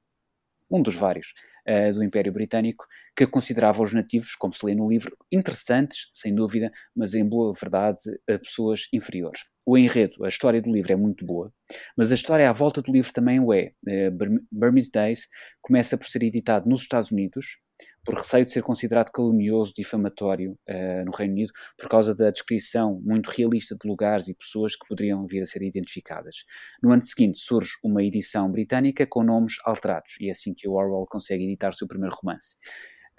um 0.71 0.81
dos 0.83 0.95
vários, 0.95 1.35
uh, 1.69 1.93
do 1.93 2.05
Império 2.05 2.33
Britânico, 2.33 2.87
que 3.17 3.27
considerava 3.27 3.83
os 3.83 3.93
nativos, 3.93 4.35
como 4.35 4.53
se 4.53 4.65
lê 4.65 4.75
no 4.75 4.89
livro, 4.89 5.17
interessantes, 5.31 6.09
sem 6.13 6.35
dúvida, 6.35 6.71
mas 6.95 7.15
em 7.15 7.25
boa 7.25 7.53
verdade, 7.53 8.01
pessoas 8.27 8.89
inferiores. 8.93 9.43
O 9.67 9.77
enredo, 9.77 10.25
a 10.25 10.29
história 10.29 10.61
do 10.61 10.73
livro 10.73 10.93
é 10.93 10.97
muito 10.97 11.25
boa, 11.25 11.53
mas 11.97 12.11
a 12.11 12.15
história 12.15 12.49
à 12.49 12.53
volta 12.53 12.83
do 12.83 12.91
livro 12.91 13.13
também 13.13 13.39
o 13.39 13.53
é. 13.53 13.73
Uh, 13.87 14.41
Burmese 14.51 14.91
Days 14.91 15.29
começa 15.61 15.97
por 15.97 16.07
ser 16.07 16.23
editado 16.23 16.69
nos 16.69 16.83
Estados 16.83 17.13
Unidos, 17.13 17.59
por 18.05 18.15
receio 18.15 18.47
de 18.47 18.53
ser 18.53 18.63
considerado 18.63 19.11
calunioso, 19.11 19.73
difamatório 19.77 20.53
uh, 20.69 21.05
no 21.05 21.13
Reino 21.13 21.35
Unido, 21.35 21.53
por 21.79 21.89
causa 21.89 22.15
da 22.15 22.31
descrição 22.31 23.01
muito 23.05 23.29
realista 23.29 23.77
de 23.81 23.89
lugares 23.89 24.29
e 24.29 24.35
pessoas 24.35 24.75
que 24.75 24.87
poderiam 24.89 25.27
vir 25.27 25.43
a 25.43 25.47
ser 25.47 25.63
identificadas. 25.63 26.45
No 26.83 26.93
ano 26.93 27.03
seguinte 27.03 27.39
surge 27.39 27.73
uma 27.85 28.03
edição 28.03 28.51
britânica 28.51 29.07
com 29.07 29.23
nomes 29.23 29.55
alterados, 29.65 30.13
e 30.21 30.29
é 30.29 30.31
assim 30.31 30.55
que 30.55 30.69
o 30.69 30.73
Orwell 30.73 31.07
consegue 31.09 31.45
editar 31.45 31.71
o 31.71 31.75
seu 31.75 31.87
primeiro 31.87 32.15
romance. 32.15 32.57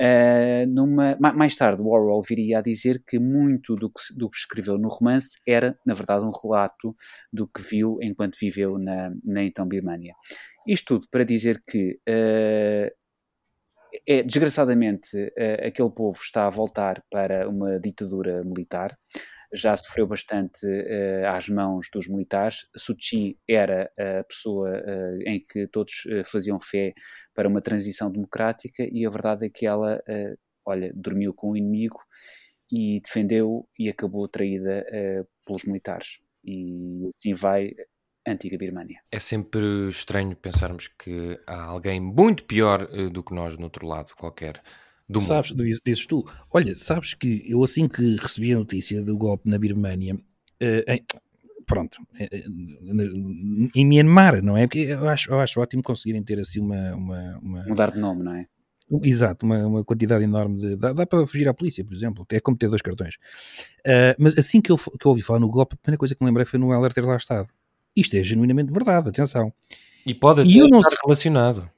Uh, 0.01 0.65
numa, 0.67 1.15
mais 1.19 1.55
tarde, 1.55 1.79
o 1.79 1.85
Orwell 1.85 2.23
viria 2.27 2.57
a 2.57 2.61
dizer 2.61 3.03
que 3.07 3.19
muito 3.19 3.75
do 3.75 3.87
que, 3.87 4.01
do 4.17 4.31
que, 4.31 4.37
escreveu 4.37 4.75
no 4.79 4.87
romance 4.87 5.39
era, 5.47 5.77
na 5.85 5.93
verdade, 5.93 6.25
um 6.25 6.31
relato 6.31 6.95
do 7.31 7.47
que 7.47 7.61
viu 7.61 7.99
enquanto 8.01 8.35
viveu 8.39 8.79
na, 8.79 9.11
na 9.23 9.43
então 9.43 9.67
Birmânia. 9.67 10.15
Isto 10.67 10.97
tudo 10.97 11.07
para 11.11 11.23
dizer 11.23 11.61
que 11.69 11.99
uh, 12.09 12.91
é, 14.07 14.23
desgraçadamente, 14.23 15.17
uh, 15.17 15.67
aquele 15.67 15.89
povo 15.89 16.17
está 16.21 16.47
a 16.47 16.49
voltar 16.49 17.03
para 17.09 17.47
uma 17.49 17.79
ditadura 17.79 18.43
militar. 18.43 18.97
Já 19.53 19.75
sofreu 19.75 20.07
bastante 20.07 20.65
uh, 20.65 21.27
às 21.27 21.49
mãos 21.49 21.87
dos 21.93 22.07
militares. 22.07 22.67
Suu 22.75 22.95
Kyi 22.95 23.37
era 23.47 23.91
a 23.97 24.23
pessoa 24.23 24.69
uh, 24.69 25.21
em 25.27 25.41
que 25.41 25.67
todos 25.67 26.03
faziam 26.25 26.59
fé 26.59 26.93
para 27.33 27.49
uma 27.49 27.61
transição 27.61 28.11
democrática 28.11 28.87
e 28.89 29.05
a 29.05 29.09
verdade 29.09 29.45
é 29.45 29.49
que 29.49 29.65
ela, 29.65 30.01
olha, 30.65 30.91
dormiu 30.95 31.33
com 31.33 31.51
o 31.51 31.57
inimigo 31.57 31.99
e 32.71 33.01
defendeu 33.01 33.67
e 33.77 33.89
acabou 33.89 34.27
traída 34.27 34.85
pelos 35.45 35.65
militares. 35.65 36.19
E 36.43 37.09
assim 37.17 37.33
vai 37.33 37.73
antiga 38.27 38.57
Birmânia. 38.57 38.99
É 39.11 39.19
sempre 39.19 39.89
estranho 39.89 40.35
pensarmos 40.35 40.87
que 40.87 41.39
há 41.47 41.63
alguém 41.63 41.99
muito 41.99 42.43
pior 42.45 42.83
uh, 42.83 43.09
do 43.09 43.23
que 43.23 43.33
nós 43.33 43.57
no 43.57 43.63
outro 43.63 43.87
lado, 43.87 44.13
qualquer. 44.15 44.61
Do 45.09 45.19
sabes, 45.19 45.51
mundo. 45.51 45.63
dizes 45.85 46.05
tu. 46.05 46.25
Olha, 46.53 46.75
sabes 46.75 47.13
que 47.13 47.43
eu 47.45 47.63
assim 47.63 47.87
que 47.87 48.15
recebi 48.15 48.53
a 48.53 48.57
notícia 48.57 49.01
do 49.01 49.17
golpe 49.17 49.49
na 49.49 49.57
Birmânia, 49.57 50.15
uh, 50.15 50.91
em, 50.91 51.03
pronto, 51.65 51.97
em 53.75 53.85
Myanmar, 53.85 54.41
não 54.41 54.55
é? 54.55 54.67
Porque 54.67 54.79
eu 54.79 55.09
acho, 55.09 55.31
eu 55.31 55.39
acho 55.39 55.59
ótimo 55.59 55.83
conseguirem 55.83 56.23
ter 56.23 56.39
assim 56.39 56.59
uma, 56.59 56.95
uma, 56.95 57.39
uma... 57.39 57.63
Mudar 57.67 57.91
de 57.91 57.99
nome, 57.99 58.23
não 58.23 58.35
é? 58.35 58.47
Exato, 59.03 59.45
uma, 59.45 59.65
uma 59.65 59.85
quantidade 59.85 60.23
enorme 60.23 60.57
de. 60.57 60.75
Dá, 60.75 60.91
dá, 60.91 61.05
para 61.05 61.25
fugir 61.25 61.47
à 61.47 61.53
polícia, 61.53 61.83
por 61.83 61.93
exemplo. 61.93 62.25
É 62.29 62.41
como 62.41 62.57
ter 62.57 62.67
dois 62.67 62.81
cartões. 62.81 63.15
Uh, 63.87 64.15
mas 64.19 64.37
assim 64.37 64.59
que 64.59 64.69
eu, 64.69 64.77
que 64.77 65.05
eu 65.05 65.09
ouvi 65.09 65.21
falar 65.21 65.39
no 65.39 65.49
golpe, 65.49 65.75
a 65.75 65.77
primeira 65.77 65.97
coisa 65.97 66.13
que 66.13 66.21
me 66.21 66.27
lembrei 66.27 66.45
foi 66.45 66.59
no 66.59 66.73
Heller 66.73 66.91
ter 66.91 67.01
lá 67.01 67.15
estado. 67.15 67.47
Isto 67.95 68.17
é 68.17 68.23
genuinamente 68.23 68.71
verdade, 68.71 69.09
atenção. 69.09 69.51
E 70.05 70.13
pode 70.13 70.41
e 70.41 70.57
estar 70.59 70.89
sei... 70.89 70.97
relacionado. 71.03 71.69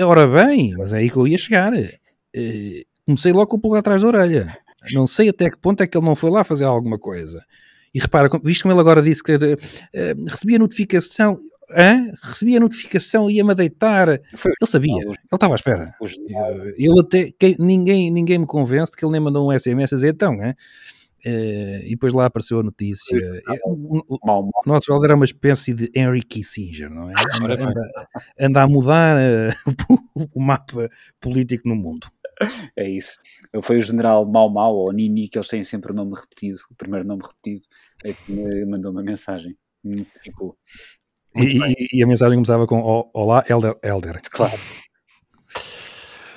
Ora 0.00 0.26
bem, 0.26 0.74
mas 0.76 0.92
é 0.92 0.98
aí 0.98 1.10
que 1.10 1.16
eu 1.16 1.26
ia 1.26 1.38
chegar. 1.38 1.72
Uh, 1.72 2.82
comecei 3.06 3.32
logo 3.32 3.46
com 3.46 3.56
o 3.56 3.60
pulo 3.60 3.74
atrás 3.74 4.02
da 4.02 4.08
orelha. 4.08 4.56
Não 4.92 5.06
sei 5.06 5.28
até 5.28 5.50
que 5.50 5.58
ponto 5.58 5.82
é 5.82 5.86
que 5.86 5.96
ele 5.96 6.04
não 6.04 6.16
foi 6.16 6.30
lá 6.30 6.42
fazer 6.44 6.64
alguma 6.64 6.98
coisa. 6.98 7.44
E 7.94 8.00
repara, 8.00 8.28
visto 8.42 8.62
como 8.62 8.72
ele 8.74 8.80
agora 8.80 9.02
disse 9.02 9.22
que 9.22 9.34
uh, 9.34 10.26
recebi 10.26 10.56
a 10.56 10.58
notificação, 10.58 11.36
Hã? 11.76 12.12
recebi 12.22 12.56
a 12.56 12.60
notificação 12.60 13.30
e 13.30 13.36
ia-me 13.36 13.54
deitar. 13.54 14.20
Foi. 14.34 14.52
Ele 14.60 14.70
sabia, 14.70 15.02
ele 15.02 15.14
estava 15.32 15.54
à 15.54 15.56
espera. 15.56 15.94
Ele 16.76 17.00
até, 17.00 17.30
quem, 17.38 17.56
ninguém, 17.58 18.10
ninguém 18.10 18.38
me 18.38 18.46
convence 18.46 18.92
que 18.92 19.04
ele 19.04 19.12
nem 19.12 19.20
mandou 19.20 19.50
um 19.50 19.58
SMS 19.58 19.92
a 19.92 19.96
dizer 19.96 20.14
então, 20.14 20.34
hein? 20.42 20.54
Uh, 21.24 21.84
e 21.84 21.90
depois 21.90 22.12
lá 22.12 22.26
apareceu 22.26 22.58
a 22.58 22.62
notícia. 22.62 23.16
É, 23.16 23.60
o, 23.64 23.98
o, 23.98 24.18
o, 24.22 24.62
nosso 24.66 24.90
Valder 24.90 25.10
era 25.10 25.16
uma 25.16 25.24
espécie 25.24 25.72
de 25.72 25.90
Henry 25.94 26.22
Kissinger, 26.22 26.90
não 26.90 27.10
é? 27.10 27.14
Anda, 27.40 27.54
anda, 27.54 28.08
anda 28.40 28.62
a 28.62 28.68
mudar 28.68 29.16
uh, 29.88 30.28
o 30.34 30.42
mapa 30.42 30.90
político 31.20 31.68
no 31.68 31.76
mundo. 31.76 32.08
É 32.76 32.88
isso. 32.88 33.20
Foi 33.62 33.78
o 33.78 33.80
general 33.80 34.26
Mau 34.26 34.50
Mau 34.50 34.74
ou 34.74 34.92
Nini, 34.92 35.28
que 35.28 35.38
eles 35.38 35.48
têm 35.48 35.62
sempre 35.62 35.92
o 35.92 35.94
nome 35.94 36.14
repetido, 36.14 36.58
o 36.70 36.74
primeiro 36.74 37.06
nome 37.06 37.22
repetido, 37.22 37.64
é 38.04 38.12
que 38.12 38.32
me 38.32 38.64
mandou 38.64 38.90
uma 38.90 39.02
mensagem. 39.02 39.56
Me 39.84 40.06
ficou. 40.20 40.56
E, 41.36 41.98
e, 41.98 42.02
a 42.02 42.06
mensagem 42.06 42.36
começava 42.36 42.66
com 42.66 43.10
Olá, 43.14 43.44
Elder. 43.48 43.76
Elder. 43.82 44.20
Claro. 44.30 44.58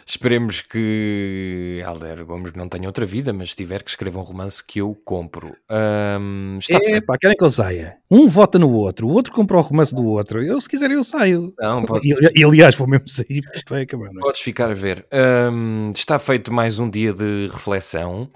Esperemos 0.07 0.61
que 0.61 1.81
Helder 1.83 2.23
Gomes 2.25 2.53
não 2.53 2.69
tenha 2.69 2.87
outra 2.87 3.07
vida, 3.07 3.33
mas 3.33 3.49
se 3.49 3.55
tiver 3.55 3.81
que 3.81 3.89
escreva 3.89 4.19
um 4.19 4.23
romance 4.23 4.63
que 4.63 4.79
eu 4.79 4.93
compro. 5.03 5.57
Um, 5.67 6.59
está 6.59 6.77
é, 6.83 7.01
pá, 7.01 7.17
querem 7.17 7.35
que 7.35 7.43
eu 7.43 7.49
saia. 7.49 7.97
Um 8.09 8.27
vota 8.27 8.59
no 8.59 8.71
outro, 8.71 9.07
o 9.07 9.11
outro 9.11 9.33
compra 9.33 9.57
o 9.57 9.61
romance 9.61 9.93
do 9.93 10.05
outro. 10.05 10.43
Eu, 10.43 10.61
se 10.61 10.69
quiser, 10.69 10.91
eu 10.91 11.03
saio. 11.03 11.51
Não, 11.59 11.83
pode... 11.83 12.07
e, 12.07 12.39
e, 12.39 12.43
aliás, 12.43 12.75
vou 12.75 12.87
mesmo 12.87 13.07
sair, 13.07 13.41
porque 13.41 13.57
isto 13.57 13.73
vai 13.73 13.81
acabar. 13.81 14.11
Não 14.13 14.21
é? 14.21 14.25
Podes 14.25 14.41
ficar 14.41 14.69
a 14.69 14.75
ver. 14.75 15.07
Um, 15.51 15.91
está 15.91 16.19
feito 16.19 16.53
mais 16.53 16.77
um 16.77 16.87
dia 16.87 17.11
de 17.11 17.49
reflexão. 17.51 18.29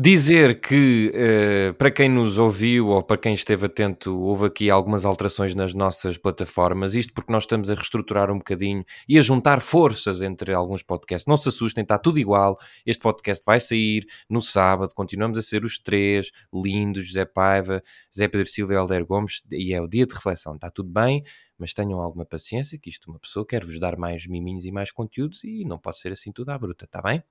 Dizer 0.00 0.60
que, 0.60 1.12
uh, 1.12 1.74
para 1.74 1.90
quem 1.90 2.08
nos 2.08 2.38
ouviu 2.38 2.86
ou 2.86 3.02
para 3.02 3.16
quem 3.16 3.34
esteve 3.34 3.66
atento, 3.66 4.16
houve 4.16 4.46
aqui 4.46 4.70
algumas 4.70 5.04
alterações 5.04 5.56
nas 5.56 5.74
nossas 5.74 6.16
plataformas. 6.16 6.94
Isto 6.94 7.12
porque 7.12 7.32
nós 7.32 7.42
estamos 7.42 7.68
a 7.68 7.74
reestruturar 7.74 8.30
um 8.30 8.38
bocadinho 8.38 8.84
e 9.08 9.18
a 9.18 9.22
juntar 9.22 9.60
forças 9.60 10.22
entre 10.22 10.54
alguns 10.54 10.84
podcasts. 10.84 11.26
Não 11.26 11.36
se 11.36 11.48
assustem, 11.48 11.82
está 11.82 11.98
tudo 11.98 12.20
igual. 12.20 12.56
Este 12.86 13.02
podcast 13.02 13.44
vai 13.44 13.58
sair 13.58 14.06
no 14.30 14.40
sábado. 14.40 14.94
Continuamos 14.94 15.36
a 15.36 15.42
ser 15.42 15.64
os 15.64 15.76
três 15.80 16.30
lindos: 16.54 17.08
José 17.08 17.24
Paiva, 17.24 17.82
José 18.14 18.28
Pedro 18.28 18.46
Silva 18.46 18.74
e 18.74 18.76
Alder 18.76 19.04
Gomes. 19.04 19.17
E 19.50 19.72
é 19.72 19.80
o 19.80 19.88
dia 19.88 20.06
de 20.06 20.14
reflexão. 20.14 20.54
Está 20.54 20.70
tudo 20.70 20.90
bem, 20.90 21.22
mas 21.58 21.72
tenham 21.72 22.00
alguma 22.00 22.24
paciência, 22.24 22.78
que 22.78 22.90
isto 22.90 23.10
uma 23.10 23.18
pessoa 23.18 23.46
quer 23.46 23.64
vos 23.64 23.78
dar 23.78 23.96
mais 23.96 24.26
miminhos 24.26 24.64
e 24.64 24.72
mais 24.72 24.90
conteúdos 24.90 25.44
e 25.44 25.64
não 25.64 25.78
pode 25.78 25.98
ser 25.98 26.12
assim 26.12 26.32
tudo 26.32 26.50
à 26.50 26.58
bruta, 26.58 26.84
está 26.84 27.00
bem? 27.02 27.22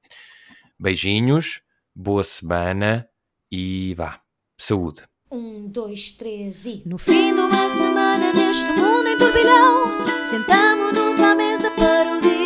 Beijinhos, 0.80 1.62
boa 1.96 2.24
semana 2.24 3.08
e 3.52 3.94
vá, 3.96 4.22
saúde. 4.58 5.04
Um, 5.30 5.68
dois, 5.68 6.12
três 6.12 6.66
e. 6.66 6.84
No 6.86 6.98
fim 6.98 7.34
de 7.34 7.42
uma 7.42 7.70
semana 7.70 8.32
neste 8.32 8.72
mundo 8.72 9.08
em 9.08 9.18
turbilhão, 9.18 10.24
sentamos-nos 10.24 11.20
à 11.20 11.36
mesa 11.36 11.70
para 11.72 12.18
o 12.18 12.22
dia 12.22 12.38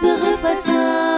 de 0.00 0.30
reflexão. 0.30 1.13